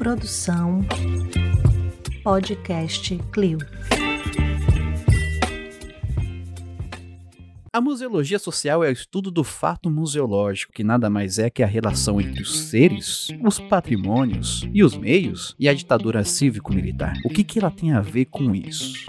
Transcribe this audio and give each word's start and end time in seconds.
Produção 0.00 0.80
Podcast 2.24 3.18
Clio. 3.30 3.58
A 7.70 7.82
museologia 7.82 8.38
social 8.38 8.82
é 8.82 8.88
o 8.88 8.92
estudo 8.92 9.30
do 9.30 9.44
fato 9.44 9.90
museológico, 9.90 10.72
que 10.72 10.82
nada 10.82 11.10
mais 11.10 11.38
é 11.38 11.50
que 11.50 11.62
a 11.62 11.66
relação 11.66 12.18
entre 12.18 12.40
os 12.40 12.60
seres, 12.70 13.28
os 13.44 13.60
patrimônios 13.60 14.66
e 14.72 14.82
os 14.82 14.96
meios 14.96 15.54
e 15.58 15.68
a 15.68 15.74
ditadura 15.74 16.24
cívico-militar. 16.24 17.18
O 17.22 17.28
que, 17.28 17.44
que 17.44 17.58
ela 17.58 17.70
tem 17.70 17.92
a 17.92 18.00
ver 18.00 18.24
com 18.24 18.54
isso? 18.54 19.04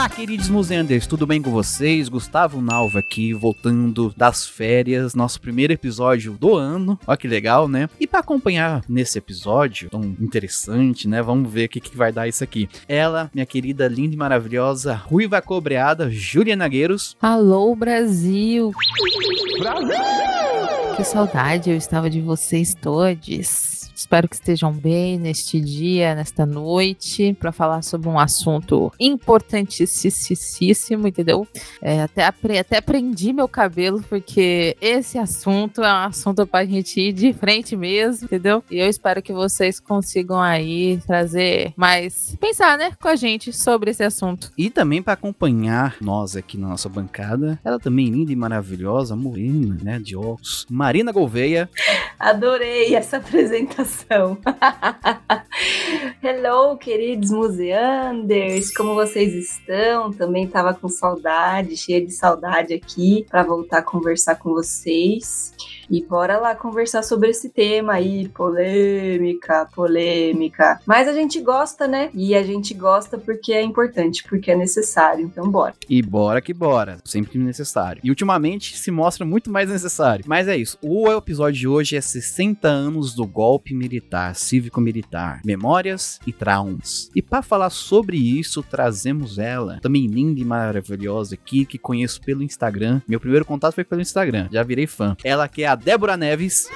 Olá, 0.00 0.08
queridos 0.08 0.48
museanders, 0.48 1.06
tudo 1.06 1.26
bem 1.26 1.42
com 1.42 1.50
vocês? 1.50 2.08
Gustavo 2.08 2.62
Nalva 2.62 3.00
aqui, 3.00 3.34
voltando 3.34 4.14
das 4.16 4.46
férias, 4.46 5.14
nosso 5.14 5.38
primeiro 5.38 5.74
episódio 5.74 6.32
do 6.40 6.56
ano. 6.56 6.98
Olha 7.06 7.18
que 7.18 7.28
legal, 7.28 7.68
né? 7.68 7.86
E 8.00 8.06
para 8.06 8.20
acompanhar 8.20 8.82
nesse 8.88 9.18
episódio 9.18 9.90
tão 9.90 10.02
interessante, 10.18 11.06
né? 11.06 11.20
Vamos 11.20 11.52
ver 11.52 11.66
o 11.66 11.68
que, 11.68 11.80
que 11.80 11.94
vai 11.94 12.10
dar 12.10 12.26
isso 12.26 12.42
aqui. 12.42 12.66
Ela, 12.88 13.30
minha 13.34 13.44
querida, 13.44 13.86
linda 13.88 14.14
e 14.14 14.16
maravilhosa, 14.16 14.94
ruiva 14.94 15.42
cobreada, 15.42 16.10
Júlia 16.10 16.56
Nagueiros. 16.56 17.14
Alô, 17.20 17.76
Brasil! 17.76 18.72
Brasil! 19.58 20.89
Que 21.00 21.06
saudade 21.06 21.70
eu 21.70 21.78
estava 21.78 22.10
de 22.10 22.20
vocês 22.20 22.74
todos. 22.74 23.80
Espero 24.00 24.26
que 24.26 24.34
estejam 24.34 24.72
bem 24.72 25.18
neste 25.18 25.60
dia, 25.60 26.14
nesta 26.14 26.46
noite, 26.46 27.36
para 27.38 27.52
falar 27.52 27.82
sobre 27.82 28.08
um 28.08 28.18
assunto 28.18 28.90
importantíssimo, 28.98 31.06
entendeu? 31.06 31.46
É, 31.82 32.00
até, 32.00 32.24
até 32.58 32.78
aprendi 32.78 33.30
meu 33.30 33.46
cabelo, 33.46 34.02
porque 34.08 34.74
esse 34.80 35.18
assunto 35.18 35.82
é 35.82 35.92
um 35.92 36.06
assunto 36.06 36.46
para 36.46 36.60
a 36.60 36.64
gente 36.64 36.98
ir 36.98 37.12
de 37.12 37.34
frente 37.34 37.76
mesmo, 37.76 38.24
entendeu? 38.24 38.64
E 38.70 38.78
eu 38.78 38.88
espero 38.88 39.20
que 39.20 39.34
vocês 39.34 39.78
consigam 39.78 40.40
aí 40.40 40.98
trazer 41.06 41.74
mais, 41.76 42.34
pensar, 42.40 42.78
né, 42.78 42.92
com 42.98 43.08
a 43.08 43.16
gente 43.16 43.52
sobre 43.52 43.90
esse 43.90 44.02
assunto. 44.02 44.50
E 44.56 44.70
também 44.70 45.02
para 45.02 45.12
acompanhar 45.12 45.96
nós 46.00 46.36
aqui 46.36 46.56
na 46.56 46.68
nossa 46.68 46.88
bancada, 46.88 47.60
ela 47.62 47.78
também 47.78 48.08
linda 48.08 48.32
e 48.32 48.36
maravilhosa, 48.36 49.14
morena, 49.14 49.76
né, 49.82 49.98
de 49.98 50.16
óculos, 50.16 50.66
Marina 50.90 51.12
Gouveia. 51.12 51.70
Adorei 52.18 52.96
essa 52.96 53.18
apresentação. 53.18 54.36
Hello, 56.20 56.76
queridos 56.76 57.30
museanders, 57.30 58.74
como 58.74 58.96
vocês 58.96 59.32
estão? 59.32 60.12
Também 60.12 60.46
estava 60.46 60.74
com 60.74 60.88
saudade, 60.88 61.76
cheia 61.76 62.04
de 62.04 62.10
saudade 62.10 62.74
aqui 62.74 63.24
para 63.30 63.44
voltar 63.44 63.78
a 63.78 63.82
conversar 63.82 64.34
com 64.34 64.50
vocês. 64.50 65.54
E 65.90 66.04
bora 66.04 66.38
lá 66.38 66.54
conversar 66.54 67.02
sobre 67.02 67.30
esse 67.30 67.48
tema 67.48 67.94
aí, 67.94 68.28
polêmica, 68.28 69.66
polêmica. 69.74 70.80
Mas 70.86 71.08
a 71.08 71.12
gente 71.12 71.40
gosta, 71.40 71.88
né? 71.88 72.10
E 72.14 72.34
a 72.36 72.44
gente 72.44 72.72
gosta 72.72 73.18
porque 73.18 73.52
é 73.52 73.60
importante, 73.60 74.22
porque 74.28 74.52
é 74.52 74.56
necessário. 74.56 75.24
Então 75.24 75.50
bora. 75.50 75.74
E 75.88 76.00
bora 76.00 76.40
que 76.40 76.54
bora, 76.54 76.98
sempre 77.04 77.38
necessário. 77.38 78.00
E 78.04 78.08
ultimamente 78.08 78.78
se 78.78 78.90
mostra 78.92 79.26
muito 79.26 79.50
mais 79.50 79.68
necessário. 79.68 80.24
Mas 80.28 80.46
é 80.46 80.56
isso. 80.56 80.78
O 80.80 81.10
episódio 81.10 81.58
de 81.58 81.66
hoje 81.66 81.96
é 81.96 82.00
60 82.00 82.68
anos 82.68 83.12
do 83.12 83.26
golpe 83.26 83.74
militar, 83.74 84.36
cívico-militar, 84.36 85.40
memórias 85.44 86.20
e 86.24 86.32
traumas. 86.32 87.10
E 87.16 87.20
para 87.20 87.42
falar 87.42 87.70
sobre 87.70 88.16
isso, 88.16 88.62
trazemos 88.62 89.38
ela, 89.38 89.80
também 89.80 90.06
linda 90.06 90.40
e 90.40 90.44
maravilhosa 90.44 91.34
aqui, 91.34 91.64
que 91.64 91.78
conheço 91.78 92.20
pelo 92.20 92.44
Instagram. 92.44 93.00
Meu 93.08 93.18
primeiro 93.18 93.44
contato 93.44 93.74
foi 93.74 93.84
pelo 93.84 94.00
Instagram, 94.00 94.48
já 94.52 94.62
virei 94.62 94.86
fã. 94.86 95.16
Ela 95.24 95.48
que 95.48 95.64
é 95.64 95.66
a 95.66 95.79
Débora 95.82 96.16
Neves. 96.16 96.68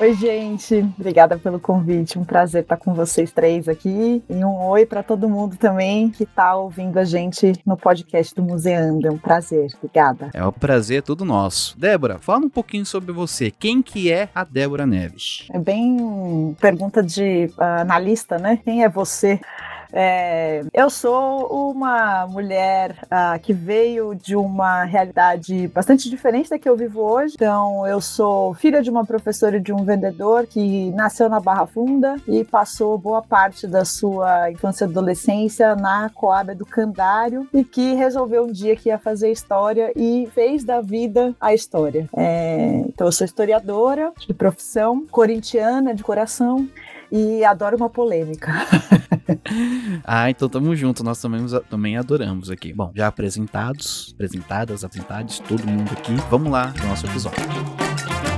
Oi, 0.00 0.14
gente. 0.14 0.76
Obrigada 0.98 1.38
pelo 1.38 1.60
convite. 1.60 2.18
Um 2.18 2.24
prazer 2.24 2.62
estar 2.62 2.78
com 2.78 2.94
vocês 2.94 3.30
três 3.30 3.68
aqui. 3.68 4.22
E 4.30 4.34
um 4.44 4.66
oi 4.66 4.86
para 4.86 5.02
todo 5.02 5.28
mundo 5.28 5.56
também 5.58 6.08
que 6.08 6.24
está 6.24 6.56
ouvindo 6.56 6.98
a 6.98 7.04
gente 7.04 7.52
no 7.66 7.76
podcast 7.76 8.34
do 8.34 8.42
Museando. 8.42 9.06
É 9.06 9.10
um 9.10 9.18
prazer. 9.18 9.70
Obrigada. 9.76 10.30
É 10.32 10.44
um 10.44 10.50
prazer 10.50 11.02
todo 11.02 11.22
nosso. 11.22 11.78
Débora, 11.78 12.18
fala 12.18 12.46
um 12.46 12.48
pouquinho 12.48 12.86
sobre 12.86 13.12
você. 13.12 13.50
Quem 13.50 13.82
que 13.82 14.10
é 14.10 14.30
a 14.34 14.42
Débora 14.42 14.86
Neves? 14.86 15.46
É 15.52 15.58
bem 15.58 16.56
pergunta 16.58 17.02
de 17.02 17.50
uh, 17.58 17.80
analista, 17.80 18.38
né? 18.38 18.58
Quem 18.64 18.82
é 18.82 18.88
você? 18.88 19.38
É, 19.92 20.62
eu 20.72 20.88
sou 20.88 21.72
uma 21.72 22.26
mulher 22.26 22.96
uh, 23.04 23.38
que 23.40 23.52
veio 23.52 24.14
de 24.14 24.36
uma 24.36 24.84
realidade 24.84 25.68
bastante 25.68 26.08
diferente 26.08 26.50
da 26.50 26.58
que 26.58 26.68
eu 26.68 26.76
vivo 26.76 27.00
hoje. 27.00 27.34
Então, 27.34 27.86
eu 27.86 28.00
sou 28.00 28.54
filha 28.54 28.82
de 28.82 28.90
uma 28.90 29.04
professora 29.04 29.56
e 29.56 29.60
de 29.60 29.72
um 29.72 29.84
vendedor 29.84 30.46
que 30.46 30.90
nasceu 30.92 31.28
na 31.28 31.40
Barra 31.40 31.66
Funda 31.66 32.16
e 32.26 32.44
passou 32.44 32.96
boa 32.98 33.22
parte 33.22 33.66
da 33.66 33.84
sua 33.84 34.50
infância 34.50 34.84
e 34.84 34.88
adolescência 34.88 35.74
na 35.74 36.10
Coab 36.10 36.54
do 36.54 36.66
Candário 36.66 37.48
e 37.52 37.64
que 37.64 37.94
resolveu 37.94 38.44
um 38.44 38.52
dia 38.52 38.76
que 38.76 38.88
ia 38.88 38.98
fazer 38.98 39.30
história 39.30 39.92
e 39.96 40.28
fez 40.34 40.64
da 40.64 40.80
vida 40.80 41.34
a 41.40 41.52
história. 41.52 42.08
É, 42.16 42.84
então, 42.86 43.06
eu 43.06 43.12
sou 43.12 43.24
historiadora 43.24 44.12
de 44.18 44.34
profissão, 44.34 45.06
corintiana 45.10 45.94
de 45.94 46.02
coração 46.02 46.68
e 47.10 47.44
adoro 47.44 47.76
uma 47.76 47.90
polêmica. 47.90 48.52
ah, 50.04 50.30
então 50.30 50.48
tamo 50.48 50.74
junto, 50.76 51.02
nós 51.02 51.20
também, 51.20 51.44
também 51.68 51.96
adoramos 51.96 52.50
aqui. 52.50 52.72
Bom, 52.72 52.92
já 52.94 53.06
apresentados, 53.06 54.12
apresentadas, 54.14 54.84
apresentados, 54.84 55.38
todo 55.40 55.66
mundo 55.66 55.90
aqui, 55.92 56.14
vamos 56.30 56.50
lá 56.50 56.72
no 56.80 56.88
nosso 56.88 57.06
episódio. 57.06 58.29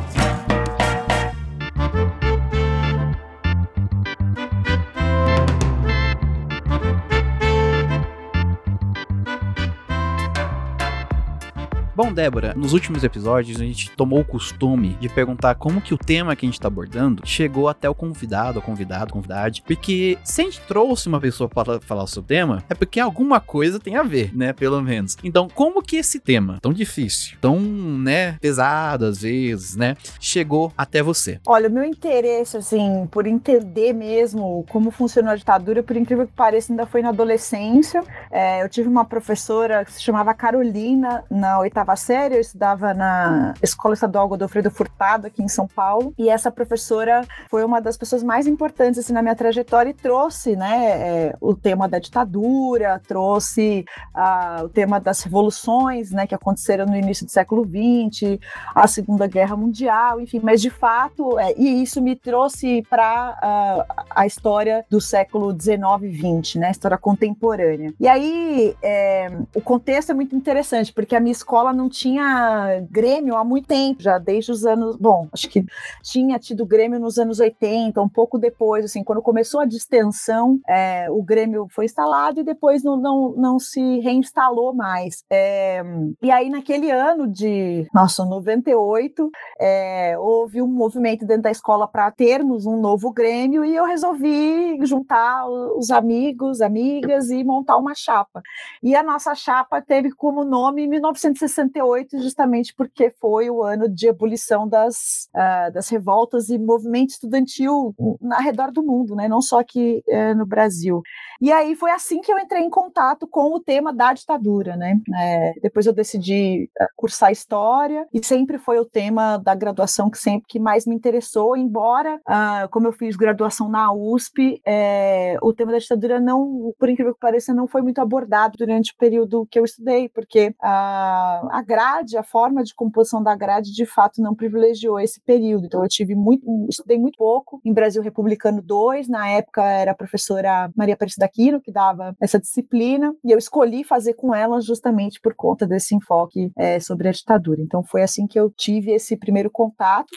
Bom, 11.95 12.11
Débora, 12.11 12.55
nos 12.57 12.73
últimos 12.73 13.05
episódios 13.05 13.61
a 13.61 13.65
gente 13.65 13.91
tomou 13.91 14.21
o 14.21 14.25
costume 14.25 14.97
de 14.99 15.11
perguntar 15.11 15.57
como 15.57 15.79
que 15.79 15.93
o 15.93 15.99
tema 15.99 16.35
que 16.35 16.47
a 16.47 16.49
gente 16.49 16.55
está 16.55 16.67
abordando 16.67 17.21
chegou 17.23 17.69
até 17.69 17.87
o 17.87 17.95
convidado, 17.95 18.61
o 18.61 18.63
convidado, 18.63 19.13
convidade, 19.13 19.63
porque 19.67 20.17
se 20.25 20.41
a 20.41 20.45
gente 20.45 20.61
trouxe 20.63 21.07
uma 21.07 21.21
pessoa 21.21 21.51
para 21.51 21.79
falar 21.83 22.07
sobre 22.07 22.25
o 22.25 22.29
tema, 22.29 22.65
é 22.71 22.75
porque 22.75 22.99
alguma 22.99 23.41
coisa 23.41 23.79
tem 23.79 23.97
a 23.97 24.03
ver, 24.03 24.35
né, 24.35 24.55
pelo 24.55 24.81
menos. 24.81 25.19
Então, 25.23 25.49
como 25.55 25.83
que 25.83 25.97
esse 25.97 26.19
tema, 26.19 26.59
tão 26.63 26.73
difícil, 26.73 27.37
tão, 27.43 27.61
né, 27.61 28.39
pesado 28.41 29.05
às 29.05 29.21
vezes, 29.21 29.77
né, 29.77 29.95
chegou 30.19 30.73
até 30.79 31.03
você? 31.03 31.41
Olha, 31.47 31.69
o 31.69 31.73
meu 31.73 31.85
interesse, 31.85 32.57
assim, 32.57 33.07
por 33.11 33.27
entender 33.27 33.93
mesmo 33.93 34.65
como 34.71 34.91
funcionou 34.91 35.33
a 35.33 35.37
ditadura, 35.37 35.83
por 35.83 35.95
incrível 35.95 36.27
que 36.27 36.33
pareça, 36.33 36.73
ainda 36.73 36.87
foi 36.87 37.03
na 37.03 37.11
adolescência. 37.11 38.03
É, 38.31 38.63
eu 38.63 38.69
tive 38.71 38.89
uma 38.89 39.05
professora 39.05 39.85
que 39.85 39.93
se 39.93 40.03
chamava 40.03 40.33
Carolina, 40.33 41.23
na 41.31 41.59
oitava 41.59 41.82
oitava 41.83 41.97
série, 41.97 42.37
eu 42.37 42.41
estudava 42.41 42.95
na 42.95 43.55
Escola 43.61 43.95
Estadual 43.95 44.29
Godofredo 44.29 44.71
Furtado, 44.71 45.27
aqui 45.27 45.43
em 45.43 45.49
São 45.49 45.67
Paulo, 45.67 46.15
e 46.17 46.29
essa 46.29 46.51
professora 46.51 47.27
foi 47.51 47.65
uma 47.65 47.81
das 47.81 47.97
pessoas 47.97 48.23
mais 48.23 48.47
importantes 48.47 49.01
assim, 49.01 49.13
na 49.13 49.21
minha 49.21 49.35
trajetória 49.35 49.91
e 49.91 49.95
trouxe 49.95 50.55
né, 50.55 50.87
é, 50.87 51.37
o 51.41 51.55
tema 51.55 51.89
da 51.89 51.99
ditadura, 51.99 53.01
trouxe 53.07 53.85
uh, 54.15 54.65
o 54.65 54.69
tema 54.69 55.01
das 55.01 55.23
revoluções 55.23 56.13
né, 56.13 56.27
que 56.27 56.35
aconteceram 56.35 56.87
no 56.87 56.97
início 56.97 57.27
do 57.27 57.33
século 57.33 57.65
XX, 57.65 58.39
a 58.75 58.87
Segunda 58.87 59.27
Guerra 59.27 59.57
Mundial, 59.57 60.21
enfim, 60.21 60.41
mas 60.43 60.63
de 60.63 60.71
fato, 60.71 61.39
é, 61.39 61.53
e 61.57 61.83
isso 61.83 62.01
me 62.01 62.15
trouxe 62.15 62.83
para 62.89 63.87
uh, 63.89 64.05
a 64.11 64.27
história 64.27 64.85
do 64.89 65.01
século 65.01 65.53
XIX 65.53 65.83
e 66.03 66.43
XX, 66.43 66.61
né, 66.61 66.69
a 66.69 66.71
história 66.71 66.97
contemporânea. 66.97 67.93
E 67.99 68.07
aí, 68.07 68.77
é, 68.83 69.29
o 69.55 69.61
contexto 69.61 70.11
é 70.11 70.15
muito 70.15 70.37
interessante, 70.37 70.93
porque 70.93 71.17
a 71.17 71.21
minha 71.21 71.33
escola 71.33 71.72
não 71.73 71.89
tinha 71.89 72.85
Grêmio 72.91 73.37
há 73.37 73.45
muito 73.45 73.67
tempo, 73.69 74.03
já 74.03 74.19
desde 74.19 74.53
os 74.53 74.65
anos. 74.65 74.97
Bom, 74.97 75.29
acho 75.33 75.49
que 75.49 75.65
tinha 76.03 76.39
tido 76.39 76.67
Grêmio 76.67 77.01
nos 77.01 77.19
anos 77.19 77.41
80, 77.41 78.01
um 78.01 78.09
pouco 78.09 78.39
depois, 78.39 78.85
assim, 78.85 79.03
quando 79.03 79.23
começou 79.23 79.61
a 79.61 79.65
distensão, 79.65 80.61
é, 80.69 81.11
o 81.11 81.23
Grêmio 81.23 81.67
foi 81.71 81.85
instalado 81.85 82.41
e 82.41 82.45
depois 82.45 82.83
não, 82.83 82.97
não, 82.97 83.33
não 83.37 83.59
se 83.59 84.01
reinstalou 84.01 84.75
mais. 84.75 85.25
É, 85.31 85.83
e 86.21 86.31
aí, 86.31 86.51
naquele 86.51 86.91
ano 86.91 87.27
de, 87.27 87.87
nossa, 87.95 88.25
98, 88.25 89.31
é, 89.61 90.19
houve 90.19 90.61
um 90.61 90.67
movimento 90.67 91.27
dentro 91.27 91.43
da 91.43 91.51
escola 91.51 91.87
para 91.87 92.11
termos 92.11 92.67
um 92.67 92.81
novo 92.81 93.13
Grêmio 93.13 93.65
e 93.65 93.75
eu 93.75 93.85
resolvi 93.85 94.79
juntar 94.85 95.47
os 95.49 95.91
amigos, 95.91 96.61
amigas 96.61 97.31
e 97.31 97.43
montar 97.45 97.77
uma 97.77 97.95
chapa. 97.95 98.43
E 98.83 98.95
a 98.95 99.03
nossa 99.03 99.35
chapa 99.35 99.81
teve 99.81 100.11
como 100.13 100.45
nome 100.45 100.87
1960 100.87 101.62
68, 101.71 102.19
justamente 102.21 102.75
porque 102.75 103.11
foi 103.21 103.51
o 103.51 103.63
ano 103.63 103.89
de 103.89 104.09
ebulição 104.09 104.69
das, 104.69 105.29
uh, 105.35 105.73
das 105.73 105.89
revoltas 105.89 106.49
e 106.49 106.59
movimento 106.59 107.11
estudantil 107.11 107.95
na 108.21 108.41
redor 108.41 108.71
do 108.71 108.83
mundo, 108.83 109.15
né? 109.15 109.29
não 109.29 109.41
só 109.41 109.61
aqui 109.61 110.03
uh, 110.09 110.35
no 110.37 110.47
Brasil. 110.47 111.03
E 111.41 111.51
aí 111.51 111.75
foi 111.75 111.91
assim 111.91 112.21
que 112.21 112.33
eu 112.33 112.39
entrei 112.39 112.63
em 112.63 112.71
contato 112.71 113.27
com 113.27 113.55
o 113.55 113.61
tema 113.61 113.93
da 113.93 114.13
ditadura. 114.13 114.77
Né? 114.77 115.01
É, 115.17 115.53
depois 115.61 115.87
eu 115.87 115.93
decidi 115.93 116.71
eh, 116.79 116.87
cursar 116.95 117.33
História 117.33 118.07
e 118.13 118.25
sempre 118.25 118.59
foi 118.59 118.79
o 118.79 118.85
tema 118.85 119.39
da 119.39 119.55
graduação 119.55 120.09
que 120.09 120.19
sempre 120.19 120.47
que 120.49 120.61
mais 120.61 120.87
me 120.87 120.95
interessou, 120.95 121.57
embora, 121.57 122.21
uh, 122.29 122.69
como 122.71 122.87
eu 122.87 122.93
fiz 122.93 123.17
graduação 123.17 123.69
na 123.69 123.93
USP, 123.93 124.61
é, 124.65 125.37
o 125.43 125.53
tema 125.53 125.73
da 125.73 125.79
ditadura 125.79 126.21
não, 126.21 126.73
por 126.79 126.89
incrível 126.89 127.15
que 127.15 127.21
pareça, 127.21 127.53
não 127.53 127.67
foi 127.67 127.83
muito 127.83 128.01
abordado 128.01 128.57
durante 128.57 128.93
o 128.93 128.97
período 128.97 129.47
que 129.51 129.59
eu 129.59 129.65
estudei, 129.65 130.09
porque 130.09 130.55
a, 130.61 131.52
a 131.53 131.63
grade, 131.63 132.17
a 132.17 132.23
forma 132.23 132.65
de 132.65 132.75
composição 132.75 133.23
da 133.23 133.37
grade, 133.37 133.73
de 133.73 133.85
fato, 133.85 134.23
não 134.23 134.35
privilegiou 134.35 134.99
esse 134.99 135.21
período. 135.21 135.67
Então, 135.67 135.83
eu 135.83 135.89
tive 135.89 136.15
muito, 136.15 136.45
estudei 136.69 136.99
muito 136.99 137.19
pouco 137.19 137.61
em 137.63 137.75
Brasil 137.75 138.03
Republicano 138.03 138.63
2, 138.63 139.07
na 139.07 139.29
época 139.29 139.63
era 139.63 139.91
a 139.91 139.95
professora 139.95 140.71
Maria 140.75 140.95
Aparecida 140.95 141.27
Aquino 141.27 141.61
que 141.61 141.71
dava 141.71 142.17
essa 142.19 142.41
disciplina, 142.41 143.15
e 143.23 143.31
eu 143.31 143.39
escolhi 143.39 143.85
fazer 143.85 144.15
com 144.15 144.35
ela 144.35 144.61
justamente 144.63 145.21
por 145.21 145.35
conta 145.35 145.67
desse 145.67 145.95
enfoque 145.95 146.51
é, 146.57 146.81
sobre 146.81 147.09
a 147.09 147.13
ditadura. 147.13 147.61
Então, 147.61 147.85
foi 147.85 148.03
assim 148.03 148.27
que 148.27 148.41
eu 148.41 148.51
tive 148.51 148.93
esse 148.93 149.15
primeiro 149.15 149.51
contato 149.51 150.09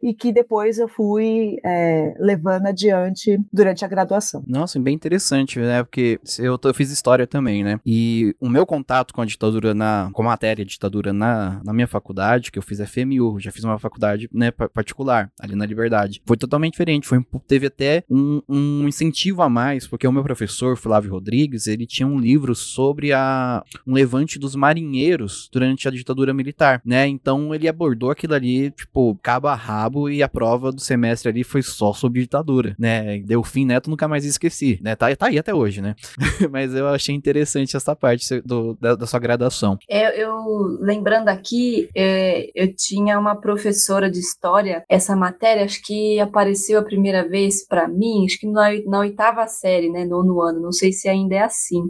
e 0.00 0.14
que 0.14 0.32
depois 0.32 0.78
eu 0.78 0.86
fui 0.86 1.56
é, 1.64 2.14
levando 2.20 2.66
adiante 2.66 3.40
durante 3.52 3.84
a 3.84 3.88
graduação. 3.88 4.44
Nossa, 4.46 4.78
bem 4.78 4.94
interessante, 4.94 5.58
né? 5.58 5.82
Porque 5.82 6.20
eu, 6.38 6.56
eu 6.62 6.74
fiz 6.74 6.90
história 6.90 7.26
também, 7.26 7.64
né? 7.64 7.80
E 7.84 8.36
o 8.40 8.48
meu 8.48 8.64
contato 8.64 9.12
com 9.12 9.20
a 9.20 9.24
ditadura 9.24 9.74
na, 9.74 10.10
com 10.12 10.22
a 10.22 10.26
matéria 10.26 10.64
ditadura 10.84 11.12
na, 11.12 11.60
na 11.64 11.72
minha 11.72 11.86
faculdade, 11.86 12.52
que 12.52 12.58
eu 12.58 12.62
fiz 12.62 12.78
FMU, 12.80 13.40
já 13.40 13.50
fiz 13.50 13.64
uma 13.64 13.78
faculdade, 13.78 14.28
né, 14.32 14.50
particular, 14.50 15.30
ali 15.40 15.54
na 15.54 15.66
Liberdade. 15.66 16.22
Foi 16.26 16.36
totalmente 16.36 16.72
diferente, 16.72 17.06
foi, 17.06 17.24
teve 17.46 17.66
até 17.66 18.04
um, 18.10 18.42
um 18.48 18.88
incentivo 18.88 19.42
a 19.42 19.48
mais, 19.48 19.86
porque 19.86 20.06
o 20.06 20.12
meu 20.12 20.22
professor, 20.22 20.76
Flávio 20.76 21.12
Rodrigues, 21.12 21.66
ele 21.66 21.86
tinha 21.86 22.06
um 22.06 22.18
livro 22.18 22.54
sobre 22.54 23.12
a, 23.12 23.62
um 23.86 23.94
levante 23.94 24.38
dos 24.38 24.54
marinheiros 24.54 25.48
durante 25.52 25.88
a 25.88 25.90
ditadura 25.90 26.34
militar, 26.34 26.80
né? 26.84 27.06
Então 27.06 27.54
ele 27.54 27.68
abordou 27.68 28.10
aquilo 28.10 28.34
ali, 28.34 28.70
tipo, 28.70 29.18
cabo 29.22 29.48
a 29.48 29.54
rabo, 29.54 30.08
e 30.08 30.22
a 30.22 30.28
prova 30.28 30.70
do 30.70 30.80
semestre 30.80 31.30
ali 31.30 31.44
foi 31.44 31.62
só 31.62 31.92
sobre 31.92 32.20
ditadura, 32.20 32.74
né? 32.78 33.18
Deu 33.20 33.42
fim 33.42 33.64
Neto, 33.64 33.88
nunca 33.88 34.06
mais 34.06 34.24
esqueci, 34.24 34.78
né? 34.82 34.94
Tá, 34.94 35.14
tá 35.16 35.26
aí 35.26 35.38
até 35.38 35.54
hoje, 35.54 35.80
né? 35.80 35.94
Mas 36.50 36.74
eu 36.74 36.88
achei 36.88 37.14
interessante 37.14 37.76
essa 37.76 37.96
parte 37.96 38.40
do, 38.42 38.76
da, 38.80 38.94
da 38.94 39.06
sua 39.06 39.20
graduação. 39.20 39.78
É, 39.88 40.20
eu, 40.20 40.73
lembrando 40.80 41.28
aqui, 41.28 41.88
é, 41.94 42.50
eu 42.54 42.74
tinha 42.74 43.18
uma 43.18 43.36
professora 43.36 44.10
de 44.10 44.18
história, 44.18 44.84
essa 44.88 45.16
matéria 45.16 45.64
acho 45.64 45.82
que 45.82 46.18
apareceu 46.20 46.78
a 46.78 46.84
primeira 46.84 47.26
vez 47.28 47.66
para 47.66 47.88
mim, 47.88 48.24
acho 48.24 48.38
que 48.38 48.46
na, 48.46 48.70
na 48.86 49.00
oitava 49.00 49.46
série, 49.46 49.90
né, 49.90 50.04
nono 50.04 50.40
ano, 50.40 50.60
não 50.60 50.72
sei 50.72 50.92
se 50.92 51.08
ainda 51.08 51.36
é 51.36 51.42
assim. 51.42 51.82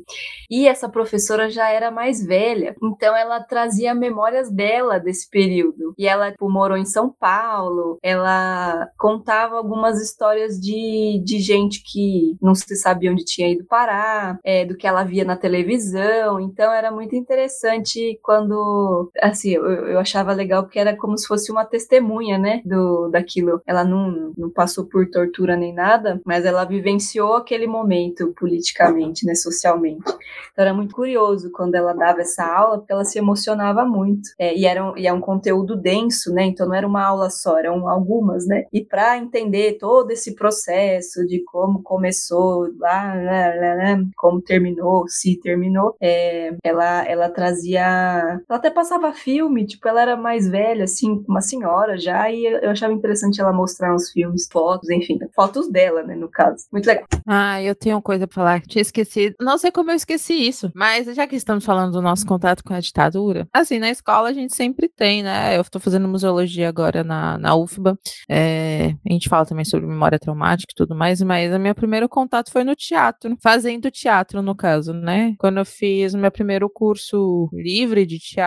E 0.51 0.69
essa 0.69 0.89
professora 0.89 1.51
já 1.51 1.69
era 1.69 1.91
mais 1.91 2.25
velha, 2.25 2.75
então 2.83 3.17
ela 3.17 3.41
trazia 3.41 3.95
memórias 3.95 4.51
dela 4.51 4.99
desse 4.99 5.29
período. 5.29 5.95
E 5.99 6.07
ela 6.07 6.31
tipo, 6.31 6.51
morou 6.51 6.77
em 6.77 6.85
São 6.85 7.11
Paulo, 7.11 7.99
ela 8.03 8.89
contava 8.99 9.57
algumas 9.57 10.01
histórias 10.01 10.59
de, 10.61 11.23
de 11.25 11.39
gente 11.39 11.83
que 11.83 12.37
não 12.41 12.55
se 12.55 12.77
sabia 12.77 13.11
onde 13.11 13.25
tinha 13.25 13.51
ido 13.51 13.65
parar, 13.65 14.39
é, 14.45 14.65
do 14.65 14.77
que 14.77 14.87
ela 14.87 15.05
via 15.05 15.25
na 15.25 15.37
televisão. 15.37 16.41
Então 16.41 16.73
era 16.73 16.91
muito 16.91 17.15
interessante 17.15 18.19
quando, 18.23 18.55
assim, 19.21 19.53
eu, 19.53 19.65
eu 19.65 19.99
achava 19.99 20.33
legal 20.33 20.63
porque 20.63 20.79
era 20.79 20.97
como 20.97 21.17
se 21.19 21.27
fosse 21.27 21.51
uma 21.51 21.65
testemunha, 21.65 22.39
né, 22.39 22.63
do 22.65 23.09
daquilo. 23.09 23.61
Ela 23.67 23.85
não, 23.85 24.33
não 24.37 24.51
passou 24.51 24.87
por 24.87 25.09
tortura 25.11 25.57
nem 25.57 25.75
nada, 25.75 26.21
mas 26.25 26.45
ela 26.45 26.65
vivenciou 26.65 27.35
aquele 27.35 27.67
momento 27.67 28.33
politicamente, 28.39 29.27
né, 29.27 29.35
socialmente. 29.35 30.05
Então 30.53 30.65
era 30.65 30.75
muito 30.75 30.95
curioso 30.95 31.51
quando 31.53 31.75
ela 31.75 31.93
dava 31.93 32.21
essa 32.21 32.45
aula, 32.45 32.79
porque 32.79 32.93
ela 32.93 33.05
se 33.05 33.19
emocionava 33.19 33.85
muito. 33.85 34.31
É, 34.39 34.57
e, 34.57 34.65
era 34.67 34.85
um, 34.85 34.97
e 34.97 35.07
é 35.07 35.13
um 35.13 35.21
conteúdo 35.21 35.77
denso, 35.77 36.33
né? 36.33 36.45
Então 36.45 36.67
não 36.67 36.75
era 36.75 36.87
uma 36.87 37.05
aula 37.05 37.31
só, 37.31 37.59
eram 37.59 37.89
algumas, 37.89 38.47
né? 38.47 38.65
E 38.73 38.85
para 38.85 39.19
entender 39.19 39.79
todo 39.79 40.11
esse 40.11 40.35
processo 40.35 41.27
de 41.27 41.43
como 41.45 41.83
começou 41.83 42.69
lá, 42.79 43.15
lá, 43.15 43.55
lá, 43.55 43.75
lá 43.75 44.05
como 44.17 44.41
terminou, 44.41 45.07
se 45.09 45.39
terminou, 45.41 45.97
é, 46.01 46.55
ela, 46.63 47.05
ela 47.07 47.29
trazia. 47.29 48.41
Ela 48.49 48.59
até 48.65 48.71
passava 48.71 49.13
filme, 49.13 49.67
tipo, 49.67 49.87
ela 49.87 50.01
era 50.01 50.17
mais 50.17 50.49
velha, 50.49 50.85
assim, 50.85 51.23
uma 51.29 51.43
senhora 51.43 51.99
já, 51.99 52.31
e 52.31 52.45
eu 52.47 52.71
achava 52.71 52.95
interessante 52.95 53.41
ela 53.41 53.53
mostrar 53.53 53.95
uns 53.95 54.11
filmes, 54.11 54.49
fotos, 54.51 54.89
enfim, 54.89 55.19
fotos 55.35 55.71
dela, 55.71 56.03
né, 56.03 56.15
no 56.15 56.31
caso. 56.31 56.65
Muito 56.73 56.87
legal. 56.87 57.05
Ah, 57.27 57.61
eu 57.63 57.75
tenho 57.75 58.01
coisa 58.01 58.27
pra 58.27 58.35
falar, 58.35 58.61
tinha 58.63 58.81
esquecido. 58.81 59.35
Não 59.39 59.59
sei 59.59 59.71
como 59.71 59.91
eu 59.91 59.95
esqueci 59.95 60.33
isso, 60.33 60.73
mas 60.75 61.07
já 61.15 61.27
que 61.27 61.37
estamos 61.37 61.65
falando 61.65 61.93
do 61.93 62.01
nosso 62.01 62.27
contato 62.27 62.65
com 62.65 62.73
a 62.73 62.81
ditadura, 62.81 63.47
assim, 63.53 63.79
na 63.79 63.91
escola 63.91 64.31
a 64.31 64.33
gente 64.33 64.55
sempre 64.55 64.89
tem, 64.89 65.23
né? 65.23 65.59
Eu 65.59 65.65
tô 65.65 65.79
fazendo 65.79 66.09
museologia 66.09 66.69
agora 66.69 67.05
na, 67.05 67.37
na 67.37 67.55
UFBA, 67.55 67.99
é, 68.31 68.95
a 69.07 69.13
gente 69.13 69.29
fala 69.29 69.45
também 69.45 69.65
sobre 69.65 69.87
memória 69.87 70.19
traumática 70.19 70.73
e 70.73 70.77
tudo 70.77 70.95
mais, 70.95 71.21
mas 71.21 71.53
o 71.53 71.59
meu 71.59 71.75
primeiro 71.75 72.09
contato 72.09 72.51
foi 72.51 72.65
no 72.65 72.75
teatro, 72.75 73.37
fazendo 73.43 73.91
teatro, 73.91 74.41
no 74.41 74.55
caso, 74.55 74.95
né? 74.95 75.35
Quando 75.39 75.59
eu 75.59 75.67
fiz 75.67 76.15
o 76.15 76.19
meu 76.19 76.31
primeiro 76.31 76.71
curso 76.71 77.49
livre 77.53 78.07
de 78.07 78.19
teatro, 78.19 78.44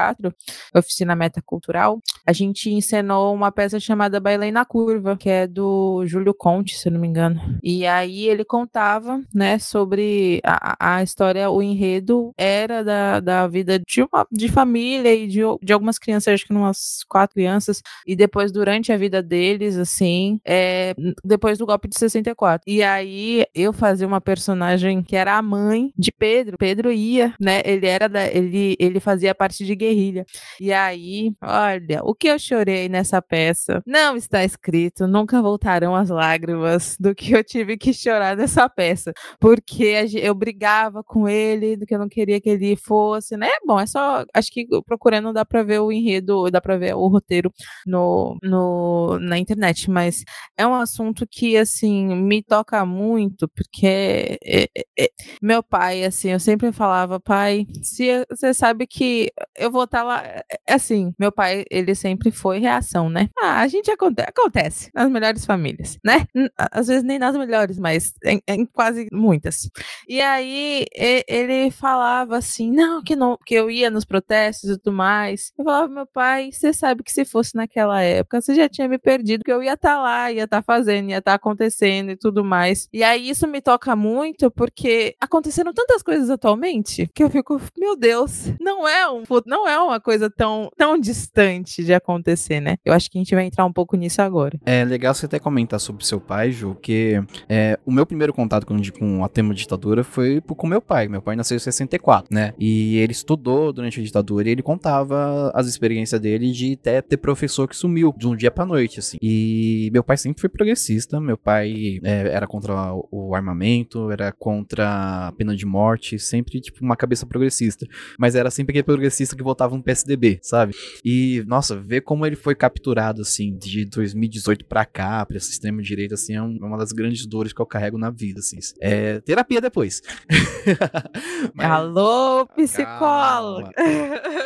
oficina 0.74 1.16
metacultural, 1.16 2.00
a 2.28 2.34
gente 2.34 2.70
encenou 2.70 3.34
uma 3.34 3.54
peça 3.54 3.80
chamada 3.80 4.20
Bailei 4.20 4.52
na 4.52 4.66
Curva, 4.66 5.16
que 5.16 5.30
é 5.30 5.48
do 5.48 6.06
Júlio 6.06 6.34
Conte, 6.34 6.78
se 6.78 6.90
não 6.90 7.00
me 7.00 7.08
engano. 7.08 7.40
E 7.64 7.88
aí 7.88 8.28
ele 8.28 8.44
contava, 8.44 9.22
né, 9.34 9.58
sobre 9.58 10.42
a, 10.44 10.98
a 10.98 11.04
história, 11.04 11.50
o 11.50 11.64
enredo 11.64 12.34
era 12.38 12.84
da, 12.84 13.22
da 13.22 13.48
vida 13.48 13.80
de 13.80 14.02
uma 14.02 14.28
de 14.30 14.50
família 14.50 15.16
e 15.16 15.26
de, 15.26 15.40
de 15.62 15.72
algumas 15.72 15.98
crianças, 15.98 16.34
acho 16.34 16.46
que 16.46 16.52
umas 16.52 17.06
quatro 17.08 17.36
crianças, 17.36 17.82
e 18.06 18.14
depois 18.14 18.52
durante 18.52 18.92
a 18.92 18.98
vida 18.98 19.24
deles, 19.24 19.78
assim, 19.78 20.42
é, 20.46 20.94
depois 21.24 21.58
do 21.58 21.66
golpe 21.66 21.88
de 21.88 21.98
64. 21.98 22.62
E 22.68 22.84
aí 22.84 23.46
eu 23.56 23.72
fazia 23.72 24.06
uma 24.06 24.20
personagem 24.20 25.02
que 25.02 25.16
era 25.16 25.38
a 25.38 25.42
mãe 25.42 25.94
de 25.98 26.12
Pedro. 26.12 26.58
Pedro 26.58 26.92
ia, 26.92 27.34
né? 27.40 27.62
Ele 27.64 27.88
era 27.88 28.10
da, 28.10 28.28
ele, 28.28 28.76
ele 28.80 29.00
fazia 29.00 29.34
parte 29.34 29.64
de 29.64 29.76
guerrilha. 29.76 30.26
E 30.60 30.74
aí, 30.74 31.32
olha, 31.42 32.02
o 32.04 32.17
que 32.18 32.28
eu 32.28 32.40
chorei 32.40 32.90
nessa 32.90 33.22
peça? 33.22 33.82
Não 33.86 34.16
está 34.16 34.44
escrito, 34.44 35.08
nunca 35.08 35.42
voltarão 35.42 35.96
as 35.96 36.10
lágrimas 36.10 36.98
do 37.00 37.14
que 37.16 37.32
eu 37.34 37.44
tive 37.44 37.78
que 37.78 37.94
chorar 37.94 38.36
nessa 38.36 38.68
peça, 38.70 39.14
porque 39.40 39.94
eu 40.16 40.34
brigava 40.34 41.04
com 41.04 41.28
ele, 41.28 41.78
do 41.78 41.86
que 41.86 41.94
eu 41.96 42.00
não 42.00 42.10
queria 42.10 42.42
que 42.42 42.50
ele 42.50 42.76
fosse, 42.76 43.38
né? 43.38 43.50
Bom, 43.66 43.80
é 43.80 43.86
só, 43.86 44.26
acho 44.34 44.52
que 44.52 44.66
procurando 44.86 45.32
dá 45.34 45.46
para 45.46 45.64
ver 45.64 45.80
o 45.80 45.92
enredo, 45.92 46.50
dá 46.52 46.60
para 46.62 46.78
ver 46.78 46.96
o 46.96 47.08
roteiro 47.08 47.52
no, 47.86 48.38
no 48.44 49.20
na 49.20 49.38
internet, 49.38 49.90
mas 49.90 50.24
é 50.58 50.66
um 50.66 50.76
assunto 50.76 51.26
que 51.30 51.58
assim 51.58 52.16
me 52.16 52.42
toca 52.44 52.86
muito, 52.86 53.48
porque 53.50 54.38
é, 54.44 54.64
é, 54.76 54.86
é, 55.00 55.10
meu 55.42 55.62
pai, 55.64 56.04
assim, 56.04 56.30
eu 56.30 56.40
sempre 56.40 56.72
falava, 56.72 57.20
pai, 57.20 57.66
se 57.84 58.26
você 58.30 58.54
sabe 58.54 58.88
que 58.88 59.32
eu 59.58 59.72
vou 59.72 59.84
estar 59.84 60.00
tá 60.00 60.04
lá, 60.04 60.24
é, 60.26 60.44
é 60.68 60.74
assim, 60.74 61.14
meu 61.20 61.32
pai, 61.32 61.66
ele 61.70 61.94
sempre 61.96 62.07
foi 62.32 62.60
reação, 62.60 63.10
né? 63.10 63.30
Ah, 63.40 63.62
a 63.62 63.68
gente 63.68 63.90
acontece, 63.90 64.30
acontece 64.30 64.92
nas 64.94 65.10
melhores 65.10 65.46
famílias, 65.46 65.98
né? 66.04 66.26
Às 66.58 66.88
vezes 66.88 67.04
nem 67.04 67.20
nas 67.20 67.36
melhores, 67.36 67.80
mas 67.80 68.14
em, 68.24 68.42
em 68.48 68.66
quase 68.66 69.08
muitas. 69.12 69.70
E 70.08 70.22
aí 70.22 70.86
ele 70.94 71.72
falava 71.72 72.38
assim, 72.38 72.72
não, 72.72 73.04
que 73.04 73.16
não, 73.16 73.38
que 73.46 73.56
eu 73.56 73.70
ia 73.70 73.90
nos 73.90 74.06
protestos 74.06 74.70
e 74.70 74.78
tudo 74.78 74.96
mais. 74.96 75.52
Eu 75.58 75.66
falava, 75.66 75.88
meu 75.88 76.06
pai, 76.06 76.52
você 76.52 76.74
sabe 76.74 77.04
que 77.04 77.12
se 77.12 77.26
fosse 77.26 77.56
naquela 77.56 78.02
época, 78.02 78.42
você 78.42 78.54
já 78.56 78.70
tinha 78.70 78.88
me 78.88 78.98
perdido, 78.98 79.44
que 79.44 79.52
eu 79.52 79.64
ia 79.64 79.74
estar 79.74 79.96
tá 79.96 80.02
lá, 80.02 80.32
ia 80.32 80.44
estar 80.44 80.58
tá 80.58 80.64
fazendo, 80.64 81.10
ia 81.10 81.18
estar 81.18 81.32
tá 81.32 81.36
acontecendo 81.36 82.12
e 82.12 82.16
tudo 82.16 82.44
mais. 82.44 82.88
E 82.94 83.04
aí 83.04 83.30
isso 83.30 83.48
me 83.48 83.62
toca 83.62 83.96
muito, 83.96 84.52
porque 84.52 85.16
aconteceram 85.20 85.74
tantas 85.74 86.04
coisas 86.04 86.30
atualmente 86.30 87.10
que 87.14 87.24
eu 87.24 87.30
fico, 87.30 87.60
meu 87.78 87.96
Deus, 87.96 88.52
não 88.60 88.88
é 88.88 89.10
um, 89.10 89.24
não 89.46 89.68
é 89.68 89.80
uma 89.80 90.00
coisa 90.00 90.30
tão, 90.30 90.70
tão 90.78 90.98
distante 90.98 91.84
de 91.88 91.94
acontecer, 91.94 92.60
né? 92.60 92.78
Eu 92.86 92.94
acho 92.94 93.10
que 93.10 93.18
a 93.18 93.22
gente 93.22 93.34
vai 93.34 93.46
entrar 93.46 93.66
um 93.66 93.74
pouco 93.74 93.96
nisso 93.96 94.22
agora. 94.22 94.60
É 94.66 94.86
legal 94.86 95.14
você 95.14 95.26
até 95.26 95.40
comentar 95.40 95.80
sobre 95.80 96.06
seu 96.06 96.20
pai, 96.20 96.52
Ju, 96.52 96.76
que 96.76 97.22
é, 97.50 97.80
o 97.86 97.92
meu 97.92 98.06
primeiro 98.06 98.34
contato 98.34 98.66
com, 98.66 98.78
com 98.98 99.24
a 99.24 99.30
tema 99.30 99.54
ditadura 99.54 100.04
foi 100.04 100.42
com 100.42 100.68
meu 100.68 100.82
pai. 100.82 101.08
Meu 101.08 101.22
pai 101.22 101.36
nasceu 101.36 101.56
em 101.56 101.60
64, 101.60 102.34
né? 102.34 102.54
E 102.60 102.98
ele 102.98 103.12
estudou 103.12 103.74
durante 103.74 104.00
a 104.00 104.04
ditadura 104.04 104.48
e 104.48 104.52
ele 104.52 104.62
contava 104.62 105.52
as 105.54 105.68
experiências 105.68 106.20
dele 106.20 106.52
de 106.52 106.74
até 106.74 107.02
ter 107.02 107.18
professor 107.18 107.68
que 107.68 107.76
sumiu 107.76 108.14
de 108.18 108.28
um 108.28 108.36
dia 108.36 108.52
pra 108.52 108.66
noite, 108.66 109.00
assim. 109.00 109.18
E 109.22 109.90
meu 109.94 110.04
pai 110.04 110.18
sempre 110.18 110.42
foi 110.42 110.50
progressista. 110.50 111.20
Meu 111.20 111.38
pai 111.38 112.00
é, 112.04 112.30
era 112.30 112.48
contra 112.48 112.94
o 113.12 113.36
armamento, 113.36 114.12
era 114.12 114.32
contra 114.32 115.28
a 115.28 115.32
pena 115.32 115.56
de 115.56 115.66
morte, 115.66 116.20
sempre, 116.20 116.60
tipo, 116.60 116.84
uma 116.84 116.96
cabeça 116.96 117.26
progressista. 117.26 117.86
Mas 118.18 118.36
era 118.36 118.50
sempre 118.52 118.72
aquele 118.72 118.84
progressista 118.84 119.36
que 119.36 119.44
votava 119.44 119.76
no 119.76 119.84
PSDB, 119.84 120.40
sabe? 120.42 120.74
E, 121.04 121.44
nossa, 121.48 121.77
ver 121.78 122.02
como 122.02 122.26
ele 122.26 122.36
foi 122.36 122.56
capturado, 122.56 123.22
assim, 123.22 123.56
de 123.56 123.86
2018 123.86 124.66
pra 124.66 124.86
cá, 124.86 125.26
pra 125.26 125.38
esse 125.38 125.52
extremo-direita, 125.52 126.16
assim, 126.16 126.34
é, 126.34 126.38
é, 126.38 126.42
uma 126.42 126.78
das 126.78 126.92
grandes 126.92 127.26
dores 127.26 127.54
que 127.54 127.62
eu 127.62 127.66
carrego 127.66 127.98
na 127.98 128.10
vida, 128.10 128.40
assim. 128.40 128.58
É 128.80 129.20
terapia 129.22 129.62
depois. 129.62 130.02
Mas... 131.54 131.72
Alô, 131.72 132.46
psicólogo! 132.48 133.70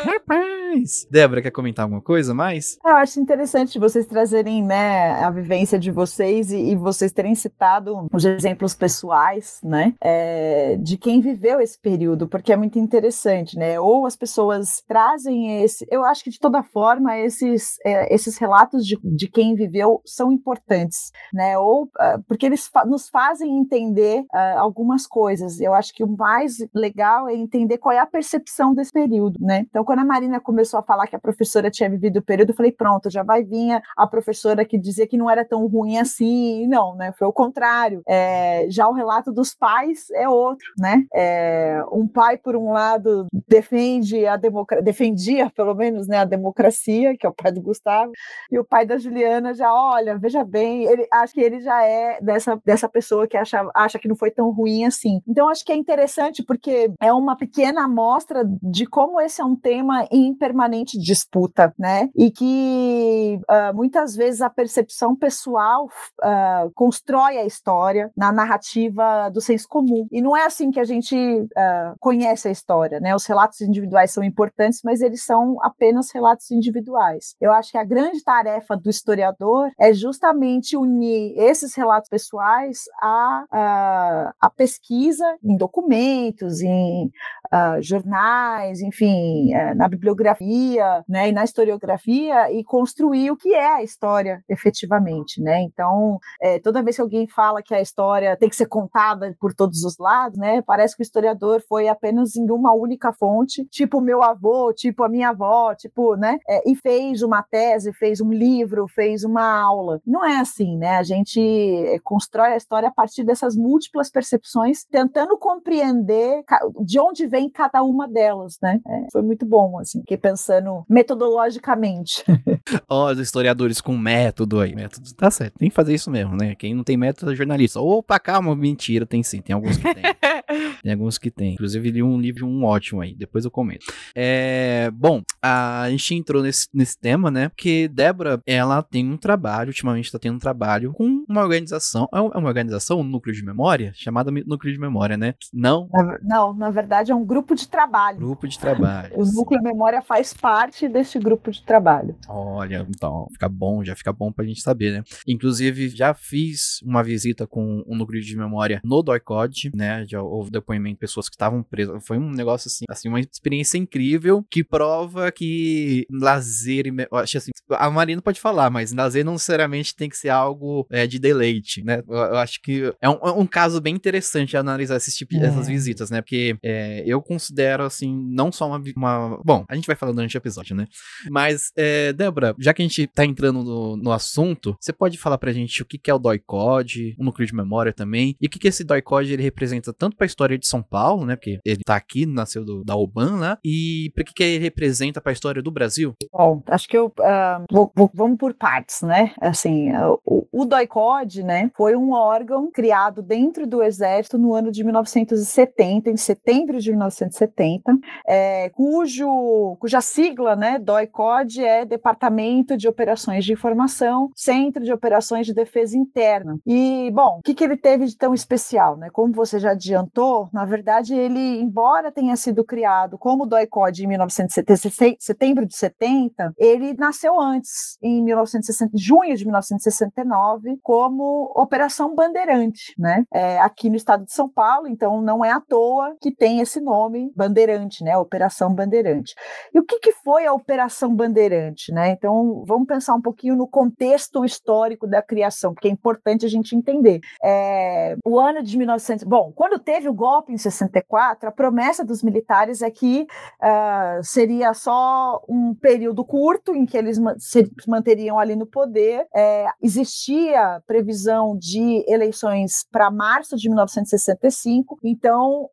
Rapaz! 0.03 1.07
Débora, 1.09 1.41
quer 1.41 1.51
comentar 1.51 1.83
alguma 1.83 2.01
coisa 2.01 2.33
mais? 2.33 2.77
Eu 2.85 2.95
acho 2.95 3.19
interessante 3.19 3.79
vocês 3.79 4.05
trazerem, 4.05 4.63
né, 4.63 5.11
a 5.23 5.29
vivência 5.29 5.77
de 5.77 5.91
vocês 5.91 6.51
e, 6.51 6.71
e 6.71 6.75
vocês 6.75 7.11
terem 7.11 7.35
citado 7.35 8.07
os 8.11 8.25
exemplos 8.25 8.73
pessoais, 8.73 9.59
né, 9.63 9.93
é, 10.01 10.77
de 10.77 10.97
quem 10.97 11.21
viveu 11.21 11.59
esse 11.59 11.77
período, 11.79 12.27
porque 12.27 12.53
é 12.53 12.57
muito 12.57 12.79
interessante, 12.79 13.57
né? 13.57 13.79
Ou 13.79 14.05
as 14.05 14.15
pessoas 14.15 14.83
trazem 14.87 15.63
esse, 15.63 15.85
eu 15.89 16.03
acho 16.03 16.23
que 16.23 16.29
de 16.29 16.39
toda 16.39 16.63
forma 16.63 17.17
esses, 17.25 17.77
é, 17.85 18.13
esses 18.13 18.37
relatos 18.37 18.85
de, 18.85 18.97
de 19.03 19.27
quem 19.27 19.55
viveu 19.55 20.01
são 20.05 20.31
importantes, 20.31 21.11
né? 21.33 21.57
Ou 21.57 21.83
uh, 21.83 22.21
porque 22.27 22.45
eles 22.45 22.67
fa 22.67 22.85
nos 22.85 23.09
fazem 23.09 23.57
entender 23.57 24.21
uh, 24.33 24.57
algumas 24.59 25.05
coisas. 25.07 25.59
Eu 25.59 25.73
acho 25.73 25.93
que 25.93 26.03
o 26.03 26.07
mais 26.07 26.57
legal 26.73 27.29
é 27.29 27.33
entender 27.33 27.77
qual 27.77 27.93
é 27.93 27.99
a 27.99 28.05
percepção 28.05 28.73
desse 28.73 28.91
período, 28.91 29.39
né? 29.39 29.65
Então, 29.69 29.83
quando 29.83 29.99
a 29.99 30.05
Marina 30.05 30.39
começou 30.39 30.79
a 30.79 30.83
falar 30.83 31.07
que 31.07 31.15
a 31.15 31.19
professora 31.19 31.69
tinha 31.69 31.89
vivido 31.89 32.17
o 32.17 32.23
período, 32.23 32.49
eu 32.49 32.55
falei, 32.55 32.71
pronto, 32.71 33.09
já 33.09 33.23
vai 33.23 33.43
vir 33.43 33.81
a 33.95 34.07
professora 34.07 34.65
que 34.65 34.77
dizia 34.77 35.07
que 35.07 35.17
não 35.17 35.29
era 35.29 35.45
tão 35.45 35.65
ruim 35.67 35.97
assim. 35.97 36.67
Não, 36.67 36.95
né? 36.95 37.11
Foi 37.17 37.27
o 37.27 37.33
contrário. 37.33 38.01
É, 38.07 38.65
já 38.69 38.87
o 38.87 38.93
relato 38.93 39.31
dos 39.31 39.53
pais 39.53 40.09
é 40.11 40.27
outro, 40.27 40.67
né? 40.77 41.05
É, 41.13 41.81
um 41.91 42.07
pai, 42.07 42.37
por 42.37 42.55
um 42.55 42.71
lado, 42.71 43.27
defende 43.47 44.25
a 44.25 44.37
democracia, 44.37 44.81
defendia, 44.83 45.49
pelo 45.55 45.73
menos, 45.73 46.07
né, 46.07 46.17
a 46.17 46.25
democracia, 46.25 47.10
que 47.17 47.25
é 47.25 47.29
o 47.29 47.33
pai 47.33 47.51
do 47.51 47.61
Gustavo, 47.61 48.11
e 48.51 48.59
o 48.59 48.65
pai 48.65 48.85
da 48.85 48.97
Juliana 48.97 49.53
já, 49.53 49.73
olha, 49.73 50.17
veja 50.17 50.43
bem, 50.43 50.83
ele 50.83 51.07
acho 51.11 51.33
que 51.33 51.41
ele 51.41 51.59
já 51.61 51.83
é 51.83 52.19
dessa, 52.21 52.59
dessa 52.65 52.89
pessoa 52.89 53.27
que 53.27 53.37
acha, 53.37 53.69
acha 53.73 53.99
que 53.99 54.07
não 54.07 54.15
foi 54.15 54.31
tão 54.31 54.51
ruim 54.51 54.85
assim. 54.85 55.21
Então, 55.27 55.49
acho 55.49 55.65
que 55.65 55.71
é 55.71 55.75
interessante 55.75 56.43
porque 56.43 56.91
é 56.99 57.13
uma 57.13 57.35
pequena 57.35 57.85
amostra 57.85 58.43
de 58.61 58.85
como 58.85 59.19
esse 59.19 59.41
é 59.41 59.45
um 59.45 59.55
tema 59.55 60.07
em 60.11 60.33
permanente 60.33 60.97
disputa, 60.99 61.73
né? 61.77 62.09
E 62.15 62.31
que 62.31 63.39
uh, 63.49 63.75
muitas 63.75 64.15
vezes 64.15 64.41
a 64.41 64.49
percepção 64.49 65.15
pessoal 65.15 65.85
uh, 65.85 66.71
constrói 66.73 67.37
a 67.37 67.45
história 67.45 68.11
na 68.15 68.31
narrativa 68.31 69.29
do 69.29 69.41
senso 69.41 69.67
comum. 69.67 70.07
E 70.11 70.21
não 70.21 70.35
é 70.35 70.45
assim 70.45 70.71
que 70.71 70.79
a 70.79 70.83
gente 70.83 71.15
uh, 71.15 71.95
conhece 71.99 72.47
a 72.47 72.51
história, 72.51 72.99
né? 72.99 73.15
Os 73.15 73.25
relatos 73.25 73.61
individuais 73.61 74.11
são 74.11 74.23
importantes, 74.23 74.81
mas 74.83 75.01
eles 75.01 75.23
são 75.23 75.57
apenas 75.61 76.11
relatos 76.13 76.51
individuais. 76.51 77.00
Eu 77.39 77.51
acho 77.51 77.71
que 77.71 77.77
a 77.77 77.83
grande 77.83 78.23
tarefa 78.23 78.75
do 78.75 78.89
historiador 78.89 79.71
é 79.79 79.93
justamente 79.93 80.77
unir 80.77 81.33
esses 81.37 81.75
relatos 81.75 82.09
pessoais 82.09 82.83
à, 83.01 83.45
à, 83.51 84.33
à 84.39 84.49
pesquisa 84.49 85.25
em 85.43 85.55
documentos, 85.55 86.61
em 86.61 87.07
uh, 87.07 87.81
jornais, 87.81 88.81
enfim, 88.81 89.53
uh, 89.53 89.75
na 89.75 89.87
bibliografia, 89.87 91.03
né, 91.07 91.29
e 91.29 91.31
na 91.31 91.43
historiografia 91.43 92.51
e 92.51 92.63
construir 92.63 93.31
o 93.31 93.37
que 93.37 93.53
é 93.53 93.75
a 93.75 93.83
história 93.83 94.43
efetivamente, 94.47 95.41
né? 95.41 95.61
Então, 95.61 96.19
é, 96.41 96.59
toda 96.59 96.83
vez 96.83 96.95
que 96.95 97.01
alguém 97.01 97.27
fala 97.27 97.61
que 97.61 97.73
a 97.73 97.81
história 97.81 98.35
tem 98.37 98.49
que 98.49 98.55
ser 98.55 98.67
contada 98.67 99.35
por 99.39 99.53
todos 99.53 99.83
os 99.83 99.97
lados, 99.97 100.37
né, 100.37 100.61
parece 100.61 100.95
que 100.95 101.01
o 101.01 101.03
historiador 101.03 101.61
foi 101.67 101.87
apenas 101.87 102.35
em 102.35 102.49
uma 102.49 102.73
única 102.73 103.13
fonte, 103.13 103.65
tipo 103.65 104.01
meu 104.01 104.23
avô, 104.23 104.73
tipo 104.73 105.03
a 105.03 105.09
minha 105.09 105.29
avó, 105.29 105.73
tipo, 105.75 106.15
né, 106.15 106.37
é, 106.47 106.69
e 106.69 106.75
fez 106.75 106.90
uma 107.21 107.43
tese, 107.43 107.93
fez 107.93 108.21
um 108.21 108.31
livro, 108.31 108.87
fez 108.87 109.23
uma 109.23 109.43
aula. 109.43 110.01
Não 110.05 110.25
é 110.25 110.39
assim, 110.39 110.77
né? 110.77 110.97
A 110.97 111.03
gente 111.03 111.39
é, 111.39 111.99
constrói 111.99 112.53
a 112.53 112.57
história 112.57 112.89
a 112.89 112.91
partir 112.91 113.23
dessas 113.23 113.55
múltiplas 113.55 114.09
percepções, 114.09 114.83
tentando 114.83 115.37
compreender 115.37 116.43
de 116.83 116.99
onde 116.99 117.27
vem 117.27 117.49
cada 117.49 117.83
uma 117.83 118.07
delas, 118.07 118.57
né? 118.61 118.79
É, 118.87 119.07
foi 119.11 119.21
muito 119.21 119.45
bom, 119.45 119.79
assim, 119.79 119.99
fiquei 119.99 120.17
pensando 120.17 120.83
metodologicamente. 120.89 122.23
Ó, 122.89 123.07
oh, 123.07 123.11
os 123.11 123.19
historiadores 123.19 123.81
com 123.81 123.97
método 123.97 124.59
aí. 124.59 124.75
Método 124.75 125.13
tá 125.15 125.29
certo, 125.29 125.57
tem 125.57 125.69
que 125.69 125.75
fazer 125.75 125.93
isso 125.93 126.09
mesmo, 126.09 126.35
né? 126.35 126.55
Quem 126.55 126.73
não 126.73 126.83
tem 126.83 126.97
método 126.97 127.31
é 127.31 127.35
jornalista. 127.35 127.79
Opa, 127.79 128.19
calma, 128.19 128.55
mentira, 128.55 129.05
tem 129.05 129.23
sim, 129.23 129.41
tem 129.41 129.53
alguns 129.53 129.77
que 129.77 129.93
tem. 129.93 130.03
tem 130.83 130.93
alguns 130.93 131.17
que 131.17 131.31
tem. 131.31 131.53
Inclusive, 131.53 131.91
li 131.91 132.03
um 132.03 132.19
livro, 132.19 132.45
um 132.45 132.63
ótimo 132.63 133.01
aí, 133.01 133.15
depois 133.15 133.45
eu 133.45 133.51
comento. 133.51 133.85
É, 134.15 134.89
bom, 134.93 135.21
a 135.41 135.85
gente 135.89 136.15
entrou 136.15 136.43
nesse, 136.43 136.67
nesse 136.81 136.97
tema, 136.97 137.29
né? 137.29 137.49
Porque 137.49 137.87
Débora, 137.87 138.41
ela 138.45 138.81
tem 138.81 139.09
um 139.09 139.17
trabalho, 139.17 139.69
ultimamente 139.69 140.11
tá 140.11 140.17
tendo 140.17 140.35
um 140.35 140.39
trabalho 140.39 140.93
com 140.93 141.23
uma 141.29 141.41
organização, 141.41 142.09
é, 142.13 142.17
é 142.17 142.21
uma 142.21 142.47
organização, 142.47 142.99
um 142.99 143.03
núcleo 143.03 143.35
de 143.35 143.43
memória, 143.43 143.91
chamada 143.95 144.31
Núcleo 144.31 144.73
de 144.73 144.79
Memória, 144.79 145.15
né? 145.15 145.35
Não? 145.53 145.87
Não, 146.23 146.53
na 146.53 146.69
verdade 146.71 147.11
é 147.11 147.15
um 147.15 147.25
grupo 147.25 147.55
de 147.55 147.67
trabalho. 147.67 148.17
Grupo 148.17 148.47
de 148.47 148.57
trabalho. 148.57 149.13
o 149.15 149.23
Núcleo 149.23 149.59
de 149.59 149.63
Memória 149.63 150.01
faz 150.01 150.33
parte 150.33 150.87
desse 150.89 151.19
grupo 151.19 151.51
de 151.51 151.61
trabalho. 151.63 152.15
Olha, 152.27 152.85
então, 152.89 153.27
fica 153.31 153.47
bom, 153.47 153.83
já 153.83 153.95
fica 153.95 154.11
bom 154.11 154.31
pra 154.31 154.45
gente 154.45 154.61
saber, 154.61 154.91
né? 154.91 155.03
Inclusive, 155.27 155.89
já 155.89 156.13
fiz 156.13 156.81
uma 156.83 157.03
visita 157.03 157.45
com 157.45 157.83
o 157.85 157.95
Núcleo 157.95 158.21
de 158.21 158.35
Memória 158.35 158.81
no 158.83 159.03
DOICOD, 159.03 159.71
né? 159.75 160.05
Já 160.07 160.21
houve 160.21 160.49
depoimento 160.49 160.95
de 160.95 160.99
pessoas 160.99 161.29
que 161.29 161.35
estavam 161.35 161.61
presas. 161.61 162.03
Foi 162.05 162.17
um 162.17 162.31
negócio 162.31 162.67
assim, 162.67 162.85
assim, 162.89 163.07
uma 163.07 163.19
experiência 163.19 163.77
incrível 163.77 164.43
que 164.49 164.63
prova 164.63 165.31
que 165.31 166.07
lazer 166.11 166.70
e. 166.71 167.07
Acho 167.11 167.37
assim, 167.37 167.51
a 167.69 167.89
Marina 167.89 168.21
pode 168.21 168.39
falar, 168.39 168.69
mas 168.69 168.91
lazer 168.93 169.25
não 169.25 169.33
necessariamente 169.33 169.95
tem 169.95 170.09
que 170.09 170.17
ser 170.17 170.29
algo 170.29 170.85
é, 170.89 171.05
de 171.07 171.19
deleite, 171.19 171.83
né? 171.83 172.01
Eu, 172.07 172.15
eu 172.15 172.37
acho 172.37 172.61
que 172.61 172.93
é 173.01 173.09
um, 173.09 173.19
é 173.23 173.31
um, 173.31 173.45
caso 173.45 173.81
bem 173.81 173.93
interessante 173.93 174.55
analisar 174.55 174.97
esses 174.97 175.15
tipos, 175.15 175.37
é. 175.37 175.45
essas 175.45 175.67
visitas, 175.67 176.09
né? 176.09 176.21
Porque 176.21 176.55
é, 176.63 177.03
eu 177.05 177.21
considero, 177.21 177.83
assim, 177.83 178.15
não 178.29 178.51
só 178.51 178.67
uma, 178.67 178.81
uma, 178.95 179.41
Bom, 179.43 179.65
a 179.67 179.75
gente 179.75 179.87
vai 179.87 179.95
falar 179.95 180.11
durante 180.11 180.35
o 180.35 180.39
episódio, 180.39 180.75
né? 180.75 180.87
Mas, 181.29 181.71
é, 181.75 182.13
Débora, 182.13 182.55
já 182.59 182.73
que 182.73 182.81
a 182.81 182.85
gente 182.85 183.07
tá 183.07 183.25
entrando 183.25 183.63
no, 183.63 183.97
no 183.97 184.11
assunto, 184.11 184.75
você 184.79 184.93
pode 184.93 185.17
falar 185.17 185.37
pra 185.37 185.51
gente 185.51 185.81
o 185.81 185.85
que, 185.85 185.97
que 185.97 186.09
é 186.09 186.13
o 186.13 186.19
DOI-CODE, 186.19 187.15
o 187.17 187.23
núcleo 187.23 187.47
de 187.47 187.55
memória 187.55 187.93
também, 187.93 188.35
e 188.39 188.47
o 188.47 188.49
que, 188.49 188.59
que 188.59 188.67
esse 188.67 188.83
DOI-CODE 188.83 189.33
ele 189.33 189.43
representa 189.43 189.93
tanto 189.93 190.15
pra 190.15 190.25
história 190.25 190.57
de 190.57 190.67
São 190.67 190.81
Paulo, 190.81 191.25
né? 191.25 191.35
Porque 191.35 191.59
ele 191.65 191.81
tá 191.83 191.95
aqui, 191.95 192.25
nasceu 192.25 192.63
do, 192.63 192.83
da 192.83 192.95
UBAN, 192.95 193.37
né? 193.37 193.57
E 193.63 194.11
pra 194.13 194.23
que, 194.23 194.33
que 194.33 194.43
ele 194.43 194.63
representa 194.63 195.21
pra 195.21 195.31
história 195.31 195.61
do 195.61 195.71
Brasil? 195.71 196.13
Bom, 196.31 196.60
acho 196.67 196.87
que 196.87 196.97
eu. 196.97 197.07
Uh, 197.07 197.65
vou, 197.71 197.91
vou, 197.95 198.09
vamos 198.13 198.37
por 198.37 198.53
partes, 198.53 199.01
né? 199.01 199.31
Assim, 199.39 199.91
o, 200.25 200.47
o 200.51 200.65
DOI-CODE, 200.65 201.43
né? 201.43 201.71
Foi 201.75 201.95
um 201.95 202.11
órgão 202.13 202.69
criado 202.71 203.21
dentro 203.21 203.65
do 203.65 203.81
Exército 203.81 204.37
no 204.37 204.53
ano 204.53 204.71
de 204.71 204.83
1970, 204.83 206.09
em 206.09 206.17
setembro 206.17 206.79
de 206.79 206.91
1970, 206.91 207.97
é, 208.27 208.69
cujo, 208.69 209.77
cuja 209.79 210.01
sigla, 210.01 210.55
né, 210.55 210.79
DOI-CODE 210.79 211.63
é 211.63 211.85
Departamento 211.85 212.77
de 212.77 212.87
Operações 212.87 213.45
de 213.45 213.53
Informação, 213.53 214.29
Centro 214.35 214.83
de 214.83 214.91
Operações 214.91 215.45
de 215.45 215.53
Defesa 215.53 215.97
Interna. 215.97 216.59
E, 216.65 217.11
bom, 217.13 217.39
o 217.39 217.41
que, 217.41 217.53
que 217.53 217.63
ele 217.63 217.77
teve 217.77 218.05
de 218.05 218.17
tão 218.17 218.33
especial, 218.33 218.97
né? 218.97 219.09
Como 219.11 219.33
você 219.33 219.59
já 219.59 219.71
adiantou, 219.71 220.49
na 220.51 220.65
verdade, 220.65 221.13
ele, 221.13 221.59
embora 221.61 222.11
tenha 222.11 222.35
sido 222.35 222.63
criado 222.63 223.17
como 223.17 223.45
DOI-CODE 223.45 224.03
em 224.03 224.07
1970, 224.07 225.17
setembro 225.19 225.65
de 225.65 225.75
70, 225.75 226.40
ele 226.57 226.93
nasceu 226.93 227.39
antes, 227.39 227.97
em 228.01 228.23
1960, 228.23 228.91
junho 228.95 229.35
de 229.35 229.45
1969, 229.45 230.77
como 230.81 231.51
Operação 231.55 232.15
Bandeirante, 232.15 232.93
né? 232.97 233.23
É, 233.33 233.59
aqui 233.59 233.89
no 233.89 233.95
estado 233.95 234.25
de 234.25 234.33
São 234.33 234.49
Paulo, 234.49 234.87
então 234.87 235.21
não 235.21 235.43
é 235.43 235.51
à 235.51 235.59
toa 235.59 236.15
que 236.21 236.31
tem 236.33 236.59
esse 236.59 236.79
nome 236.79 237.31
Bandeirante, 237.35 238.03
né? 238.03 238.17
Operação 238.17 238.73
Bandeirante. 238.73 239.33
E 239.73 239.79
o 239.79 239.83
que, 239.83 239.99
que 239.99 240.11
foi 240.11 240.45
a 240.45 240.53
Operação 240.53 241.15
Bandeirante, 241.15 241.91
né? 241.91 242.11
Então 242.11 242.63
vamos 242.65 242.87
pensar 242.87 243.15
um 243.15 243.21
pouquinho 243.21 243.55
no 243.55 243.67
contexto 243.67 244.43
histórico 244.45 245.07
da 245.07 245.21
criação, 245.21 245.73
porque 245.73 245.87
é 245.87 245.91
importante 245.91 246.45
a 246.45 246.49
gente 246.49 246.75
entender. 246.75 247.19
É, 247.43 248.15
o 248.25 248.39
ano 248.39 248.63
de 248.63 248.77
1900, 248.77 249.23
bom, 249.25 249.51
quando 249.55 249.79
teve 249.79 250.07
o 250.07 250.13
golpe 250.13 250.53
em 250.53 250.57
64, 250.57 251.49
a 251.49 251.51
promessa 251.51 252.05
dos 252.05 252.23
militares 252.23 252.81
é 252.81 252.89
que 252.89 253.27
uh, 253.61 254.23
seria 254.23 254.73
só 254.73 255.41
um 255.47 255.73
período 255.73 256.23
curto 256.31 256.73
em 256.73 256.85
que 256.85 256.97
eles 256.97 257.19
se 257.39 257.69
manteriam 257.85 258.39
ali 258.39 258.55
no 258.55 258.65
poder. 258.65 259.27
É, 259.35 259.65
existia 259.83 260.81
previsão 260.87 261.57
de 261.57 262.05
eleições 262.07 262.85
para 262.89 263.11
março 263.11 263.57
de 263.57 263.67
1965, 263.67 264.97
então 265.03 265.69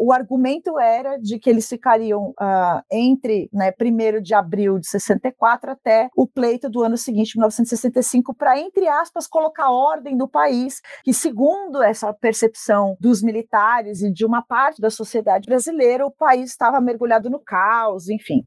o 0.00 0.12
argumento 0.12 0.80
era 0.80 1.16
de 1.16 1.38
que 1.38 1.48
eles 1.48 1.68
ficariam 1.68 2.30
uh, 2.30 2.82
entre 2.90 3.48
né, 3.52 3.72
1 3.80 4.20
de 4.20 4.34
abril 4.34 4.80
de 4.80 4.88
64 4.88 5.70
até 5.70 6.10
o 6.16 6.26
pleito 6.26 6.68
do 6.68 6.82
ano 6.82 6.96
seguinte, 6.96 7.36
1965, 7.36 8.34
para, 8.34 8.58
entre 8.58 8.88
aspas, 8.88 9.28
colocar 9.28 9.70
ordem 9.70 10.16
no 10.16 10.26
país, 10.26 10.80
que 11.04 11.14
segundo 11.14 11.80
essa 11.84 12.12
percepção 12.12 12.96
dos 12.98 13.22
militares 13.22 14.02
e 14.02 14.12
de 14.12 14.26
uma 14.26 14.42
parte 14.42 14.80
da 14.80 14.90
sociedade 14.90 15.46
brasileira, 15.46 16.04
o 16.04 16.10
país 16.10 16.50
estava 16.50 16.80
mergulhado 16.80 17.30
no 17.30 17.38
caos, 17.38 18.08
enfim. 18.08 18.44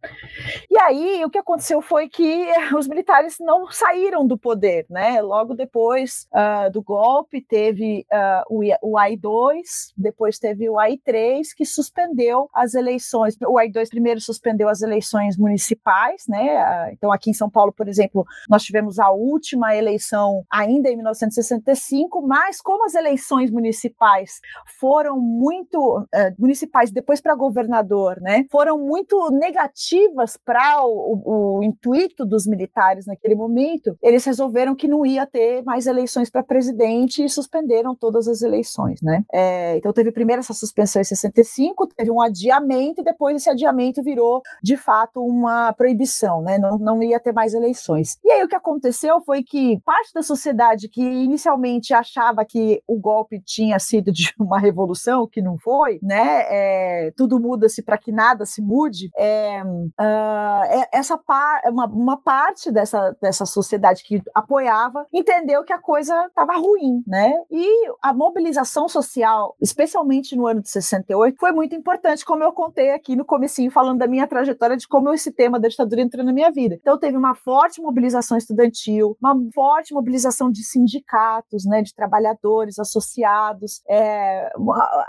E 0.69 0.77
aí 0.77 1.23
o 1.23 1.29
que 1.29 1.37
aconteceu 1.37 1.52
foi 1.81 2.09
que 2.09 2.47
os 2.77 2.87
militares 2.87 3.37
não 3.39 3.71
saíram 3.71 4.25
do 4.25 4.37
poder, 4.37 4.85
né? 4.89 5.21
Logo 5.21 5.53
depois 5.53 6.27
uh, 6.33 6.71
do 6.71 6.81
golpe 6.81 7.41
teve 7.41 8.05
uh, 8.11 8.43
o, 8.49 8.91
o 8.91 8.97
AI-2, 8.97 9.93
depois 9.97 10.39
teve 10.39 10.69
o 10.69 10.79
AI-3 10.79 11.47
que 11.55 11.65
suspendeu 11.65 12.49
as 12.53 12.73
eleições. 12.73 13.35
O 13.41 13.57
AI-2 13.57 13.89
primeiro 13.89 14.21
suspendeu 14.21 14.69
as 14.69 14.81
eleições 14.81 15.37
municipais, 15.37 16.23
né? 16.27 16.63
Uh, 16.63 16.93
então 16.93 17.11
aqui 17.11 17.29
em 17.29 17.33
São 17.33 17.49
Paulo, 17.49 17.71
por 17.71 17.87
exemplo, 17.87 18.25
nós 18.49 18.63
tivemos 18.63 18.99
a 18.99 19.09
última 19.11 19.75
eleição 19.75 20.43
ainda 20.49 20.89
em 20.89 20.95
1965, 20.95 22.21
mas 22.21 22.61
como 22.61 22.85
as 22.85 22.95
eleições 22.95 23.51
municipais 23.51 24.39
foram 24.79 25.19
muito 25.19 25.99
uh, 25.99 26.07
municipais 26.37 26.91
depois 26.91 27.21
para 27.21 27.35
governador, 27.35 28.19
né? 28.21 28.45
Foram 28.51 28.77
muito 28.77 29.29
negativas 29.31 30.37
para 30.37 30.85
o, 30.85 31.21
o, 31.25 31.42
o, 31.43 31.63
intuito 31.63 32.25
dos 32.25 32.47
militares 32.47 33.05
naquele 33.05 33.35
momento. 33.35 33.97
Eles 34.01 34.25
resolveram 34.25 34.75
que 34.75 34.87
não 34.87 35.05
ia 35.05 35.25
ter 35.25 35.63
mais 35.63 35.87
eleições 35.87 36.29
para 36.29 36.43
presidente 36.43 37.23
e 37.23 37.29
suspenderam 37.29 37.95
todas 37.95 38.27
as 38.27 38.41
eleições, 38.41 39.01
né? 39.01 39.23
É, 39.31 39.77
então 39.77 39.93
teve 39.93 40.11
primeiro 40.11 40.39
essa 40.39 40.53
suspensão 40.53 41.01
em 41.01 41.05
65, 41.05 41.87
teve 41.87 42.11
um 42.11 42.21
adiamento 42.21 43.01
e 43.01 43.03
depois 43.03 43.35
esse 43.35 43.49
adiamento 43.49 44.03
virou 44.03 44.41
de 44.61 44.77
fato 44.77 45.23
uma 45.23 45.73
proibição, 45.73 46.41
né? 46.41 46.57
Não, 46.57 46.77
não 46.77 47.03
ia 47.03 47.19
ter 47.19 47.33
mais 47.33 47.53
eleições. 47.53 48.17
E 48.23 48.31
aí 48.31 48.43
o 48.43 48.47
que 48.47 48.55
aconteceu 48.55 49.21
foi 49.21 49.43
que 49.43 49.79
parte 49.85 50.13
da 50.13 50.21
sociedade 50.21 50.87
que 50.87 51.01
inicialmente 51.01 51.93
achava 51.93 52.45
que 52.45 52.81
o 52.87 52.97
golpe 52.99 53.41
tinha 53.41 53.79
sido 53.79 54.11
de 54.11 54.33
uma 54.39 54.59
revolução, 54.59 55.27
que 55.27 55.41
não 55.41 55.57
foi, 55.57 55.99
né? 56.01 56.45
É, 56.49 57.13
tudo 57.15 57.39
muda-se 57.39 57.81
para 57.81 57.97
que 57.97 58.11
nada 58.11 58.45
se 58.45 58.61
mude. 58.61 59.09
É, 59.17 59.63
uh, 59.63 60.87
essa 60.91 61.17
par, 61.33 61.61
uma, 61.65 61.87
uma 61.87 62.17
parte 62.17 62.71
dessa, 62.71 63.17
dessa 63.19 63.43
sociedade 63.43 64.03
que 64.03 64.21
apoiava 64.35 65.07
entendeu 65.11 65.63
que 65.63 65.73
a 65.73 65.79
coisa 65.79 66.27
estava 66.27 66.53
ruim, 66.53 67.03
né? 67.07 67.33
E 67.49 67.67
a 68.03 68.13
mobilização 68.13 68.87
social, 68.87 69.55
especialmente 69.59 70.35
no 70.35 70.45
ano 70.45 70.61
de 70.61 70.69
68, 70.69 71.35
foi 71.39 71.51
muito 71.51 71.73
importante, 71.73 72.23
como 72.23 72.43
eu 72.43 72.51
contei 72.51 72.91
aqui 72.91 73.15
no 73.15 73.25
comecinho, 73.25 73.71
falando 73.71 73.97
da 73.97 74.05
minha 74.05 74.27
trajetória 74.27 74.77
de 74.77 74.87
como 74.87 75.11
esse 75.11 75.31
tema 75.31 75.59
da 75.59 75.67
ditadura 75.67 76.01
entrou 76.01 76.23
na 76.23 76.31
minha 76.31 76.51
vida. 76.51 76.77
Então 76.79 76.99
teve 76.99 77.17
uma 77.17 77.33
forte 77.33 77.81
mobilização 77.81 78.37
estudantil, 78.37 79.17
uma 79.19 79.35
forte 79.55 79.91
mobilização 79.91 80.51
de 80.51 80.63
sindicatos, 80.63 81.65
né, 81.65 81.81
de 81.81 81.95
trabalhadores 81.95 82.77
associados, 82.77 83.81
é, 83.89 84.51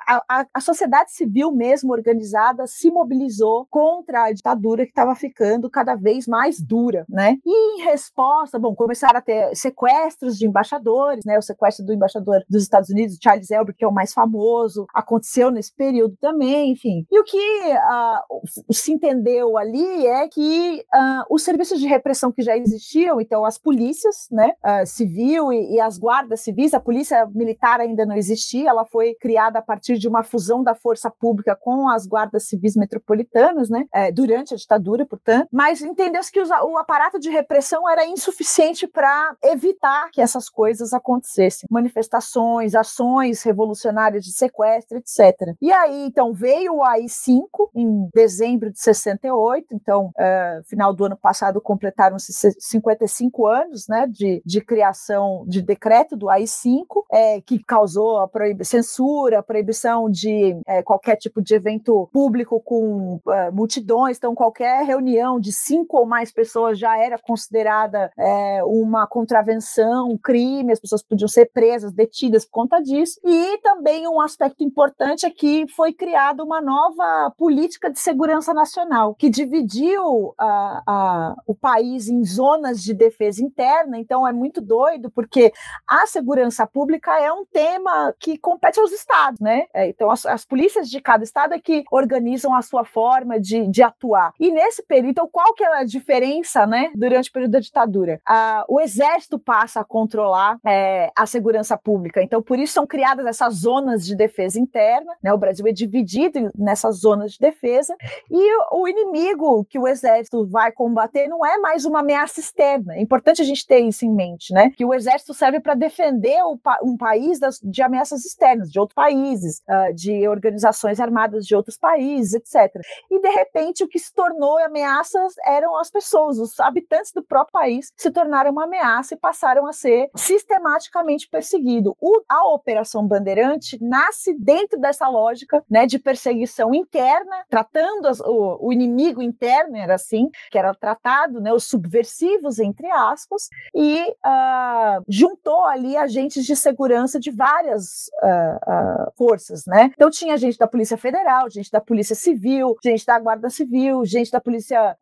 a, 0.09 0.23
a, 0.27 0.47
a, 0.55 0.61
sociedade 0.61 1.13
civil 1.13 1.53
mesmo 1.53 1.93
organizada 1.93 2.67
se 2.67 2.91
mobilizou 2.91 3.67
contra 3.69 4.25
a 4.25 4.33
ditadura 4.33 4.85
que 4.85 4.91
estava 4.91 5.15
ficando 5.15 5.69
cada 5.69 5.95
vez 5.95 6.14
mais 6.27 6.61
dura, 6.61 7.05
né? 7.09 7.37
E 7.45 7.81
em 7.81 7.85
resposta, 7.85 8.59
bom, 8.59 8.75
começaram 8.75 9.19
a 9.19 9.23
ter 9.23 9.55
sequestros 9.55 10.39
de 10.39 10.47
embaixadores, 10.47 11.25
né? 11.25 11.39
O 11.39 11.43
sequestro 11.43 11.85
do 11.85 11.93
embaixador 11.93 12.43
dos 12.49 12.63
Estados 12.63 12.91
Unidos, 12.91 13.19
Charles 13.23 13.51
Elber, 13.51 13.75
que 13.77 13.85
é 13.85 13.89
o 13.89 13.93
mais 13.93 14.13
famoso, 14.13 14.87
aconteceu 14.95 15.51
nesse 15.51 15.75
período 15.75 16.17
também, 16.21 16.73
enfim. 16.73 17.07
E 17.11 17.19
o 17.19 17.25
que 17.25 17.39
uh, 17.39 18.73
se 18.73 18.93
entendeu 18.93 19.57
ali 19.57 20.07
é 20.07 20.29
que 20.29 20.85
uh, 20.95 21.25
os 21.35 21.43
serviços 21.43 21.81
de 21.81 21.87
repressão 21.87 22.33
que 22.33 22.43
já 22.43 22.57
existiam, 22.57 23.21
então 23.21 23.45
as 23.45 23.59
polícias, 23.59 24.29
né, 24.31 24.53
uh, 24.65 24.87
civil 24.87 25.53
e, 25.53 25.75
e, 25.75 25.81
as 25.81 25.99
guardas 25.99 26.41
civis, 26.41 26.75
a 26.75 26.81
polícia 26.81 27.27
militar 27.35 27.81
ainda 27.81 28.07
não 28.07 28.17
existia, 28.17 28.71
ela 28.71 28.85
foi 28.85 29.15
criada 29.15 29.59
a 29.59 29.63
partir 29.63 29.99
de 29.99 30.09
uma 30.09 30.23
fusão 30.23 30.63
da 30.63 30.75
força 30.75 31.11
pública 31.11 31.57
com 31.57 31.89
as 31.89 32.07
guardas 32.07 32.49
civis 32.49 32.77
metropolitanas, 32.77 33.69
né, 33.69 33.87
uh, 33.95 34.13
durante 34.13 34.55
a 34.55 34.57
ditadura, 34.57 35.07
portanto, 35.07 35.49
mas 35.53 35.81
entendeu-se 36.05 36.31
que 36.31 36.41
o 36.41 36.79
aparato 36.79 37.19
de 37.19 37.31
repressão 37.31 37.89
era 37.89 38.07
insuficiente 38.07 38.87
para 38.87 39.35
evitar 39.43 40.11
que 40.11 40.21
essas 40.21 40.49
coisas 40.49 40.93
acontecessem, 40.93 41.67
manifestações, 41.71 42.75
ações 42.75 43.43
revolucionárias 43.43 44.25
de 44.25 44.33
sequestro, 44.33 44.99
etc. 44.99 45.55
E 45.61 45.73
aí, 45.73 46.05
então, 46.07 46.33
veio 46.33 46.75
o 46.75 46.85
AI-5 46.85 47.47
em 47.75 48.09
dezembro 48.15 48.71
de 48.71 48.79
68, 48.79 49.69
então, 49.73 50.07
uh, 50.09 50.65
final 50.65 50.93
do 50.93 51.07
ano 51.07 51.17
passado 51.17 51.61
completaram-se 51.61 52.33
55 52.59 53.47
anos 53.47 53.89
né, 53.89 54.07
de, 54.07 54.43
de 54.45 54.61
criação 54.61 55.45
de 55.47 55.63
decreto 55.63 56.17
do 56.17 56.29
AI-5, 56.29 56.85
é, 57.11 57.41
que 57.41 57.63
causou 57.63 58.19
a 58.19 58.31
censura, 58.63 59.39
a 59.39 59.43
proibição 59.43 60.11
de 60.11 60.57
é, 60.67 60.83
qualquer 60.83 61.17
tipo 61.17 61.41
de 61.41 61.55
evento 61.55 62.09
público 62.13 62.61
com 62.61 63.21
é, 63.29 63.51
multidões, 63.51 64.19
então 64.19 64.35
qualquer 64.35 64.85
reunião 64.85 65.41
de 65.41 65.53
cinco 65.53 65.94
ou 65.97 66.07
mais 66.07 66.33
pessoas 66.33 66.79
já 66.79 66.97
era 66.99 67.19
considerada 67.19 68.11
é, 68.19 68.63
uma 68.65 69.07
contravenção, 69.07 70.09
um 70.09 70.19
crime, 70.19 70.73
as 70.73 70.81
pessoas 70.81 71.03
podiam 71.03 71.29
ser 71.29 71.51
presas, 71.53 71.93
detidas 71.93 72.45
por 72.45 72.53
conta 72.53 72.81
disso. 72.81 73.21
E 73.25 73.59
também 73.59 74.07
um 74.09 74.21
aspecto 74.21 74.63
importante 74.63 75.27
é 75.27 75.31
que 75.31 75.67
foi 75.75 75.93
criada 75.93 76.43
uma 76.43 76.61
nova 76.61 77.33
política 77.37 77.91
de 77.91 77.99
segurança 77.99 78.55
nacional, 78.55 79.15
que 79.15 79.29
dividiu 79.29 80.35
a, 80.39 80.83
a, 80.87 81.37
o 81.47 81.55
país 81.55 82.09
em 82.09 82.25
zonas 82.25 82.83
de 82.83 82.95
defesa 82.95 83.43
interna, 83.43 83.99
então 83.99 84.27
é 84.27 84.33
muito 84.33 84.61
doido, 84.61 85.11
porque 85.11 85.53
a 85.87 86.07
segurança 86.07 86.67
pública 86.67 87.19
é 87.19 87.33
um 87.33 87.45
tema 87.45 88.15
que 88.19 88.39
compete 88.39 88.81
aos 88.81 88.93
estados, 88.93 89.41
né? 89.41 89.67
É, 89.73 89.89
então, 89.89 90.11
as, 90.11 90.27
as, 90.27 90.45
polícias 90.45 90.89
de 90.89 91.01
cada 91.01 91.25
estado 91.25 91.55
é 91.55 91.59
que 91.59 91.85
organizam 91.91 92.55
a 92.55 92.63
sua 92.63 92.85
forma 92.85 93.41
de, 93.41 93.67
de 93.69 93.83
atuar. 93.83 94.33
E 94.39 94.51
nesse 94.51 94.83
período, 94.83 95.11
então, 95.11 95.29
qual 95.31 95.55
que 95.55 95.65
é 95.65 95.69
diferença, 95.83 96.67
né, 96.67 96.93
durante 96.95 97.31
o 97.31 97.33
período 97.33 97.53
da 97.53 97.61
ditadura? 97.61 98.21
Ah, 98.27 98.65
o 98.69 98.81
exército 98.81 99.39
passa 99.39 99.81
a 99.81 99.85
controlar 99.85 100.59
é, 100.65 101.11
a 101.17 101.27
segurança 101.27 101.77
pública, 101.77 102.23
então, 102.23 102.43
por 102.43 102.59
isso 102.59 102.75
são 102.75 102.87
criadas 102.87 103.27
essas 103.27 103.55
zonas 103.55 104.05
de 104.07 104.15
defesa 104.15 104.61
interna, 104.61 105.15
né? 105.23 105.33
O 105.33 105.39
Brasil 105.39 105.67
é 105.67 105.73
dividido 105.73 106.51
nessas 106.57 106.99
zonas 106.99 107.33
de 107.33 107.39
defesa, 107.39 107.97
e 108.31 108.57
o 108.73 108.87
inimigo 108.87 109.65
que 109.65 109.79
o 109.79 109.89
exército 109.89 110.47
vai 110.47 110.71
combater 110.71 111.27
não 111.29 111.45
é 111.45 111.59
mais 111.59 111.85
uma 111.85 112.01
ameaça 112.01 112.41
externa. 112.41 112.95
É 112.95 113.01
importante 113.01 113.41
a 113.41 113.45
gente 113.45 113.67
ter 113.67 113.81
isso 113.81 114.05
em 114.05 114.13
mente, 114.13 114.53
né? 114.53 114.71
Que 114.77 114.85
o 114.85 114.93
exército 114.93 115.33
serve 115.33 115.61
para 115.61 115.75
defender 115.75 116.39
um 116.83 116.97
país 116.97 117.39
das, 117.39 117.59
de 117.63 117.83
ameaças 117.83 118.25
externas, 118.25 118.71
de 118.71 118.79
outros 118.79 118.95
países, 118.95 119.63
uh, 119.69 119.95
de 119.95 120.29
organizações 120.29 121.01
armadas 121.01 121.47
de 121.47 121.55
outros 121.55 121.77
países, 121.77 122.35
etc. 122.35 122.81
E 123.11 123.21
de 123.21 123.29
repente 123.29 123.85
o 123.85 123.89
que 123.89 123.99
se 123.99 124.13
tornou 124.13 124.59
ameaças 124.59 125.35
eram 125.65 125.79
as 125.79 125.91
pessoas, 125.91 126.39
os 126.39 126.61
habitantes 126.61 127.13
do 127.13 127.23
próprio 127.23 127.53
país 127.53 127.93
se 127.97 128.11
tornaram 128.11 128.51
uma 128.51 128.65
ameaça 128.65 129.15
e 129.15 129.19
passaram 129.19 129.67
a 129.67 129.73
ser 129.73 130.11
sistematicamente 130.15 131.29
perseguidos. 131.29 131.95
a 132.29 132.45
Operação 132.49 133.07
Bandeirante 133.07 133.79
nasce 133.83 134.35
dentro 134.35 134.79
dessa 134.79 135.09
lógica, 135.09 135.65
né, 135.69 135.87
de 135.87 135.99
perseguição 135.99 136.75
interna, 136.75 137.45
tratando 137.49 138.07
as, 138.07 138.21
o, 138.21 138.59
o 138.61 138.73
inimigo 138.73 139.23
interno 139.23 139.77
era 139.77 139.95
assim, 139.95 140.29
que 140.51 140.59
era 140.59 140.75
tratado, 140.75 141.41
né, 141.41 141.53
os 141.53 141.65
subversivos 141.65 142.59
entre 142.59 142.91
aspas, 142.91 143.49
e 143.75 144.03
uh, 144.25 145.05
juntou 145.09 145.65
ali 145.65 145.97
agentes 145.97 146.45
de 146.45 146.55
segurança 146.55 147.19
de 147.19 147.31
várias 147.31 148.11
uh, 148.23 149.07
uh, 149.07 149.13
forças, 149.17 149.65
né? 149.67 149.91
Então 149.95 150.11
tinha 150.11 150.37
gente 150.37 150.59
da 150.59 150.67
Polícia 150.67 150.97
Federal, 150.97 151.49
gente 151.49 151.71
da 151.71 151.81
Polícia 151.81 152.15
Civil, 152.15 152.77
gente 152.83 153.07
da 153.07 153.19
Guarda 153.19 153.49
Civil, 153.49 154.05
gente 154.05 154.31
da 154.31 154.41
Polícia 154.41 154.97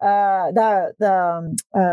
da, 0.52 0.92
da 0.98 1.42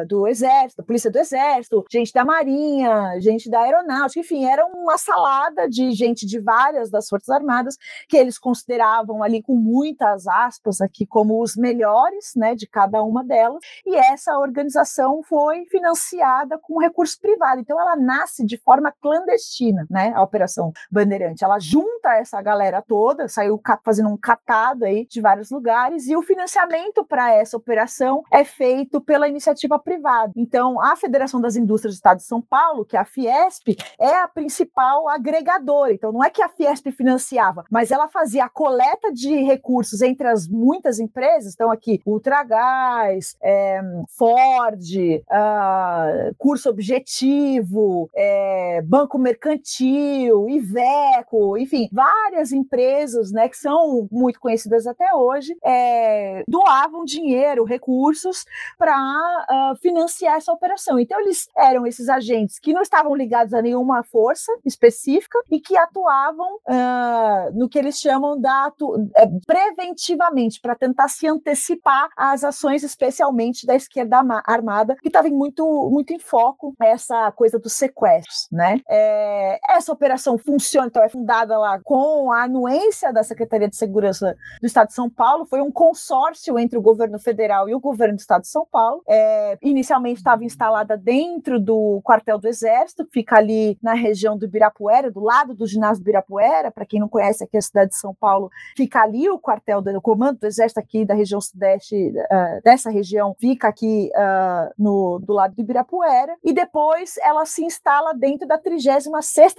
do 0.07 0.27
Exército, 0.27 0.83
Polícia 0.83 1.11
do 1.11 1.17
Exército, 1.17 1.85
gente 1.91 2.13
da 2.13 2.25
Marinha, 2.25 3.19
gente 3.19 3.49
da 3.49 3.61
Aeronáutica, 3.61 4.19
enfim, 4.19 4.45
era 4.45 4.65
uma 4.65 4.97
salada 4.97 5.67
de 5.69 5.91
gente 5.91 6.25
de 6.25 6.39
várias 6.39 6.89
das 6.89 7.07
Forças 7.07 7.29
Armadas 7.29 7.77
que 8.07 8.17
eles 8.17 8.37
consideravam 8.37 9.23
ali 9.23 9.41
com 9.41 9.55
muitas 9.55 10.27
aspas 10.27 10.81
aqui 10.81 11.05
como 11.05 11.41
os 11.41 11.55
melhores, 11.55 12.33
né, 12.35 12.55
de 12.55 12.67
cada 12.67 13.01
uma 13.03 13.23
delas. 13.23 13.59
E 13.85 13.95
essa 13.95 14.37
organização 14.37 15.21
foi 15.23 15.65
financiada 15.65 16.57
com 16.57 16.79
recurso 16.79 17.19
privado. 17.19 17.61
Então, 17.61 17.79
ela 17.79 17.95
nasce 17.95 18.45
de 18.45 18.57
forma 18.57 18.93
clandestina, 19.01 19.85
né? 19.89 20.11
A 20.15 20.21
Operação 20.21 20.71
Bandeirante. 20.91 21.43
Ela 21.43 21.59
junta 21.59 22.15
essa 22.15 22.41
galera 22.41 22.81
toda, 22.81 23.27
saiu 23.27 23.61
fazendo 23.83 24.09
um 24.09 24.17
catado 24.17 24.85
aí 24.85 25.05
de 25.05 25.21
vários 25.21 25.49
lugares, 25.49 26.07
e 26.07 26.15
o 26.15 26.21
financiamento 26.21 27.05
para 27.05 27.33
essa 27.33 27.57
operação 27.57 28.23
é 28.31 28.43
feito 28.49 28.99
pela 28.99 29.27
iniciativa 29.27 29.77
privada. 29.79 30.33
Então, 30.35 30.81
a 30.81 30.95
Federação 30.95 31.39
das 31.39 31.55
Indústrias 31.55 31.95
do 31.95 31.97
Estado 31.97 32.17
de 32.17 32.23
São 32.23 32.41
Paulo, 32.41 32.85
que 32.85 32.97
é 32.97 32.99
a 32.99 33.05
Fiesp, 33.05 33.77
é 33.99 34.15
a 34.15 34.27
principal 34.27 35.07
agregadora. 35.09 35.93
Então, 35.93 36.11
não 36.11 36.23
é 36.23 36.29
que 36.29 36.41
a 36.41 36.49
Fiesp 36.49 36.91
financiava, 36.91 37.63
mas 37.69 37.91
ela 37.91 38.07
fazia 38.07 38.45
a 38.45 38.49
coleta 38.49 39.11
de 39.13 39.35
recursos 39.43 40.01
entre 40.01 40.27
as 40.27 40.47
muitas 40.47 40.99
empresas. 40.99 41.53
Então, 41.53 41.71
aqui, 41.71 42.01
Ultragás, 42.05 43.35
é, 43.41 43.81
Ford, 44.09 44.81
uh, 44.81 46.35
Curso 46.37 46.69
Objetivo, 46.69 48.09
é, 48.15 48.81
Banco 48.81 49.17
Mercantil, 49.17 50.49
Iveco, 50.49 51.57
enfim, 51.57 51.87
várias 51.91 52.51
empresas 52.51 53.31
né, 53.31 53.47
que 53.47 53.57
são 53.57 54.07
muito 54.11 54.39
conhecidas 54.39 54.87
até 54.87 55.13
hoje, 55.13 55.55
é, 55.63 56.43
doavam 56.47 57.05
dinheiro, 57.05 57.63
recursos 57.63 58.38
para 58.77 58.95
uh, 58.95 59.45
ah, 59.49 59.73
financiar 59.81 60.35
essa 60.35 60.51
operação. 60.51 60.99
Então, 60.99 61.19
eles 61.19 61.47
eram 61.55 61.85
esses 61.85 62.09
agentes 62.09 62.59
que 62.59 62.73
não 62.73 62.81
estavam 62.81 63.15
ligados 63.15 63.53
a 63.53 63.61
nenhuma 63.61 64.03
força 64.03 64.51
específica 64.65 65.39
e 65.51 65.59
que 65.59 65.77
atuavam 65.77 66.55
uh, 66.55 67.51
no 67.53 67.69
que 67.69 67.77
eles 67.77 67.99
chamam 67.99 68.39
da 68.39 68.71
é, 69.15 69.27
preventivamente, 69.45 70.59
para 70.59 70.75
tentar 70.75 71.07
se 71.07 71.27
antecipar 71.27 72.09
às 72.15 72.43
ações, 72.43 72.83
especialmente 72.83 73.65
da 73.65 73.75
esquerda 73.75 74.21
armada, 74.45 74.95
que 75.01 75.07
estava 75.07 75.27
muito, 75.29 75.89
muito 75.91 76.13
em 76.13 76.19
foco 76.19 76.75
essa 76.79 77.31
coisa 77.31 77.59
dos 77.59 77.73
sequestros. 77.73 78.47
Né? 78.51 78.81
É, 78.89 79.59
essa 79.69 79.91
operação 79.91 80.37
funciona, 80.37 80.87
então 80.87 81.03
é 81.03 81.09
fundada 81.09 81.57
lá 81.57 81.79
com 81.83 82.31
a 82.31 82.43
anuência 82.43 83.11
da 83.13 83.23
Secretaria 83.23 83.67
de 83.67 83.75
Segurança 83.75 84.35
do 84.61 84.65
Estado 84.65 84.87
de 84.87 84.93
São 84.93 85.09
Paulo, 85.09 85.45
foi 85.45 85.61
um 85.61 85.71
consórcio 85.71 86.57
entre 86.57 86.77
o 86.77 86.81
governo 86.81 87.19
federal 87.19 87.69
e 87.69 87.75
o 87.75 87.79
governo 87.79 88.15
Estado 88.29 88.41
de 88.41 88.47
São 88.47 88.65
Paulo. 88.71 89.01
É, 89.07 89.57
inicialmente 89.61 90.19
estava 90.19 90.43
instalada 90.43 90.95
dentro 90.95 91.59
do 91.59 91.99
quartel 92.03 92.37
do 92.37 92.47
Exército, 92.47 93.07
fica 93.11 93.37
ali 93.37 93.77
na 93.81 93.93
região 93.93 94.37
do 94.37 94.45
Ibirapuera, 94.45 95.09
do 95.11 95.19
lado 95.19 95.55
do 95.55 95.65
ginásio 95.65 96.03
do 96.03 96.07
Ibirapuera. 96.07 96.69
Para 96.69 96.85
quem 96.85 96.99
não 96.99 97.09
conhece 97.09 97.43
aqui 97.43 97.57
a 97.57 97.61
cidade 97.61 97.91
de 97.91 97.97
São 97.97 98.13
Paulo, 98.13 98.51
fica 98.77 99.01
ali 99.01 99.27
o 99.29 99.39
quartel 99.39 99.81
do 99.81 99.89
o 99.89 100.01
comando 100.01 100.39
do 100.39 100.45
Exército 100.45 100.79
aqui 100.79 101.03
da 101.03 101.15
região 101.15 101.41
sudeste, 101.41 101.95
uh, 101.95 102.61
dessa 102.63 102.91
região, 102.91 103.35
fica 103.39 103.67
aqui 103.67 104.11
uh, 104.13 104.71
no, 104.77 105.19
do 105.19 105.33
lado 105.33 105.55
do 105.55 105.61
Ibirapuera. 105.61 106.37
E 106.43 106.53
depois 106.53 107.17
ela 107.23 107.45
se 107.45 107.65
instala 107.65 108.13
dentro 108.13 108.47
da 108.47 108.57
36 108.57 109.09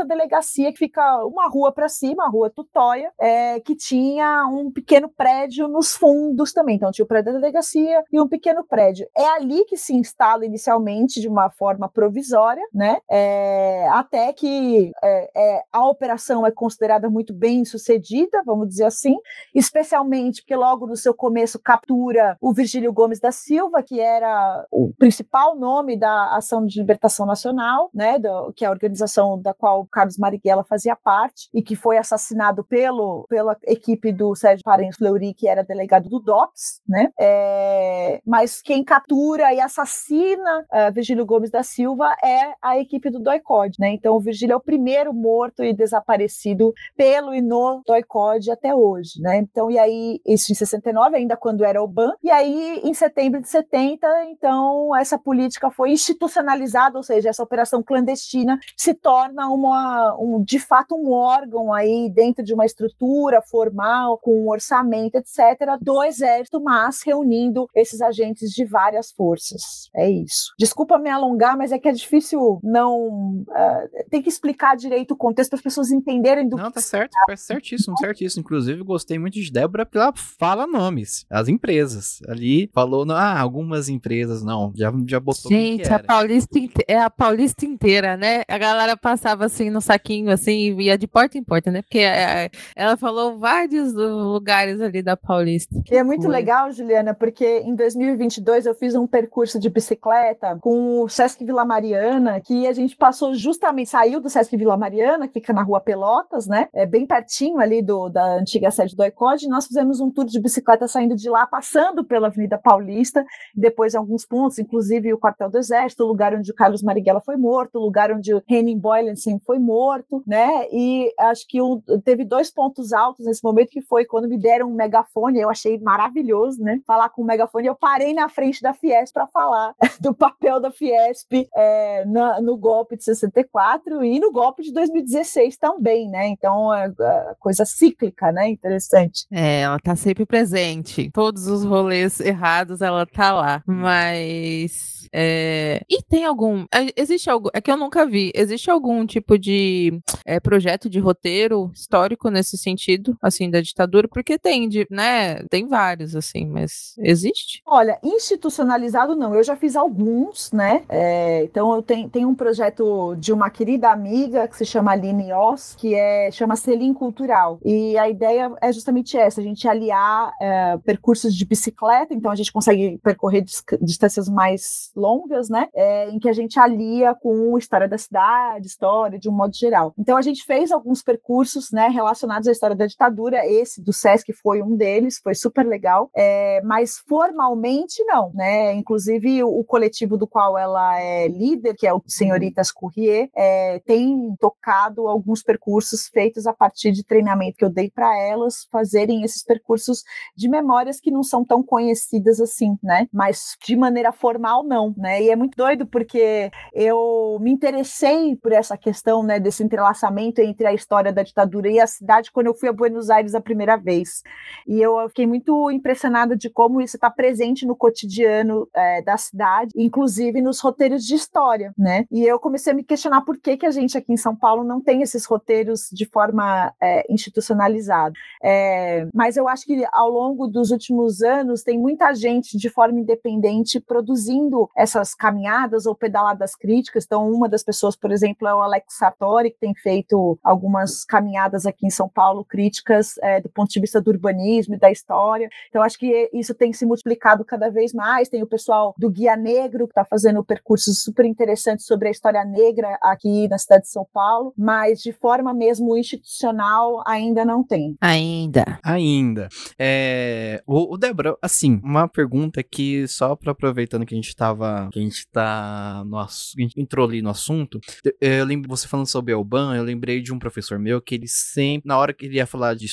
Delegacia, 0.06 0.70
que 0.70 0.78
fica 0.78 1.24
uma 1.26 1.48
rua 1.48 1.72
para 1.72 1.88
cima, 1.88 2.24
a 2.24 2.28
rua 2.28 2.48
Tutóia, 2.48 3.12
é, 3.18 3.58
que 3.60 3.74
tinha 3.74 4.46
um 4.46 4.70
pequeno 4.70 5.08
prédio 5.08 5.66
nos 5.66 5.96
fundos 5.96 6.52
também. 6.52 6.76
Então 6.76 6.92
tinha 6.92 7.04
o 7.04 7.08
prédio 7.08 7.32
da 7.32 7.38
delegacia 7.40 8.04
e 8.12 8.20
um 8.20 8.28
pequeno 8.28 8.59
prédio. 8.64 9.06
É 9.16 9.26
ali 9.28 9.64
que 9.64 9.76
se 9.76 9.94
instala 9.94 10.44
inicialmente 10.44 11.20
de 11.20 11.28
uma 11.28 11.50
forma 11.50 11.88
provisória, 11.88 12.62
né? 12.72 12.98
É, 13.10 13.88
até 13.90 14.32
que 14.32 14.92
é, 15.02 15.30
é, 15.36 15.62
a 15.72 15.86
operação 15.86 16.46
é 16.46 16.50
considerada 16.50 17.08
muito 17.08 17.32
bem 17.32 17.64
sucedida, 17.64 18.42
vamos 18.44 18.68
dizer 18.68 18.84
assim, 18.84 19.16
especialmente 19.54 20.42
porque 20.42 20.56
logo 20.56 20.86
no 20.86 20.96
seu 20.96 21.14
começo 21.14 21.58
captura 21.58 22.36
o 22.40 22.52
Virgílio 22.52 22.92
Gomes 22.92 23.20
da 23.20 23.32
Silva, 23.32 23.82
que 23.82 24.00
era 24.00 24.66
o 24.70 24.92
principal 24.98 25.56
nome 25.56 25.96
da 25.96 26.36
Ação 26.36 26.64
de 26.66 26.78
Libertação 26.78 27.26
Nacional, 27.26 27.90
né? 27.94 28.18
Do, 28.18 28.52
que 28.54 28.64
é 28.64 28.68
a 28.68 28.70
organização 28.70 29.40
da 29.40 29.54
qual 29.54 29.86
Carlos 29.90 30.18
Marighella 30.18 30.64
fazia 30.64 30.96
parte 30.96 31.48
e 31.52 31.62
que 31.62 31.76
foi 31.76 31.98
assassinado 31.98 32.64
pelo, 32.64 33.26
pela 33.28 33.56
equipe 33.64 34.12
do 34.12 34.34
Sérgio 34.34 34.64
Parenço 34.64 34.98
Fleury, 34.98 35.34
que 35.34 35.48
era 35.48 35.62
delegado 35.62 36.08
do 36.08 36.20
DOPS, 36.20 36.80
né? 36.88 37.10
É, 37.18 38.20
mas 38.50 38.60
quem 38.60 38.82
captura 38.82 39.54
e 39.54 39.60
assassina 39.60 40.66
uh, 40.72 40.92
Virgílio 40.92 41.24
Gomes 41.24 41.50
da 41.50 41.62
Silva 41.62 42.12
é 42.22 42.52
a 42.60 42.76
equipe 42.78 43.08
do 43.08 43.20
DOICOD, 43.20 43.76
né? 43.78 43.92
Então 43.92 44.16
o 44.16 44.20
Virgílio 44.20 44.54
é 44.54 44.56
o 44.56 44.60
primeiro 44.60 45.14
morto 45.14 45.62
e 45.62 45.72
desaparecido 45.72 46.74
pelo 46.96 47.32
e 47.32 47.40
no 47.40 47.80
DOICOD 47.86 48.50
até 48.50 48.74
hoje, 48.74 49.20
né? 49.20 49.38
Então, 49.38 49.70
e 49.70 49.78
aí, 49.78 50.20
isso 50.26 50.50
em 50.50 50.54
69, 50.54 51.16
ainda 51.16 51.36
quando 51.36 51.64
era 51.64 51.80
o 51.80 51.86
BAN, 51.86 52.12
e 52.22 52.30
aí 52.30 52.80
em 52.82 52.92
setembro 52.92 53.40
de 53.40 53.48
70, 53.48 54.06
então 54.30 54.96
essa 54.96 55.16
política 55.16 55.70
foi 55.70 55.92
institucionalizada, 55.92 56.98
ou 56.98 57.04
seja, 57.04 57.28
essa 57.28 57.42
operação 57.42 57.82
clandestina 57.82 58.58
se 58.76 58.94
torna 58.94 59.48
uma, 59.48 60.16
um, 60.18 60.42
de 60.42 60.58
fato 60.58 60.96
um 60.96 61.12
órgão 61.12 61.72
aí 61.72 62.10
dentro 62.10 62.42
de 62.44 62.52
uma 62.52 62.66
estrutura 62.66 63.40
formal, 63.42 64.18
com 64.18 64.44
um 64.44 64.50
orçamento, 64.50 65.16
etc., 65.16 65.78
do 65.80 66.02
Exército, 66.02 66.60
mas 66.60 67.00
reunindo 67.04 67.68
esses 67.74 68.00
agentes 68.00 68.29
de 68.34 68.64
várias 68.64 69.10
forças. 69.12 69.90
É 69.94 70.08
isso. 70.08 70.52
Desculpa 70.58 70.98
me 70.98 71.10
alongar, 71.10 71.56
mas 71.56 71.72
é 71.72 71.78
que 71.78 71.88
é 71.88 71.92
difícil 71.92 72.60
não. 72.62 73.44
Uh, 73.48 74.08
tem 74.10 74.22
que 74.22 74.28
explicar 74.28 74.76
direito 74.76 75.12
o 75.12 75.16
contexto 75.16 75.50
para 75.50 75.58
as 75.58 75.62
pessoas 75.62 75.90
entenderem 75.90 76.48
do 76.48 76.56
não, 76.56 76.68
que. 76.68 76.74
tá 76.74 76.80
certo, 76.80 77.10
tá 77.26 77.36
certíssimo, 77.36 77.96
certíssimo. 77.98 78.40
Inclusive, 78.40 78.82
gostei 78.82 79.18
muito 79.18 79.34
de 79.40 79.50
Débora 79.50 79.84
porque 79.84 79.98
ela 79.98 80.12
fala 80.14 80.66
nomes, 80.66 81.26
as 81.30 81.48
empresas. 81.48 82.20
Ali 82.28 82.70
falou, 82.72 83.04
ah, 83.10 83.38
algumas 83.38 83.88
empresas, 83.88 84.42
não, 84.42 84.72
já, 84.74 84.92
já 85.06 85.20
botou. 85.20 85.50
Gente, 85.50 85.92
a 85.92 85.98
Paulista 85.98 86.58
é 86.86 86.98
a 86.98 87.10
Paulista 87.10 87.64
inteira, 87.64 88.16
né? 88.16 88.42
A 88.48 88.58
galera 88.58 88.96
passava 88.96 89.44
assim 89.46 89.70
no 89.70 89.80
saquinho, 89.80 90.30
assim, 90.30 90.76
e 90.78 90.84
ia 90.84 90.98
de 90.98 91.06
porta 91.06 91.38
em 91.38 91.44
porta, 91.44 91.70
né? 91.70 91.82
Porque 91.82 91.98
é, 91.98 92.44
é, 92.46 92.50
ela 92.74 92.96
falou 92.96 93.38
vários 93.38 93.92
lugares 93.92 94.80
ali 94.80 95.02
da 95.02 95.16
Paulista. 95.16 95.74
E 95.90 95.96
é 95.96 96.02
muito 96.02 96.28
legal, 96.28 96.70
Juliana, 96.72 97.14
porque 97.14 97.60
em 97.60 97.74
2022 98.20 98.66
eu 98.66 98.74
fiz 98.74 98.94
um 98.94 99.06
percurso 99.06 99.58
de 99.58 99.70
bicicleta 99.70 100.58
com 100.60 101.02
o 101.02 101.08
Sesc 101.08 101.42
Vila 101.42 101.64
Mariana, 101.64 102.40
que 102.40 102.66
a 102.66 102.72
gente 102.72 102.94
passou 102.94 103.34
justamente, 103.34 103.88
saiu 103.88 104.20
do 104.20 104.28
Sesc 104.28 104.54
Vila 104.56 104.76
Mariana, 104.76 105.26
que 105.26 105.34
fica 105.34 105.52
na 105.52 105.62
rua 105.62 105.80
Pelotas, 105.80 106.46
né? 106.46 106.68
É 106.74 106.84
bem 106.84 107.06
pertinho 107.06 107.58
ali 107.58 107.80
do, 107.80 108.10
da 108.10 108.34
antiga 108.34 108.70
sede 108.70 108.94
do 108.94 109.04
ICOD, 109.04 109.48
nós 109.48 109.66
fizemos 109.66 110.00
um 110.00 110.10
tour 110.10 110.26
de 110.26 110.38
bicicleta 110.38 110.86
saindo 110.86 111.16
de 111.16 111.30
lá, 111.30 111.46
passando 111.46 112.04
pela 112.04 112.26
Avenida 112.26 112.58
Paulista, 112.58 113.24
depois 113.54 113.94
em 113.94 113.98
alguns 113.98 114.26
pontos, 114.26 114.58
inclusive 114.58 115.12
o 115.14 115.18
quartel 115.18 115.50
do 115.50 115.58
Exército, 115.58 116.04
o 116.04 116.06
lugar 116.06 116.34
onde 116.34 116.50
o 116.50 116.54
Carlos 116.54 116.82
Marighella 116.82 117.22
foi 117.24 117.36
morto, 117.36 117.76
o 117.76 117.82
lugar 117.82 118.12
onde 118.12 118.34
o 118.34 118.42
Henning 118.48 118.78
Boylensen 118.78 119.40
foi 119.46 119.58
morto, 119.58 120.22
né? 120.26 120.66
E 120.70 121.12
acho 121.18 121.46
que 121.48 121.62
um, 121.62 121.80
teve 122.04 122.24
dois 122.24 122.50
pontos 122.50 122.92
altos 122.92 123.24
nesse 123.24 123.42
momento, 123.42 123.70
que 123.70 123.80
foi 123.80 124.04
quando 124.04 124.28
me 124.28 124.38
deram 124.38 124.68
um 124.68 124.74
megafone, 124.74 125.40
eu 125.40 125.48
achei 125.48 125.78
maravilhoso, 125.78 126.62
né? 126.62 126.80
Falar 126.86 127.08
com 127.08 127.22
o 127.22 127.24
megafone, 127.24 127.66
eu 127.66 127.74
parei 127.74 128.09
na 128.14 128.28
frente 128.28 128.62
da 128.62 128.72
Fiesp 128.72 129.12
para 129.12 129.26
falar 129.26 129.74
do 130.00 130.14
papel 130.14 130.60
da 130.60 130.70
Fiesp 130.70 131.48
é, 131.54 132.04
na, 132.06 132.40
no 132.40 132.56
golpe 132.56 132.96
de 132.96 133.04
64 133.04 134.04
e 134.04 134.18
no 134.20 134.32
golpe 134.32 134.62
de 134.62 134.72
2016 134.72 135.56
também, 135.56 136.08
né? 136.08 136.28
Então 136.28 136.72
é, 136.74 136.86
é 136.86 137.34
coisa 137.38 137.64
cíclica, 137.64 138.32
né? 138.32 138.48
Interessante. 138.48 139.26
É, 139.30 139.62
ela 139.62 139.78
tá 139.78 139.96
sempre 139.96 140.24
presente. 140.26 141.10
Todos 141.12 141.46
os 141.46 141.64
rolês 141.64 142.20
errados 142.20 142.80
ela 142.80 143.06
tá 143.06 143.32
lá. 143.32 143.62
Mas. 143.66 145.08
É... 145.12 145.82
E 145.88 146.02
tem 146.02 146.24
algum. 146.24 146.64
É, 146.72 146.92
existe 146.96 147.28
algo. 147.28 147.50
É 147.52 147.60
que 147.60 147.70
eu 147.70 147.76
nunca 147.76 148.06
vi. 148.06 148.30
Existe 148.34 148.70
algum 148.70 149.06
tipo 149.06 149.38
de 149.38 150.00
é, 150.24 150.38
projeto 150.40 150.88
de 150.88 150.98
roteiro 150.98 151.70
histórico 151.74 152.30
nesse 152.30 152.56
sentido, 152.56 153.16
assim, 153.20 153.50
da 153.50 153.60
ditadura? 153.60 154.08
Porque 154.08 154.38
tem, 154.38 154.68
de, 154.68 154.86
né? 154.90 155.42
Tem 155.48 155.66
vários, 155.66 156.14
assim, 156.14 156.46
mas 156.46 156.94
existe? 156.98 157.62
Olha, 157.66 157.98
institucionalizado 158.02 159.14
não. 159.14 159.34
Eu 159.34 159.42
já 159.42 159.56
fiz 159.56 159.76
alguns, 159.76 160.52
né? 160.52 160.82
É, 160.88 161.44
então 161.44 161.74
eu 161.74 161.82
tenho, 161.82 162.08
tenho 162.08 162.28
um 162.28 162.34
projeto 162.34 163.14
de 163.16 163.32
uma 163.32 163.50
querida 163.50 163.90
amiga 163.90 164.48
que 164.48 164.56
se 164.56 164.64
chama 164.64 164.92
Aline 164.92 165.32
Oss, 165.32 165.74
que 165.78 165.94
é, 165.94 166.30
chama 166.30 166.56
Selim 166.56 166.94
Cultural. 166.94 167.58
E 167.64 167.96
a 167.98 168.08
ideia 168.08 168.52
é 168.60 168.72
justamente 168.72 169.16
essa: 169.16 169.40
a 169.40 169.44
gente 169.44 169.66
aliar 169.68 170.32
é, 170.40 170.78
percursos 170.78 171.34
de 171.34 171.44
bicicleta, 171.44 172.14
então 172.14 172.30
a 172.30 172.36
gente 172.36 172.52
consegue 172.52 172.98
percorrer 173.02 173.44
distâncias 173.80 174.28
mais 174.28 174.90
longas, 174.96 175.48
né? 175.48 175.68
É, 175.74 176.10
em 176.10 176.18
que 176.18 176.28
a 176.28 176.32
gente 176.32 176.58
alia 176.58 177.14
com 177.14 177.56
história 177.58 177.88
da 177.88 177.98
cidade, 177.98 178.66
história 178.66 179.18
de 179.18 179.28
um 179.28 179.32
modo 179.32 179.54
geral. 179.54 179.92
Então 179.98 180.16
a 180.16 180.22
gente 180.22 180.44
fez 180.44 180.72
alguns 180.72 181.02
percursos, 181.02 181.70
né, 181.70 181.88
relacionados 181.88 182.48
à 182.48 182.52
história 182.52 182.76
da 182.76 182.86
ditadura. 182.86 183.46
Esse 183.46 183.82
do 183.82 183.92
SESC 183.92 184.32
foi 184.32 184.62
um 184.62 184.76
deles, 184.76 185.20
foi 185.22 185.34
super 185.34 185.66
legal. 185.66 186.10
É, 186.16 186.60
mas 186.64 186.98
formalmente 187.08 187.89
não, 188.04 188.32
né? 188.34 188.72
Inclusive 188.74 189.42
o, 189.42 189.60
o 189.60 189.64
coletivo 189.64 190.16
do 190.16 190.26
qual 190.26 190.56
ela 190.56 190.98
é 190.98 191.28
líder, 191.28 191.74
que 191.74 191.86
é 191.86 191.92
o 191.92 192.02
Senhoritas 192.06 192.70
Courrier, 192.72 193.28
é, 193.34 193.80
tem 193.80 194.34
tocado 194.40 195.08
alguns 195.08 195.42
percursos 195.42 196.08
feitos 196.08 196.46
a 196.46 196.52
partir 196.52 196.92
de 196.92 197.04
treinamento 197.04 197.58
que 197.58 197.64
eu 197.64 197.70
dei 197.70 197.90
para 197.90 198.16
elas 198.18 198.66
fazerem 198.70 199.22
esses 199.22 199.42
percursos 199.42 200.02
de 200.36 200.48
memórias 200.48 201.00
que 201.00 201.10
não 201.10 201.22
são 201.22 201.44
tão 201.44 201.62
conhecidas 201.62 202.40
assim, 202.40 202.78
né? 202.82 203.06
Mas 203.12 203.56
de 203.64 203.76
maneira 203.76 204.12
formal 204.12 204.64
não, 204.64 204.94
né? 204.96 205.22
E 205.22 205.30
é 205.30 205.36
muito 205.36 205.56
doido 205.56 205.86
porque 205.86 206.50
eu 206.72 207.38
me 207.40 207.50
interessei 207.50 208.36
por 208.36 208.52
essa 208.52 208.76
questão, 208.76 209.22
né, 209.22 209.38
desse 209.38 209.62
entrelaçamento 209.62 210.40
entre 210.40 210.66
a 210.66 210.72
história 210.72 211.12
da 211.12 211.22
ditadura 211.22 211.40
ditadura 211.40 211.68
e 211.68 211.80
a 211.80 211.86
cidade 211.86 212.30
quando 212.30 212.46
eu 212.46 212.54
fui 212.54 212.68
a 212.68 212.72
Buenos 212.72 213.10
Aires 213.10 213.34
a 213.34 213.40
primeira 213.40 213.76
vez. 213.76 214.22
E 214.66 214.80
eu 214.80 215.08
fiquei 215.08 215.26
muito 215.26 215.70
impressionada 215.70 216.36
de 216.36 216.48
como 216.48 216.80
isso 216.80 216.96
está 216.96 217.10
presente 217.10 217.66
no 217.66 217.76
cotidiano 217.80 218.68
é, 218.76 219.00
da 219.00 219.16
cidade, 219.16 219.72
inclusive 219.74 220.42
nos 220.42 220.60
roteiros 220.60 221.02
de 221.06 221.14
história, 221.14 221.72
né? 221.78 222.04
E 222.10 222.24
eu 222.26 222.38
comecei 222.38 222.74
a 222.74 222.76
me 222.76 222.84
questionar 222.84 223.22
por 223.22 223.38
que, 223.38 223.56
que 223.56 223.64
a 223.64 223.70
gente 223.70 223.96
aqui 223.96 224.12
em 224.12 224.18
São 224.18 224.36
Paulo 224.36 224.62
não 224.62 224.82
tem 224.82 225.00
esses 225.00 225.24
roteiros 225.24 225.88
de 225.90 226.04
forma 226.04 226.74
é, 226.80 227.10
institucionalizada. 227.10 228.12
É, 228.42 229.08
mas 229.14 229.38
eu 229.38 229.48
acho 229.48 229.64
que 229.64 229.82
ao 229.92 230.10
longo 230.10 230.46
dos 230.46 230.70
últimos 230.70 231.22
anos 231.22 231.62
tem 231.62 231.78
muita 231.78 232.12
gente 232.12 232.58
de 232.58 232.68
forma 232.68 233.00
independente 233.00 233.80
produzindo 233.80 234.68
essas 234.76 235.14
caminhadas 235.14 235.86
ou 235.86 235.94
pedaladas 235.94 236.54
críticas. 236.54 237.04
Então, 237.06 237.30
uma 237.30 237.48
das 237.48 237.62
pessoas, 237.62 237.96
por 237.96 238.12
exemplo, 238.12 238.46
é 238.46 238.54
o 238.54 238.60
Alex 238.60 238.98
Sartori, 238.98 239.52
que 239.52 239.58
tem 239.58 239.74
feito 239.74 240.38
algumas 240.44 241.02
caminhadas 241.06 241.64
aqui 241.64 241.86
em 241.86 241.90
São 241.90 242.08
Paulo 242.08 242.44
críticas 242.44 243.16
é, 243.22 243.40
do 243.40 243.48
ponto 243.48 243.70
de 243.70 243.80
vista 243.80 244.02
do 244.02 244.10
urbanismo 244.10 244.74
e 244.74 244.78
da 244.78 244.90
história. 244.90 245.48
Então, 245.70 245.82
acho 245.82 245.98
que 245.98 246.28
isso 246.34 246.54
tem 246.54 246.72
se 246.74 246.84
multiplicado 246.84 247.42
cada 247.42 247.69
vez 247.70 247.92
mais. 247.92 248.28
Tem 248.28 248.42
o 248.42 248.46
pessoal 248.46 248.94
do 248.98 249.10
Guia 249.10 249.36
Negro, 249.36 249.86
que 249.86 249.92
está 249.92 250.04
fazendo 250.04 250.44
percursos 250.44 251.02
super 251.02 251.24
interessantes 251.24 251.86
sobre 251.86 252.08
a 252.08 252.10
história 252.10 252.44
negra 252.44 252.98
aqui 253.02 253.48
na 253.48 253.58
cidade 253.58 253.84
de 253.84 253.90
São 253.90 254.06
Paulo, 254.12 254.52
mas 254.56 255.00
de 255.00 255.12
forma 255.12 255.52
mesmo 255.54 255.96
institucional 255.96 257.02
ainda 257.06 257.44
não 257.44 257.64
tem. 257.64 257.96
Ainda. 258.00 258.78
Ainda. 258.82 259.48
É, 259.78 260.62
o, 260.66 260.94
o 260.94 260.98
Débora, 260.98 261.36
assim, 261.42 261.80
uma 261.82 262.08
pergunta 262.08 262.62
que 262.62 263.06
só 263.08 263.34
para 263.34 263.52
aproveitando 263.52 264.06
que 264.06 264.14
a 264.14 264.16
gente 264.16 264.34
tava, 264.34 264.88
que 264.92 264.98
a 264.98 265.02
gente 265.02 265.26
tá 265.28 266.02
no 266.06 266.18
a 266.18 266.26
gente 266.58 266.80
entrou 266.80 267.08
ali 267.08 267.22
no 267.22 267.30
assunto, 267.30 267.80
eu 268.20 268.44
lembro 268.44 268.68
você 268.68 268.86
falando 268.86 269.06
sobre 269.06 269.32
Elban, 269.32 269.74
eu 269.76 269.82
lembrei 269.82 270.20
de 270.20 270.32
um 270.32 270.38
professor 270.38 270.78
meu 270.78 271.00
que 271.00 271.14
ele 271.14 271.28
sempre, 271.28 271.88
na 271.88 271.98
hora 271.98 272.12
que 272.12 272.26
ele 272.26 272.36
ia 272.36 272.46
falar 272.46 272.74
de 272.74 272.86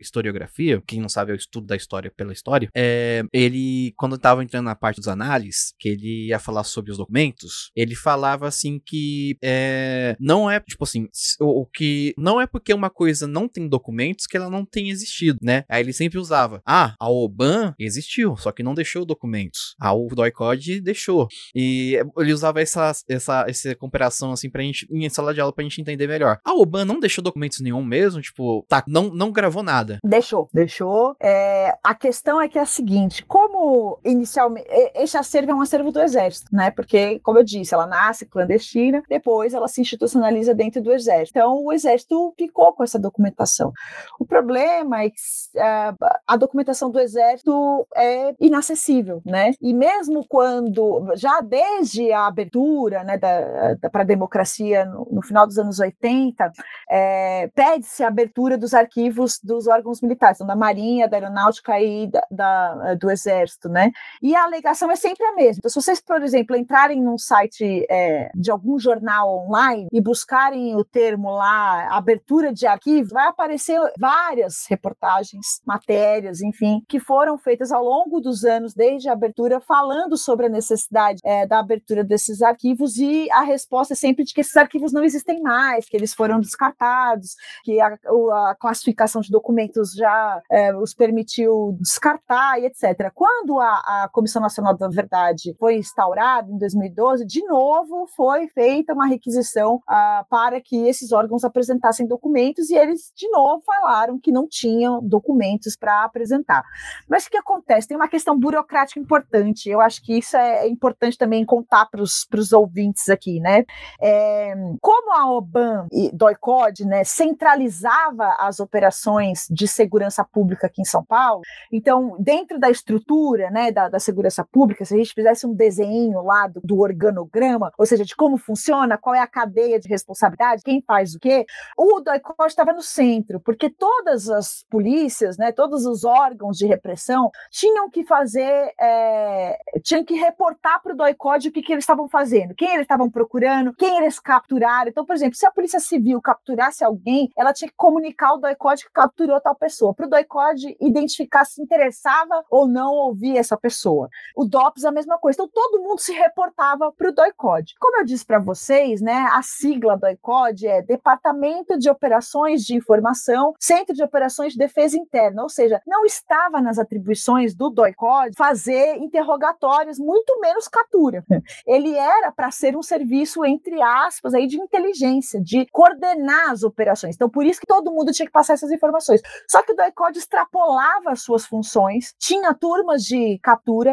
historiografia, 0.00 0.82
quem 0.86 1.00
não 1.00 1.08
sabe 1.08 1.32
é 1.32 1.34
o 1.34 1.36
estudo 1.36 1.66
da 1.66 1.76
história 1.76 2.12
pela 2.14 2.32
história, 2.32 2.68
é, 2.74 3.22
ele, 3.32 3.92
quando 3.96 4.18
tava 4.24 4.42
entrando 4.42 4.64
na 4.64 4.74
parte 4.74 4.96
dos 4.96 5.08
análises, 5.08 5.74
que 5.78 5.86
ele 5.86 6.28
ia 6.28 6.38
falar 6.38 6.64
sobre 6.64 6.90
os 6.90 6.96
documentos, 6.96 7.70
ele 7.76 7.94
falava 7.94 8.48
assim 8.48 8.80
que 8.82 9.36
é, 9.44 10.16
não 10.18 10.50
é, 10.50 10.58
tipo 10.60 10.82
assim, 10.82 11.08
o, 11.38 11.60
o 11.60 11.66
que 11.66 12.14
não 12.16 12.40
é 12.40 12.46
porque 12.46 12.72
uma 12.72 12.88
coisa 12.88 13.26
não 13.26 13.46
tem 13.46 13.68
documentos 13.68 14.26
que 14.26 14.38
ela 14.38 14.48
não 14.48 14.64
tem 14.64 14.88
existido, 14.88 15.38
né? 15.42 15.64
Aí 15.68 15.82
ele 15.82 15.92
sempre 15.92 16.18
usava, 16.18 16.62
ah, 16.64 16.94
a 16.98 17.10
Oban 17.10 17.74
existiu, 17.78 18.34
só 18.38 18.50
que 18.50 18.62
não 18.62 18.72
deixou 18.72 19.04
documentos. 19.04 19.76
A 19.78 19.92
o 19.92 20.08
DOI-CODE 20.08 20.80
deixou. 20.80 21.28
E 21.54 22.00
ele 22.16 22.32
usava 22.32 22.62
essa, 22.62 22.92
essa, 23.06 23.44
essa 23.46 23.74
comparação 23.74 24.32
assim 24.32 24.48
pra 24.48 24.62
gente, 24.62 24.86
em 24.90 25.06
sala 25.10 25.34
de 25.34 25.40
aula 25.42 25.52
pra 25.52 25.64
gente 25.64 25.82
entender 25.82 26.06
melhor. 26.06 26.38
A 26.42 26.54
Oban 26.54 26.86
não 26.86 26.98
deixou 26.98 27.22
documentos 27.22 27.60
nenhum 27.60 27.84
mesmo, 27.84 28.22
tipo, 28.22 28.64
tá, 28.70 28.82
não, 28.88 29.10
não 29.10 29.30
gravou 29.30 29.62
nada. 29.62 29.98
Deixou, 30.02 30.48
deixou. 30.50 31.14
É, 31.22 31.76
a 31.84 31.94
questão 31.94 32.40
é 32.40 32.48
que 32.48 32.58
é 32.58 32.62
a 32.62 32.66
seguinte, 32.66 33.22
como 33.26 34.00
inicialmente, 34.14 34.66
esse 34.94 35.16
acervo 35.16 35.50
é 35.50 35.54
um 35.54 35.60
acervo 35.60 35.90
do 35.90 36.00
exército, 36.00 36.54
né? 36.54 36.70
Porque, 36.70 37.18
como 37.20 37.38
eu 37.38 37.44
disse, 37.44 37.74
ela 37.74 37.86
nasce 37.86 38.26
clandestina, 38.26 39.02
depois 39.08 39.52
ela 39.52 39.68
se 39.68 39.80
institucionaliza 39.80 40.54
dentro 40.54 40.80
do 40.80 40.92
exército. 40.92 41.38
Então, 41.38 41.64
o 41.64 41.72
exército 41.72 42.32
ficou 42.38 42.72
com 42.72 42.82
essa 42.82 42.98
documentação. 42.98 43.72
O 44.18 44.24
problema 44.24 45.02
é 45.02 45.10
que 45.10 45.16
uh, 45.56 45.96
a 46.26 46.36
documentação 46.36 46.90
do 46.90 46.98
exército 46.98 47.86
é 47.96 48.34
inacessível, 48.40 49.20
né? 49.24 49.52
E 49.60 49.74
mesmo 49.74 50.24
quando, 50.26 51.12
já 51.16 51.40
desde 51.40 52.12
a 52.12 52.26
abertura 52.26 53.04
né, 53.04 53.18
da, 53.18 53.74
da 53.74 53.90
para 53.90 54.02
a 54.02 54.06
democracia 54.06 54.84
no, 54.84 55.06
no, 55.10 55.22
final 55.22 55.46
dos 55.46 55.58
anos 55.58 55.78
80, 55.78 56.52
é, 56.88 57.48
pede-se 57.54 58.02
a 58.02 58.08
abertura 58.08 58.56
dos 58.56 58.74
arquivos 58.74 59.38
dos 59.42 59.66
órgãos 59.66 60.00
militares, 60.00 60.36
então 60.36 60.46
da 60.46 60.56
Marinha, 60.56 61.08
da 61.08 61.16
Aeronáutica 61.16 61.80
e 61.80 62.06
da, 62.06 62.26
da, 62.30 62.94
do 62.94 63.10
Exército, 63.10 63.68
né? 63.68 63.90
E 64.22 64.34
a 64.34 64.44
alegação 64.44 64.90
é 64.90 64.96
sempre 64.96 65.24
a 65.26 65.34
mesma. 65.34 65.58
Então, 65.58 65.70
se 65.70 65.80
vocês, 65.80 66.00
por 66.00 66.22
exemplo, 66.22 66.56
entrarem 66.56 67.02
num 67.02 67.18
site 67.18 67.86
é, 67.90 68.30
de 68.34 68.50
algum 68.50 68.78
jornal 68.78 69.46
online 69.46 69.88
e 69.92 70.00
buscarem 70.00 70.76
o 70.76 70.84
termo 70.84 71.30
lá, 71.30 71.88
abertura 71.90 72.52
de 72.52 72.66
arquivo, 72.66 73.10
vai 73.10 73.28
aparecer 73.28 73.80
várias 73.98 74.66
reportagens, 74.68 75.60
matérias, 75.66 76.40
enfim, 76.42 76.82
que 76.88 77.00
foram 77.00 77.38
feitas 77.38 77.72
ao 77.72 77.84
longo 77.84 78.20
dos 78.20 78.44
anos, 78.44 78.74
desde 78.74 79.08
a 79.08 79.12
abertura, 79.12 79.60
falando 79.60 80.16
sobre 80.16 80.46
a 80.46 80.48
necessidade 80.48 81.20
é, 81.24 81.46
da 81.46 81.58
abertura 81.58 82.04
desses 82.04 82.42
arquivos 82.42 82.96
e 82.98 83.30
a 83.30 83.42
resposta 83.42 83.94
é 83.94 83.96
sempre 83.96 84.24
de 84.24 84.32
que 84.32 84.40
esses 84.40 84.56
arquivos 84.56 84.92
não 84.92 85.04
existem 85.04 85.40
mais, 85.40 85.88
que 85.88 85.96
eles 85.96 86.14
foram 86.14 86.40
descartados, 86.40 87.36
que 87.62 87.80
a, 87.80 87.86
a 87.88 88.56
classificação 88.58 89.20
de 89.20 89.30
documentos 89.30 89.92
já 89.92 90.40
é, 90.50 90.74
os 90.76 90.94
permitiu 90.94 91.76
descartar 91.80 92.60
e 92.60 92.66
etc. 92.66 93.10
Quando 93.14 93.60
a, 93.60 93.82
a 93.86 94.08
Comissão 94.08 94.40
Nacional 94.40 94.76
da 94.76 94.88
Verdade 94.88 95.54
foi 95.58 95.76
instaurada 95.76 96.50
em 96.50 96.58
2012, 96.58 97.26
de 97.26 97.44
novo 97.44 98.06
foi 98.16 98.48
feita 98.48 98.92
uma 98.92 99.06
requisição 99.06 99.76
uh, 99.76 100.24
para 100.28 100.60
que 100.60 100.86
esses 100.86 101.12
órgãos 101.12 101.44
apresentassem 101.44 102.06
documentos 102.06 102.70
e 102.70 102.76
eles, 102.76 103.12
de 103.14 103.28
novo, 103.28 103.62
falaram 103.64 104.18
que 104.18 104.32
não 104.32 104.46
tinham 104.48 105.02
documentos 105.02 105.76
para 105.76 106.04
apresentar. 106.04 106.64
Mas 107.08 107.26
o 107.26 107.30
que 107.30 107.36
acontece? 107.36 107.88
Tem 107.88 107.96
uma 107.96 108.08
questão 108.08 108.38
burocrática 108.38 109.00
importante. 109.00 109.68
Eu 109.68 109.80
acho 109.80 110.02
que 110.02 110.18
isso 110.18 110.36
é 110.36 110.66
importante 110.68 111.18
também 111.18 111.44
contar 111.44 111.86
para 111.86 112.02
os 112.02 112.52
ouvintes 112.52 113.08
aqui, 113.08 113.40
né? 113.40 113.64
É, 114.00 114.54
como 114.80 115.12
a 115.12 115.30
OBAN 115.30 115.86
e 115.92 116.10
DOICOD 116.12 116.84
né, 116.84 117.04
centralizava 117.04 118.36
as 118.38 118.60
operações 118.60 119.46
de 119.50 119.66
segurança 119.68 120.24
pública 120.24 120.66
aqui 120.66 120.82
em 120.82 120.84
São 120.84 121.04
Paulo, 121.04 121.42
então, 121.72 122.16
dentro 122.18 122.58
da 122.58 122.70
estrutura 122.70 123.50
né, 123.50 123.70
da, 123.74 123.88
da 123.88 123.98
segurança 123.98 124.44
pública, 124.44 124.84
se 124.84 124.94
a 124.94 124.96
gente 124.96 125.12
fizesse 125.12 125.46
um 125.46 125.52
desenho 125.52 126.22
lá 126.22 126.46
do, 126.46 126.60
do 126.62 126.78
organograma, 126.80 127.72
ou 127.76 127.84
seja, 127.84 128.04
de 128.04 128.14
como 128.16 128.38
funciona, 128.38 128.96
qual 128.96 129.14
é 129.14 129.20
a 129.20 129.26
cadeia 129.26 129.78
de 129.78 129.88
responsabilidade, 129.88 130.62
quem 130.62 130.80
faz 130.80 131.14
o 131.14 131.20
quê, 131.20 131.44
o 131.76 132.00
DOICOD 132.00 132.48
estava 132.48 132.72
no 132.72 132.82
centro, 132.82 133.40
porque 133.40 133.68
todas 133.68 134.30
as 134.30 134.64
polícias, 134.70 135.36
né, 135.36 135.52
todos 135.52 135.84
os 135.84 136.04
órgãos 136.04 136.56
de 136.56 136.66
repressão 136.66 137.30
tinham 137.50 137.90
que 137.90 138.04
fazer, 138.04 138.72
é, 138.80 139.58
tinham 139.82 140.04
que 140.04 140.14
reportar 140.14 140.82
para 140.82 140.92
o 140.92 140.96
DOICOD 140.96 141.48
o 141.48 141.52
que, 141.52 141.62
que 141.62 141.72
eles 141.72 141.82
estavam 141.82 142.08
fazendo, 142.08 142.54
quem 142.54 142.68
eles 142.68 142.82
estavam 142.82 143.10
procurando, 143.10 143.74
quem 143.74 143.98
eles 143.98 144.18
capturaram. 144.20 144.88
Então, 144.88 145.04
por 145.04 145.14
exemplo, 145.14 145.34
se 145.34 145.46
a 145.46 145.50
Polícia 145.50 145.80
Civil 145.80 146.20
capturasse 146.20 146.84
alguém, 146.84 147.30
ela 147.36 147.52
tinha 147.52 147.68
que 147.68 147.76
comunicar 147.76 148.28
ao 148.28 148.38
DOICOD 148.38 148.84
que 148.84 148.92
capturou 148.92 149.40
tal 149.40 149.54
pessoa, 149.54 149.92
para 149.92 150.06
o 150.06 150.10
DOICOD 150.10 150.76
identificar 150.80 151.44
se 151.44 151.60
interessava 151.60 152.44
ou 152.50 152.68
não 152.68 152.92
ouvir 152.92 153.36
essa 153.36 153.56
pessoa. 153.64 154.10
O 154.36 154.44
DOPS 154.44 154.84
a 154.84 154.92
mesma 154.92 155.18
coisa. 155.18 155.36
Então, 155.36 155.48
todo 155.48 155.82
mundo 155.82 155.98
se 155.98 156.12
reportava 156.12 156.92
para 156.92 157.08
o 157.08 157.12
DOICOD. 157.12 157.74
Como 157.80 157.98
eu 157.98 158.04
disse 158.04 158.26
para 158.26 158.38
vocês, 158.38 159.00
né, 159.00 159.26
a 159.32 159.40
sigla 159.40 159.96
DOICOD 159.96 160.66
é 160.66 160.82
Departamento 160.82 161.78
de 161.78 161.88
Operações 161.88 162.62
de 162.62 162.74
Informação, 162.74 163.54
Centro 163.58 163.94
de 163.94 164.02
Operações 164.02 164.52
de 164.52 164.58
Defesa 164.58 164.98
Interna, 164.98 165.42
ou 165.42 165.48
seja, 165.48 165.80
não 165.86 166.04
estava 166.04 166.60
nas 166.60 166.78
atribuições 166.78 167.54
do 167.54 167.70
DOICOD 167.70 168.32
fazer 168.36 168.98
interrogatórios, 168.98 169.98
muito 169.98 170.38
menos 170.40 170.68
captura. 170.68 171.24
Ele 171.66 171.96
era 171.96 172.30
para 172.30 172.50
ser 172.50 172.76
um 172.76 172.82
serviço, 172.82 173.46
entre 173.46 173.80
aspas, 173.80 174.34
aí, 174.34 174.46
de 174.46 174.60
inteligência, 174.60 175.40
de 175.40 175.64
coordenar 175.72 176.50
as 176.50 176.62
operações. 176.62 177.14
Então, 177.14 177.30
por 177.30 177.46
isso 177.46 177.60
que 177.60 177.66
todo 177.66 177.90
mundo 177.90 178.12
tinha 178.12 178.26
que 178.26 178.32
passar 178.32 178.52
essas 178.52 178.70
informações. 178.70 179.22
Só 179.48 179.62
que 179.62 179.72
o 179.72 179.76
DOICOD 179.76 180.18
extrapolava 180.18 181.12
as 181.12 181.22
suas 181.22 181.46
funções, 181.46 182.14
tinha 182.18 182.52
turmas 182.52 183.02
de 183.02 183.38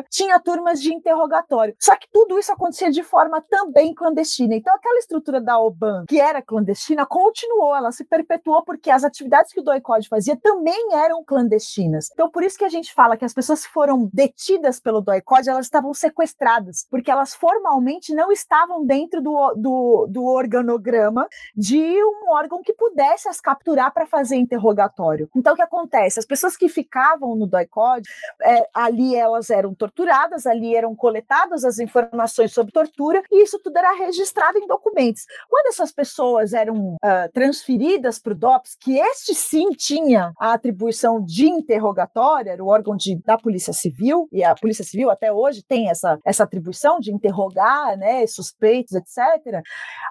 tinha 0.10 0.40
turmas 0.40 0.82
de 0.82 0.94
interrogatório. 0.94 1.76
Só 1.80 1.96
que 1.96 2.08
tudo 2.12 2.40
isso 2.40 2.52
acontecia 2.52 2.92
de 2.92 3.04
forma 3.04 3.42
também 3.42 3.94
clandestina. 3.94 4.56
Então, 4.56 4.74
aquela 4.74 5.00
estrutura 5.00 5.40
da 5.40 5.60
OBAN, 5.60 6.06
que 6.08 6.20
era 6.20 6.42
clandestina, 6.42 7.06
continuou, 7.06 7.76
ela 7.76 7.92
se 7.92 8.04
perpetuou 8.04 8.64
porque 8.64 8.90
as 8.90 9.04
atividades 9.04 9.54
que 9.54 9.60
o 9.60 9.64
DOICOD 9.64 10.08
fazia 10.08 10.36
também 10.36 10.94
eram 10.94 11.24
clandestinas. 11.24 12.10
Então, 12.14 12.30
por 12.30 12.44
isso 12.44 12.58
que 12.58 12.66
a 12.66 12.70
gente 12.70 12.94
fala 12.94 13.16
que 13.16 13.26
as 13.26 13.34
pessoas 13.34 13.66
que 13.66 13.72
foram 13.72 14.10
detidas 14.14 14.80
pelo 14.80 15.02
DOICOD, 15.02 15.50
elas 15.50 15.66
estavam 15.66 15.94
sequestradas, 15.94 16.88
porque 16.90 17.12
elas 17.12 17.34
formalmente 17.34 18.14
não 18.14 18.32
estavam 18.32 18.86
dentro 18.86 19.22
do, 19.22 19.54
do, 19.56 20.08
do 20.10 20.26
organograma 20.26 21.28
de 21.56 21.82
um 22.04 22.32
órgão 22.32 22.62
que 22.62 22.74
pudesse 22.74 23.28
as 23.28 23.40
capturar 23.40 23.94
para 23.94 24.06
fazer 24.06 24.36
interrogatório. 24.38 25.30
Então, 25.36 25.54
o 25.54 25.56
que 25.56 25.62
acontece? 25.62 26.20
As 26.20 26.26
pessoas 26.26 26.58
que 26.58 26.68
ficavam 26.68 27.36
no 27.36 27.48
DOICOD, 27.48 28.08
é, 28.42 28.70
ali 28.74 29.16
elas 29.16 29.50
eram 29.52 29.74
torturadas, 29.74 30.46
ali 30.46 30.76
eram 30.76 30.96
coletadas 30.96 31.64
as 31.64 31.80
informações 31.80 32.54
sobre 32.54 32.72
tortura, 32.72 33.22
e 33.32 33.44
isso 33.44 33.60
tudo 33.60 33.78
era 33.78 33.94
registrado 33.94 34.58
em 34.58 34.68
documentos. 34.68 35.26
Quando 35.50 35.68
essas 35.68 35.92
pessoas 35.92 36.54
eram 36.54 36.96
uh, 36.96 37.32
transferidas 37.34 38.20
para 38.20 38.34
o 38.34 38.36
DOPS, 38.36 38.76
que 38.80 38.98
este 38.98 39.36
sim 39.36 39.70
tinha 39.72 40.34
a 40.40 40.54
atribuição 40.54 41.24
de 41.24 41.48
interrogatório, 41.48 42.52
era 42.52 42.64
o 42.64 42.68
órgão 42.68 42.96
de, 42.96 43.16
da 43.24 43.38
Polícia 43.38 43.74
Civil, 43.74 44.28
e 44.32 44.44
a 44.44 44.56
Polícia 44.56 44.84
Civil 44.84 45.10
até 45.10 45.32
hoje 45.32 45.64
tem 45.64 45.90
essa, 45.90 46.18
essa 46.26 46.44
atribuição 46.44 47.00
de 47.00 47.14
interrogar 47.14 47.98
né, 47.98 48.26
suspeitos, 48.28 48.94
etc. 48.94 49.62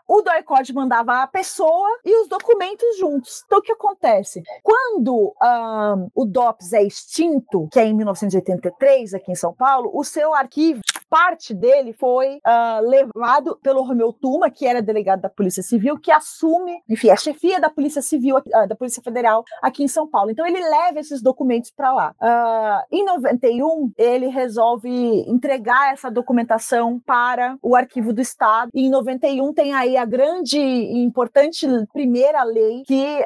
O 0.06 0.22
DOICOD 0.22 0.72
mandava 0.74 1.22
a 1.22 1.26
pessoa 1.26 1.88
e 2.04 2.22
os 2.22 2.28
documentos 2.28 2.98
juntos. 2.98 3.42
Então, 3.46 3.58
o 3.58 3.62
que 3.62 3.72
acontece? 3.72 4.42
Quando 4.62 5.34
um, 5.42 6.08
o 6.14 6.24
DOPS 6.24 6.72
é 6.72 6.82
extinto, 6.82 7.68
que 7.70 7.78
é 7.78 7.86
em 7.86 7.94
1983, 7.94 9.14
aqui 9.14 9.29
em 9.30 9.34
São 9.34 9.52
Paulo, 9.52 9.90
o 9.94 10.04
seu 10.04 10.34
arquivo, 10.34 10.80
parte 11.10 11.52
dele 11.52 11.92
foi 11.92 12.36
uh, 12.36 12.88
levado 12.88 13.58
pelo 13.60 13.82
Romeu 13.82 14.12
Tuma, 14.12 14.48
que 14.48 14.64
era 14.64 14.80
delegado 14.80 15.20
da 15.20 15.28
Polícia 15.28 15.62
Civil, 15.62 15.98
que 15.98 16.12
assume, 16.12 16.80
enfim, 16.88 17.10
a 17.10 17.16
chefia 17.16 17.60
da 17.60 17.68
Polícia 17.68 18.00
Civil, 18.00 18.36
uh, 18.36 18.68
da 18.68 18.76
Polícia 18.76 19.02
Federal 19.02 19.44
aqui 19.60 19.82
em 19.82 19.88
São 19.88 20.06
Paulo. 20.06 20.30
Então, 20.30 20.46
ele 20.46 20.60
leva 20.60 21.00
esses 21.00 21.20
documentos 21.20 21.72
para 21.72 21.92
lá. 21.92 22.14
Uh, 22.22 22.96
em 22.96 23.04
91, 23.04 23.92
ele 23.98 24.28
resolve 24.28 24.88
entregar 25.28 25.92
essa 25.92 26.10
documentação 26.10 27.00
para 27.04 27.58
o 27.60 27.74
Arquivo 27.74 28.12
do 28.12 28.20
Estado. 28.20 28.70
E 28.72 28.86
em 28.86 28.90
91 28.90 29.52
tem 29.52 29.74
aí 29.74 29.96
a 29.96 30.04
grande 30.04 30.60
e 30.60 31.02
importante 31.02 31.66
primeira 31.92 32.44
lei 32.44 32.84
que 32.86 33.24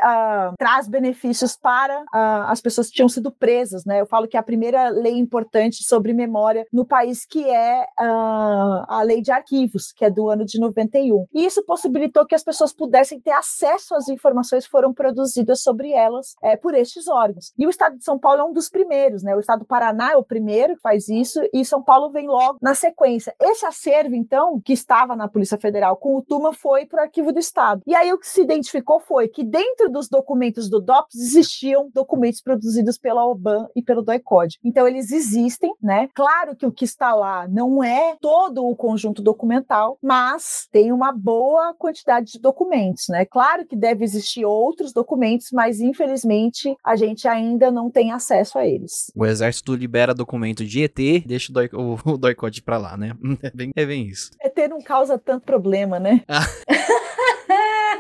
traz 0.59 0.88
benefícios 0.88 1.57
para 1.57 2.05
as 2.49 2.61
pessoas 2.61 2.88
que 2.88 2.94
tinham 2.94 3.09
sido 3.09 3.31
presas, 3.31 3.85
né? 3.85 4.01
Eu 4.01 4.07
falo 4.07 4.27
que 4.27 4.37
é 4.37 4.40
a 4.40 4.42
primeira 4.42 4.88
lei 4.88 5.18
importante 5.18 5.85
sobre 5.85 6.12
memória 6.12 6.66
no 6.73 6.85
país, 6.85 7.27
que 7.27 7.49
é 7.49 7.73
uh, 7.82 8.84
a 8.88 9.02
lei 9.04 9.20
de 9.20 9.30
arquivos, 9.30 9.92
que 9.92 10.04
é 10.04 10.10
do 10.10 10.28
ano 10.28 10.44
de 10.44 10.58
91. 10.58 11.26
E 11.32 11.44
isso 11.44 11.64
possibilitou 11.64 12.26
que 12.26 12.34
as 12.34 12.42
pessoas 12.42 12.72
pudessem 12.72 13.20
ter 13.20 13.32
acesso 13.32 13.94
às 13.94 14.08
informações 14.08 14.64
que 14.64 14.70
foram 14.70 14.92
produzidas 14.92 15.62
sobre 15.62 15.92
elas 15.92 16.34
é, 16.42 16.56
por 16.56 16.74
estes 16.74 17.08
órgãos. 17.08 17.52
E 17.58 17.66
o 17.66 17.70
Estado 17.70 17.96
de 17.96 18.04
São 18.04 18.18
Paulo 18.18 18.40
é 18.40 18.44
um 18.44 18.52
dos 18.52 18.68
primeiros, 18.68 19.22
né? 19.22 19.34
O 19.34 19.40
Estado 19.40 19.60
do 19.60 19.66
Paraná 19.66 20.12
é 20.12 20.16
o 20.16 20.24
primeiro 20.24 20.76
que 20.76 20.82
faz 20.82 21.08
isso 21.08 21.40
e 21.52 21.64
São 21.64 21.82
Paulo 21.82 22.10
vem 22.10 22.26
logo 22.26 22.58
na 22.60 22.74
sequência. 22.74 23.34
Esse 23.40 23.66
acervo, 23.66 24.14
então, 24.14 24.60
que 24.60 24.72
estava 24.72 25.16
na 25.16 25.28
Polícia 25.28 25.58
Federal 25.58 25.96
com 25.96 26.16
o 26.16 26.22
Tuma, 26.22 26.52
foi 26.52 26.87
para 26.87 27.00
o 27.00 27.02
Arquivo 27.02 27.32
do 27.32 27.38
Estado. 27.38 27.82
E 27.87 27.94
aí 27.94 28.12
o 28.12 28.18
que 28.18 28.26
se 28.26 28.42
identificou 28.42 29.00
foi 29.00 29.28
que 29.28 29.44
dentro 29.44 29.90
dos 29.90 30.08
documentos 30.08 30.68
do 30.68 30.80
DOPS 30.80 31.14
existiam 31.14 31.90
documentos 31.92 32.40
produzidos 32.40 32.98
pela 32.98 33.26
OBAN 33.26 33.68
e 33.74 33.82
pelo 33.82 34.02
DOICOD. 34.02 34.58
Então 34.64 34.87
eles 34.87 35.12
existem, 35.12 35.74
né? 35.82 36.08
Claro 36.14 36.56
que 36.56 36.66
o 36.66 36.72
que 36.72 36.84
está 36.84 37.14
lá 37.14 37.46
não 37.48 37.63
é 37.83 38.16
todo 38.20 38.64
o 38.66 38.77
conjunto 38.77 39.22
documental, 39.22 39.98
mas 40.03 40.68
tem 40.70 40.92
uma 40.92 41.12
boa 41.12 41.74
quantidade 41.74 42.33
de 42.33 42.40
documentos, 42.40 43.07
né? 43.09 43.24
Claro 43.24 43.66
que 43.66 43.77
deve 43.77 44.05
existir 44.05 44.44
outros 44.44 44.92
documentos, 44.92 45.48
mas 45.53 45.81
infelizmente 45.81 46.77
a 46.85 46.96
gente 46.96 47.27
ainda 47.29 47.70
não 47.70 47.90
tem 47.90 48.12
acesso 48.12 48.59
a 48.59 48.66
eles. 48.66 49.11
O 49.14 49.24
exército 49.24 49.74
libera 49.74 50.14
documento 50.14 50.64
de 50.64 50.83
ET, 50.83 51.24
deixa 51.27 51.50
o, 51.50 51.55
doi, 51.55 51.70
o, 51.72 51.98
o 52.12 52.18
doicode 52.18 52.62
pra 52.62 52.79
lá, 52.79 52.96
né? 52.96 53.12
É 53.44 53.50
bem, 53.50 53.72
é 53.77 53.85
bem 53.85 54.07
isso. 54.07 54.31
ET 54.40 54.57
não 54.70 54.81
causa 54.81 55.18
tanto 55.18 55.44
problema, 55.44 55.98
né? 56.00 56.22
Ah. 56.29 56.46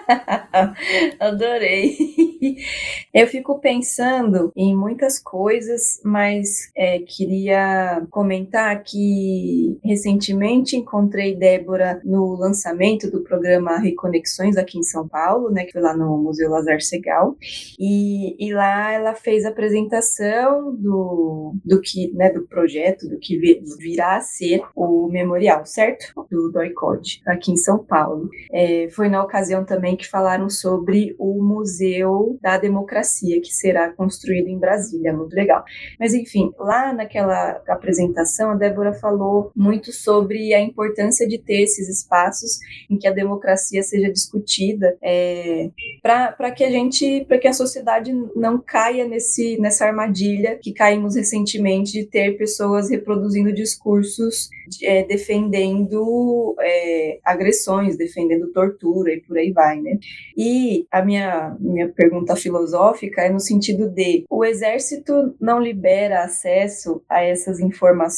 Adorei. 1.20 2.33
Eu 3.12 3.26
fico 3.26 3.58
pensando 3.58 4.52
em 4.56 4.74
muitas 4.74 5.18
coisas, 5.18 6.00
mas 6.04 6.70
é, 6.76 6.98
queria 7.00 8.06
comentar 8.10 8.82
que 8.82 9.78
recentemente 9.84 10.76
encontrei 10.76 11.36
Débora 11.36 12.00
no 12.04 12.34
lançamento 12.34 13.10
do 13.10 13.22
programa 13.22 13.78
Reconexões 13.78 14.56
aqui 14.56 14.78
em 14.78 14.82
São 14.82 15.06
Paulo, 15.08 15.50
né, 15.50 15.64
que 15.64 15.72
foi 15.72 15.80
lá 15.80 15.96
no 15.96 16.16
Museu 16.18 16.50
Lazar 16.50 16.80
Segal, 16.80 17.36
e, 17.78 18.36
e 18.38 18.52
lá 18.52 18.92
ela 18.92 19.14
fez 19.14 19.44
a 19.44 19.50
apresentação 19.50 20.74
do, 20.74 21.54
do 21.64 21.80
que, 21.80 22.12
né, 22.14 22.30
do 22.30 22.46
projeto, 22.46 23.08
do 23.08 23.18
que 23.18 23.38
virá 23.78 24.16
a 24.16 24.20
ser 24.20 24.62
o 24.74 25.08
memorial, 25.08 25.64
certo? 25.64 26.12
Do 26.30 26.50
DOICOD, 26.50 27.22
aqui 27.26 27.52
em 27.52 27.56
São 27.56 27.78
Paulo. 27.78 28.28
É, 28.52 28.88
foi 28.90 29.08
na 29.08 29.22
ocasião 29.22 29.64
também 29.64 29.96
que 29.96 30.08
falaram 30.08 30.48
sobre 30.50 31.14
o 31.18 31.42
Museu 31.42 32.33
da 32.40 32.58
Democracia, 32.58 33.40
que 33.40 33.52
será 33.52 33.92
construído 33.92 34.48
em 34.48 34.58
Brasília, 34.58 35.12
muito 35.12 35.34
legal. 35.34 35.64
Mas 35.98 36.14
enfim, 36.14 36.52
lá 36.58 36.92
naquela 36.92 37.62
apresentação, 37.68 38.50
a 38.50 38.54
Débora 38.54 38.92
falou 38.92 39.50
muito 39.54 39.92
sobre 39.92 40.54
a 40.54 40.60
importância 40.60 41.26
de 41.26 41.38
ter 41.38 41.62
esses 41.62 41.88
espaços 41.88 42.58
em 42.90 42.96
que 42.96 43.06
a 43.06 43.12
democracia 43.12 43.82
seja 43.82 44.10
discutida, 44.10 44.96
é, 45.02 45.70
para 46.02 46.50
que 46.50 46.64
a 46.64 46.70
gente, 46.70 47.24
para 47.26 47.38
que 47.38 47.48
a 47.48 47.52
sociedade 47.52 48.12
não 48.34 48.58
caia 48.58 49.06
nesse, 49.06 49.58
nessa 49.60 49.86
armadilha 49.86 50.58
que 50.60 50.72
caímos 50.72 51.16
recentemente 51.16 51.92
de 51.92 52.04
ter 52.04 52.36
pessoas 52.36 52.90
reproduzindo 52.90 53.52
discursos 53.52 54.48
é, 54.82 55.02
defendendo 55.04 56.54
é, 56.60 57.18
agressões, 57.24 57.96
defendendo 57.96 58.52
tortura 58.52 59.12
e 59.12 59.20
por 59.20 59.36
aí 59.36 59.52
vai, 59.52 59.80
né? 59.80 59.98
E 60.36 60.86
a 60.90 61.02
minha, 61.02 61.56
minha 61.60 61.88
pergunta 61.88 62.36
filosófica 62.36 63.22
é 63.22 63.30
no 63.30 63.40
sentido 63.40 63.88
de 63.88 64.24
o 64.28 64.44
exército 64.44 65.34
não 65.40 65.60
libera 65.60 66.24
acesso 66.24 67.02
a 67.08 67.22
essas 67.22 67.60
informações 67.60 68.14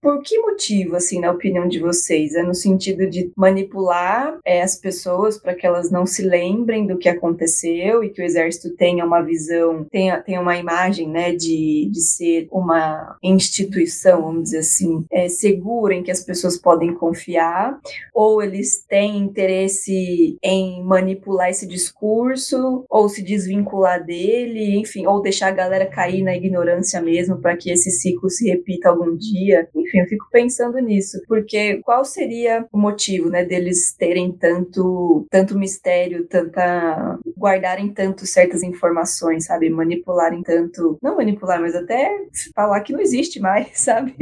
por 0.00 0.22
que 0.22 0.38
motivo, 0.38 0.96
assim, 0.96 1.20
na 1.20 1.30
opinião 1.30 1.66
de 1.66 1.78
vocês? 1.78 2.34
É 2.34 2.42
no 2.42 2.54
sentido 2.54 3.08
de 3.08 3.30
manipular 3.36 4.38
é, 4.44 4.62
as 4.62 4.76
pessoas 4.76 5.38
para 5.38 5.54
que 5.54 5.66
elas 5.66 5.90
não 5.90 6.06
se 6.06 6.22
lembrem 6.22 6.86
do 6.86 6.98
que 6.98 7.08
aconteceu 7.08 8.02
e 8.02 8.10
que 8.10 8.20
o 8.20 8.24
exército 8.24 8.74
tenha 8.76 9.04
uma 9.04 9.22
visão, 9.22 9.84
tenha, 9.90 10.20
tenha 10.20 10.40
uma 10.40 10.56
imagem, 10.56 11.08
né, 11.08 11.32
de, 11.32 11.88
de 11.90 12.00
ser 12.00 12.48
uma 12.50 13.16
instituição, 13.22 14.22
vamos 14.22 14.44
dizer 14.44 14.58
assim, 14.58 15.04
é, 15.10 15.28
segura 15.28 15.65
em 15.92 16.02
que 16.02 16.10
as 16.10 16.22
pessoas 16.22 16.56
podem 16.56 16.94
confiar, 16.94 17.78
ou 18.14 18.42
eles 18.42 18.84
têm 18.88 19.18
interesse 19.18 20.36
em 20.42 20.82
manipular 20.84 21.50
esse 21.50 21.66
discurso, 21.66 22.84
ou 22.88 23.08
se 23.08 23.22
desvincular 23.22 24.04
dele, 24.04 24.78
enfim, 24.78 25.06
ou 25.06 25.20
deixar 25.20 25.48
a 25.48 25.52
galera 25.52 25.86
cair 25.86 26.22
na 26.22 26.36
ignorância 26.36 27.00
mesmo 27.00 27.38
para 27.38 27.56
que 27.56 27.70
esse 27.70 27.90
ciclo 27.90 28.30
se 28.30 28.48
repita 28.48 28.88
algum 28.88 29.16
dia. 29.16 29.68
Enfim, 29.74 29.98
eu 29.98 30.06
fico 30.06 30.26
pensando 30.30 30.78
nisso, 30.78 31.20
porque 31.26 31.80
qual 31.82 32.04
seria 32.04 32.66
o 32.72 32.78
motivo, 32.78 33.28
né, 33.28 33.44
deles 33.44 33.94
terem 33.96 34.32
tanto 34.32 35.26
tanto 35.30 35.58
mistério, 35.58 36.26
tanta 36.26 37.18
guardarem 37.36 37.92
tanto 37.92 38.26
certas 38.26 38.62
informações, 38.62 39.46
sabe, 39.46 39.70
manipularem 39.70 40.42
tanto, 40.42 40.98
não 41.02 41.16
manipular, 41.16 41.60
mas 41.60 41.74
até 41.74 42.10
falar 42.54 42.80
que 42.80 42.92
não 42.92 43.00
existe 43.00 43.40
mais, 43.40 43.68
sabe? 43.78 44.14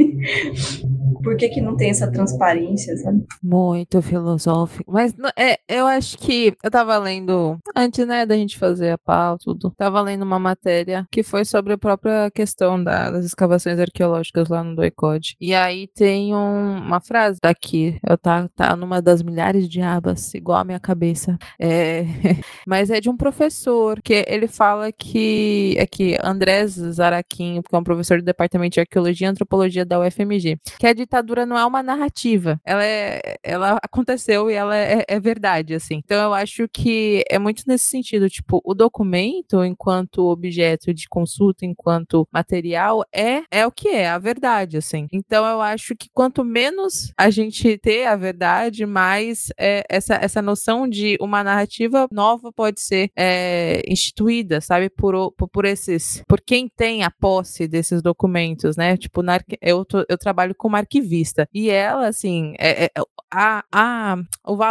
Por 1.23 1.34
que, 1.35 1.49
que 1.49 1.61
não 1.61 1.75
tem 1.75 1.89
essa 1.89 2.11
transparência, 2.11 2.95
sabe? 2.97 3.25
Muito 3.41 4.01
filosófico. 4.01 4.91
Mas 4.91 5.13
é, 5.37 5.59
eu 5.67 5.85
acho 5.85 6.17
que 6.17 6.55
eu 6.63 6.71
tava 6.71 6.97
lendo, 6.97 7.57
antes, 7.75 8.05
né, 8.05 8.25
da 8.25 8.35
gente 8.35 8.57
fazer 8.57 8.91
a 8.91 8.97
pauta, 8.97 9.43
tudo, 9.45 9.71
tava 9.77 10.01
lendo 10.01 10.23
uma 10.23 10.39
matéria 10.39 11.07
que 11.11 11.21
foi 11.21 11.45
sobre 11.45 11.73
a 11.73 11.77
própria 11.77 12.31
questão 12.31 12.83
da, 12.83 13.11
das 13.11 13.25
escavações 13.25 13.79
arqueológicas 13.79 14.49
lá 14.49 14.63
no 14.63 14.75
Doicode. 14.75 15.35
E 15.39 15.53
aí 15.53 15.87
tem 15.87 16.33
um, 16.33 16.77
uma 16.77 16.99
frase 16.99 17.39
daqui, 17.41 17.99
eu 18.07 18.17
tá, 18.17 18.47
tá 18.55 18.75
numa 18.75 19.01
das 19.01 19.21
milhares 19.21 19.69
de 19.69 19.81
abas, 19.81 20.33
igual 20.33 20.59
a 20.59 20.63
minha 20.63 20.79
cabeça. 20.79 21.37
É, 21.59 22.05
mas 22.67 22.89
é 22.89 22.99
de 22.99 23.09
um 23.09 23.17
professor, 23.17 24.01
que 24.01 24.25
ele 24.27 24.47
fala 24.47 24.91
que, 24.91 25.75
é 25.77 25.85
que 25.85 26.17
Andrés 26.23 26.71
Zaraquim, 26.71 27.61
que 27.61 27.75
é 27.75 27.77
um 27.77 27.83
professor 27.83 28.19
do 28.19 28.25
Departamento 28.25 28.75
de 28.75 28.79
Arqueologia 28.79 29.27
e 29.27 29.29
Antropologia 29.29 29.85
da 29.85 29.99
UFMG, 29.99 30.57
que 30.79 30.87
a 30.87 30.93
ditadura 31.25 31.45
não 31.45 31.57
é 31.57 31.65
uma 31.65 31.81
narrativa, 31.81 32.59
ela, 32.63 32.85
é, 32.85 33.37
ela 33.43 33.79
aconteceu 33.81 34.49
e 34.49 34.53
ela 34.53 34.77
é, 34.77 35.03
é 35.07 35.19
verdade, 35.19 35.73
assim. 35.73 36.01
Então 36.03 36.21
eu 36.21 36.33
acho 36.33 36.67
que 36.71 37.23
é 37.29 37.39
muito 37.39 37.63
nesse 37.67 37.85
sentido, 37.85 38.29
tipo, 38.29 38.61
o 38.63 38.73
documento, 38.73 39.63
enquanto 39.65 40.27
objeto 40.27 40.93
de 40.93 41.07
consulta, 41.09 41.65
enquanto 41.65 42.27
material, 42.31 43.03
é, 43.13 43.41
é 43.51 43.65
o 43.65 43.71
que 43.71 43.89
é, 43.89 44.07
a 44.07 44.19
verdade, 44.19 44.77
assim. 44.77 45.07
Então 45.11 45.45
eu 45.45 45.61
acho 45.61 45.95
que 45.95 46.07
quanto 46.13 46.43
menos 46.45 47.11
a 47.17 47.29
gente 47.29 47.77
ter 47.79 48.05
a 48.05 48.15
verdade, 48.15 48.85
mais 48.85 49.47
é, 49.57 49.83
essa, 49.89 50.15
essa 50.15 50.41
noção 50.41 50.87
de 50.87 51.17
uma 51.19 51.43
narrativa 51.43 52.07
nova 52.11 52.51
pode 52.53 52.79
ser 52.81 53.09
é, 53.15 53.81
instituída, 53.87 54.61
sabe, 54.61 54.89
por, 54.89 55.31
por, 55.33 55.49
por, 55.49 55.65
esses, 55.65 56.21
por 56.27 56.39
quem 56.39 56.69
tem 56.69 57.03
a 57.03 57.09
posse 57.09 57.67
desses 57.67 58.01
documentos, 58.01 58.77
né? 58.77 58.95
Tipo, 58.97 59.23
na, 59.23 59.39
eu, 59.61 59.83
tô, 59.83 60.05
eu 60.07 60.17
trabalho 60.17 60.53
como 60.55 60.75
arquivista 60.75 61.14
e 61.53 61.69
ela, 61.69 62.07
assim, 62.07 62.53
é, 62.57 62.85
é, 62.85 62.91
a, 63.31 63.63
a, 63.71 64.17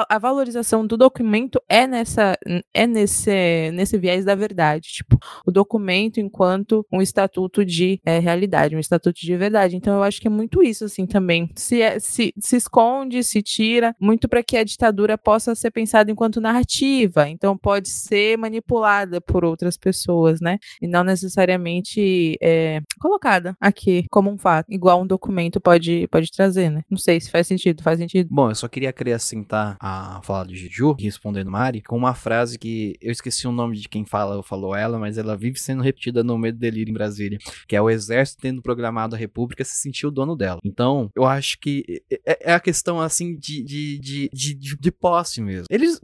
a 0.09 0.19
valorização 0.19 0.87
do 0.87 0.97
documento 0.97 1.61
é 1.69 1.87
nessa 1.87 2.37
é 2.73 2.87
nesse, 2.87 3.71
nesse 3.73 3.99
viés 3.99 4.25
da 4.25 4.35
verdade, 4.35 4.89
tipo, 4.89 5.19
o 5.47 5.53
documento 5.53 6.19
enquanto 6.19 6.87
um 6.93 7.03
estatuto 7.03 7.65
de 7.65 8.01
é, 8.05 8.19
realidade, 8.19 8.75
um 8.75 8.79
estatuto 8.79 9.21
de 9.21 9.37
verdade. 9.37 9.77
Então 9.77 9.95
eu 9.95 10.03
acho 10.03 10.21
que 10.21 10.27
é 10.27 10.31
muito 10.31 10.63
isso 10.63 10.85
assim 10.85 11.07
também. 11.07 11.51
Se, 11.57 11.83
é, 11.83 11.99
se, 11.99 12.33
se 12.39 12.57
esconde, 12.57 13.23
se 13.23 13.43
tira, 13.43 13.95
muito 14.01 14.29
para 14.29 14.43
que 14.43 14.57
a 14.57 14.65
ditadura 14.65 15.19
possa 15.19 15.55
ser 15.55 15.71
pensada 15.71 16.11
enquanto 16.11 16.41
narrativa. 16.41 17.29
Então 17.29 17.57
pode 17.57 17.89
ser 17.89 18.39
manipulada 18.39 19.21
por 19.21 19.45
outras 19.45 19.77
pessoas, 19.77 20.41
né? 20.41 20.59
E 20.81 20.87
não 20.87 21.05
necessariamente 21.05 22.37
é, 22.41 22.81
colocada 23.01 23.57
aqui 23.61 24.05
como 24.11 24.31
um 24.31 24.39
fato, 24.39 24.73
igual 24.73 25.03
um 25.03 25.07
documento 25.07 25.61
pode 25.61 26.07
pode 26.09 26.31
trazer, 26.37 26.71
né? 26.71 26.83
Não 26.91 26.99
sei 26.99 27.21
se 27.21 27.31
faz 27.31 27.47
sentido, 27.47 27.83
faz 27.83 27.99
sentido. 27.99 28.29
Bom, 28.31 28.51
eu 28.51 28.55
só 28.55 28.69
queria 28.69 28.91
acrescentar 28.91 29.77
a 29.81 30.21
fala 30.23 30.47
de 30.47 30.57
Juju, 30.57 30.97
respondendo 30.99 31.51
Mari, 31.51 31.83
com 31.83 31.97
uma 31.97 32.15
frase 32.15 32.59
que 32.59 32.97
eu 33.01 33.13
esqueci 33.13 33.47
o 33.47 33.53
nome 33.53 33.77
de 33.79 33.89
quem 33.89 34.05
fala, 34.05 34.43
falou 34.43 34.75
ela, 34.75 34.99
mas 34.99 35.19
ela 35.19 35.37
vive 35.37 35.59
sendo 35.59 35.83
repetida 35.83 36.23
no 36.23 36.39
meio 36.39 36.55
do 36.55 36.59
delírio 36.59 36.91
em 36.91 36.95
Brasília, 36.95 37.39
que 37.67 37.77
é 37.77 37.81
o 37.81 37.91
exército 37.91 38.43
tendo 38.43 38.63
programado 38.63 39.15
a 39.15 39.19
república 39.19 39.65
se 39.65 39.77
sentir 39.77 40.07
o 40.07 40.11
dono 40.11 40.37
dela. 40.37 40.61
Então, 40.65 41.11
eu 41.15 41.25
acho 41.25 41.59
que 41.59 42.03
é, 42.27 42.51
é 42.51 42.55
a 42.55 42.61
questão, 42.61 43.01
assim, 43.01 43.37
de, 43.37 43.63
de, 43.63 43.99
de, 43.99 44.31
de, 44.33 44.77
de 44.77 44.93
posse 44.93 45.41
mesmo. 45.41 45.67
Eles, 45.71 46.01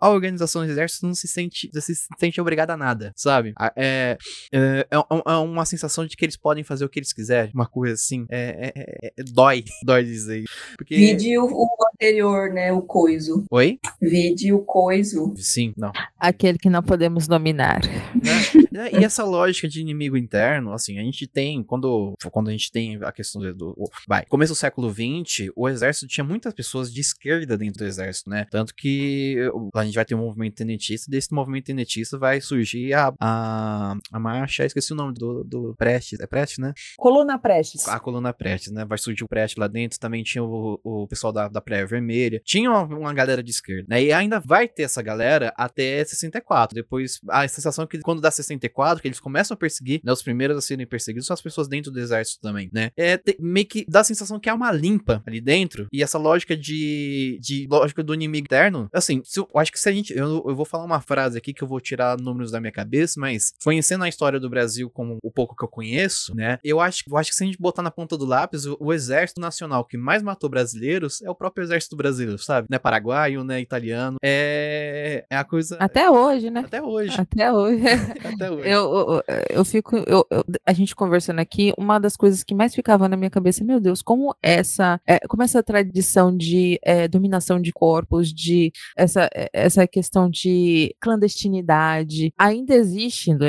a 0.00 0.10
organização 0.10 0.64
do 0.64 0.70
exército 0.70 1.06
não 1.06 1.14
se 1.14 1.28
sente, 1.28 1.70
se 1.72 1.94
sente 2.18 2.40
obrigada 2.40 2.74
a 2.74 2.76
nada, 2.76 3.12
sabe? 3.16 3.54
É, 3.76 4.18
é, 4.52 4.58
é, 4.58 4.86
é 4.92 5.36
uma 5.38 5.64
sensação 5.64 6.06
de 6.06 6.16
que 6.16 6.24
eles 6.24 6.36
podem 6.36 6.64
fazer 6.64 6.84
o 6.84 6.88
que 6.88 6.98
eles 6.98 7.12
quiserem, 7.12 7.52
uma 7.54 7.66
coisa 7.66 7.94
assim, 7.94 8.26
é, 8.30 8.72
é, 8.74 9.12
é 9.15 9.15
dói, 9.24 9.64
dói 9.82 10.04
dizer. 10.04 10.44
Porque... 10.76 10.96
Vide 10.96 11.38
o, 11.38 11.46
o, 11.46 11.68
anterior, 11.94 12.50
né, 12.50 12.72
o 12.72 12.82
coiso. 12.82 13.44
Oi? 13.50 13.78
Vide 14.00 14.52
o 14.52 14.60
coiso. 14.60 15.32
Sim, 15.36 15.72
não. 15.76 15.92
Aquele 16.18 16.58
que 16.58 16.68
não 16.68 16.82
podemos 16.82 17.26
dominar. 17.26 17.80
Né? 17.86 18.62
E 18.92 19.04
essa 19.04 19.24
lógica 19.24 19.68
de 19.68 19.80
inimigo 19.80 20.16
interno, 20.16 20.72
assim, 20.72 20.98
a 20.98 21.02
gente 21.02 21.26
tem, 21.26 21.62
quando, 21.62 22.14
quando 22.30 22.48
a 22.48 22.52
gente 22.52 22.70
tem 22.70 22.98
a 23.02 23.12
questão 23.12 23.40
do, 23.40 23.54
do 23.54 23.90
vai, 24.06 24.24
começo 24.26 24.52
do 24.52 24.56
século 24.56 24.92
XX, 24.92 25.50
o 25.54 25.68
exército 25.68 26.06
tinha 26.06 26.24
muitas 26.24 26.52
pessoas 26.54 26.92
de 26.92 27.00
esquerda 27.00 27.56
dentro 27.56 27.78
do 27.78 27.86
exército, 27.86 28.30
né? 28.30 28.46
Tanto 28.50 28.74
que 28.74 29.36
a 29.74 29.84
gente 29.84 29.94
vai 29.94 30.04
ter 30.04 30.14
um 30.14 30.18
movimento 30.18 30.56
tenentista, 30.56 31.10
desse 31.10 31.32
movimento 31.32 31.66
tenentista 31.66 32.18
vai 32.18 32.40
surgir 32.40 32.92
a, 32.94 33.12
a, 33.20 33.96
a 34.12 34.18
marcha, 34.18 34.64
esqueci 34.64 34.92
o 34.92 34.96
nome 34.96 35.14
do, 35.14 35.44
do 35.44 35.74
Prestes, 35.76 36.20
é 36.20 36.26
Prestes, 36.26 36.58
né? 36.58 36.72
Coluna 36.96 37.38
Prestes. 37.38 37.88
A 37.88 37.98
coluna 37.98 38.32
Prestes, 38.32 38.72
né? 38.72 38.84
Vai 38.84 38.98
surgir 38.98 39.24
o 39.24 39.28
Prestes 39.28 39.58
lá 39.58 39.66
dentro, 39.66 39.98
também 39.98 40.22
tinha 40.22 40.42
o, 40.42 40.80
o 40.82 41.06
pessoal 41.06 41.32
da, 41.32 41.48
da 41.48 41.60
Praia 41.60 41.86
Vermelha, 41.86 42.40
tinha 42.44 42.70
uma, 42.70 42.82
uma 42.82 43.14
galera 43.14 43.42
de 43.42 43.50
esquerda, 43.50 43.86
né? 43.88 44.02
E 44.02 44.12
ainda 44.12 44.40
vai 44.40 44.68
ter 44.68 44.82
essa 44.82 45.02
galera 45.02 45.52
até 45.56 46.04
64, 46.04 46.74
depois 46.74 47.20
a 47.28 47.46
sensação 47.48 47.84
é 47.84 47.86
que 47.86 48.00
quando 48.00 48.20
dá 48.20 48.30
64, 48.30 48.65
que 49.00 49.08
eles 49.08 49.20
começam 49.20 49.54
a 49.54 49.58
perseguir, 49.58 50.00
né? 50.04 50.12
Os 50.12 50.22
primeiros 50.22 50.56
a 50.56 50.60
serem 50.60 50.86
perseguidos 50.86 51.26
são 51.26 51.34
as 51.34 51.40
pessoas 51.40 51.68
dentro 51.68 51.90
do 51.90 52.00
exército 52.00 52.40
também, 52.40 52.70
né? 52.72 52.90
É 52.96 53.16
te, 53.16 53.36
meio 53.40 53.66
que 53.66 53.84
dá 53.88 54.00
a 54.00 54.04
sensação 54.04 54.38
que 54.38 54.48
há 54.48 54.54
uma 54.54 54.72
limpa 54.72 55.22
ali 55.26 55.40
dentro, 55.40 55.86
e 55.92 56.02
essa 56.02 56.18
lógica 56.18 56.56
de, 56.56 57.38
de 57.40 57.66
lógica 57.70 58.02
do 58.02 58.14
inimigo 58.14 58.44
interno, 58.44 58.88
assim, 58.92 59.22
se, 59.24 59.40
eu 59.40 59.48
acho 59.56 59.72
que 59.72 59.80
se 59.80 59.88
a 59.88 59.92
gente, 59.92 60.16
eu, 60.16 60.44
eu 60.46 60.54
vou 60.54 60.64
falar 60.64 60.84
uma 60.84 61.00
frase 61.00 61.38
aqui 61.38 61.52
que 61.52 61.62
eu 61.62 61.68
vou 61.68 61.80
tirar 61.80 62.18
números 62.18 62.50
da 62.50 62.60
minha 62.60 62.72
cabeça, 62.72 63.18
mas 63.18 63.52
conhecendo 63.62 64.04
a 64.04 64.08
história 64.08 64.38
do 64.38 64.50
Brasil 64.50 64.90
como 64.90 65.18
o 65.22 65.30
pouco 65.30 65.56
que 65.56 65.64
eu 65.64 65.68
conheço, 65.68 66.34
né? 66.34 66.58
Eu 66.62 66.80
acho, 66.80 67.04
eu 67.08 67.16
acho 67.16 67.30
que 67.30 67.36
se 67.36 67.42
a 67.42 67.46
gente 67.46 67.58
botar 67.58 67.82
na 67.82 67.90
ponta 67.90 68.16
do 68.16 68.24
lápis, 68.24 68.66
o, 68.66 68.76
o 68.80 68.92
exército 68.92 69.40
nacional 69.40 69.84
que 69.84 69.96
mais 69.96 70.22
matou 70.22 70.48
brasileiros 70.48 71.22
é 71.22 71.30
o 71.30 71.34
próprio 71.34 71.64
exército 71.64 71.96
brasileiro, 71.96 72.38
sabe? 72.38 72.66
Né? 72.70 72.78
Paraguaio, 72.78 73.44
né? 73.44 73.60
Italiano. 73.60 74.16
É, 74.22 75.24
é 75.30 75.36
a 75.36 75.44
coisa. 75.44 75.76
Até 75.78 76.10
hoje, 76.10 76.50
né? 76.50 76.60
Até 76.60 76.82
hoje. 76.82 77.20
Até 77.20 77.52
hoje. 77.52 77.84
Até 78.24 78.50
hoje. 78.50 78.55
Eu, 78.64 79.22
eu, 79.50 79.64
fico. 79.64 79.96
Eu, 80.06 80.26
eu, 80.30 80.44
a 80.64 80.72
gente 80.72 80.94
conversando 80.94 81.38
aqui, 81.38 81.72
uma 81.76 81.98
das 81.98 82.16
coisas 82.16 82.42
que 82.42 82.54
mais 82.54 82.74
ficava 82.74 83.08
na 83.08 83.16
minha 83.16 83.30
cabeça, 83.30 83.64
meu 83.64 83.80
Deus, 83.80 84.02
como 84.02 84.34
essa, 84.42 85.00
é, 85.06 85.18
como 85.28 85.42
essa 85.42 85.62
tradição 85.62 86.36
de 86.36 86.78
é, 86.82 87.08
dominação 87.08 87.60
de 87.60 87.72
corpos, 87.72 88.32
de 88.32 88.72
essa, 88.96 89.28
essa 89.52 89.86
questão 89.86 90.28
de 90.30 90.94
clandestinidade 91.00 92.32
ainda 92.38 92.74
existe 92.74 93.32
no, 93.32 93.46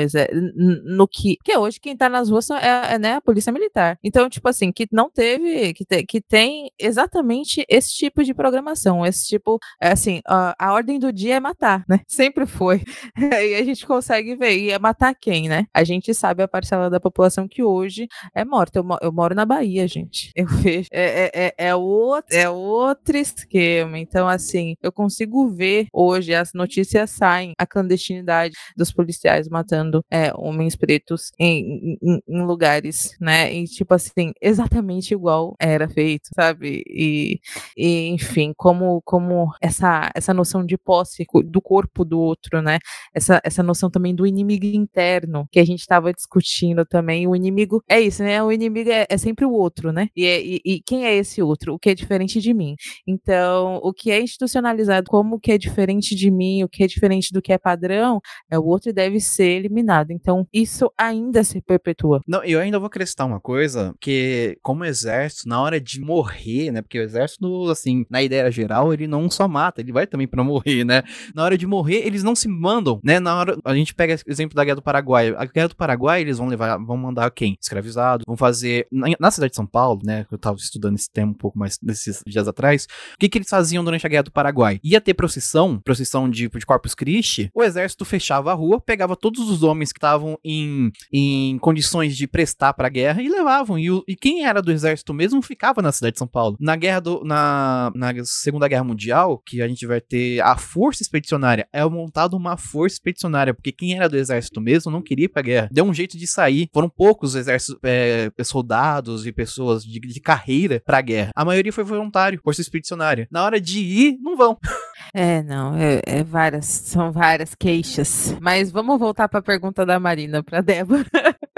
no 0.96 1.08
que. 1.08 1.36
Porque 1.36 1.56
hoje 1.56 1.80
quem 1.80 1.96
tá 1.96 2.08
nas 2.08 2.30
ruas 2.30 2.48
é, 2.50 2.94
é 2.94 2.98
né, 2.98 3.14
a 3.14 3.20
polícia 3.20 3.52
militar. 3.52 3.98
Então, 4.02 4.28
tipo 4.28 4.48
assim, 4.48 4.72
que 4.72 4.86
não 4.92 5.10
teve. 5.10 5.72
Que, 5.74 5.84
te, 5.84 6.04
que 6.04 6.20
tem 6.20 6.70
exatamente 6.78 7.64
esse 7.68 7.94
tipo 7.94 8.24
de 8.24 8.34
programação. 8.34 9.04
Esse 9.04 9.26
tipo. 9.28 9.58
É 9.80 9.92
assim, 9.92 10.20
a, 10.26 10.54
a 10.58 10.72
ordem 10.72 10.98
do 10.98 11.12
dia 11.12 11.36
é 11.36 11.40
matar, 11.40 11.84
né? 11.88 12.00
Sempre 12.08 12.46
foi. 12.46 12.82
e 13.16 13.54
a 13.54 13.64
gente 13.64 13.86
consegue 13.86 14.36
ver. 14.36 14.58
E 14.58 14.70
é 14.70 14.78
matar 14.78 14.97
quem, 15.14 15.48
né? 15.48 15.66
A 15.72 15.84
gente 15.84 16.12
sabe 16.14 16.42
a 16.42 16.48
parcela 16.48 16.90
da 16.90 17.00
população 17.00 17.48
que 17.48 17.62
hoje 17.62 18.08
é 18.34 18.44
morta. 18.44 18.78
Eu, 18.78 18.86
eu 19.02 19.12
moro 19.12 19.34
na 19.34 19.44
Bahia, 19.44 19.86
gente. 19.86 20.32
Eu 20.38 20.46
vejo. 20.46 20.88
É, 20.92 21.24
é, 21.24 21.30
é, 21.46 21.54
é, 21.68 21.74
outro, 21.74 22.36
é 22.36 22.48
outro 22.48 23.16
esquema. 23.16 23.98
Então, 23.98 24.28
assim, 24.28 24.76
eu 24.82 24.92
consigo 24.92 25.48
ver 25.48 25.88
hoje, 25.92 26.34
as 26.34 26.52
notícias 26.54 27.10
saem, 27.10 27.52
a 27.58 27.66
clandestinidade 27.66 28.54
dos 28.76 28.92
policiais 28.92 29.48
matando 29.48 30.04
é, 30.10 30.32
homens 30.34 30.76
pretos 30.76 31.32
em, 31.38 31.96
em, 32.00 32.20
em 32.28 32.42
lugares, 32.44 33.16
né? 33.20 33.52
E, 33.52 33.64
tipo 33.64 33.92
assim, 33.94 34.32
exatamente 34.40 35.12
igual 35.12 35.56
era 35.60 35.88
feito, 35.88 36.28
sabe? 36.34 36.82
E, 36.86 37.40
e 37.76 38.08
enfim, 38.08 38.52
como, 38.56 39.02
como 39.04 39.52
essa, 39.60 40.10
essa 40.14 40.32
noção 40.32 40.64
de 40.64 40.78
posse 40.78 41.26
do 41.44 41.60
corpo 41.60 42.04
do 42.04 42.20
outro, 42.20 42.62
né? 42.62 42.78
Essa, 43.14 43.40
essa 43.44 43.62
noção 43.62 43.90
também 43.90 44.14
do 44.14 44.26
inimigo 44.26 44.66
interno 44.88 45.46
que 45.50 45.58
a 45.58 45.64
gente 45.64 45.80
estava 45.80 46.12
discutindo 46.12 46.84
também. 46.84 47.26
O 47.26 47.36
inimigo 47.36 47.82
é 47.88 48.00
isso, 48.00 48.22
né? 48.22 48.42
O 48.42 48.50
inimigo 48.50 48.90
é, 48.90 49.06
é 49.08 49.18
sempre 49.18 49.44
o 49.44 49.52
outro, 49.52 49.92
né? 49.92 50.08
E, 50.16 50.24
é, 50.24 50.42
e, 50.44 50.60
e, 50.64 50.82
quem 50.84 51.04
é 51.06 51.14
esse 51.14 51.42
outro? 51.42 51.74
O 51.74 51.78
que 51.78 51.90
é 51.90 51.94
diferente 51.94 52.40
de 52.40 52.54
mim? 52.54 52.74
Então, 53.06 53.80
o 53.82 53.92
que 53.92 54.10
é 54.10 54.20
institucionalizado 54.20 55.10
como 55.10 55.36
o 55.36 55.40
que 55.40 55.52
é 55.52 55.58
diferente 55.58 56.14
de 56.14 56.30
mim, 56.30 56.64
o 56.64 56.68
que 56.68 56.82
é 56.82 56.86
diferente 56.86 57.32
do 57.32 57.42
que 57.42 57.52
é 57.52 57.58
padrão, 57.58 58.20
é 58.50 58.58
o 58.58 58.64
outro 58.64 58.90
e 58.90 58.92
deve 58.92 59.20
ser 59.20 59.58
eliminado. 59.58 60.10
Então, 60.10 60.46
isso 60.52 60.90
ainda 60.96 61.44
se 61.44 61.60
perpetua. 61.60 62.20
Não, 62.26 62.42
eu 62.44 62.60
ainda 62.60 62.78
vou 62.78 62.86
acrescentar 62.86 63.26
uma 63.26 63.40
coisa, 63.40 63.94
que 64.00 64.58
como 64.62 64.84
exército, 64.84 65.48
na 65.48 65.60
hora 65.60 65.80
de 65.80 66.00
morrer, 66.00 66.70
né? 66.70 66.82
Porque 66.82 66.98
o 66.98 67.02
exército, 67.02 67.68
assim, 67.70 68.04
na 68.10 68.22
ideia 68.22 68.50
geral, 68.50 68.92
ele 68.92 69.06
não 69.06 69.30
só 69.30 69.46
mata, 69.46 69.80
ele 69.80 69.92
vai 69.92 70.06
também 70.06 70.26
para 70.26 70.42
morrer, 70.44 70.84
né? 70.84 71.02
Na 71.34 71.44
hora 71.44 71.58
de 71.58 71.66
morrer, 71.66 72.06
eles 72.06 72.22
não 72.22 72.34
se 72.34 72.48
mandam, 72.48 73.00
né? 73.02 73.20
Na 73.20 73.36
hora, 73.36 73.58
a 73.64 73.74
gente 73.74 73.94
pega 73.94 74.14
o 74.14 74.30
exemplo 74.30 74.54
da 74.54 74.64
Guerra 74.68 74.76
do 74.76 74.82
Paraguai. 74.82 75.34
A 75.36 75.44
Guerra 75.44 75.68
do 75.68 75.76
Paraguai, 75.76 76.20
eles 76.20 76.38
vão 76.38 76.46
levar, 76.46 76.76
vão 76.78 76.96
mandar 76.96 77.30
quem? 77.30 77.56
Escravizado, 77.60 78.24
vão 78.26 78.36
fazer 78.36 78.86
na, 78.92 79.08
na 79.18 79.30
cidade 79.30 79.50
de 79.50 79.56
São 79.56 79.66
Paulo, 79.66 80.00
né? 80.04 80.26
Eu 80.30 80.38
tava 80.38 80.56
estudando 80.56 80.96
esse 80.96 81.10
tema 81.10 81.32
um 81.32 81.34
pouco 81.34 81.58
mais 81.58 81.78
desses 81.82 82.22
dias 82.26 82.46
atrás. 82.46 82.86
O 83.14 83.18
que 83.18 83.28
que 83.28 83.38
eles 83.38 83.48
faziam 83.48 83.84
durante 83.84 84.06
a 84.06 84.08
Guerra 84.08 84.24
do 84.24 84.32
Paraguai? 84.32 84.80
Ia 84.82 85.00
ter 85.00 85.14
procissão, 85.14 85.80
procissão 85.80 86.28
de, 86.28 86.48
de 86.48 86.66
Corpus 86.66 86.94
Christi, 86.94 87.50
o 87.54 87.62
exército 87.62 88.04
fechava 88.04 88.52
a 88.52 88.54
rua, 88.54 88.80
pegava 88.80 89.16
todos 89.16 89.48
os 89.50 89.62
homens 89.62 89.92
que 89.92 89.98
estavam 89.98 90.38
em, 90.44 90.90
em 91.12 91.58
condições 91.58 92.16
de 92.16 92.26
prestar 92.26 92.72
pra 92.74 92.88
guerra 92.88 93.22
e 93.22 93.28
levavam. 93.28 93.78
E, 93.78 93.90
o, 93.90 94.04
e 94.06 94.14
quem 94.14 94.44
era 94.44 94.60
do 94.60 94.72
exército 94.72 95.14
mesmo 95.14 95.42
ficava 95.42 95.80
na 95.82 95.92
cidade 95.92 96.14
de 96.14 96.18
São 96.18 96.28
Paulo. 96.28 96.56
Na 96.60 96.76
guerra 96.76 97.00
do, 97.00 97.24
na, 97.24 97.90
na 97.94 98.12
Segunda 98.24 98.68
Guerra 98.68 98.84
Mundial, 98.84 99.38
que 99.44 99.62
a 99.62 99.68
gente 99.68 99.86
vai 99.86 100.00
ter 100.00 100.40
a 100.40 100.56
força 100.56 101.02
expedicionária, 101.02 101.68
é 101.72 101.84
montado 101.84 102.36
uma 102.36 102.56
força 102.56 102.96
expedicionária, 102.96 103.54
porque 103.54 103.72
quem 103.72 103.96
era 103.96 104.08
do 104.08 104.16
exército 104.16 104.57
mesmo 104.60 104.90
não 104.90 105.02
queria 105.02 105.26
ir 105.26 105.28
pra 105.28 105.42
guerra. 105.42 105.68
Deu 105.70 105.84
um 105.84 105.94
jeito 105.94 106.16
de 106.16 106.26
sair. 106.26 106.68
Foram 106.72 106.88
poucos 106.88 107.34
exércitos, 107.34 107.78
é, 107.84 108.30
soldados 108.42 109.26
e 109.26 109.32
pessoas 109.32 109.84
de, 109.84 109.98
de 110.00 110.20
carreira 110.20 110.82
pra 110.84 111.00
guerra. 111.00 111.30
A 111.34 111.44
maioria 111.44 111.72
foi 111.72 111.84
voluntário, 111.84 112.40
força 112.42 112.60
expedicionária. 112.60 113.28
Na 113.30 113.44
hora 113.44 113.60
de 113.60 113.78
ir, 113.78 114.18
não 114.20 114.36
vão. 114.36 114.58
É, 115.14 115.42
não, 115.42 115.74
é, 115.74 116.02
é, 116.04 116.22
várias, 116.22 116.66
são 116.66 117.10
várias 117.10 117.54
queixas. 117.54 118.36
Mas 118.42 118.70
vamos 118.70 118.98
voltar 118.98 119.26
para 119.26 119.38
a 119.38 119.42
pergunta 119.42 119.86
da 119.86 119.98
Marina, 119.98 120.42
para 120.42 120.60
Débora. 120.60 121.06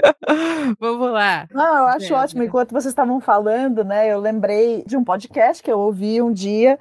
vamos 0.79 1.11
lá. 1.11 1.47
Não, 1.51 1.77
eu 1.77 1.85
acho 1.87 1.99
Débora. 2.07 2.21
ótimo. 2.23 2.43
Enquanto 2.43 2.71
vocês 2.71 2.91
estavam 2.91 3.19
falando, 3.19 3.83
né, 3.83 4.11
eu 4.11 4.19
lembrei 4.19 4.83
de 4.85 4.97
um 4.97 5.03
podcast 5.03 5.61
que 5.61 5.71
eu 5.71 5.79
ouvi 5.79 6.21
um 6.21 6.31
dia, 6.31 6.77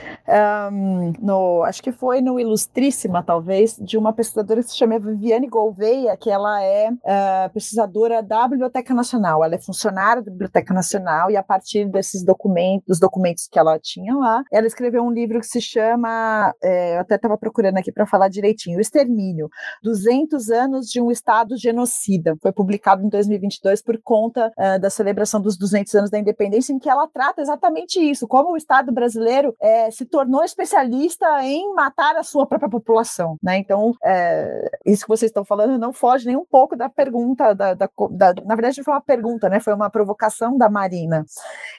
um, 0.72 1.12
no, 1.20 1.62
acho 1.64 1.82
que 1.82 1.92
foi 1.92 2.20
no 2.20 2.38
Ilustríssima, 2.38 3.22
talvez, 3.22 3.76
de 3.76 3.96
uma 3.96 4.12
pesquisadora 4.12 4.62
que 4.62 4.70
se 4.70 4.76
chama 4.76 4.98
Viviane 4.98 5.46
Gouveia, 5.46 6.16
que 6.16 6.30
ela 6.30 6.62
é 6.62 6.90
uh, 6.90 7.50
pesquisadora 7.52 8.22
da 8.22 8.46
Biblioteca 8.48 8.94
Nacional. 8.94 9.44
Ela 9.44 9.54
é 9.54 9.58
funcionária 9.58 10.22
da 10.22 10.30
Biblioteca 10.30 10.72
Nacional 10.72 11.30
e 11.30 11.36
a 11.36 11.42
partir 11.42 11.86
desses 11.86 12.24
documentos, 12.24 12.86
dos 12.86 13.00
documentos 13.00 13.48
que 13.50 13.58
ela 13.58 13.78
tinha 13.78 14.14
lá, 14.14 14.42
ela 14.52 14.66
escreveu 14.66 15.02
um 15.02 15.10
livro 15.10 15.40
que 15.40 15.46
se 15.46 15.60
chama 15.60 16.54
é, 16.62 16.96
eu 16.96 17.00
até 17.00 17.16
estava 17.16 17.36
procurando 17.36 17.78
aqui 17.78 17.92
para 17.92 18.06
falar 18.06 18.28
direitinho, 18.28 18.78
o 18.78 18.80
Extermínio, 18.80 19.48
200 19.82 20.50
anos 20.50 20.86
de 20.86 21.00
um 21.00 21.10
Estado 21.10 21.56
genocida, 21.56 22.36
foi 22.42 22.52
publicado 22.52 23.04
em 23.04 23.08
2022 23.10 23.82
por 23.82 24.00
conta 24.02 24.52
uh, 24.56 24.80
da 24.80 24.88
celebração 24.88 25.40
dos 25.40 25.56
200 25.56 25.94
anos 25.94 26.10
da 26.10 26.18
independência, 26.18 26.72
em 26.72 26.78
que 26.78 26.88
ela 26.88 27.06
trata 27.06 27.42
exatamente 27.42 28.00
isso, 28.00 28.26
como 28.26 28.52
o 28.52 28.56
Estado 28.56 28.92
brasileiro 28.92 29.54
é, 29.60 29.90
se 29.90 30.04
tornou 30.04 30.42
especialista 30.42 31.26
em 31.42 31.74
matar 31.74 32.16
a 32.16 32.22
sua 32.22 32.46
própria 32.46 32.70
população, 32.70 33.36
né? 33.42 33.58
Então, 33.58 33.94
é, 34.02 34.70
isso 34.86 35.04
que 35.04 35.08
vocês 35.08 35.30
estão 35.30 35.44
falando 35.44 35.78
não 35.78 35.92
foge 35.92 36.26
nem 36.26 36.36
um 36.36 36.44
pouco 36.44 36.76
da 36.76 36.88
pergunta, 36.88 37.54
da, 37.54 37.74
da, 37.74 37.88
da, 38.10 38.34
na 38.44 38.54
verdade 38.54 38.82
foi 38.82 38.94
uma 38.94 39.00
pergunta, 39.00 39.48
né? 39.48 39.60
Foi 39.60 39.74
uma 39.74 39.90
provocação 39.90 40.56
da 40.56 40.68
Marina. 40.68 41.24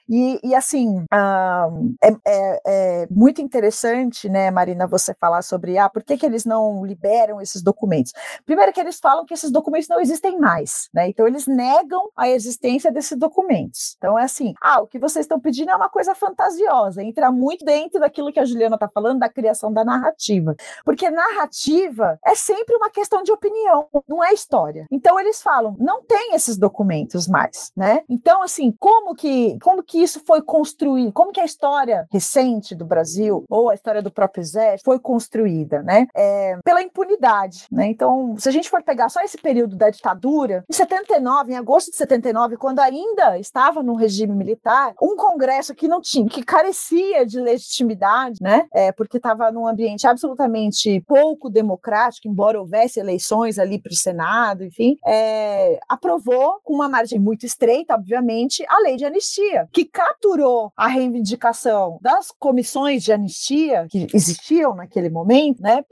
E, 0.09 0.39
e 0.43 0.53
assim, 0.55 1.05
é, 2.03 2.11
é, 2.25 2.61
é, 2.65 3.07
muito 3.09 3.41
interessante, 3.41 4.29
né, 4.29 4.51
Marina, 4.51 4.88
você 4.88 5.13
falar 5.13 5.41
sobre 5.41 5.77
ah, 5.77 5.89
por 5.89 6.03
que, 6.03 6.17
que 6.17 6.25
eles 6.25 6.45
não 6.45 6.86
liberam 6.86 7.41
esses 7.41 7.61
documentos. 7.61 8.13
Primeiro 8.45 8.73
que 8.73 8.79
eles 8.79 8.99
falam 8.99 9.25
que 9.25 9.34
esses 9.34 9.51
documentos 9.51 9.88
não 9.88 9.99
existem 9.99 10.38
mais, 10.39 10.89
né? 10.93 11.07
Então 11.07 11.20
eles 11.28 11.47
negam 11.47 12.09
a 12.15 12.30
existência 12.30 12.91
desses 12.91 13.17
documentos. 13.17 13.95
Então 13.97 14.17
é 14.17 14.24
assim, 14.24 14.53
ah, 14.61 14.82
o 14.82 14.88
que 14.88 14.99
vocês 14.99 15.26
estão 15.26 15.39
pedindo 15.39 15.72
é 15.72 15.76
uma 15.76 15.89
coisa 15.89 16.15
fantasiosa, 16.15 17.03
entra 17.03 17.32
muito 17.32 17.65
dentro 17.65 17.99
daquilo 17.99 18.32
que 18.32 18.39
a 18.39 18.45
Juliana 18.45 18.76
está 18.76 18.88
falando, 18.88 19.19
da 19.19 19.30
criação 19.30 19.72
da 19.72 19.84
narrativa. 19.84 20.55
Porque 20.84 21.09
narrativa 21.09 22.19
é 22.26 22.36
sempre 22.36 22.76
uma 22.76 22.89
questão 22.89 23.24
de 23.24 23.32
opinião, 23.32 23.88
não 24.07 24.24
é 24.24 24.34
história. 24.34 24.86
Então 24.91 25.19
eles 25.19 25.41
falam, 25.41 25.76
não 25.80 26.03
tem 26.03 26.34
esses 26.34 26.57
documentos 26.57 27.28
mais, 27.28 27.72
né? 27.76 28.03
Então, 28.09 28.41
assim, 28.43 28.74
como 28.80 29.15
que, 29.15 29.57
como 29.61 29.84
que 29.84 30.01
isso 30.01 30.22
foi 30.26 30.41
construído? 30.41 31.11
Como 31.11 31.32
que 31.32 31.39
a 31.39 31.45
história 31.45 32.07
recente 32.11 32.76
do 32.76 32.86
Brasil, 32.86 33.45
ou 33.49 33.69
a 33.69 33.76
história 33.76 34.01
do 34.01 34.11
próprio 34.11 34.41
exército, 34.41 34.86
foi 34.86 34.99
construída, 34.99 35.82
né? 35.82 36.07
É, 36.15 36.57
pela 36.63 36.82
impunidade, 36.82 37.65
né? 37.72 37.88
Então, 37.88 38.36
se 38.38 38.49
a 38.49 38.51
gente 38.51 38.69
for 38.69 38.84
pegar 38.84 39.09
só 39.09 39.22
esse 39.22 39.38
período 39.38 39.76
da 39.76 39.89
ditadura, 39.89 40.63
em 40.69 40.74
79, 41.12 41.51
em 41.51 41.57
agosto 41.57 41.91
de 41.91 41.97
79, 41.97 42.57
quando 42.57 42.80
ainda 42.80 43.38
estava 43.38 43.84
no 43.84 43.95
regime 43.95 44.34
militar, 44.34 44.93
um 45.01 45.16
congresso 45.16 45.76
que 45.76 45.88
não 45.88 45.99
tinha, 45.99 46.28
que 46.28 46.43
carecia 46.43 47.26
de 47.26 47.39
legitimidade, 47.39 48.38
né? 48.41 48.68
É, 48.74 48.91
porque 48.91 49.18
estava 49.18 49.51
num 49.51 49.68
ambiente 49.68 50.07
absolutamente 50.07 51.01
pouco 51.01 51.49
democrático, 51.49 52.28
embora 52.28 52.59
houvesse 52.59 52.99
eleições 52.99 53.59
ali 53.59 53.80
para 53.80 53.91
o 53.91 53.95
Senado, 53.95 54.64
enfim, 54.64 54.97
é, 55.05 55.80
aprovou 55.89 56.59
com 56.64 56.74
uma 56.76 56.88
margem 56.88 57.20
muito 57.20 57.45
estreita, 57.45 57.95
obviamente, 57.95 58.64
a 58.70 58.80
lei 58.80 58.95
de 58.95 59.05
anistia, 59.05 59.68
que 59.72 59.86
capturou 59.86 60.72
a 60.78 60.88
reivindicação 60.88 61.99
das 62.01 62.32
comissões 62.32 63.03
de 63.03 63.12
anistia 63.12 63.88
que 63.89 64.07
existiam 64.14 64.76
naquele 64.76 65.09
momento, 65.09 65.62
né? 65.62 65.84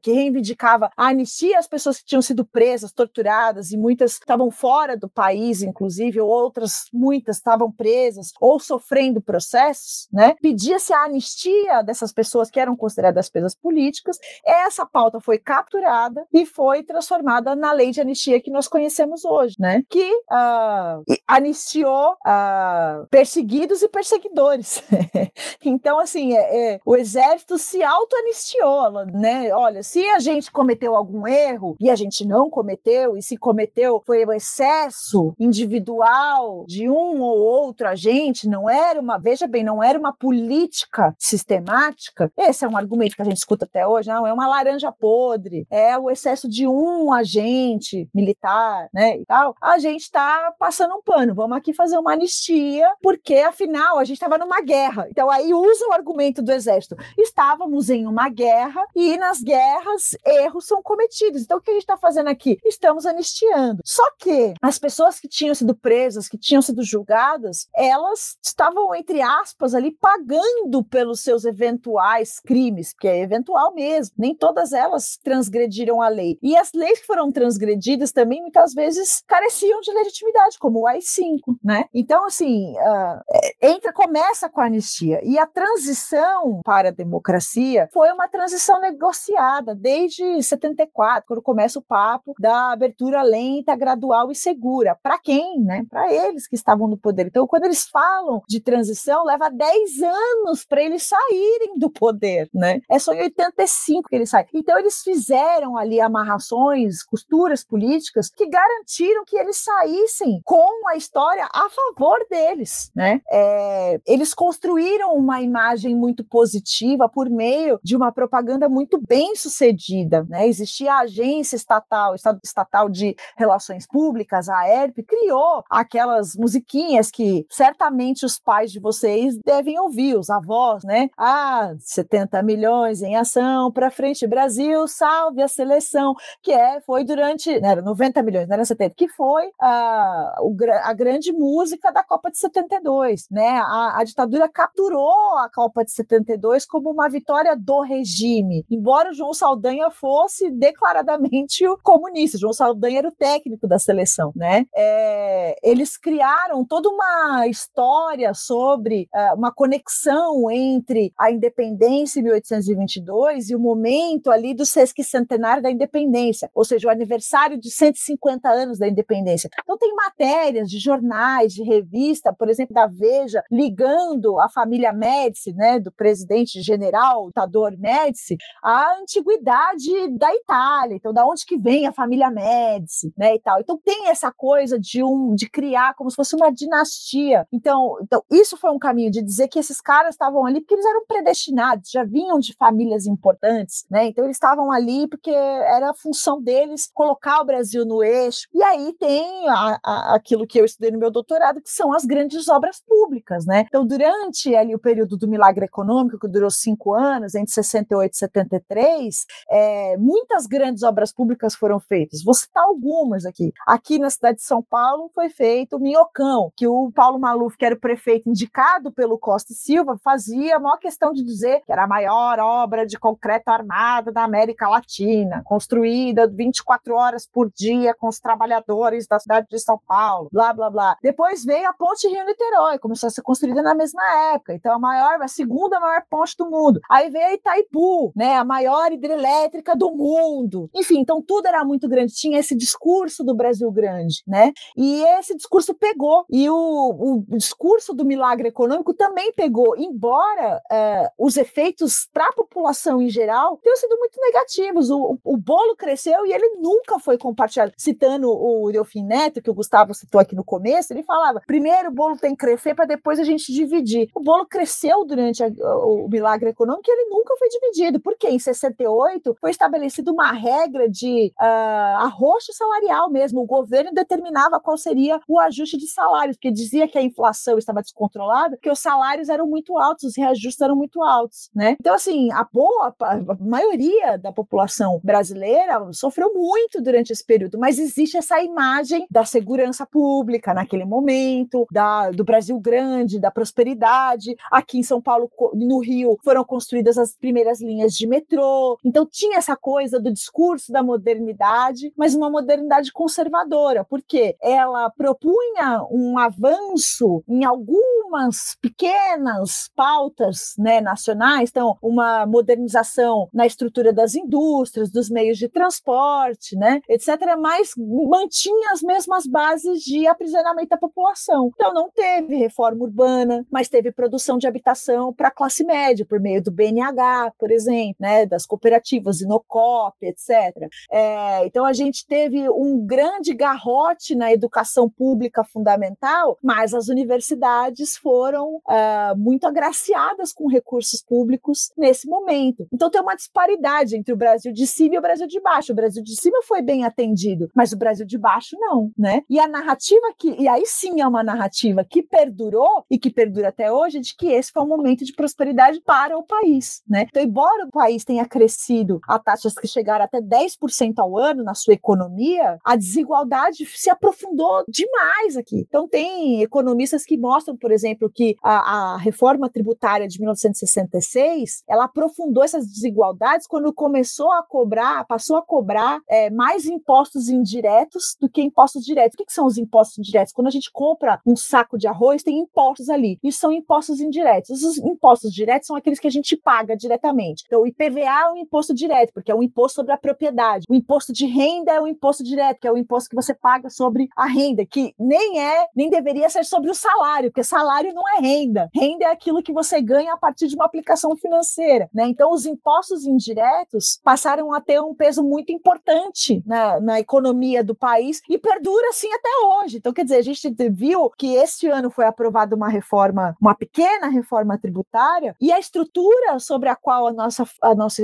Que 0.00 0.12
reivindicava 0.12 0.90
a 0.96 1.08
anistia 1.08 1.58
às 1.58 1.66
pessoas 1.66 1.98
que 1.98 2.06
tinham 2.06 2.22
sido 2.22 2.44
presas, 2.44 2.92
torturadas 2.92 3.72
e 3.72 3.76
muitas 3.76 4.12
estavam 4.12 4.50
fora 4.50 4.67
do 4.96 5.08
país, 5.08 5.62
inclusive, 5.62 6.20
ou 6.20 6.28
outras 6.28 6.86
muitas 6.92 7.36
estavam 7.36 7.70
presas 7.70 8.32
ou 8.40 8.58
sofrendo 8.58 9.20
processos, 9.20 10.08
né? 10.12 10.34
Pedia-se 10.40 10.92
a 10.92 11.04
anistia 11.04 11.82
dessas 11.82 12.12
pessoas 12.12 12.50
que 12.50 12.60
eram 12.60 12.76
consideradas 12.76 13.28
presas 13.28 13.54
políticas. 13.54 14.18
Essa 14.44 14.84
pauta 14.84 15.20
foi 15.20 15.38
capturada 15.38 16.26
e 16.32 16.44
foi 16.44 16.82
transformada 16.82 17.54
na 17.54 17.72
lei 17.72 17.90
de 17.90 18.00
anistia 18.00 18.40
que 18.40 18.50
nós 18.50 18.68
conhecemos 18.68 19.24
hoje, 19.24 19.56
né? 19.58 19.82
Que 19.88 20.12
uh, 20.12 21.04
anistiou 21.26 22.12
uh, 22.12 23.06
perseguidos 23.10 23.82
e 23.82 23.88
perseguidores. 23.88 24.82
então, 25.64 25.98
assim, 25.98 26.34
é, 26.34 26.74
é, 26.74 26.80
o 26.84 26.96
exército 26.96 27.58
se 27.58 27.82
auto-anistiou, 27.82 29.06
né? 29.06 29.52
Olha, 29.54 29.82
se 29.82 30.06
a 30.10 30.18
gente 30.18 30.50
cometeu 30.50 30.94
algum 30.94 31.26
erro 31.26 31.76
e 31.80 31.90
a 31.90 31.96
gente 31.96 32.26
não 32.26 32.50
cometeu, 32.50 33.16
e 33.16 33.22
se 33.22 33.36
cometeu 33.36 34.02
foi 34.04 34.22
o 34.58 34.68
excesso 34.68 35.34
individual 35.38 36.64
de 36.66 36.88
um 36.88 37.20
ou 37.20 37.38
outro 37.38 37.86
agente, 37.86 38.48
não 38.48 38.68
era 38.68 39.00
uma, 39.00 39.16
veja 39.16 39.46
bem, 39.46 39.62
não 39.62 39.82
era 39.82 39.98
uma 39.98 40.12
política 40.12 41.14
sistemática. 41.18 42.32
Esse 42.36 42.64
é 42.64 42.68
um 42.68 42.76
argumento 42.76 43.14
que 43.14 43.22
a 43.22 43.24
gente 43.24 43.36
escuta 43.36 43.64
até 43.64 43.86
hoje, 43.86 44.08
não, 44.08 44.26
é 44.26 44.32
uma 44.32 44.48
laranja 44.48 44.90
podre, 44.90 45.66
é 45.70 45.96
o 45.96 46.10
excesso 46.10 46.48
de 46.48 46.66
um 46.66 47.12
agente 47.12 48.08
militar, 48.12 48.88
né, 48.92 49.18
e 49.18 49.24
tal. 49.24 49.54
A 49.60 49.78
gente 49.78 50.02
está 50.02 50.52
passando 50.58 50.94
um 50.94 51.02
pano, 51.02 51.34
vamos 51.34 51.56
aqui 51.56 51.72
fazer 51.72 51.96
uma 51.98 52.12
anistia, 52.12 52.88
porque 53.00 53.36
afinal 53.36 53.98
a 53.98 54.04
gente 54.04 54.16
estava 54.16 54.38
numa 54.38 54.60
guerra. 54.60 55.06
Então 55.10 55.30
aí 55.30 55.54
usa 55.54 55.86
o 55.86 55.92
argumento 55.92 56.42
do 56.42 56.52
exército. 56.52 56.96
Estávamos 57.16 57.90
em 57.90 58.06
uma 58.06 58.28
guerra 58.28 58.84
e 58.94 59.16
nas 59.16 59.40
guerras 59.40 60.16
erros 60.26 60.66
são 60.66 60.82
cometidos. 60.82 61.42
Então 61.42 61.58
o 61.58 61.60
que 61.60 61.70
a 61.70 61.74
gente 61.74 61.82
está 61.82 61.96
fazendo 61.96 62.28
aqui? 62.28 62.58
Estamos 62.64 63.06
anistiando. 63.06 63.80
Só 63.84 64.02
que 64.18 64.37
as 64.62 64.78
pessoas 64.78 65.20
que 65.20 65.28
tinham 65.28 65.54
sido 65.54 65.74
presas, 65.74 66.28
que 66.28 66.38
tinham 66.38 66.62
sido 66.62 66.82
julgadas, 66.82 67.68
elas 67.74 68.36
estavam, 68.42 68.94
entre 68.94 69.20
aspas, 69.20 69.74
ali 69.74 69.92
pagando 69.92 70.82
pelos 70.84 71.20
seus 71.20 71.44
eventuais 71.44 72.40
crimes, 72.40 72.92
que 72.92 73.08
é 73.08 73.20
eventual 73.20 73.74
mesmo. 73.74 74.14
Nem 74.18 74.34
todas 74.34 74.72
elas 74.72 75.18
transgrediram 75.22 76.00
a 76.00 76.08
lei. 76.08 76.38
E 76.42 76.56
as 76.56 76.72
leis 76.72 77.00
que 77.00 77.06
foram 77.06 77.30
transgredidas 77.30 78.12
também, 78.12 78.40
muitas 78.40 78.74
vezes, 78.74 79.22
careciam 79.26 79.80
de 79.80 79.92
legitimidade, 79.92 80.58
como 80.58 80.80
o 80.80 80.86
AI-5, 80.86 81.38
né? 81.62 81.84
Então, 81.92 82.26
assim, 82.26 82.72
uh, 82.72 83.20
entra, 83.62 83.92
começa 83.92 84.48
com 84.48 84.60
a 84.60 84.66
anistia. 84.66 85.20
E 85.24 85.38
a 85.38 85.46
transição 85.46 86.60
para 86.64 86.88
a 86.88 86.92
democracia 86.92 87.88
foi 87.92 88.10
uma 88.12 88.28
transição 88.28 88.80
negociada 88.80 89.74
desde 89.74 90.42
74, 90.42 91.26
quando 91.26 91.42
começa 91.42 91.78
o 91.78 91.82
papo 91.82 92.34
da 92.38 92.72
abertura 92.72 93.22
lenta, 93.22 93.76
gradual 93.76 94.27
e 94.30 94.34
segura. 94.34 94.96
Para 95.02 95.18
quem? 95.18 95.60
Né? 95.60 95.84
Para 95.88 96.12
eles 96.12 96.46
que 96.46 96.54
estavam 96.54 96.88
no 96.88 96.96
poder. 96.96 97.26
Então, 97.26 97.46
quando 97.46 97.64
eles 97.64 97.86
falam 97.88 98.42
de 98.48 98.60
transição, 98.60 99.24
leva 99.24 99.50
10 99.50 100.02
anos 100.02 100.64
para 100.64 100.82
eles 100.82 101.02
saírem 101.02 101.78
do 101.78 101.90
poder. 101.90 102.48
Né? 102.52 102.80
É 102.90 102.98
só 102.98 103.12
em 103.12 103.22
85 103.22 104.08
que 104.08 104.16
eles 104.16 104.30
saem. 104.30 104.46
Então, 104.54 104.78
eles 104.78 105.02
fizeram 105.02 105.76
ali 105.76 106.00
amarrações, 106.00 107.02
costuras 107.02 107.64
políticas 107.64 108.30
que 108.30 108.46
garantiram 108.48 109.24
que 109.24 109.36
eles 109.36 109.56
saíssem 109.58 110.40
com 110.44 110.88
a 110.88 110.96
história 110.96 111.48
a 111.52 111.68
favor 111.68 112.18
deles. 112.30 112.90
Né? 112.94 113.20
É, 113.30 114.00
eles 114.06 114.34
construíram 114.34 115.14
uma 115.14 115.40
imagem 115.40 115.94
muito 115.94 116.24
positiva 116.24 117.08
por 117.08 117.28
meio 117.28 117.78
de 117.82 117.96
uma 117.96 118.12
propaganda 118.12 118.68
muito 118.68 119.00
bem 119.00 119.34
sucedida. 119.36 120.24
Né? 120.28 120.46
Existia 120.48 120.94
a 120.94 121.00
agência 121.00 121.56
estatal, 121.56 122.14
estatal 122.42 122.88
de 122.88 123.16
relações 123.36 123.86
públicas, 123.86 124.17
a 124.48 124.68
ERP, 124.68 125.02
criou 125.06 125.64
aquelas 125.70 126.34
musiquinhas 126.34 127.10
que 127.10 127.46
certamente 127.50 128.24
os 128.24 128.38
pais 128.38 128.70
de 128.72 128.80
vocês 128.80 129.36
devem 129.44 129.78
ouvir, 129.78 130.16
os 130.16 130.30
avós, 130.30 130.84
né? 130.84 131.10
Ah, 131.16 131.74
70 131.80 132.42
milhões 132.42 133.02
em 133.02 133.16
ação 133.16 133.70
para 133.72 133.90
frente 133.90 134.26
Brasil, 134.26 134.86
salve 134.86 135.42
a 135.42 135.48
seleção, 135.48 136.14
que 136.42 136.52
é 136.52 136.80
foi 136.80 137.04
durante, 137.04 137.60
não 137.60 137.68
era 137.68 137.82
90 137.82 138.22
milhões, 138.22 138.48
não 138.48 138.54
era 138.54 138.64
70, 138.64 138.94
que 138.94 139.08
foi 139.08 139.50
a, 139.60 140.38
a 140.84 140.92
grande 140.92 141.32
música 141.32 141.90
da 141.90 142.02
Copa 142.02 142.30
de 142.30 142.38
72, 142.38 143.26
né? 143.30 143.58
A, 143.58 143.98
a 143.98 144.04
ditadura 144.04 144.48
capturou 144.48 145.38
a 145.38 145.50
Copa 145.52 145.84
de 145.84 145.92
72 145.92 146.64
como 146.64 146.90
uma 146.90 147.08
vitória 147.08 147.56
do 147.56 147.80
regime, 147.80 148.64
embora 148.70 149.10
o 149.10 149.14
João 149.14 149.34
Saldanha 149.34 149.90
fosse 149.90 150.50
declaradamente 150.50 151.66
o 151.66 151.78
comunista, 151.78 152.38
João 152.38 152.52
Saldanha 152.52 152.98
era 152.98 153.08
o 153.08 153.12
técnico 153.12 153.66
da 153.66 153.78
seleção, 153.78 154.07
né? 154.34 154.64
É, 154.74 155.56
eles 155.62 155.96
criaram 155.96 156.64
toda 156.64 156.88
uma 156.88 157.46
história 157.46 158.32
sobre 158.34 159.08
uh, 159.14 159.36
uma 159.36 159.52
conexão 159.52 160.50
entre 160.50 161.12
a 161.18 161.30
independência 161.30 162.20
em 162.20 162.24
1822 162.24 163.50
e 163.50 163.54
o 163.54 163.58
momento 163.58 164.30
ali 164.30 164.54
do 164.54 164.64
sesquicentenário 164.64 165.62
da 165.62 165.70
independência, 165.70 166.50
ou 166.54 166.64
seja, 166.64 166.88
o 166.88 166.90
aniversário 166.90 167.58
de 167.58 167.70
150 167.70 168.48
anos 168.48 168.78
da 168.78 168.88
independência. 168.88 169.50
Então 169.62 169.78
tem 169.78 169.94
matérias 169.94 170.68
de 170.68 170.78
jornais, 170.78 171.52
de 171.52 171.62
revista, 171.62 172.32
por 172.32 172.48
exemplo, 172.48 172.74
da 172.74 172.86
Veja, 172.86 173.42
ligando 173.50 174.38
a 174.40 174.48
família 174.48 174.92
Médici, 174.92 175.52
né, 175.52 175.78
do 175.78 175.92
presidente 175.92 176.60
general, 176.62 177.30
Tador 177.32 177.76
Médici, 177.78 178.36
à 178.62 178.98
antiguidade 179.00 180.08
da 180.16 180.34
Itália. 180.34 180.96
Então, 180.96 181.12
da 181.12 181.26
onde 181.26 181.44
que 181.44 181.58
vem 181.58 181.86
a 181.86 181.92
família 181.92 182.30
Médici, 182.30 183.12
né, 183.16 183.34
e 183.34 183.40
tal. 183.40 183.60
Então 183.60 183.78
tem 183.84 183.97
essa 184.06 184.32
coisa 184.32 184.78
de 184.78 185.02
um 185.02 185.34
de 185.34 185.48
criar 185.48 185.94
como 185.94 186.10
se 186.10 186.16
fosse 186.16 186.36
uma 186.36 186.52
dinastia. 186.52 187.46
Então, 187.52 187.96
então 188.02 188.22
isso 188.30 188.56
foi 188.56 188.70
um 188.70 188.78
caminho 188.78 189.10
de 189.10 189.22
dizer 189.22 189.48
que 189.48 189.58
esses 189.58 189.80
caras 189.80 190.14
estavam 190.14 190.46
ali 190.46 190.60
porque 190.60 190.74
eles 190.74 190.86
eram 190.86 191.04
predestinados, 191.06 191.90
já 191.90 192.04
vinham 192.04 192.38
de 192.38 192.54
famílias 192.54 193.06
importantes, 193.06 193.84
né? 193.90 194.06
Então 194.06 194.24
eles 194.24 194.36
estavam 194.36 194.70
ali 194.70 195.08
porque 195.08 195.30
era 195.30 195.90
a 195.90 195.94
função 195.94 196.40
deles 196.40 196.90
colocar 196.94 197.40
o 197.40 197.44
Brasil 197.44 197.84
no 197.84 198.02
eixo. 198.02 198.48
E 198.54 198.62
aí 198.62 198.92
tem 198.98 199.48
a, 199.48 199.78
a, 199.84 200.14
aquilo 200.14 200.46
que 200.46 200.60
eu 200.60 200.64
estudei 200.64 200.90
no 200.90 200.98
meu 200.98 201.10
doutorado, 201.10 201.60
que 201.60 201.70
são 201.70 201.92
as 201.92 202.04
grandes 202.04 202.48
obras 202.48 202.80
públicas, 202.86 203.46
né? 203.46 203.64
Então, 203.68 203.86
durante 203.86 204.54
ali 204.54 204.74
o 204.74 204.78
período 204.78 205.16
do 205.16 205.28
milagre 205.28 205.64
econômico, 205.64 206.18
que 206.18 206.28
durou 206.28 206.50
cinco 206.50 206.94
anos, 206.94 207.34
entre 207.34 207.52
68 207.52 208.12
e 208.12 208.16
73, 208.16 209.26
é, 209.50 209.96
muitas 209.96 210.46
grandes 210.46 210.82
obras 210.82 211.12
públicas 211.12 211.54
foram 211.54 211.80
feitas. 211.80 212.22
Vou 212.22 212.34
citar 212.34 212.64
algumas 212.64 213.24
aqui. 213.24 213.52
Aqui 213.66 213.87
na 213.96 214.10
cidade 214.10 214.38
de 214.38 214.42
São 214.42 214.60
Paulo 214.60 215.08
foi 215.14 215.28
feito 215.28 215.76
o 215.76 215.78
Minhocão, 215.80 216.50
que 216.56 216.66
o 216.66 216.90
Paulo 216.92 217.20
Maluf, 217.20 217.56
que 217.56 217.64
era 217.64 217.76
o 217.76 217.80
prefeito 217.80 218.28
indicado 218.28 218.90
pelo 218.90 219.16
Costa 219.16 219.52
e 219.52 219.56
Silva, 219.56 219.96
fazia 220.02 220.56
a 220.56 220.58
maior 220.58 220.78
questão 220.78 221.12
de 221.12 221.22
dizer 221.22 221.62
que 221.64 221.70
era 221.70 221.84
a 221.84 221.86
maior 221.86 222.40
obra 222.40 222.84
de 222.84 222.98
concreto 222.98 223.50
armado 223.50 224.10
da 224.10 224.24
América 224.24 224.68
Latina, 224.68 225.42
construída 225.44 226.26
24 226.26 226.94
horas 226.96 227.24
por 227.24 227.48
dia 227.54 227.94
com 227.94 228.08
os 228.08 228.18
trabalhadores 228.18 229.06
da 229.06 229.20
cidade 229.20 229.46
de 229.48 229.60
São 229.60 229.78
Paulo, 229.86 230.28
blá, 230.32 230.52
blá, 230.52 230.68
blá. 230.68 230.96
Depois 231.00 231.44
veio 231.44 231.68
a 231.68 231.72
Ponte 231.72 232.08
Rio-Niterói, 232.08 232.48
Niterói, 232.48 232.78
começou 232.78 233.06
a 233.06 233.10
ser 233.10 233.22
construída 233.22 233.62
na 233.62 233.74
mesma 233.74 234.02
época. 234.34 234.54
Então, 234.54 234.72
a 234.72 234.78
maior, 234.78 235.20
a 235.20 235.28
segunda 235.28 235.78
maior 235.78 236.02
ponte 236.08 236.34
do 236.36 236.50
mundo. 236.50 236.80
Aí 236.90 237.10
veio 237.10 237.26
a 237.26 237.34
Itaipu, 237.34 238.12
né? 238.16 238.36
A 238.36 238.44
maior 238.44 238.90
hidrelétrica 238.90 239.76
do 239.76 239.90
mundo. 239.90 240.70
Enfim, 240.74 240.98
então 241.00 241.22
tudo 241.22 241.46
era 241.46 241.64
muito 241.64 241.88
grande. 241.88 242.14
Tinha 242.14 242.38
esse 242.38 242.56
discurso 242.56 243.22
do 243.22 243.34
Brasil 243.34 243.70
grande, 243.78 244.22
né? 244.26 244.52
E 244.76 245.02
esse 245.18 245.36
discurso 245.36 245.72
pegou. 245.72 246.24
E 246.28 246.50
o, 246.50 246.54
o 246.56 247.36
discurso 247.36 247.94
do 247.94 248.04
milagre 248.04 248.48
econômico 248.48 248.92
também 248.92 249.32
pegou, 249.32 249.76
embora 249.76 250.60
é, 250.70 251.10
os 251.16 251.36
efeitos 251.36 252.08
para 252.12 252.26
a 252.26 252.32
população 252.32 253.00
em 253.00 253.08
geral 253.08 253.58
tenham 253.62 253.76
sido 253.76 253.96
muito 253.96 254.20
negativos. 254.20 254.90
O, 254.90 255.18
o, 255.22 255.36
bolo 255.36 255.76
cresceu 255.76 256.26
e 256.26 256.32
ele 256.32 256.56
nunca 256.60 256.98
foi 256.98 257.16
compartilhado. 257.16 257.72
Citando 257.76 258.28
o 258.30 258.70
Delfim 258.72 259.04
Neto, 259.04 259.40
que 259.40 259.50
o 259.50 259.54
Gustavo 259.54 259.94
citou 259.94 260.20
aqui 260.20 260.34
no 260.34 260.44
começo, 260.44 260.92
ele 260.92 261.02
falava: 261.04 261.40
primeiro 261.46 261.88
o 261.88 261.94
bolo 261.94 262.16
tem 262.16 262.32
que 262.32 262.44
crescer 262.44 262.74
para 262.74 262.84
depois 262.84 263.20
a 263.20 263.24
gente 263.24 263.52
dividir. 263.52 264.10
O 264.14 264.20
bolo 264.20 264.44
cresceu 264.46 265.04
durante 265.04 265.42
a, 265.42 265.48
o 265.78 266.08
milagre 266.08 266.50
econômico 266.50 266.88
e 266.88 266.92
ele 266.92 267.08
nunca 267.10 267.36
foi 267.36 267.48
dividido. 267.48 268.00
Porque 268.00 268.28
em 268.28 268.38
68 268.38 269.36
foi 269.40 269.50
estabelecida 269.50 270.10
uma 270.10 270.32
regra 270.32 270.88
de 270.88 271.32
uh, 271.38 271.98
arroxo 271.98 272.52
salarial 272.52 273.10
mesmo. 273.10 273.40
O 273.42 273.46
governo 273.46 273.67
determinava 273.92 274.60
qual 274.60 274.76
seria 274.76 275.20
o 275.28 275.38
ajuste 275.38 275.76
de 275.76 275.86
salários, 275.86 276.36
porque 276.36 276.50
dizia 276.50 276.88
que 276.88 276.98
a 276.98 277.02
inflação 277.02 277.58
estava 277.58 277.82
descontrolada, 277.82 278.58
que 278.60 278.70
os 278.70 278.78
salários 278.78 279.28
eram 279.28 279.46
muito 279.46 279.76
altos, 279.78 280.04
os 280.04 280.16
reajustes 280.16 280.60
eram 280.60 280.76
muito 280.76 281.02
altos, 281.02 281.50
né? 281.54 281.76
Então, 281.80 281.94
assim, 281.94 282.30
a 282.32 282.44
boa, 282.44 282.94
a 283.00 283.36
maioria 283.40 284.16
da 284.18 284.32
população 284.32 285.00
brasileira 285.02 285.92
sofreu 285.92 286.32
muito 286.34 286.80
durante 286.82 287.12
esse 287.12 287.24
período, 287.24 287.58
mas 287.58 287.78
existe 287.78 288.16
essa 288.16 288.40
imagem 288.42 289.06
da 289.10 289.24
segurança 289.24 289.86
pública 289.86 290.54
naquele 290.54 290.84
momento, 290.84 291.66
da, 291.70 292.10
do 292.10 292.24
Brasil 292.24 292.58
grande, 292.58 293.20
da 293.20 293.30
prosperidade. 293.30 294.36
Aqui 294.50 294.78
em 294.78 294.82
São 294.82 295.00
Paulo, 295.00 295.30
no 295.54 295.78
Rio, 295.78 296.16
foram 296.22 296.44
construídas 296.44 296.98
as 296.98 297.14
primeiras 297.14 297.60
linhas 297.60 297.94
de 297.94 298.06
metrô. 298.06 298.78
Então, 298.84 299.06
tinha 299.06 299.38
essa 299.38 299.56
coisa 299.56 300.00
do 300.00 300.12
discurso 300.12 300.72
da 300.72 300.82
modernidade, 300.82 301.92
mas 301.96 302.14
uma 302.14 302.30
modernidade 302.30 302.92
conservadora, 302.92 303.57
porque 303.88 304.36
ela 304.40 304.90
propunha 304.90 305.84
um 305.90 306.18
avanço 306.18 307.22
em 307.28 307.44
algumas 307.44 308.56
pequenas 308.60 309.70
pautas 309.74 310.54
né, 310.58 310.80
nacionais, 310.80 311.50
então, 311.50 311.76
uma 311.82 312.26
modernização 312.26 313.28
na 313.32 313.46
estrutura 313.46 313.92
das 313.92 314.14
indústrias, 314.14 314.90
dos 314.90 315.10
meios 315.10 315.38
de 315.38 315.48
transporte, 315.48 316.56
né, 316.56 316.80
etc., 316.88 317.08
mas 317.38 317.72
mantinha 317.76 318.72
as 318.72 318.82
mesmas 318.82 319.26
bases 319.26 319.82
de 319.82 320.06
aprisionamento 320.06 320.68
da 320.68 320.76
população. 320.76 321.50
Então, 321.54 321.72
não 321.72 321.90
teve 321.90 322.36
reforma 322.36 322.84
urbana, 322.84 323.46
mas 323.50 323.68
teve 323.68 323.92
produção 323.92 324.38
de 324.38 324.46
habitação 324.46 325.12
para 325.12 325.28
a 325.28 325.32
classe 325.32 325.64
média, 325.64 326.06
por 326.06 326.20
meio 326.20 326.42
do 326.42 326.50
BNH, 326.50 327.32
por 327.38 327.50
exemplo, 327.50 327.96
né, 327.98 328.26
das 328.26 328.46
cooperativas, 328.46 329.20
Inocop, 329.20 329.96
etc. 330.02 330.68
É, 330.90 331.46
então, 331.46 331.64
a 331.64 331.72
gente 331.72 332.06
teve 332.06 332.48
um 332.50 332.84
grande 332.84 333.34
garrote 333.38 334.16
na 334.16 334.32
educação 334.32 334.90
pública 334.90 335.44
fundamental, 335.44 336.36
mas 336.42 336.74
as 336.74 336.88
universidades 336.88 337.96
foram 337.96 338.56
uh, 338.56 339.16
muito 339.16 339.46
agraciadas 339.46 340.32
com 340.32 340.48
recursos 340.48 341.00
públicos 341.00 341.72
nesse 341.78 342.08
momento. 342.08 342.66
Então, 342.72 342.90
tem 342.90 343.00
uma 343.00 343.14
disparidade 343.14 343.96
entre 343.96 344.12
o 344.12 344.16
Brasil 344.16 344.52
de 344.52 344.66
cima 344.66 344.96
e 344.96 344.98
o 344.98 345.02
Brasil 345.02 345.28
de 345.28 345.40
baixo. 345.40 345.72
O 345.72 345.76
Brasil 345.76 346.02
de 346.02 346.16
cima 346.20 346.40
foi 346.42 346.60
bem 346.60 346.84
atendido, 346.84 347.48
mas 347.54 347.72
o 347.72 347.78
Brasil 347.78 348.04
de 348.04 348.18
baixo 348.18 348.56
não, 348.58 348.90
né? 348.98 349.22
E 349.30 349.38
a 349.38 349.46
narrativa 349.46 350.12
que, 350.18 350.34
e 350.38 350.48
aí 350.48 350.66
sim 350.66 351.00
é 351.00 351.06
uma 351.06 351.22
narrativa 351.22 351.84
que 351.84 352.02
perdurou 352.02 352.84
e 352.90 352.98
que 352.98 353.10
perdura 353.10 353.48
até 353.48 353.70
hoje, 353.70 354.00
de 354.00 354.16
que 354.16 354.26
esse 354.26 354.50
foi 354.50 354.64
um 354.64 354.68
momento 354.68 355.04
de 355.04 355.12
prosperidade 355.12 355.80
para 355.80 356.18
o 356.18 356.24
país, 356.24 356.82
né? 356.88 357.06
Então, 357.08 357.22
embora 357.22 357.66
o 357.66 357.70
país 357.70 358.04
tenha 358.04 358.26
crescido 358.26 359.00
a 359.06 359.18
taxas 359.18 359.54
que 359.54 359.68
chegaram 359.68 360.04
até 360.04 360.20
10% 360.20 360.94
ao 360.98 361.16
ano 361.16 361.44
na 361.44 361.54
sua 361.54 361.74
economia, 361.74 362.58
a 362.64 362.74
desigualdade 362.74 363.27
se 363.76 363.90
aprofundou 363.90 364.64
demais 364.68 365.36
aqui. 365.36 365.64
Então, 365.68 365.88
tem 365.88 366.42
economistas 366.42 367.04
que 367.04 367.16
mostram, 367.16 367.56
por 367.56 367.70
exemplo, 367.70 368.10
que 368.10 368.36
a, 368.42 368.94
a 368.94 368.96
reforma 368.96 369.48
tributária 369.48 370.06
de 370.06 370.18
1966 370.18 371.62
ela 371.68 371.84
aprofundou 371.84 372.42
essas 372.42 372.66
desigualdades 372.66 373.46
quando 373.46 373.72
começou 373.72 374.32
a 374.32 374.42
cobrar, 374.42 375.04
passou 375.06 375.36
a 375.36 375.42
cobrar 375.42 376.00
é, 376.08 376.30
mais 376.30 376.66
impostos 376.66 377.28
indiretos 377.28 378.16
do 378.20 378.28
que 378.28 378.42
impostos 378.42 378.84
diretos. 378.84 379.14
O 379.14 379.18
que, 379.18 379.24
que 379.24 379.32
são 379.32 379.46
os 379.46 379.58
impostos 379.58 379.98
indiretos? 379.98 380.32
Quando 380.32 380.48
a 380.48 380.50
gente 380.50 380.70
compra 380.72 381.20
um 381.26 381.36
saco 381.36 381.78
de 381.78 381.86
arroz, 381.86 382.22
tem 382.22 382.38
impostos 382.38 382.88
ali. 382.88 383.18
Isso 383.22 383.38
são 383.38 383.52
impostos 383.52 384.00
indiretos. 384.00 384.62
Os 384.62 384.78
impostos 384.78 385.32
diretos 385.32 385.66
são 385.66 385.76
aqueles 385.76 385.98
que 385.98 386.06
a 386.06 386.10
gente 386.10 386.36
paga 386.36 386.76
diretamente. 386.76 387.44
Então, 387.46 387.62
o 387.62 387.66
IPVA 387.66 388.00
é 388.00 388.30
um 388.32 388.36
imposto 388.36 388.74
direto, 388.74 389.12
porque 389.12 389.30
é 389.30 389.34
um 389.34 389.42
imposto 389.42 389.76
sobre 389.76 389.92
a 389.92 389.98
propriedade. 389.98 390.64
O 390.68 390.74
imposto 390.74 391.12
de 391.12 391.26
renda 391.26 391.72
é 391.72 391.80
um 391.80 391.86
imposto 391.86 392.22
direto, 392.22 392.60
que 392.60 392.68
é 392.68 392.72
o 392.72 392.76
imposto 392.76 393.10
que 393.10 393.16
você 393.20 393.34
paga 393.34 393.68
sobre 393.68 394.08
a 394.16 394.26
renda, 394.26 394.64
que 394.64 394.94
nem 394.98 395.40
é, 395.40 395.66
nem 395.74 395.90
deveria 395.90 396.28
ser 396.30 396.44
sobre 396.44 396.70
o 396.70 396.74
salário, 396.74 397.30
porque 397.30 397.42
salário 397.42 397.92
não 397.92 398.02
é 398.16 398.20
renda. 398.20 398.68
Renda 398.74 399.04
é 399.04 399.10
aquilo 399.10 399.42
que 399.42 399.52
você 399.52 399.80
ganha 399.80 400.12
a 400.12 400.16
partir 400.16 400.46
de 400.46 400.54
uma 400.54 400.64
aplicação 400.64 401.16
financeira, 401.16 401.88
né? 401.92 402.06
Então, 402.06 402.32
os 402.32 402.46
impostos 402.46 403.04
indiretos 403.04 404.00
passaram 404.04 404.52
a 404.52 404.60
ter 404.60 404.80
um 404.80 404.94
peso 404.94 405.22
muito 405.22 405.52
importante 405.52 406.42
na, 406.46 406.80
na 406.80 407.00
economia 407.00 407.64
do 407.64 407.74
país 407.74 408.20
e 408.28 408.38
perdura 408.38 408.88
assim 408.90 409.12
até 409.12 409.28
hoje. 409.46 409.78
Então, 409.78 409.92
quer 409.92 410.04
dizer, 410.04 410.16
a 410.16 410.22
gente 410.22 410.54
viu 410.70 411.10
que 411.10 411.34
este 411.34 411.68
ano 411.68 411.90
foi 411.90 412.06
aprovada 412.06 412.54
uma 412.54 412.68
reforma, 412.68 413.36
uma 413.40 413.54
pequena 413.54 414.08
reforma 414.08 414.58
tributária, 414.58 415.34
e 415.40 415.52
a 415.52 415.58
estrutura 415.58 416.38
sobre 416.38 416.68
a 416.68 416.76
qual 416.76 417.08
a 417.08 417.12
nossa, 417.12 417.44
a 417.62 417.74
nossa, 417.74 418.02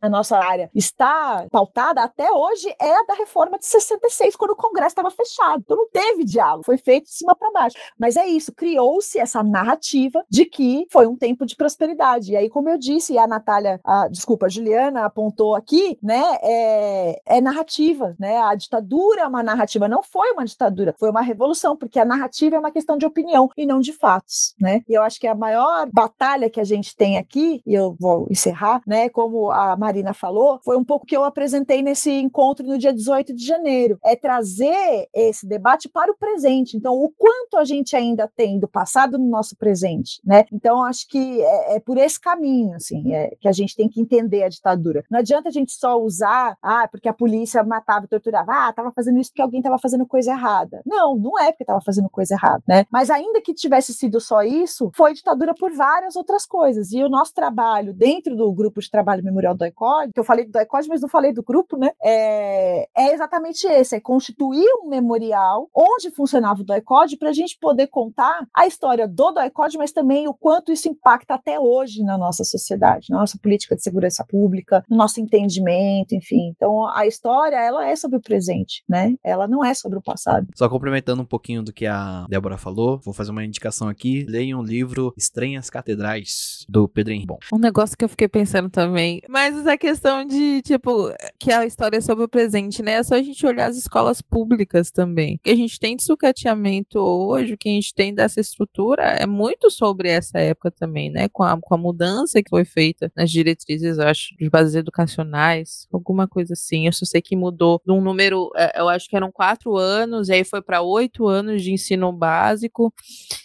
a 0.00 0.08
nossa 0.08 0.38
área 0.38 0.70
está 0.74 1.46
pautada 1.50 2.02
até 2.02 2.30
hoje 2.30 2.74
é 2.80 2.94
a 2.94 3.04
da 3.04 3.14
reforma 3.14 3.58
de 3.58 3.66
66, 4.02 4.36
quando 4.36 4.52
o 4.52 4.56
Congresso 4.56 4.88
estava 4.88 5.10
fechado. 5.10 5.62
Então 5.64 5.76
não 5.76 5.88
teve 5.88 6.24
diálogo, 6.24 6.64
foi 6.64 6.76
feito 6.76 7.04
de 7.04 7.14
cima 7.14 7.34
para 7.34 7.50
baixo. 7.50 7.76
Mas 7.98 8.16
é 8.16 8.26
isso, 8.26 8.52
criou-se 8.52 9.18
essa 9.18 9.42
narrativa 9.42 10.24
de 10.28 10.44
que 10.44 10.86
foi 10.90 11.06
um 11.06 11.16
tempo 11.16 11.46
de 11.46 11.56
prosperidade. 11.56 12.32
E 12.32 12.36
aí, 12.36 12.48
como 12.48 12.68
eu 12.68 12.78
disse, 12.78 13.14
e 13.14 13.18
a 13.18 13.26
Natália, 13.26 13.80
a, 13.84 14.08
desculpa, 14.08 14.46
a 14.46 14.48
Juliana 14.48 15.04
apontou 15.04 15.54
aqui, 15.54 15.98
né, 16.02 16.22
é, 16.42 17.20
é 17.26 17.40
narrativa, 17.40 18.14
né? 18.18 18.38
A 18.38 18.54
ditadura 18.54 19.22
é 19.22 19.26
uma 19.26 19.42
narrativa, 19.42 19.88
não 19.88 20.02
foi 20.02 20.30
uma 20.32 20.44
ditadura, 20.44 20.94
foi 20.98 21.10
uma 21.10 21.22
revolução, 21.22 21.76
porque 21.76 21.98
a 21.98 22.04
narrativa 22.04 22.56
é 22.56 22.58
uma 22.58 22.70
questão 22.70 22.96
de 22.96 23.06
opinião 23.06 23.48
e 23.56 23.66
não 23.66 23.80
de 23.80 23.92
fatos, 23.92 24.54
né? 24.60 24.82
E 24.88 24.94
eu 24.94 25.02
acho 25.02 25.20
que 25.20 25.26
a 25.26 25.34
maior 25.34 25.88
batalha 25.92 26.50
que 26.50 26.60
a 26.60 26.64
gente 26.64 26.96
tem 26.96 27.18
aqui, 27.18 27.62
e 27.66 27.74
eu 27.74 27.96
vou 27.98 28.26
encerrar, 28.30 28.82
né, 28.86 29.08
como 29.08 29.50
a 29.50 29.76
Marina 29.76 30.14
falou, 30.14 30.60
foi 30.64 30.76
um 30.76 30.84
pouco 30.84 31.06
que 31.06 31.16
eu 31.16 31.24
apresentei 31.24 31.82
nesse 31.82 32.10
encontro 32.10 32.66
no 32.66 32.78
dia 32.78 32.92
18 32.92 33.34
de 33.34 33.44
janeiro, 33.44 33.91
é 34.04 34.16
trazer 34.16 35.08
esse 35.14 35.46
debate 35.46 35.88
para 35.88 36.10
o 36.10 36.16
presente. 36.16 36.76
Então, 36.76 36.94
o 36.94 37.10
quanto 37.10 37.56
a 37.56 37.64
gente 37.64 37.96
ainda 37.96 38.28
tem 38.28 38.58
do 38.58 38.68
passado 38.68 39.18
no 39.18 39.28
nosso 39.28 39.56
presente, 39.56 40.20
né? 40.24 40.44
Então, 40.52 40.82
acho 40.84 41.08
que 41.08 41.40
é, 41.42 41.76
é 41.76 41.80
por 41.80 41.98
esse 41.98 42.20
caminho, 42.20 42.74
assim, 42.74 43.12
é, 43.12 43.36
que 43.40 43.48
a 43.48 43.52
gente 43.52 43.76
tem 43.76 43.88
que 43.88 44.00
entender 44.00 44.42
a 44.42 44.48
ditadura. 44.48 45.04
Não 45.10 45.18
adianta 45.18 45.48
a 45.48 45.52
gente 45.52 45.72
só 45.72 46.00
usar, 46.00 46.56
ah, 46.62 46.88
porque 46.88 47.08
a 47.08 47.12
polícia 47.12 47.62
matava 47.62 48.04
e 48.04 48.08
torturava, 48.08 48.52
ah, 48.52 48.70
estava 48.70 48.92
fazendo 48.92 49.18
isso 49.18 49.30
porque 49.30 49.42
alguém 49.42 49.60
estava 49.60 49.78
fazendo 49.78 50.06
coisa 50.06 50.32
errada. 50.32 50.82
Não, 50.84 51.16
não 51.16 51.38
é 51.38 51.50
porque 51.50 51.62
estava 51.62 51.80
fazendo 51.80 52.08
coisa 52.08 52.34
errada, 52.34 52.62
né? 52.66 52.86
Mas 52.90 53.10
ainda 53.10 53.40
que 53.40 53.54
tivesse 53.54 53.92
sido 53.92 54.20
só 54.20 54.42
isso, 54.42 54.90
foi 54.94 55.14
ditadura 55.14 55.54
por 55.54 55.72
várias 55.72 56.16
outras 56.16 56.46
coisas. 56.46 56.92
E 56.92 57.02
o 57.02 57.08
nosso 57.08 57.34
trabalho 57.34 57.92
dentro 57.92 58.36
do 58.36 58.52
grupo 58.52 58.80
de 58.80 58.90
trabalho 58.90 59.24
memorial 59.24 59.54
do 59.54 59.64
ICOD, 59.64 60.12
que 60.12 60.20
eu 60.20 60.24
falei 60.24 60.46
do 60.46 60.58
ICOD, 60.58 60.88
mas 60.88 61.00
não 61.00 61.08
falei 61.08 61.32
do 61.32 61.42
grupo, 61.42 61.76
né? 61.76 61.90
É, 62.02 62.88
é 62.96 63.12
exatamente 63.12 63.66
esse, 63.66 63.81
é 63.90 64.00
constituir 64.00 64.68
um 64.82 64.88
memorial 64.88 65.68
onde 65.74 66.10
funcionava 66.10 66.60
o 66.60 66.64
DOICOD 66.64 67.16
para 67.16 67.30
a 67.30 67.32
gente 67.32 67.58
poder 67.58 67.86
contar 67.86 68.46
a 68.54 68.66
história 68.66 69.08
do 69.08 69.32
DOICOD, 69.32 69.78
mas 69.78 69.92
também 69.92 70.28
o 70.28 70.34
quanto 70.34 70.72
isso 70.72 70.88
impacta 70.88 71.34
até 71.34 71.58
hoje 71.58 72.02
na 72.02 72.18
nossa 72.18 72.44
sociedade, 72.44 73.06
na 73.10 73.18
nossa 73.18 73.38
política 73.38 73.74
de 73.74 73.82
segurança 73.82 74.24
pública, 74.28 74.84
no 74.88 74.96
nosso 74.96 75.20
entendimento, 75.20 76.14
enfim. 76.14 76.52
Então, 76.54 76.86
a 76.88 77.06
história, 77.06 77.56
ela 77.56 77.88
é 77.88 77.96
sobre 77.96 78.18
o 78.18 78.22
presente, 78.22 78.84
né? 78.88 79.14
Ela 79.24 79.48
não 79.48 79.64
é 79.64 79.74
sobre 79.74 79.98
o 79.98 80.02
passado. 80.02 80.46
Só 80.54 80.68
complementando 80.68 81.22
um 81.22 81.26
pouquinho 81.26 81.62
do 81.62 81.72
que 81.72 81.86
a 81.86 82.26
Débora 82.28 82.58
falou, 82.58 83.00
vou 83.04 83.14
fazer 83.14 83.30
uma 83.30 83.44
indicação 83.44 83.88
aqui. 83.88 84.24
Leiam 84.28 84.60
o 84.60 84.64
livro 84.64 85.12
Estranhas 85.16 85.70
Catedrais, 85.70 86.64
do 86.68 86.88
Pedro 86.88 87.12
Henrique. 87.12 87.26
Bom. 87.26 87.38
Um 87.52 87.58
negócio 87.58 87.96
que 87.96 88.04
eu 88.04 88.08
fiquei 88.08 88.28
pensando 88.28 88.68
também, 88.68 89.22
mas 89.28 89.56
essa 89.56 89.76
questão 89.78 90.24
de, 90.24 90.60
tipo, 90.62 91.12
que 91.38 91.52
a 91.52 91.64
história 91.64 91.96
é 91.96 92.00
sobre 92.00 92.24
o 92.24 92.28
presente, 92.28 92.82
né? 92.82 92.92
É 92.92 93.02
só 93.02 93.14
a 93.14 93.22
gente 93.22 93.46
olhar 93.46 93.71
as 93.72 93.78
escolas 93.78 94.20
públicas 94.20 94.90
também. 94.90 95.36
O 95.36 95.38
que 95.40 95.50
a 95.50 95.56
gente 95.56 95.78
tem 95.78 95.96
de 95.96 96.02
sucateamento 96.02 96.98
hoje, 96.98 97.54
o 97.54 97.58
que 97.58 97.68
a 97.68 97.72
gente 97.72 97.94
tem 97.94 98.14
dessa 98.14 98.40
estrutura, 98.40 99.02
é 99.02 99.26
muito 99.26 99.70
sobre 99.70 100.08
essa 100.08 100.38
época 100.38 100.70
também, 100.70 101.10
né? 101.10 101.28
Com 101.28 101.42
a, 101.42 101.58
com 101.60 101.74
a 101.74 101.78
mudança 101.78 102.42
que 102.42 102.50
foi 102.50 102.64
feita 102.64 103.10
nas 103.16 103.30
diretrizes, 103.30 103.98
acho, 103.98 104.36
de 104.36 104.48
bases 104.48 104.74
educacionais, 104.74 105.86
alguma 105.92 106.28
coisa 106.28 106.52
assim. 106.52 106.86
Eu 106.86 106.92
só 106.92 107.04
sei 107.04 107.20
que 107.20 107.36
mudou 107.36 107.80
de 107.84 107.92
um 107.92 108.00
número, 108.00 108.50
é, 108.56 108.80
eu 108.80 108.88
acho 108.88 109.08
que 109.08 109.16
eram 109.16 109.32
quatro 109.32 109.76
anos, 109.76 110.28
e 110.28 110.34
aí 110.34 110.44
foi 110.44 110.62
para 110.62 110.82
oito 110.82 111.26
anos 111.26 111.62
de 111.62 111.72
ensino 111.72 112.12
básico 112.12 112.42
básico. 112.52 112.92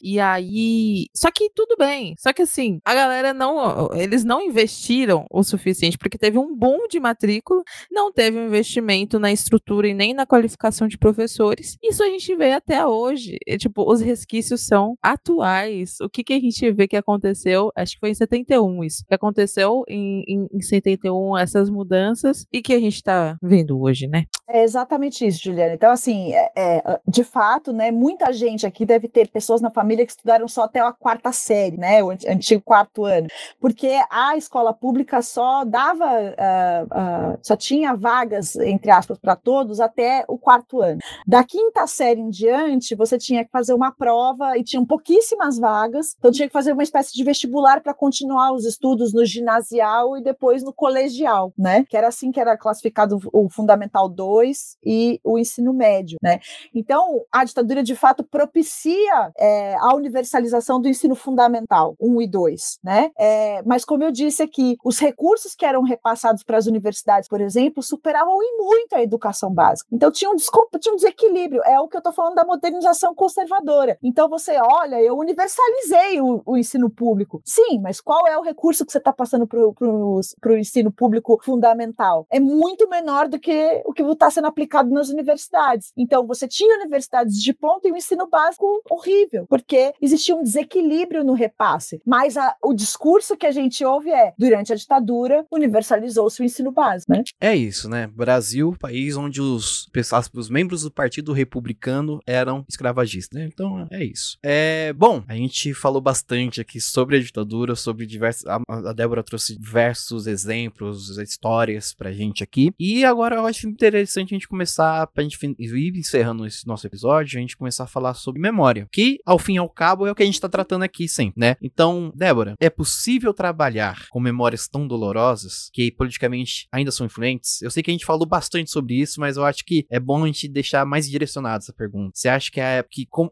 E 0.01 0.19
aí. 0.19 1.07
Só 1.13 1.30
que 1.32 1.49
tudo 1.49 1.75
bem. 1.78 2.15
Só 2.17 2.34
que 2.34 2.41
assim, 2.41 2.80
a 2.84 2.93
galera 2.93 3.34
não. 3.34 3.89
Eles 3.93 4.23
não 4.23 4.41
investiram 4.41 5.25
o 5.32 5.43
suficiente, 5.43 5.97
porque 5.97 6.17
teve 6.17 6.38
um 6.38 6.55
boom 6.55 6.88
de 6.88 6.99
matrícula, 6.99 7.63
não 7.91 8.11
teve 8.11 8.38
um 8.38 8.45
investimento 8.45 9.19
na 9.19 9.32
estrutura 9.32 9.88
e 9.88 9.93
nem 9.93 10.13
na 10.18 10.26
qualificação 10.26 10.88
de 10.88 10.97
professores. 10.97 11.78
Isso 11.82 12.03
a 12.03 12.07
gente 12.07 12.36
vê 12.36 12.51
até 12.51 12.86
hoje. 12.86 13.38
E, 13.45 13.57
tipo, 13.57 13.89
os 13.89 14.01
resquícios 14.01 14.65
são 14.65 14.97
atuais. 15.01 15.95
O 16.01 16.09
que, 16.09 16.24
que 16.24 16.34
a 16.34 16.39
gente 16.39 16.72
vê 16.72 16.88
que 16.88 16.97
aconteceu? 16.97 17.72
Acho 17.76 17.93
que 17.93 17.99
foi 17.99 18.09
em 18.09 18.15
71 18.15 18.84
isso. 18.84 19.03
Que 19.07 19.13
aconteceu 19.13 19.84
em, 19.88 20.24
em, 20.28 20.47
em 20.51 20.61
71 20.61 21.38
essas 21.38 21.70
mudanças 21.70 22.45
e 22.51 22.61
que 22.61 22.74
a 22.74 22.80
gente 22.80 22.95
está 22.95 23.38
vendo 23.41 23.80
hoje, 23.80 24.07
né? 24.07 24.26
É 24.49 24.63
exatamente 24.63 25.27
isso, 25.27 25.43
Juliana. 25.43 25.73
Então, 25.73 25.91
assim, 25.91 26.33
é, 26.33 26.51
é, 26.55 26.99
de 27.05 27.21
fato, 27.21 27.73
né, 27.73 27.91
muita 27.91 28.31
gente 28.31 28.65
aqui 28.65 28.85
deve 28.85 29.09
ter 29.09 29.27
pessoas 29.27 29.59
na 29.59 29.69
família 29.69 30.05
que 30.05 30.11
estudaram 30.13 30.47
só 30.47 30.63
até 30.63 30.79
a 30.79 30.93
quarta 30.93 31.33
série, 31.33 31.75
né, 31.75 32.01
o 32.01 32.11
antigo 32.11 32.61
quarto 32.63 33.03
ano, 33.03 33.27
porque 33.59 33.99
a 34.09 34.37
escola 34.37 34.73
pública 34.73 35.21
só 35.21 35.65
dava, 35.65 36.05
uh, 36.05 37.33
uh, 37.33 37.39
só 37.43 37.57
tinha 37.57 37.93
vagas, 37.93 38.55
entre 38.55 38.89
aspas, 38.89 39.17
para 39.17 39.35
todos 39.35 39.81
até 39.81 40.23
o 40.29 40.37
quarto 40.37 40.81
ano. 40.81 40.99
Da 41.27 41.43
quinta 41.43 41.85
série 41.85 42.21
em 42.21 42.29
diante, 42.29 42.95
você 42.95 43.17
tinha 43.17 43.43
que 43.43 43.51
fazer 43.51 43.73
uma 43.73 43.91
prova 43.91 44.57
e 44.57 44.63
tinham 44.63 44.85
pouquíssimas 44.85 45.59
vagas, 45.59 46.15
então 46.17 46.31
tinha 46.31 46.47
que 46.47 46.53
fazer 46.53 46.71
uma 46.71 46.83
espécie 46.83 47.13
de 47.13 47.21
vestibular 47.21 47.81
para 47.81 47.93
continuar 47.93 48.53
os 48.53 48.63
estudos 48.63 49.13
no 49.13 49.25
ginasial 49.25 50.17
e 50.17 50.21
depois 50.23 50.63
no 50.63 50.71
colegial, 50.71 51.51
né, 51.57 51.83
que 51.83 51.97
era 51.97 52.07
assim 52.07 52.31
que 52.31 52.39
era 52.39 52.57
classificado 52.57 53.19
o 53.33 53.49
Fundamental 53.49 54.07
2 54.07 54.36
2 54.38 54.77
e 54.85 55.19
o 55.23 55.39
ensino 55.39 55.73
médio, 55.73 56.17
né? 56.21 56.39
Então, 56.73 57.21
a 57.31 57.43
ditadura 57.43 57.81
de 57.81 57.95
fato 57.95 58.23
propicia 58.23 59.31
é, 59.38 59.75
a 59.75 59.95
universalização 59.95 60.79
do 60.79 60.88
ensino 60.88 61.15
fundamental 61.15 61.95
1 61.99 62.21
e 62.21 62.27
2, 62.27 62.79
né? 62.83 63.11
É, 63.17 63.61
mas 63.63 63.83
como 63.83 64.03
eu 64.03 64.11
disse 64.11 64.43
aqui, 64.43 64.77
os 64.83 64.99
recursos 64.99 65.55
que 65.55 65.65
eram 65.65 65.81
repassados 65.81 66.43
para 66.43 66.57
as 66.57 66.67
universidades, 66.67 67.27
por 67.27 67.41
exemplo, 67.41 67.81
superavam 67.81 68.41
em 68.41 68.57
muito 68.57 68.95
a 68.95 69.01
educação 69.01 69.51
básica. 69.51 69.88
Então 69.91 70.11
tinha 70.11 70.29
um, 70.29 70.35
tinha 70.35 70.93
um 70.93 70.97
desequilíbrio. 70.97 71.61
É 71.65 71.79
o 71.79 71.88
que 71.88 71.95
eu 71.95 71.99
estou 71.99 72.13
falando 72.13 72.35
da 72.35 72.45
modernização 72.45 73.15
conservadora. 73.15 73.97
Então 74.03 74.29
você 74.29 74.57
olha, 74.59 75.01
eu 75.01 75.17
universalizei 75.17 76.21
o, 76.21 76.41
o 76.45 76.57
ensino 76.57 76.89
público. 76.89 77.41
Sim, 77.43 77.79
mas 77.81 77.99
qual 77.99 78.27
é 78.27 78.38
o 78.38 78.43
recurso 78.43 78.85
que 78.85 78.91
você 78.91 78.97
está 78.97 79.11
passando 79.11 79.47
para 79.47 79.59
o 79.59 80.57
ensino 80.57 80.91
público 80.91 81.39
fundamental? 81.43 82.27
É 82.29 82.39
muito 82.39 82.88
menor 82.88 83.27
do 83.27 83.39
que 83.39 83.81
o 83.85 83.93
que 83.93 84.03
está 84.03 84.26
está 84.28 84.32
sendo 84.32 84.47
aplicado 84.47 84.89
nas 84.89 85.09
universidades. 85.09 85.91
Então, 85.97 86.28
você 86.28 86.47
tinha 86.47 86.78
universidades 86.78 87.41
de 87.41 87.53
ponta 87.53 87.88
e 87.88 87.91
um 87.91 87.97
ensino 87.97 88.28
básico 88.28 88.82
horrível, 88.89 89.45
porque 89.47 89.93
existia 90.01 90.36
um 90.36 90.43
desequilíbrio 90.43 91.23
no 91.23 91.34
repasse. 91.34 92.01
Mas 92.05 92.38
a, 92.38 92.55
o 92.63 92.73
discurso 92.73 93.38
que 93.38 93.45
a 93.45 93.51
gente 93.51 93.84
ouve 93.84 94.11
é: 94.11 94.34
durante 94.38 94.73
a 94.73 94.75
ditadura, 94.75 95.45
universalizou-se 95.51 96.41
o 96.41 96.45
ensino 96.45 96.71
básico. 96.71 97.11
Né? 97.11 97.23
É 97.39 97.55
isso, 97.55 97.89
né? 97.89 98.07
Brasil, 98.07 98.75
país 98.80 99.15
onde 99.15 99.41
os, 99.41 99.89
os 100.34 100.49
membros 100.49 100.84
do 100.84 100.91
Partido 100.91 101.32
Republicano 101.34 102.19
eram 102.25 102.65
escravagistas. 102.67 103.39
Né? 103.39 103.49
Então, 103.51 103.88
é 103.91 104.03
isso. 104.03 104.38
É, 104.43 104.93
bom, 104.93 105.23
a 105.28 105.36
gente 105.36 105.73
falou 105.73 106.01
bastante 106.01 106.59
aqui 106.59 106.82
sobre 106.82 107.17
a 107.17 107.19
ditadura, 107.19 107.75
sobre 107.75 108.05
diversos. 108.05 108.45
A, 108.47 108.59
a 108.67 108.93
Débora 108.93 109.23
trouxe 109.23 109.57
diversos 109.57 110.28
exemplos, 110.28 111.17
histórias 111.17 111.93
pra 111.93 112.11
gente 112.11 112.43
aqui. 112.43 112.73
E 112.80 113.05
agora 113.05 113.38
eu 113.38 113.45
acho 113.45 113.67
interessante 113.67 114.16
interessante 114.18 114.34
a 114.34 114.38
gente 114.38 114.47
começar, 114.47 115.07
pra 115.07 115.24
gente 115.24 115.38
ir 115.59 115.97
encerrando 115.97 116.45
esse 116.45 116.65
nosso 116.65 116.86
episódio, 116.88 117.38
a 117.38 117.41
gente 117.41 117.57
começar 117.57 117.84
a 117.84 117.88
falar 117.88 118.13
sobre 118.13 118.41
memória, 118.41 118.88
que 118.91 119.20
ao 119.26 119.38
fim 119.38 119.55
e 119.55 119.57
ao 119.57 119.70
cabo 119.70 120.07
é 120.07 120.11
o 120.11 120.15
que 120.15 120.24
a 120.24 120.26
gente 120.26 120.41
tá 120.41 120.49
tratando 120.49 120.84
aqui 120.84 121.07
sempre, 121.07 121.39
né? 121.39 121.55
Então, 121.61 122.11
Débora, 122.15 122.55
é 122.59 122.70
possível 122.70 123.34
trabalhar 123.34 124.07
com 124.09 124.20
memórias 124.20 124.68
tão 124.68 124.88
dolorosas 124.88 125.70
que 125.72 125.91
politicamente 125.91 126.68
ainda 126.72 126.91
são 126.91 127.05
influentes? 127.05 127.61
Eu 127.61 127.70
sei 127.70 127.84
que 127.84 127.91
a 127.91 127.93
gente 127.93 128.05
falou 128.05 128.26
bastante 128.26 128.72
sobre 128.72 128.95
isso, 128.99 129.20
mas 129.20 129.38
eu 129.38 129.45
acho 129.45 129.63
que 129.65 129.86
é 129.89 129.99
bom 129.99 130.24
a 130.24 130.28
gente 130.28 130.47
deixar 130.47 130.86
mais 130.86 131.09
direcionado 131.09 131.63
essa 131.63 131.74
pergunta. 131.74 132.11
Você 132.15 132.30
acha 132.30 132.51
que 132.51 132.59
é 132.59 132.84
que 132.89 133.05
como, 133.05 133.32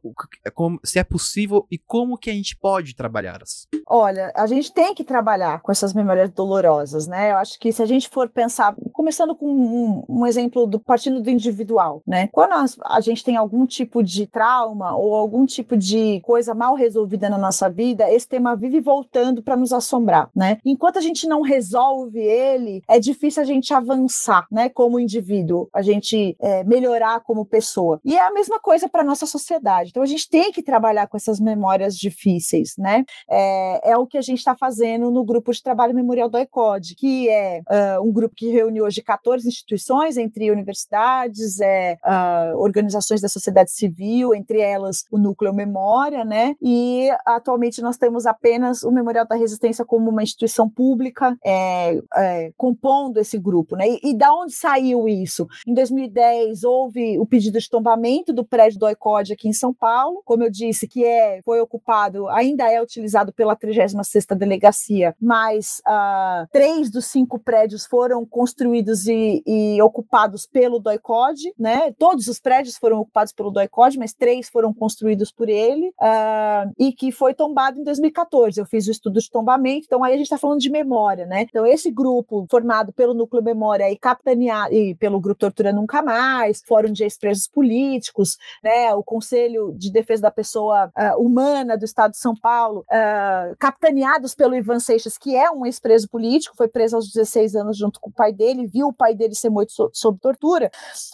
como 0.53 0.79
se 0.83 0.99
é 0.99 1.03
possível 1.03 1.65
e 1.71 1.77
como 1.77 2.17
que 2.17 2.29
a 2.29 2.33
gente 2.33 2.55
pode 2.55 2.95
trabalhá-las? 2.95 3.67
Olha, 3.87 4.31
a 4.35 4.47
gente 4.47 4.73
tem 4.73 4.93
que 4.93 5.03
trabalhar 5.03 5.61
com 5.61 5.71
essas 5.71 5.93
memórias 5.93 6.29
dolorosas, 6.31 7.07
né? 7.07 7.31
Eu 7.31 7.37
acho 7.37 7.59
que 7.59 7.71
se 7.71 7.81
a 7.81 7.85
gente 7.85 8.09
for 8.09 8.29
pensar, 8.29 8.75
começando 8.93 9.35
com 9.35 9.47
um, 9.47 10.03
um 10.09 10.25
exemplo 10.25 10.65
do 10.75 10.79
partindo 10.79 11.21
do 11.21 11.29
individual, 11.29 12.01
né? 12.05 12.27
Quando 12.31 12.53
a, 12.53 12.65
a 12.97 12.99
gente 12.99 13.23
tem 13.23 13.35
algum 13.37 13.65
tipo 13.65 14.03
de 14.03 14.27
trauma 14.27 14.95
ou 14.95 15.15
algum 15.15 15.45
tipo 15.45 15.77
de 15.77 16.19
coisa 16.21 16.53
mal 16.53 16.75
resolvida 16.75 17.29
na 17.29 17.37
nossa 17.37 17.69
vida, 17.69 18.11
esse 18.11 18.27
tema 18.27 18.55
vive 18.55 18.79
voltando 18.81 19.41
para 19.41 19.55
nos 19.55 19.71
assombrar, 19.71 20.29
né? 20.35 20.57
Enquanto 20.65 20.97
a 20.97 21.01
gente 21.01 21.27
não 21.27 21.41
resolve 21.41 22.19
ele, 22.19 22.83
é 22.87 22.99
difícil 22.99 23.41
a 23.41 23.45
gente 23.45 23.73
avançar, 23.73 24.45
né? 24.51 24.69
Como 24.69 24.99
indivíduo, 24.99 25.69
a 25.73 25.81
gente 25.81 26.35
é, 26.39 26.63
melhorar 26.63 27.21
como 27.21 27.45
pessoa. 27.45 27.99
E 28.03 28.15
é 28.15 28.25
a 28.25 28.31
mesma 28.31 28.59
coisa 28.59 28.89
para 28.89 29.03
nossa 29.03 29.25
sociedade. 29.25 29.89
Então 29.89 30.03
a 30.03 30.07
gente 30.07 30.29
tem 30.29 30.51
que 30.51 30.61
trabalhar 30.61 31.07
com 31.07 31.17
essas 31.17 31.39
memórias 31.39 31.95
difíceis, 31.95 32.75
né? 32.77 33.05
É, 33.29 33.91
é 33.91 33.97
o 33.97 34.05
que 34.05 34.17
a 34.17 34.21
gente 34.21 34.39
está 34.39 34.55
fazendo 34.55 35.09
no 35.09 35.23
grupo 35.23 35.51
de 35.51 35.63
trabalho 35.63 35.95
memorial 35.95 36.29
do 36.29 36.37
ECOD, 36.37 36.95
que 36.95 37.29
é 37.29 37.61
uh, 37.69 38.07
um 38.07 38.11
grupo 38.11 38.35
que 38.35 38.49
reúne 38.49 38.81
hoje 38.81 39.01
14 39.01 39.47
instituições 39.47 40.17
entre 40.17 40.51
universidades, 40.65 41.61
é, 41.61 41.97
uh, 42.03 42.57
organizações 42.57 43.21
da 43.21 43.29
sociedade 43.29 43.71
civil, 43.71 44.33
entre 44.33 44.59
elas 44.59 45.05
o 45.11 45.17
Núcleo 45.17 45.53
Memória, 45.53 46.25
né? 46.25 46.55
E 46.61 47.09
atualmente 47.25 47.81
nós 47.81 47.97
temos 47.97 48.25
apenas 48.25 48.83
o 48.83 48.91
Memorial 48.91 49.25
da 49.25 49.35
Resistência 49.35 49.85
como 49.85 50.09
uma 50.09 50.23
instituição 50.23 50.67
pública 50.67 51.37
é, 51.45 52.01
é, 52.15 52.51
compondo 52.57 53.19
esse 53.19 53.37
grupo, 53.37 53.75
né? 53.75 53.87
E, 53.87 54.11
e 54.11 54.17
da 54.17 54.33
onde 54.33 54.53
saiu 54.53 55.07
isso? 55.07 55.47
Em 55.67 55.73
2010 55.73 56.63
houve 56.63 57.19
o 57.19 57.25
pedido 57.25 57.59
de 57.59 57.69
tombamento 57.69 58.33
do 58.33 58.43
prédio 58.43 58.79
do 58.79 58.89
ICOD 58.89 59.33
aqui 59.33 59.47
em 59.47 59.53
São 59.53 59.73
Paulo, 59.73 60.21
como 60.25 60.43
eu 60.43 60.49
disse, 60.49 60.87
que 60.87 61.05
é 61.05 61.41
foi 61.45 61.59
ocupado, 61.59 62.27
ainda 62.29 62.71
é 62.71 62.81
utilizado 62.81 63.31
pela 63.31 63.55
36ª 63.55 64.35
Delegacia, 64.35 65.15
mas 65.21 65.81
uh, 65.87 66.47
três 66.51 66.89
dos 66.89 67.05
cinco 67.05 67.37
prédios 67.37 67.85
foram 67.85 68.25
construídos 68.25 69.07
e, 69.07 69.43
e 69.45 69.81
ocupados 69.81 70.47
pelo 70.55 70.79
DOICOD, 70.79 71.53
né? 71.59 71.91
Todos 71.99 72.29
os 72.29 72.39
prédios 72.39 72.77
foram 72.77 73.01
ocupados 73.01 73.33
pelo 73.33 73.51
DOICOD, 73.51 73.99
mas 73.99 74.13
três 74.13 74.47
foram 74.47 74.73
construídos 74.73 75.29
por 75.29 75.49
ele, 75.49 75.89
uh, 76.01 76.71
e 76.79 76.93
que 76.93 77.11
foi 77.11 77.33
tombado 77.33 77.77
em 77.77 77.83
2014. 77.83 78.57
Eu 78.57 78.65
fiz 78.65 78.87
o 78.87 78.91
estudo 78.91 79.19
de 79.19 79.29
tombamento, 79.29 79.83
então 79.85 80.01
aí 80.01 80.13
a 80.13 80.15
gente 80.15 80.27
está 80.27 80.37
falando 80.37 80.61
de 80.61 80.69
memória, 80.69 81.25
né? 81.25 81.41
Então, 81.41 81.65
esse 81.65 81.91
grupo 81.91 82.47
formado 82.49 82.93
pelo 82.93 83.13
Núcleo 83.13 83.43
Memória 83.43 83.91
e 83.91 83.97
capitaneado 83.97 84.73
e 84.73 84.95
pelo 84.95 85.19
Grupo 85.19 85.41
Tortura 85.41 85.73
Nunca 85.73 86.01
Mais, 86.01 86.63
Fórum 86.65 86.93
de 86.93 87.03
Ex-Presos 87.03 87.49
Políticos, 87.49 88.37
né? 88.63 88.93
O 88.93 89.03
Conselho 89.03 89.73
de 89.77 89.91
Defesa 89.91 90.21
da 90.21 90.31
Pessoa 90.31 90.89
uh, 90.97 91.21
Humana 91.21 91.77
do 91.77 91.83
Estado 91.83 92.11
de 92.11 92.17
São 92.17 92.33
Paulo, 92.33 92.85
uh, 92.89 93.57
capitaneados 93.59 94.33
pelo 94.33 94.55
Ivan 94.55 94.79
Seixas, 94.79 95.17
que 95.17 95.35
é 95.35 95.51
um 95.51 95.65
ex-preso 95.65 96.07
político, 96.07 96.55
foi 96.55 96.69
preso 96.69 96.95
aos 96.95 97.11
16 97.11 97.57
anos 97.57 97.77
junto 97.77 97.99
com 97.99 98.09
o 98.09 98.13
pai 98.13 98.31
dele, 98.31 98.67
viu 98.67 98.87
o 98.87 98.93
pai 98.93 99.13
dele 99.13 99.35
ser 99.35 99.49
morto 99.49 99.73
so 99.73 99.91
sob 99.91 100.17
tortura 100.17 100.34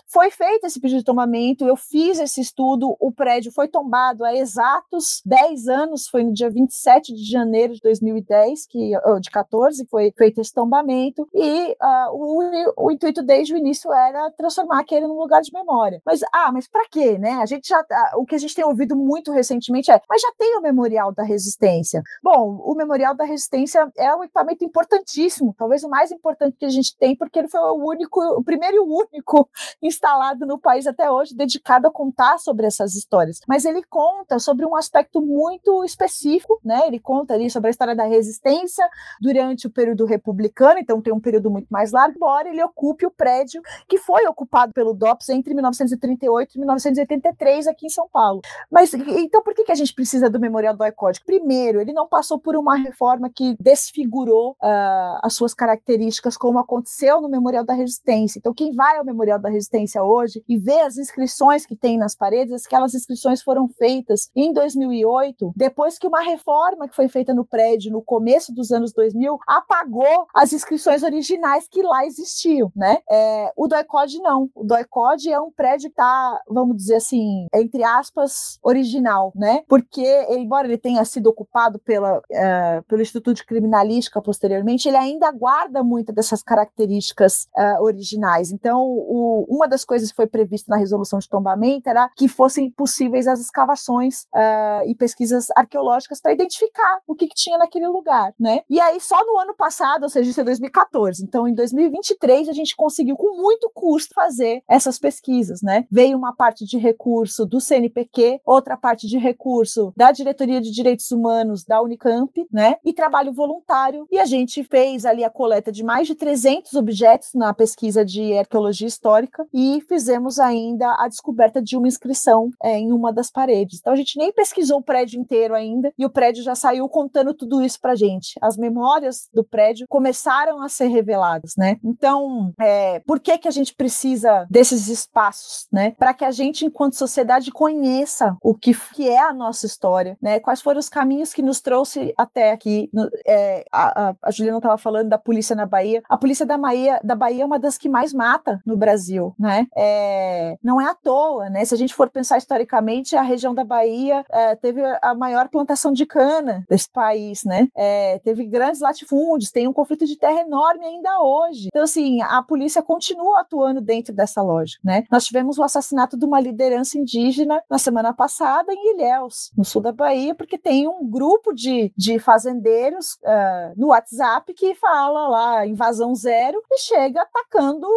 foi 0.07 0.30
feito 0.32 0.65
esse 0.65 0.80
pedido 0.80 0.99
de 0.99 1.05
tombamento, 1.05 1.65
eu 1.65 1.76
fiz 1.76 2.19
esse 2.19 2.41
estudo, 2.41 2.95
o 2.99 3.11
prédio 3.11 3.51
foi 3.51 3.67
tombado 3.67 4.24
há 4.24 4.36
exatos 4.36 5.22
10 5.26 5.67
anos, 5.67 6.07
foi 6.07 6.24
no 6.24 6.34
dia 6.34 6.49
27 6.49 7.13
de 7.13 7.30
janeiro 7.30 7.74
de 7.74 7.82
2010, 7.82 8.67
que, 8.67 8.91
de 9.22 9.30
14, 9.30 9.86
foi 9.88 10.13
feito 10.17 10.41
esse 10.41 10.53
tombamento, 10.53 11.28
e 11.34 11.72
uh, 11.72 12.11
o, 12.11 12.86
o, 12.86 12.91
intuito 12.91 13.24
desde 13.24 13.53
o 13.53 13.57
início 13.57 13.91
era 13.91 14.30
transformar 14.32 14.82
aquele 14.82 15.07
num 15.07 15.17
lugar 15.17 15.41
de 15.41 15.53
memória. 15.53 16.01
Mas, 16.05 16.22
ah, 16.34 16.51
mas 16.51 16.67
para 16.67 16.88
quê, 16.89 17.17
né? 17.17 17.34
A 17.34 17.45
gente 17.45 17.67
já, 17.67 17.84
tá, 17.84 18.13
o 18.17 18.26
que 18.26 18.36
a 18.36 18.38
gente 18.38 18.55
tem 18.55 18.65
ouvido 18.65 18.95
muito 18.95 19.32
recentemente 19.32 19.91
é, 19.91 20.01
mas 20.09 20.22
já 20.22 20.32
tem 20.38 20.57
o 20.57 20.61
Memorial 20.61 21.13
da 21.13 21.24
Resistência. 21.24 22.01
Bom, 22.24 22.61
o 22.63 22.76
Memorial 22.76 23.15
da 23.15 23.24
Resistência 23.24 23.89
é 23.97 24.13
um 24.15 24.24
equipamento 24.24 24.63
importantíssimo, 24.63 25.55
talvez 25.57 25.84
o 25.84 25.89
mais 25.89 26.11
importante 26.11 26.57
que 26.57 26.65
a 26.65 26.69
gente 26.69 26.95
tem, 26.97 27.15
porque 27.15 27.39
ele 27.39 27.47
foi 27.47 27.59
o 27.59 27.76
único, 27.76 28.22
o 28.22 28.43
primeiro 28.43 28.78
e 28.78 28.80
o 28.80 28.86
único 28.86 29.11
público 29.12 29.49
instalado 29.82 30.45
no 30.45 30.57
país 30.57 30.88
até 30.88 31.12
hoje, 31.12 31.36
dedicado 31.36 31.88
a 31.88 31.91
contar 31.91 32.38
sobre 32.39 32.66
essas 32.66 32.95
histórias. 32.95 33.41
Mas 33.47 33.66
ele 33.66 33.84
conta 33.84 34.39
sobre 34.39 34.66
um 34.66 34.76
aspecto 34.76 35.22
muito 35.22 35.84
específico, 35.84 36.59
né? 36.64 36.82
Ele 36.88 36.99
conta 36.99 37.34
ali 37.34 37.49
sobre 37.49 37.68
a 37.68 37.72
história 37.72 37.95
da 37.95 38.05
resistência 38.05 38.88
durante 39.22 39.68
o 39.68 39.70
período 39.70 40.05
republicano, 40.05 40.80
então 40.80 41.01
tem 41.01 41.14
um 41.14 41.20
período 41.20 41.51
muito 41.51 41.68
mais 41.70 41.91
largo, 41.91 42.16
embora 42.16 42.49
ele 42.49 42.64
ocupe 42.64 43.05
o 43.05 43.12
prédio 43.12 43.62
que 43.88 43.97
foi 43.97 44.26
ocupado 44.28 44.74
pelo 44.74 44.93
DOPS 44.93 45.30
entre 45.30 45.53
1938 45.53 46.55
e 46.55 46.59
1983 46.59 47.68
aqui 47.68 47.88
em 47.88 47.89
São 47.89 48.07
Paulo. 48.07 48.41
Mas 48.70 48.93
então 48.93 49.41
por 49.41 49.53
que, 49.53 49.64
que 49.64 49.72
a 49.72 49.76
gente 49.76 49.93
precisa 49.93 50.30
do 50.30 50.39
Memorial 50.39 50.76
do 50.76 50.91
Código? 50.93 51.26
Primeiro, 51.26 51.80
ele 51.82 51.93
não 51.93 52.07
passou 52.07 52.39
por 52.39 52.55
uma 52.55 52.76
reforma 52.76 53.30
que 53.30 53.55
desfigurou 53.59 54.51
uh, 54.51 55.20
as 55.22 55.34
suas 55.34 55.53
características, 55.53 56.38
como 56.38 56.59
aconteceu 56.59 57.22
no 57.22 57.30
Memorial 57.30 57.64
da 57.64 57.74
Resistência. 57.74 58.39
Então, 58.39 58.53
quem 58.53 58.74
vai 58.74 59.00
Memorial 59.03 59.39
da 59.39 59.49
Resistência 59.49 60.03
hoje 60.03 60.43
e 60.47 60.57
ver 60.57 60.81
as 60.81 60.97
inscrições 60.97 61.65
que 61.65 61.75
tem 61.75 61.97
nas 61.97 62.15
paredes, 62.15 62.65
aquelas 62.65 62.93
inscrições 62.93 63.41
foram 63.41 63.67
feitas 63.67 64.29
em 64.35 64.53
2008, 64.53 65.53
depois 65.55 65.97
que 65.97 66.07
uma 66.07 66.21
reforma 66.21 66.87
que 66.87 66.95
foi 66.95 67.07
feita 67.07 67.33
no 67.33 67.45
prédio 67.45 67.91
no 67.91 68.01
começo 68.01 68.53
dos 68.53 68.71
anos 68.71 68.93
2000 68.93 69.37
apagou 69.47 70.27
as 70.33 70.53
inscrições 70.53 71.03
originais 71.03 71.67
que 71.67 71.81
lá 71.81 72.05
existiam, 72.05 72.71
né? 72.75 72.97
É, 73.09 73.51
o 73.55 73.67
DOICOD 73.67 74.19
não. 74.19 74.49
O 74.55 74.63
DOICOD 74.63 75.31
é 75.31 75.39
um 75.39 75.51
prédio 75.51 75.89
que 75.89 75.93
está, 75.93 76.41
vamos 76.47 76.75
dizer 76.77 76.95
assim, 76.95 77.47
entre 77.53 77.83
aspas, 77.83 78.59
original, 78.63 79.31
né? 79.35 79.63
Porque, 79.67 80.25
embora 80.29 80.67
ele 80.67 80.77
tenha 80.77 81.03
sido 81.05 81.27
ocupado 81.27 81.79
pela, 81.79 82.21
é, 82.31 82.81
pelo 82.87 83.01
Instituto 83.01 83.37
de 83.37 83.45
Criminalística 83.45 84.21
posteriormente, 84.21 84.87
ele 84.87 84.97
ainda 84.97 85.31
guarda 85.31 85.83
muitas 85.83 86.15
dessas 86.15 86.43
características 86.43 87.47
é, 87.55 87.79
originais. 87.79 88.51
Então, 88.51 88.90
o, 88.91 89.45
uma 89.49 89.67
das 89.67 89.83
coisas 89.83 90.09
que 90.09 90.15
foi 90.15 90.27
prevista 90.27 90.69
na 90.69 90.77
resolução 90.77 91.19
de 91.19 91.29
tombamento 91.29 91.89
era 91.89 92.09
que 92.15 92.27
fossem 92.27 92.69
possíveis 92.69 93.27
as 93.27 93.39
escavações 93.39 94.23
uh, 94.33 94.87
e 94.87 94.95
pesquisas 94.95 95.47
arqueológicas 95.55 96.21
para 96.21 96.33
identificar 96.33 96.99
o 97.07 97.15
que, 97.15 97.27
que, 97.27 97.35
tinha 97.35 97.57
naquele 97.57 97.87
lugar, 97.87 98.33
né? 98.39 98.61
E 98.69 98.79
aí, 98.79 98.99
só 98.99 99.17
no 99.25 99.39
ano 99.39 99.55
passado, 99.55 100.03
ou 100.03 100.09
seja, 100.09 100.29
isso 100.29 100.41
é 100.41 100.43
2014, 100.43 101.23
então 101.23 101.47
em 101.47 101.53
2023 101.53 102.49
a 102.49 102.53
gente 102.53 102.75
conseguiu 102.75 103.15
com 103.15 103.41
muito 103.41 103.69
custo 103.73 104.13
fazer 104.13 104.63
essas 104.67 104.99
pesquisas, 104.99 105.61
né? 105.61 105.85
Veio 105.89 106.17
uma 106.17 106.35
parte 106.35 106.65
de 106.65 106.77
recurso 106.77 107.45
do 107.45 107.59
CNPq, 107.59 108.41
outra 108.45 108.77
parte 108.77 109.07
de 109.07 109.17
recurso 109.17 109.93
da 109.97 110.11
Diretoria 110.11 110.61
de 110.61 110.71
Direitos 110.71 111.11
Humanos 111.11 111.63
da 111.63 111.81
Unicamp, 111.81 112.31
né? 112.51 112.75
E 112.85 112.93
trabalho 112.93 113.33
voluntário, 113.33 114.05
e 114.11 114.19
a 114.19 114.25
gente 114.25 114.63
fez 114.63 115.05
ali 115.05 115.23
a 115.23 115.29
coleta 115.29 115.71
de 115.71 115.83
mais 115.83 116.07
de 116.07 116.15
300 116.15 116.73
objetos 116.73 117.29
na 117.33 117.53
pesquisa 117.53 118.05
de 118.05 118.37
arqueologia 118.37 118.80
histórica 118.88 119.45
e 119.53 119.82
fizemos 119.88 120.39
ainda 120.39 120.95
a 120.99 121.07
descoberta 121.07 121.61
de 121.61 121.77
uma 121.77 121.88
inscrição 121.88 122.49
é, 122.63 122.77
em 122.77 122.91
uma 122.91 123.11
das 123.11 123.29
paredes. 123.29 123.79
Então 123.79 123.93
a 123.93 123.95
gente 123.95 124.17
nem 124.17 124.32
pesquisou 124.32 124.79
o 124.79 124.84
prédio 124.84 125.19
inteiro 125.19 125.53
ainda 125.53 125.93
e 125.97 126.05
o 126.05 126.09
prédio 126.09 126.43
já 126.43 126.55
saiu 126.55 126.88
contando 126.89 127.34
tudo 127.34 127.61
isso 127.61 127.79
para 127.79 127.95
gente. 127.95 128.34
As 128.41 128.57
memórias 128.57 129.29
do 129.34 129.43
prédio 129.43 129.86
começaram 129.88 130.61
a 130.61 130.69
ser 130.69 130.88
reveladas, 130.88 131.53
né? 131.57 131.77
Então, 131.84 132.53
é, 132.59 132.99
por 132.99 133.19
que 133.19 133.38
que 133.38 133.47
a 133.47 133.51
gente 133.51 133.73
precisa 133.73 134.45
desses 134.49 134.88
espaços, 134.88 135.67
né? 135.71 135.91
Para 135.97 136.13
que 136.13 136.25
a 136.25 136.32
gente, 136.32 136.65
enquanto 136.65 136.95
sociedade, 136.95 137.51
conheça 137.51 138.36
o 138.41 138.53
que, 138.53 138.73
que 138.93 139.09
é 139.09 139.19
a 139.19 139.34
nossa 139.34 139.65
história, 139.65 140.17
né? 140.21 140.39
Quais 140.39 140.61
foram 140.61 140.79
os 140.79 140.89
caminhos 140.89 141.34
que 141.34 141.41
nos 141.41 141.61
trouxe 141.61 142.13
até 142.17 142.51
aqui? 142.51 142.89
No, 142.93 143.09
é, 143.25 143.65
a, 143.71 144.09
a, 144.09 144.15
a 144.21 144.32
Juliana 144.32 144.57
estava 144.57 144.77
falando 144.77 145.09
da 145.09 145.17
polícia 145.17 145.55
na 145.55 145.65
Bahia. 145.65 146.01
A 146.09 146.17
polícia 146.17 146.45
da 146.45 146.57
Bahia, 146.57 146.99
da 147.03 147.15
Bahia 147.15 147.43
é 147.43 147.45
uma 147.45 147.59
das 147.59 147.77
que 147.77 147.89
mais 147.89 148.13
mata 148.13 148.61
no 148.72 148.78
Brasil, 148.78 149.36
né? 149.38 149.67
É, 149.76 150.57
não 150.63 150.82
é 150.82 150.86
à 150.86 150.95
toa, 150.95 151.49
né? 151.49 151.63
Se 151.65 151.74
a 151.74 151.78
gente 151.78 151.93
for 151.93 152.09
pensar 152.09 152.38
historicamente, 152.38 153.15
a 153.15 153.22
região 153.22 153.53
da 153.53 153.63
Bahia 153.63 154.26
é, 154.32 154.55
teve 154.55 154.82
a 155.01 155.13
maior 155.13 155.49
plantação 155.49 155.93
de 155.93 156.05
cana 156.05 156.65
desse 156.69 156.89
país, 156.89 157.43
né? 157.43 157.67
É, 157.76 158.19
teve 158.19 158.45
grandes 158.45 158.82
latifúndios, 158.82 159.51
tem 159.51 159.67
um 159.67 159.74
conflito 159.74 160.05
de 160.05 160.17
terra 160.17 160.41
enorme 160.41 160.86
ainda 160.86 161.22
hoje. 161.22 161.67
Então, 161.67 161.84
assim, 161.84 162.22
a 162.22 162.41
polícia 162.41 162.82
continua 162.82 163.41
atuando 163.41 163.82
dentro 163.82 164.13
dessa 164.13 164.41
lógica, 164.41 164.82
né? 164.84 165.03
Nós 165.11 165.26
tivemos 165.26 165.57
o 165.57 165.63
assassinato 165.63 166.17
de 166.17 166.26
uma 166.26 166.39
liderança 166.39 166.97
indígena 166.97 167.61
na 167.69 167.78
semana 167.78 168.13
passada 168.13 168.74
em 168.74 168.93
Ilhéus, 168.93 169.51
no 169.57 169.65
sul 169.65 169.82
da 169.82 169.91
Bahia, 169.91 170.34
porque 170.34 170.57
tem 170.57 170.88
um 170.88 171.07
grupo 171.07 171.53
de, 171.53 171.93
de 171.97 172.19
fazendeiros 172.19 173.13
uh, 173.24 173.74
no 173.76 173.88
WhatsApp 173.88 174.53
que 174.53 174.74
fala 174.76 175.28
lá 175.28 175.67
invasão 175.67 176.15
zero 176.15 176.61
e 176.72 176.78
chega 176.80 177.22
atacando 177.22 177.88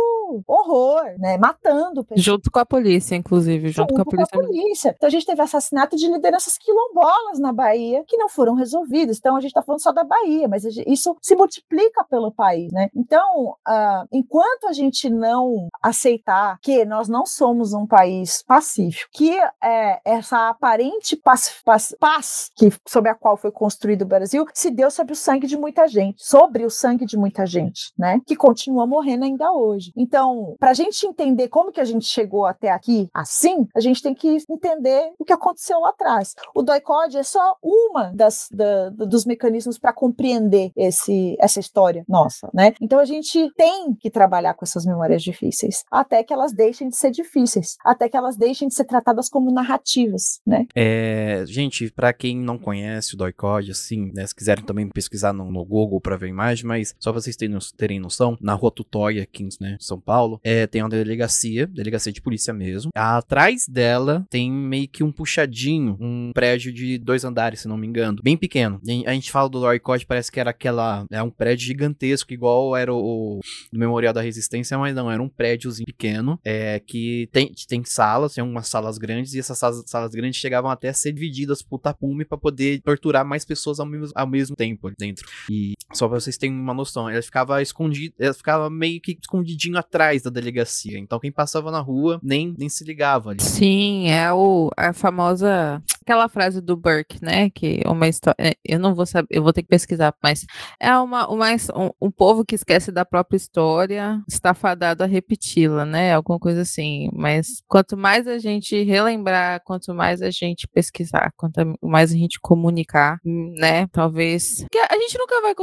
horror, 0.64 1.18
né? 1.18 1.36
Matando 1.38 2.04
pessoas. 2.04 2.24
Junto 2.24 2.50
com 2.50 2.58
a 2.58 2.66
polícia, 2.66 3.14
inclusive, 3.14 3.68
junto, 3.68 3.90
junto 3.90 3.94
com 3.94 4.02
a 4.02 4.04
polícia. 4.04 4.38
Com 4.38 4.44
a 4.44 4.46
polícia. 4.46 4.94
Então 4.96 5.06
a 5.06 5.10
gente 5.10 5.26
teve 5.26 5.42
assassinato 5.42 5.96
de 5.96 6.08
lideranças 6.08 6.58
quilombolas 6.58 7.38
na 7.38 7.52
Bahia 7.52 8.04
que 8.06 8.16
não 8.16 8.28
foram 8.28 8.54
resolvidas. 8.54 9.18
Então 9.18 9.36
a 9.36 9.40
gente 9.40 9.50
está 9.50 9.62
falando 9.62 9.82
só 9.82 9.92
da 9.92 10.04
Bahia, 10.04 10.48
mas 10.48 10.64
isso 10.64 11.16
se 11.20 11.36
multiplica 11.36 12.04
pelo 12.04 12.32
país, 12.32 12.72
né? 12.72 12.88
Então, 12.94 13.56
uh, 13.68 14.08
enquanto 14.12 14.66
a 14.66 14.72
gente 14.72 15.10
não 15.10 15.68
aceitar 15.82 16.58
que 16.60 16.84
nós 16.84 17.08
não 17.08 17.26
somos 17.26 17.72
um 17.72 17.86
país 17.86 18.42
pacífico, 18.42 19.10
que 19.12 19.36
é, 19.62 20.00
essa 20.04 20.48
aparente 20.48 21.16
paz, 21.16 21.60
paz, 21.64 21.94
paz 21.98 22.50
que, 22.56 22.72
sobre 22.86 23.10
a 23.10 23.14
qual 23.14 23.36
foi 23.36 23.50
construído 23.50 24.02
o 24.02 24.06
Brasil 24.06 24.46
se 24.52 24.70
deu 24.70 24.90
sobre 24.90 25.12
o 25.12 25.16
sangue 25.16 25.46
de 25.46 25.56
muita 25.56 25.86
gente, 25.86 26.24
sobre 26.24 26.64
o 26.64 26.70
sangue 26.70 27.04
de 27.04 27.16
muita 27.16 27.46
gente, 27.46 27.92
né? 27.98 28.20
Que 28.26 28.36
continua 28.36 28.86
morrendo 28.86 29.24
ainda 29.24 29.52
hoje. 29.52 29.92
Então, 29.96 30.53
para 30.58 30.70
a 30.70 30.74
gente 30.74 31.06
entender 31.06 31.48
como 31.48 31.72
que 31.72 31.80
a 31.80 31.84
gente 31.84 32.06
chegou 32.06 32.46
até 32.46 32.70
aqui 32.70 33.08
assim, 33.12 33.66
a 33.74 33.80
gente 33.80 34.02
tem 34.02 34.14
que 34.14 34.38
entender 34.48 35.12
o 35.18 35.24
que 35.24 35.32
aconteceu 35.32 35.80
lá 35.80 35.90
atrás. 35.90 36.34
O 36.54 36.62
DOI-CODE 36.62 37.18
é 37.18 37.22
só 37.22 37.56
uma 37.62 38.12
das, 38.14 38.48
da, 38.50 38.90
dos 38.90 39.24
mecanismos 39.24 39.78
para 39.78 39.92
compreender 39.92 40.72
esse, 40.76 41.36
essa 41.40 41.60
história 41.60 42.04
nossa, 42.08 42.50
né? 42.52 42.74
Então 42.80 42.98
a 42.98 43.04
gente 43.04 43.50
tem 43.56 43.94
que 43.94 44.10
trabalhar 44.10 44.54
com 44.54 44.64
essas 44.64 44.84
memórias 44.84 45.22
difíceis, 45.22 45.84
até 45.90 46.22
que 46.22 46.32
elas 46.32 46.52
deixem 46.52 46.88
de 46.88 46.96
ser 46.96 47.10
difíceis, 47.10 47.76
até 47.84 48.08
que 48.08 48.16
elas 48.16 48.36
deixem 48.36 48.68
de 48.68 48.74
ser 48.74 48.84
tratadas 48.84 49.28
como 49.28 49.52
narrativas, 49.52 50.40
né? 50.46 50.66
É, 50.74 51.44
gente, 51.46 51.90
para 51.90 52.12
quem 52.12 52.36
não 52.36 52.58
conhece 52.58 53.14
o 53.14 53.16
DOI-CODE, 53.16 53.70
assim, 53.70 54.12
né, 54.14 54.26
se 54.26 54.34
quiserem 54.34 54.64
também 54.64 54.88
pesquisar 54.88 55.32
no, 55.32 55.50
no 55.50 55.64
Google 55.64 56.00
para 56.00 56.16
ver 56.16 56.26
a 56.26 56.30
imagem, 56.30 56.66
mas 56.66 56.94
só 56.98 57.12
pra 57.12 57.20
vocês 57.20 57.36
terem, 57.36 57.58
terem 57.76 58.00
noção, 58.00 58.36
na 58.40 58.54
rua 58.54 58.70
Tutóia, 58.70 59.22
aqui 59.22 59.42
em 59.42 59.48
né, 59.60 59.76
São 59.80 60.00
Paulo, 60.00 60.33
é, 60.42 60.66
tem 60.66 60.82
uma 60.82 60.88
delegacia, 60.88 61.66
delegacia 61.66 62.12
de 62.12 62.20
polícia 62.20 62.52
mesmo. 62.52 62.90
Atrás 62.94 63.66
dela 63.68 64.26
tem 64.30 64.50
meio 64.50 64.88
que 64.88 65.02
um 65.02 65.12
puxadinho, 65.12 65.96
um 66.00 66.32
prédio 66.32 66.72
de 66.72 66.98
dois 66.98 67.24
andares, 67.24 67.60
se 67.60 67.68
não 67.68 67.76
me 67.76 67.86
engano, 67.86 68.20
bem 68.22 68.36
pequeno. 68.36 68.80
A 69.06 69.12
gente 69.12 69.30
fala 69.30 69.48
do 69.48 69.58
Loricode, 69.58 70.06
parece 70.06 70.30
que 70.30 70.40
era 70.40 70.50
aquela, 70.50 71.06
é 71.10 71.22
um 71.22 71.30
prédio 71.30 71.66
gigantesco, 71.66 72.32
igual 72.32 72.76
era 72.76 72.92
o, 72.92 73.38
o 73.38 73.40
Memorial 73.72 74.12
da 74.12 74.20
Resistência, 74.20 74.78
mas 74.78 74.94
não, 74.94 75.10
era 75.10 75.22
um 75.22 75.28
prédiozinho 75.28 75.86
pequeno, 75.86 76.38
é, 76.44 76.80
que 76.80 77.28
tem, 77.32 77.52
tem 77.68 77.84
salas, 77.84 78.34
tem 78.34 78.44
umas 78.44 78.68
salas 78.68 78.98
grandes, 78.98 79.34
e 79.34 79.38
essas 79.38 79.58
salas, 79.58 79.82
salas 79.86 80.12
grandes 80.12 80.40
chegavam 80.40 80.70
até 80.70 80.88
a 80.88 80.94
ser 80.94 81.12
divididas 81.12 81.62
por 81.62 81.78
tapume 81.78 82.24
para 82.24 82.38
poder 82.38 82.80
torturar 82.82 83.24
mais 83.24 83.44
pessoas 83.44 83.80
ao 83.80 83.86
mesmo, 83.86 84.12
ao 84.14 84.26
mesmo 84.26 84.56
tempo 84.56 84.90
dentro. 84.98 85.26
E 85.50 85.74
só 85.92 86.08
pra 86.08 86.20
vocês 86.20 86.36
terem 86.36 86.54
uma 86.54 86.74
noção, 86.74 87.08
ela 87.08 87.22
ficava 87.22 87.60
escondida, 87.62 88.14
ela 88.18 88.34
ficava 88.34 88.68
meio 88.68 89.00
que 89.00 89.16
escondidinho 89.20 89.78
atrás 89.78 90.22
da 90.24 90.30
delegacia. 90.30 90.98
Então 90.98 91.20
quem 91.20 91.30
passava 91.30 91.70
na 91.70 91.80
rua 91.80 92.18
nem, 92.22 92.54
nem 92.58 92.68
se 92.68 92.84
ligava 92.84 93.30
ali. 93.30 93.42
Sim, 93.42 94.08
é 94.08 94.32
o, 94.32 94.70
a 94.76 94.92
famosa 94.92 95.82
aquela 96.04 96.28
frase 96.28 96.60
do 96.60 96.76
Burke, 96.76 97.18
né? 97.22 97.50
Que 97.50 97.82
uma 97.86 98.06
história. 98.06 98.36
É, 98.38 98.54
eu 98.64 98.78
não 98.78 98.94
vou 98.94 99.06
saber, 99.06 99.28
eu 99.30 99.42
vou 99.42 99.52
ter 99.52 99.62
que 99.62 99.68
pesquisar, 99.68 100.14
mas 100.22 100.44
é 100.78 100.96
uma, 100.98 101.28
uma 101.28 101.48
um, 101.74 101.90
um 102.00 102.10
povo 102.10 102.44
que 102.44 102.54
esquece 102.54 102.92
da 102.92 103.04
própria 103.04 103.36
história 103.36 104.22
está 104.28 104.54
fadado 104.54 105.02
a 105.02 105.06
repeti-la, 105.06 105.84
né? 105.84 106.12
Alguma 106.14 106.38
coisa 106.38 106.60
assim. 106.60 107.08
Mas 107.12 107.62
quanto 107.66 107.96
mais 107.96 108.28
a 108.28 108.38
gente 108.38 108.82
relembrar, 108.82 109.62
quanto 109.64 109.94
mais 109.94 110.20
a 110.20 110.30
gente 110.30 110.68
pesquisar, 110.68 111.32
quanto 111.36 111.60
mais 111.82 112.12
a 112.12 112.16
gente 112.16 112.38
comunicar, 112.40 113.18
né? 113.24 113.86
Talvez. 113.88 114.60
Porque 114.60 114.78
a 114.78 114.98
gente 114.98 115.18
nunca 115.18 115.40
vai. 115.40 115.54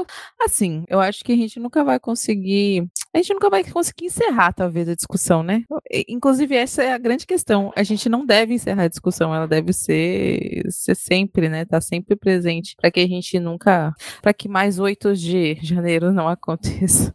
Assim, 0.44 0.84
eu 0.88 1.00
acho 1.00 1.24
que 1.24 1.32
a 1.32 1.36
gente 1.36 1.60
nunca 1.60 1.84
vai 1.84 2.00
conseguir. 2.00 2.88
A 3.14 3.18
gente 3.18 3.34
nunca 3.34 3.50
vai 3.50 3.64
conseguir 3.64 4.06
encerrar, 4.06 4.54
talvez, 4.54 4.90
a 4.90 4.96
discussão, 4.96 5.44
né? 5.44 5.64
Inclusive, 6.08 6.56
essa 6.56 6.82
é 6.82 6.94
a 6.94 6.98
grande 6.98 7.28
questão. 7.28 7.72
A 7.76 7.84
gente 7.84 8.10
não 8.10 8.26
deve 8.26 8.54
encerrar 8.54 8.84
a 8.84 8.88
discussão, 8.88 9.36
ela 9.36 9.48
deve 9.48 9.74
ser 9.74 10.31
ser, 10.70 10.96
sempre, 10.96 11.50
né? 11.50 11.66
Tá 11.66 11.82
sempre 11.82 12.16
presente 12.16 12.76
para 12.76 12.92
que 12.92 13.00
a 13.00 13.08
gente 13.08 13.40
nunca, 13.40 13.94
para 14.22 14.34
que 14.34 14.48
mais 14.48 14.80
8 14.80 15.16
de 15.16 15.58
janeiro 15.62 16.12
não 16.12 16.28
aconteça. 16.30 17.14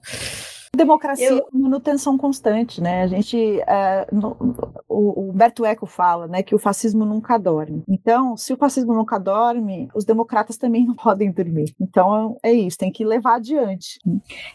Democracia 0.76 1.28
eu... 1.28 1.38
é 1.38 1.42
manutenção 1.52 2.16
constante, 2.16 2.80
né? 2.80 3.02
A 3.02 3.06
gente, 3.06 3.60
é, 3.66 4.06
no, 4.12 4.36
o, 4.88 5.30
Humberto 5.30 5.64
Eco 5.64 5.86
fala, 5.86 6.26
né, 6.26 6.42
que 6.42 6.54
o 6.54 6.58
fascismo 6.58 7.04
nunca 7.04 7.36
dorme. 7.38 7.82
Então, 7.88 8.36
se 8.36 8.52
o 8.52 8.56
fascismo 8.56 8.94
nunca 8.94 9.18
dorme, 9.18 9.88
os 9.94 10.04
democratas 10.04 10.56
também 10.56 10.86
não 10.86 10.94
podem 10.96 11.30
dormir. 11.30 11.74
Então, 11.80 12.38
é 12.42 12.52
isso, 12.52 12.78
tem 12.78 12.90
que 12.90 13.04
levar 13.04 13.36
adiante. 13.36 13.98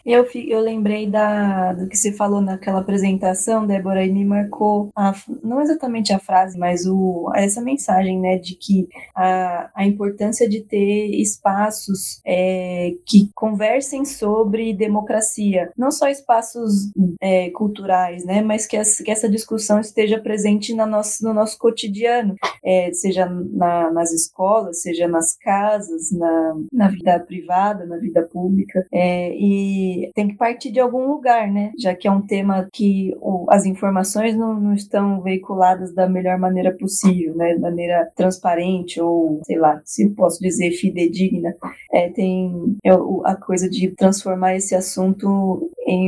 Eu, 0.04 0.26
eu 0.34 0.60
lembrei 0.60 1.08
da, 1.08 1.72
do 1.72 1.88
que 1.88 1.96
você 1.96 2.12
falou 2.12 2.40
naquela 2.40 2.80
apresentação, 2.80 3.66
Débora, 3.66 4.04
e 4.04 4.12
me 4.12 4.24
marcou, 4.24 4.90
a, 4.96 5.14
não 5.42 5.60
exatamente 5.60 6.12
a 6.12 6.18
frase, 6.18 6.58
mas 6.58 6.86
o, 6.86 7.30
essa 7.34 7.60
mensagem, 7.60 8.18
né, 8.18 8.38
de 8.38 8.56
que 8.56 8.88
a, 9.14 9.70
a 9.74 9.86
importância 9.86 10.48
de 10.48 10.62
ter 10.62 11.10
espaços 11.20 12.20
é, 12.24 12.94
que 13.06 13.30
conversem 13.34 14.04
sobre 14.04 14.72
democracia, 14.72 15.70
não 15.76 15.90
só 15.90 16.08
espaços 16.12 16.92
é, 17.20 17.50
culturais, 17.50 18.24
né? 18.24 18.42
Mas 18.42 18.66
que, 18.66 18.76
que, 19.04 19.10
essa 19.10 19.28
discussão 19.28 19.80
esteja 19.80 20.18
presente 20.20 20.74
na 20.74 20.86
nosso, 20.86 21.24
no 21.24 21.34
nosso 21.34 21.58
cotidiano, 21.58 22.34
é, 22.64 22.92
seja 22.92 23.26
na, 23.26 23.90
nas 23.90 24.12
escolas, 24.12 24.82
seja 24.82 25.08
nas 25.08 25.36
casas, 25.36 26.10
na, 26.12 26.56
na 26.72 26.88
vida 26.88 27.18
privada, 27.20 27.86
na 27.86 27.96
vida 27.96 28.22
pública. 28.22 28.86
É, 28.92 29.34
e 29.34 30.10
tem 30.14 30.28
que 30.28 30.36
partir 30.36 30.70
de 30.70 30.80
algum 30.80 31.06
lugar, 31.08 31.50
né? 31.50 31.72
Já 31.78 31.94
que 31.94 32.06
é 32.06 32.10
um 32.10 32.22
tema 32.22 32.68
que 32.72 33.14
o, 33.20 33.46
as 33.50 33.64
informações 33.64 34.36
não, 34.36 34.58
não 34.58 34.74
estão 34.74 35.20
veiculadas 35.22 35.94
da 35.94 36.08
melhor 36.08 36.38
maneira 36.38 36.76
possível, 36.76 37.34
né? 37.36 37.54
De 37.54 37.60
maneira 37.60 38.10
transparente 38.14 39.00
ou, 39.00 39.40
sei 39.44 39.58
lá, 39.58 39.80
se 39.84 40.08
posso 40.10 40.40
dizer 40.40 40.72
fidedigna. 40.72 41.54
É, 41.92 42.08
tem 42.10 42.76
é, 42.84 42.90
a 43.24 43.36
coisa 43.36 43.68
de 43.68 43.90
transformar 43.90 44.56
esse 44.56 44.74
assunto 44.74 45.70
em 45.86 46.01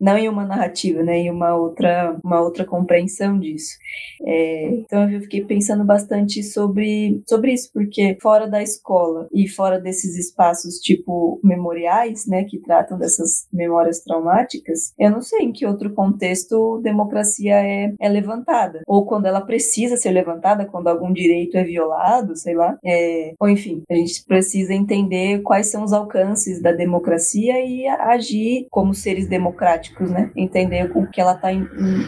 não 0.00 0.16
em 0.16 0.28
uma 0.28 0.44
narrativa, 0.44 1.02
né, 1.02 1.18
em 1.18 1.30
uma 1.30 1.54
outra 1.54 2.18
uma 2.22 2.40
outra 2.40 2.64
compreensão 2.64 3.38
disso. 3.38 3.76
É, 4.26 4.68
então 4.74 5.10
eu 5.10 5.20
fiquei 5.22 5.44
pensando 5.44 5.84
bastante 5.84 6.42
sobre 6.42 7.22
sobre 7.28 7.52
isso, 7.52 7.70
porque 7.72 8.16
fora 8.20 8.48
da 8.48 8.62
escola 8.62 9.28
e 9.32 9.48
fora 9.48 9.80
desses 9.80 10.16
espaços 10.16 10.76
tipo 10.76 11.40
memoriais, 11.42 12.26
né, 12.26 12.44
que 12.44 12.58
tratam 12.58 12.98
dessas 12.98 13.46
memórias 13.52 14.00
traumáticas, 14.00 14.92
eu 14.98 15.10
não 15.10 15.22
sei 15.22 15.40
em 15.40 15.52
que 15.52 15.66
outro 15.66 15.92
contexto 15.94 16.80
democracia 16.82 17.54
é, 17.54 17.94
é 18.00 18.08
levantada 18.08 18.80
ou 18.86 19.06
quando 19.06 19.26
ela 19.26 19.40
precisa 19.40 19.96
ser 19.96 20.10
levantada, 20.10 20.66
quando 20.66 20.88
algum 20.88 21.12
direito 21.12 21.56
é 21.56 21.64
violado, 21.64 22.36
sei 22.36 22.54
lá, 22.54 22.78
é, 22.84 23.34
ou 23.38 23.48
enfim, 23.48 23.82
a 23.90 23.94
gente 23.94 24.24
precisa 24.24 24.74
entender 24.74 25.42
quais 25.42 25.70
são 25.70 25.84
os 25.84 25.92
alcances 25.92 26.60
da 26.60 26.72
democracia 26.72 27.64
e 27.64 27.86
agir 27.86 28.66
como 28.70 28.94
seres 28.94 29.19
democráticos, 29.28 30.10
né? 30.10 30.30
Entender 30.36 30.90
o 30.94 31.06
que 31.06 31.20
ela 31.20 31.34
está 31.34 31.48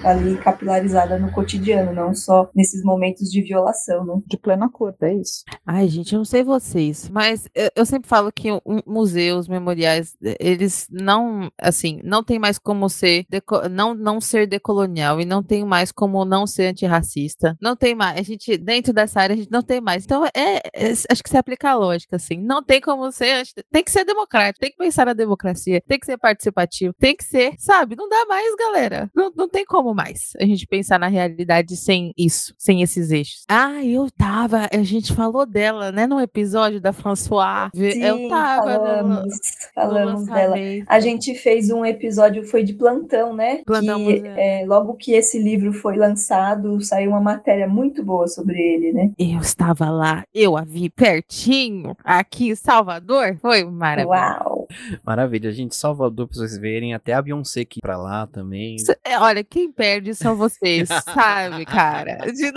ali 0.08 0.36
capilarizada 0.38 1.18
no 1.18 1.30
cotidiano, 1.32 1.92
não 1.92 2.14
só 2.14 2.50
nesses 2.54 2.82
momentos 2.82 3.30
de 3.30 3.42
violação, 3.42 4.04
né? 4.04 4.20
De 4.26 4.36
plena 4.36 4.66
acordo, 4.66 4.96
é 5.02 5.14
isso. 5.14 5.44
Ai, 5.66 5.88
gente, 5.88 6.12
eu 6.12 6.18
não 6.18 6.24
sei 6.24 6.42
vocês, 6.42 7.08
mas 7.08 7.48
eu, 7.54 7.70
eu 7.76 7.86
sempre 7.86 8.08
falo 8.08 8.32
que 8.32 8.48
museus, 8.86 9.48
memoriais, 9.48 10.16
eles 10.40 10.86
não, 10.90 11.50
assim, 11.60 12.00
não 12.04 12.22
tem 12.22 12.38
mais 12.38 12.58
como 12.58 12.88
ser, 12.88 13.26
não, 13.70 13.94
não 13.94 14.20
ser 14.20 14.46
decolonial 14.46 15.20
e 15.20 15.24
não 15.24 15.42
tem 15.42 15.64
mais 15.64 15.92
como 15.92 16.24
não 16.24 16.46
ser 16.46 16.66
antirracista. 16.66 17.56
Não 17.60 17.76
tem 17.76 17.94
mais, 17.94 18.18
a 18.18 18.22
gente, 18.22 18.56
dentro 18.56 18.92
dessa 18.92 19.20
área, 19.20 19.34
a 19.34 19.36
gente 19.36 19.50
não 19.50 19.62
tem 19.62 19.80
mais. 19.80 20.04
Então, 20.04 20.24
é, 20.26 20.56
é 20.74 20.92
acho 21.10 21.22
que 21.22 21.30
se 21.30 21.36
aplica 21.36 21.70
a 21.70 21.74
lógica, 21.74 22.16
assim. 22.16 22.38
Não 22.38 22.62
tem 22.62 22.80
como 22.80 23.10
ser, 23.12 23.42
tem 23.70 23.84
que 23.84 23.90
ser 23.90 24.04
democrático, 24.04 24.60
tem 24.60 24.70
que 24.70 24.76
pensar 24.76 25.06
na 25.06 25.12
democracia, 25.12 25.82
tem 25.86 25.98
que 25.98 26.06
ser 26.06 26.18
participativo, 26.18 26.91
tem 26.92 27.16
que 27.16 27.24
ser, 27.24 27.54
sabe? 27.58 27.96
Não 27.96 28.08
dá 28.08 28.24
mais, 28.26 28.54
galera. 28.56 29.10
Não, 29.14 29.32
não 29.34 29.48
tem 29.48 29.64
como 29.64 29.94
mais 29.94 30.32
a 30.40 30.44
gente 30.44 30.66
pensar 30.66 30.98
na 30.98 31.08
realidade 31.08 31.76
sem 31.76 32.12
isso, 32.16 32.54
sem 32.58 32.82
esses 32.82 33.10
eixos. 33.10 33.44
Ah, 33.48 33.84
eu 33.84 34.08
tava, 34.10 34.68
a 34.72 34.82
gente 34.82 35.12
falou 35.14 35.46
dela, 35.46 35.92
né, 35.92 36.06
no 36.06 36.20
episódio 36.20 36.80
da 36.80 36.92
François. 36.92 37.70
Sim, 37.74 38.02
eu 38.02 38.28
tava. 38.28 38.62
Falamos, 38.62 39.24
no, 39.24 39.30
falamos 39.74 40.26
no 40.26 40.34
dela. 40.34 40.56
A 40.86 41.00
gente 41.00 41.34
fez 41.34 41.70
um 41.70 41.84
episódio, 41.84 42.44
foi 42.44 42.62
de 42.62 42.74
plantão, 42.74 43.34
né? 43.34 43.62
Plantão 43.64 44.04
que, 44.04 44.22
é, 44.26 44.64
logo 44.66 44.94
que 44.94 45.12
esse 45.12 45.38
livro 45.38 45.72
foi 45.72 45.96
lançado, 45.96 46.80
saiu 46.80 47.10
uma 47.10 47.20
matéria 47.20 47.66
muito 47.66 48.04
boa 48.04 48.26
sobre 48.28 48.60
ele, 48.60 48.92
né? 48.92 49.10
Eu 49.18 49.40
estava 49.40 49.90
lá, 49.90 50.24
eu 50.34 50.56
a 50.56 50.62
vi 50.62 50.90
pertinho, 50.90 51.96
aqui 52.04 52.50
em 52.50 52.54
Salvador. 52.54 53.36
Foi 53.40 53.64
maravilhoso. 53.64 54.12
Uau! 54.12 54.51
Maravilha, 55.04 55.52
gente. 55.52 55.74
Salvador, 55.74 56.28
pra 56.28 56.36
vocês 56.36 56.58
verem, 56.58 56.94
até 56.94 57.12
a 57.12 57.22
Beyoncé 57.22 57.64
que 57.64 57.80
pra 57.80 57.96
lá 57.96 58.26
também. 58.26 58.76
É, 59.04 59.18
olha, 59.18 59.42
quem 59.44 59.70
perde 59.70 60.14
são 60.14 60.36
vocês, 60.36 60.88
sabe, 61.04 61.64
cara? 61.64 62.18
De... 62.32 62.52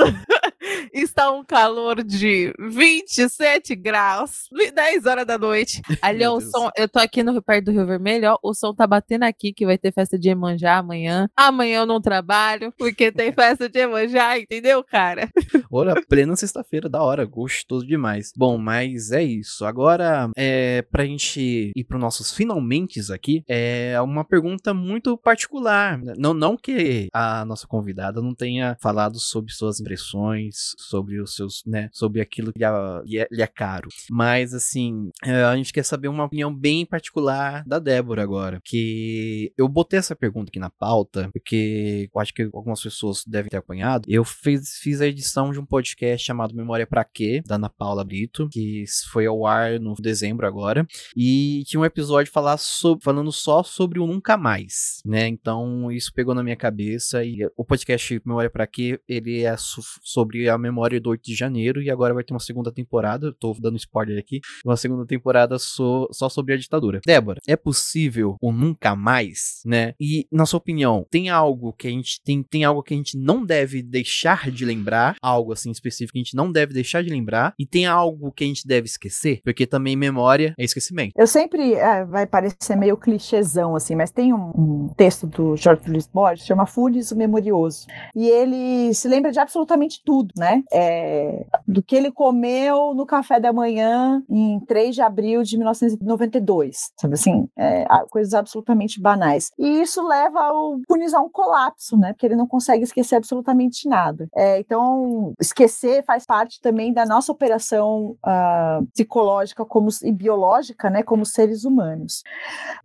Está 0.95 1.29
um 1.29 1.43
calor 1.43 2.01
de 2.01 2.53
27 2.57 3.75
graus, 3.75 4.47
10 4.73 5.05
horas 5.05 5.25
da 5.27 5.37
noite. 5.37 5.81
Ali 6.01 6.25
o 6.25 6.39
som, 6.39 6.69
eu 6.77 6.87
tô 6.87 6.99
aqui 6.99 7.21
no 7.21 7.41
perto 7.41 7.65
do 7.65 7.71
Rio 7.71 7.85
Vermelho, 7.85 8.29
ó, 8.29 8.39
o 8.41 8.53
som 8.53 8.73
tá 8.73 8.87
batendo 8.87 9.23
aqui 9.23 9.51
que 9.51 9.65
vai 9.65 9.77
ter 9.77 9.91
festa 9.91 10.17
de 10.17 10.29
Emanjá 10.29 10.77
amanhã. 10.77 11.29
Amanhã 11.35 11.79
eu 11.79 11.85
não 11.85 11.99
trabalho, 11.99 12.73
porque 12.77 13.11
tem 13.11 13.29
festa 13.35 13.67
de 13.67 13.77
Emanjá, 13.77 14.39
entendeu, 14.39 14.81
cara? 14.85 15.29
Ora, 15.69 16.01
plena 16.07 16.33
sexta-feira, 16.37 16.87
da 16.87 17.03
hora, 17.03 17.25
gostoso 17.25 17.85
demais. 17.85 18.31
Bom, 18.33 18.57
mas 18.57 19.11
é 19.11 19.21
isso. 19.21 19.65
Agora, 19.65 20.29
é, 20.37 20.81
pra 20.83 21.03
gente 21.03 21.73
ir 21.75 21.83
pros 21.83 21.99
nossos 21.99 22.31
finalmente 22.31 23.01
aqui, 23.13 23.43
é 23.49 23.99
uma 23.99 24.23
pergunta 24.23 24.73
muito 24.73 25.17
particular. 25.17 25.99
Não, 26.17 26.33
não 26.33 26.55
que 26.55 27.09
a 27.13 27.43
nossa 27.43 27.67
convidada 27.67 28.21
não 28.21 28.33
tenha 28.33 28.77
falado 28.79 29.19
sobre 29.19 29.51
suas 29.51 29.81
impressões, 29.81 30.73
sobre 30.85 31.21
os 31.21 31.35
seus, 31.35 31.63
né, 31.65 31.89
sobre 31.91 32.21
aquilo 32.21 32.51
que 32.51 32.59
lhe 32.59 33.17
é, 33.17 33.27
lhe 33.31 33.41
é 33.41 33.47
caro. 33.47 33.89
Mas, 34.09 34.53
assim, 34.53 35.09
é, 35.23 35.43
a 35.43 35.55
gente 35.55 35.73
quer 35.73 35.83
saber 35.83 36.07
uma 36.07 36.25
opinião 36.25 36.53
bem 36.53 36.85
particular 36.85 37.63
da 37.65 37.79
Débora 37.79 38.23
agora, 38.23 38.61
que 38.63 39.51
eu 39.57 39.67
botei 39.67 39.99
essa 39.99 40.15
pergunta 40.15 40.49
aqui 40.49 40.59
na 40.59 40.69
pauta, 40.69 41.29
porque 41.31 42.09
eu 42.13 42.21
acho 42.21 42.33
que 42.33 42.43
algumas 42.53 42.81
pessoas 42.81 43.23
devem 43.25 43.49
ter 43.49 43.57
acompanhado. 43.57 44.05
Eu 44.07 44.23
fiz, 44.23 44.77
fiz 44.81 45.01
a 45.01 45.07
edição 45.07 45.51
de 45.51 45.59
um 45.59 45.65
podcast 45.65 46.25
chamado 46.25 46.55
Memória 46.55 46.87
Pra 46.87 47.03
Quê, 47.03 47.41
da 47.45 47.55
Ana 47.55 47.69
Paula 47.69 48.03
Brito, 48.03 48.47
que 48.49 48.83
foi 49.11 49.25
ao 49.25 49.45
ar 49.45 49.79
no 49.79 49.95
dezembro 49.95 50.45
agora, 50.45 50.87
e 51.15 51.63
tinha 51.65 51.79
um 51.79 51.85
episódio 51.85 52.31
falar 52.31 52.57
sobre, 52.57 53.03
falando 53.03 53.31
só 53.31 53.63
sobre 53.63 53.99
o 53.99 54.07
Nunca 54.07 54.37
Mais, 54.37 55.01
né? 55.05 55.27
Então, 55.27 55.91
isso 55.91 56.13
pegou 56.13 56.35
na 56.35 56.43
minha 56.43 56.55
cabeça, 56.55 57.23
e 57.23 57.45
o 57.57 57.65
podcast 57.65 58.21
Memória 58.25 58.49
Pra 58.49 58.67
Quê, 58.67 58.99
ele 59.07 59.43
é 59.43 59.55
sobre 59.57 60.49
a 60.49 60.57
memória 60.57 60.74
do 61.01 61.09
8 61.09 61.23
de 61.23 61.35
janeiro 61.35 61.81
e 61.81 61.89
agora 61.89 62.13
vai 62.13 62.23
ter 62.23 62.33
uma 62.33 62.39
segunda 62.39 62.71
temporada. 62.71 63.33
tô 63.39 63.55
dando 63.59 63.77
spoiler 63.77 64.19
aqui. 64.19 64.39
Uma 64.63 64.77
segunda 64.77 65.05
temporada 65.05 65.57
so, 65.57 66.07
só 66.11 66.29
sobre 66.29 66.53
a 66.53 66.57
ditadura. 66.57 66.99
Débora, 67.05 67.39
é 67.47 67.55
possível 67.55 68.37
o 68.41 68.51
nunca 68.51 68.95
mais, 68.95 69.61
né? 69.65 69.93
E, 69.99 70.27
na 70.31 70.45
sua 70.45 70.57
opinião, 70.57 71.05
tem 71.09 71.29
algo 71.29 71.73
que 71.73 71.87
a 71.87 71.91
gente 71.91 72.21
tem, 72.23 72.43
tem 72.43 72.63
algo 72.63 72.83
que 72.83 72.93
a 72.93 72.97
gente 72.97 73.17
não 73.17 73.45
deve 73.45 73.81
deixar 73.81 74.51
de 74.51 74.65
lembrar, 74.65 75.15
algo 75.21 75.53
assim 75.53 75.71
específico 75.71 76.13
que 76.13 76.19
a 76.19 76.23
gente 76.23 76.35
não 76.35 76.51
deve 76.51 76.73
deixar 76.73 77.03
de 77.03 77.09
lembrar, 77.09 77.53
e 77.59 77.65
tem 77.65 77.85
algo 77.85 78.31
que 78.31 78.43
a 78.43 78.47
gente 78.47 78.67
deve 78.67 78.85
esquecer, 78.85 79.39
porque 79.43 79.65
também 79.65 79.95
memória 79.95 80.53
é 80.57 80.63
esquecimento. 80.63 81.11
Eu 81.15 81.27
sempre, 81.27 81.73
é, 81.73 82.05
vai 82.05 82.25
parecer 82.25 82.75
meio 82.75 82.97
clichêzão, 82.97 83.75
assim, 83.75 83.95
mas 83.95 84.11
tem 84.11 84.33
um, 84.33 84.51
um 84.55 84.93
texto 84.95 85.27
do 85.27 85.55
George 85.55 85.89
Luiz 85.89 86.07
Borges, 86.07 86.45
chama 86.45 86.65
Funes 86.65 87.11
o 87.11 87.17
Memorioso, 87.17 87.87
e 88.15 88.27
ele 88.27 88.93
se 88.93 89.07
lembra 89.07 89.31
de 89.31 89.39
absolutamente 89.39 90.01
tudo, 90.03 90.33
né? 90.37 90.63
É, 90.71 91.45
do 91.67 91.81
que 91.81 91.95
ele 91.95 92.11
comeu 92.11 92.93
no 92.93 93.05
café 93.05 93.39
da 93.39 93.53
manhã 93.53 94.23
em 94.29 94.59
3 94.61 94.95
de 94.95 95.01
abril 95.01 95.43
de 95.43 95.57
1992, 95.57 96.91
sabe 96.99 97.13
assim, 97.13 97.47
é, 97.57 97.85
coisas 98.09 98.33
absolutamente 98.33 99.01
banais. 99.01 99.51
E 99.57 99.81
isso 99.81 100.05
leva 100.05 100.39
a 100.39 101.21
um 101.21 101.29
colapso, 101.29 101.97
né? 101.97 102.13
Porque 102.13 102.25
ele 102.25 102.35
não 102.35 102.47
consegue 102.47 102.83
esquecer 102.83 103.15
absolutamente 103.15 103.87
nada. 103.87 104.27
É, 104.35 104.59
então, 104.59 105.33
esquecer 105.39 106.03
faz 106.05 106.25
parte 106.25 106.59
também 106.61 106.93
da 106.93 107.05
nossa 107.05 107.31
operação 107.31 108.15
uh, 108.25 108.85
psicológica 108.93 109.65
como, 109.65 109.89
e 110.03 110.11
biológica, 110.11 110.89
né? 110.89 111.03
Como 111.03 111.25
seres 111.25 111.65
humanos. 111.65 112.23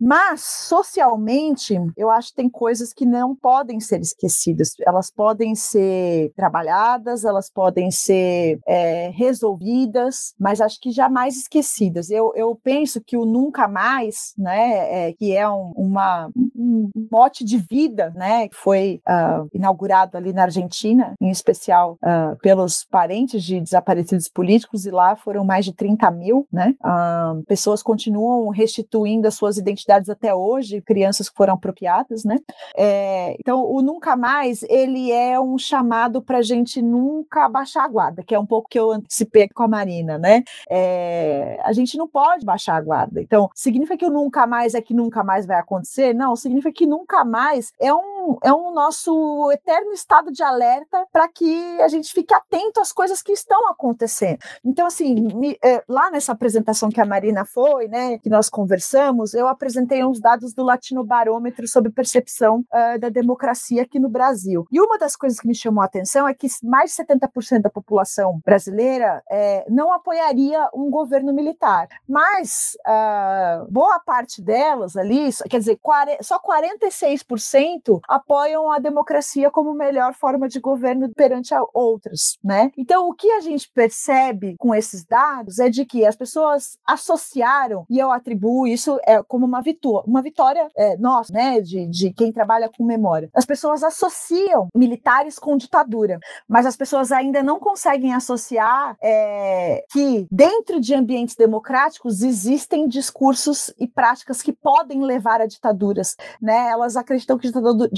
Mas, 0.00 0.42
socialmente, 0.42 1.74
eu 1.96 2.10
acho 2.10 2.30
que 2.30 2.36
tem 2.36 2.48
coisas 2.48 2.92
que 2.92 3.06
não 3.06 3.34
podem 3.34 3.80
ser 3.80 4.00
esquecidas. 4.00 4.74
Elas 4.86 5.10
podem 5.10 5.54
ser 5.54 6.32
trabalhadas, 6.36 7.24
elas 7.24 7.50
podem 7.60 7.90
ser 7.90 8.58
é, 8.66 9.10
resolvidas, 9.10 10.32
mas 10.40 10.62
acho 10.62 10.80
que 10.80 10.90
jamais 10.90 11.36
esquecidas. 11.36 12.08
Eu, 12.08 12.32
eu 12.34 12.54
penso 12.54 13.02
que 13.02 13.18
o 13.18 13.26
nunca 13.26 13.68
mais, 13.68 14.32
né, 14.38 15.08
é, 15.08 15.12
que 15.12 15.36
é 15.36 15.46
um, 15.46 15.70
uma, 15.76 16.30
um 16.56 16.88
mote 17.12 17.44
de 17.44 17.58
vida, 17.58 18.14
né, 18.16 18.48
que 18.48 18.56
foi 18.56 19.02
uh, 19.06 19.46
inaugurado 19.52 20.16
ali 20.16 20.32
na 20.32 20.44
Argentina, 20.44 21.12
em 21.20 21.28
especial 21.28 21.98
uh, 22.02 22.34
pelos 22.38 22.82
parentes 22.84 23.44
de 23.44 23.60
desaparecidos 23.60 24.26
políticos, 24.26 24.86
e 24.86 24.90
lá 24.90 25.14
foram 25.14 25.44
mais 25.44 25.66
de 25.66 25.74
30 25.74 26.10
mil, 26.12 26.48
né, 26.50 26.74
uh, 26.82 27.42
pessoas 27.44 27.82
continuam 27.82 28.48
restituindo 28.48 29.28
as 29.28 29.34
suas 29.34 29.58
identidades 29.58 30.08
até 30.08 30.34
hoje, 30.34 30.80
crianças 30.80 31.28
que 31.28 31.36
foram 31.36 31.52
apropriadas, 31.52 32.24
né, 32.24 32.38
é, 32.74 33.36
então 33.38 33.70
o 33.70 33.82
nunca 33.82 34.16
mais, 34.16 34.62
ele 34.62 35.12
é 35.12 35.38
um 35.38 35.58
chamado 35.58 36.22
para 36.22 36.38
a 36.38 36.42
gente 36.42 36.80
nunca 36.80 37.49
baixar 37.50 37.84
a 37.84 37.88
guarda, 37.88 38.22
que 38.22 38.34
é 38.34 38.38
um 38.38 38.46
pouco 38.46 38.68
que 38.68 38.78
eu 38.78 38.90
antecipei 38.92 39.48
com 39.48 39.62
a 39.62 39.68
Marina, 39.68 40.18
né, 40.18 40.42
é, 40.68 41.60
a 41.62 41.72
gente 41.72 41.96
não 41.98 42.08
pode 42.08 42.44
baixar 42.44 42.76
a 42.76 42.80
guarda, 42.80 43.20
então 43.20 43.50
significa 43.54 43.96
que 43.96 44.06
o 44.06 44.10
nunca 44.10 44.46
mais 44.46 44.74
é 44.74 44.80
que 44.80 44.94
nunca 44.94 45.22
mais 45.24 45.46
vai 45.46 45.58
acontecer? 45.58 46.14
Não, 46.14 46.36
significa 46.36 46.72
que 46.72 46.86
nunca 46.86 47.24
mais 47.24 47.72
é 47.80 47.92
um 47.92 48.19
é 48.42 48.52
um 48.52 48.72
nosso 48.72 49.50
eterno 49.52 49.92
estado 49.92 50.30
de 50.32 50.42
alerta 50.42 51.06
para 51.12 51.28
que 51.28 51.80
a 51.80 51.88
gente 51.88 52.12
fique 52.12 52.34
atento 52.34 52.80
às 52.80 52.92
coisas 52.92 53.22
que 53.22 53.32
estão 53.32 53.68
acontecendo. 53.68 54.38
Então, 54.64 54.86
assim, 54.86 55.14
me, 55.14 55.58
é, 55.62 55.82
lá 55.88 56.10
nessa 56.10 56.32
apresentação 56.32 56.90
que 56.90 57.00
a 57.00 57.06
Marina 57.06 57.44
foi, 57.44 57.88
né, 57.88 58.18
que 58.18 58.28
nós 58.28 58.48
conversamos, 58.48 59.34
eu 59.34 59.48
apresentei 59.48 60.04
uns 60.04 60.20
dados 60.20 60.52
do 60.52 60.64
Latino 60.64 61.04
Barômetro 61.04 61.66
sobre 61.66 61.90
percepção 61.90 62.64
uh, 62.72 62.98
da 62.98 63.08
democracia 63.08 63.82
aqui 63.82 63.98
no 63.98 64.08
Brasil. 64.08 64.66
E 64.70 64.80
uma 64.80 64.98
das 64.98 65.16
coisas 65.16 65.38
que 65.40 65.46
me 65.46 65.54
chamou 65.54 65.82
a 65.82 65.86
atenção 65.86 66.26
é 66.26 66.34
que 66.34 66.46
mais 66.62 66.94
de 66.94 67.02
70% 67.02 67.62
da 67.62 67.70
população 67.70 68.40
brasileira 68.44 69.22
é, 69.30 69.64
não 69.68 69.92
apoiaria 69.92 70.68
um 70.74 70.90
governo 70.90 71.32
militar, 71.32 71.88
mas 72.08 72.76
uh, 72.86 73.70
boa 73.70 74.00
parte 74.00 74.42
delas 74.42 74.96
ali, 74.96 75.30
quer 75.48 75.58
dizer, 75.58 75.78
só 76.22 76.38
46% 76.38 78.00
apoiam 78.10 78.70
a 78.70 78.78
democracia 78.78 79.50
como 79.50 79.72
melhor 79.72 80.12
forma 80.14 80.48
de 80.48 80.58
governo 80.58 81.08
perante 81.14 81.54
outras, 81.72 82.36
né? 82.42 82.72
Então, 82.76 83.08
o 83.08 83.14
que 83.14 83.30
a 83.30 83.40
gente 83.40 83.70
percebe 83.72 84.56
com 84.58 84.74
esses 84.74 85.04
dados 85.04 85.60
é 85.60 85.70
de 85.70 85.84
que 85.84 86.04
as 86.04 86.16
pessoas 86.16 86.76
associaram, 86.84 87.86
e 87.88 87.98
eu 87.98 88.10
atribuo 88.10 88.66
isso 88.66 88.98
é, 89.04 89.22
como 89.22 89.46
uma 89.46 89.62
vitória, 89.62 90.04
uma 90.06 90.20
vitória 90.20 90.68
é, 90.76 90.96
nossa, 90.96 91.32
né, 91.32 91.60
de, 91.60 91.86
de 91.86 92.12
quem 92.12 92.32
trabalha 92.32 92.68
com 92.68 92.84
memória. 92.84 93.30
As 93.34 93.44
pessoas 93.44 93.84
associam 93.84 94.68
militares 94.74 95.38
com 95.38 95.56
ditadura, 95.56 96.18
mas 96.48 96.66
as 96.66 96.76
pessoas 96.76 97.12
ainda 97.12 97.42
não 97.42 97.60
conseguem 97.60 98.12
associar 98.12 98.96
é, 99.02 99.84
que 99.90 100.26
dentro 100.30 100.80
de 100.80 100.94
ambientes 100.94 101.36
democráticos 101.36 102.22
existem 102.22 102.88
discursos 102.88 103.72
e 103.78 103.86
práticas 103.86 104.42
que 104.42 104.52
podem 104.52 105.02
levar 105.02 105.40
a 105.40 105.46
ditaduras, 105.46 106.16
né? 106.40 106.68
Elas 106.70 106.96
acreditam 106.96 107.38
que 107.38 107.50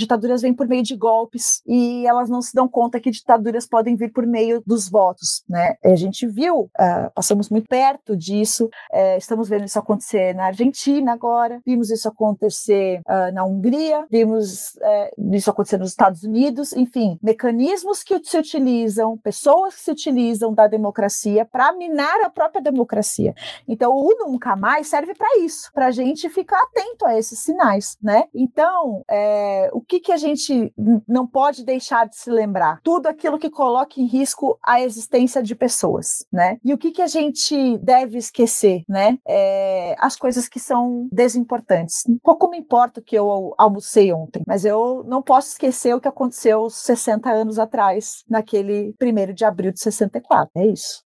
ditaduras 0.03 0.43
vêm 0.43 0.55
por 0.55 0.67
meio 0.67 0.83
de 0.83 0.97
golpes 0.97 1.63
e 1.67 2.07
elas 2.07 2.29
não 2.29 2.43
se 2.43 2.55
dão 2.55 2.69
conta 2.69 3.01
que 3.01 3.11
ditaduras 3.11 3.67
podem 3.67 3.97
vir 3.97 4.13
por 4.13 4.27
meio 4.27 4.63
dos 4.67 4.89
votos, 4.89 5.43
né? 5.49 5.77
A 5.85 5.97
gente 5.97 6.27
viu, 6.27 6.63
uh, 6.63 7.11
passamos 7.15 7.49
muito 7.49 7.69
perto 7.69 8.17
disso, 8.17 8.67
uh, 8.67 9.17
estamos 9.17 9.49
vendo 9.49 9.65
isso 9.65 9.79
acontecer 9.79 10.35
na 10.35 10.47
Argentina 10.47 11.13
agora, 11.13 11.61
vimos 11.65 11.91
isso 11.91 12.09
acontecer 12.09 13.01
uh, 13.01 13.33
na 13.33 13.45
Hungria, 13.45 14.07
vimos 14.11 14.75
uh, 14.75 15.35
isso 15.35 15.51
acontecer 15.51 15.79
nos 15.79 15.91
Estados 15.91 16.23
Unidos, 16.23 16.73
enfim, 16.73 17.19
mecanismos 17.23 18.03
que 18.03 18.21
se 18.23 18.39
utilizam, 18.39 19.17
pessoas 19.19 19.75
que 19.75 19.83
se 19.83 19.91
utilizam 19.91 20.53
da 20.53 20.67
democracia 20.67 21.45
para 21.45 21.73
minar 21.73 22.21
a 22.23 22.31
própria 22.31 22.63
democracia. 22.63 23.35
Então, 23.67 23.93
o 23.95 24.13
Nunca 24.19 24.57
Mais 24.57 24.87
serve 24.89 25.15
para 25.15 25.39
isso, 25.39 25.71
para 25.73 25.87
a 25.87 25.91
gente 25.91 26.29
ficar 26.29 26.61
atento 26.63 27.07
a 27.07 27.19
esses 27.19 27.39
sinais, 27.39 27.97
né? 28.03 28.25
Então, 28.35 29.03
é, 29.09 29.71
o 29.73 29.81
que, 29.93 30.01
que 30.01 30.13
a 30.13 30.17
gente 30.17 30.73
não 31.07 31.27
pode 31.27 31.65
deixar 31.65 32.09
de 32.09 32.17
se 32.17 32.31
lembrar? 32.31 32.81
Tudo 32.83 33.09
aquilo 33.09 33.39
que 33.39 33.51
coloca 33.51 34.01
em 34.01 34.07
risco 34.07 34.59
a 34.65 34.81
existência 34.81 35.43
de 35.43 35.55
pessoas, 35.55 36.25
né? 36.33 36.57
E 36.65 36.73
o 36.73 36.79
que, 36.79 36.93
que 36.93 37.03
a 37.03 37.07
gente 37.07 37.77
deve 37.79 38.17
esquecer, 38.17 38.85
né? 38.89 39.19
É, 39.29 39.95
as 39.99 40.17
coisas 40.17 40.49
que 40.49 40.59
são 40.59 41.09
desimportantes. 41.13 42.05
Pouco 42.23 42.49
me 42.49 42.59
importa 42.59 43.03
que 43.03 43.17
eu 43.17 43.55
almocei 43.59 44.13
ontem, 44.13 44.43
mas 44.47 44.65
eu 44.65 45.05
não 45.07 45.21
posso 45.21 45.51
esquecer 45.51 45.95
o 45.95 46.01
que 46.01 46.09
aconteceu 46.09 46.71
60 46.71 47.31
anos 47.31 47.59
atrás, 47.59 48.25
naquele 48.29 48.95
1 49.01 49.35
de 49.35 49.45
abril 49.45 49.73
de 49.73 49.81
64. 49.81 50.51
É 50.57 50.67
isso. 50.67 51.03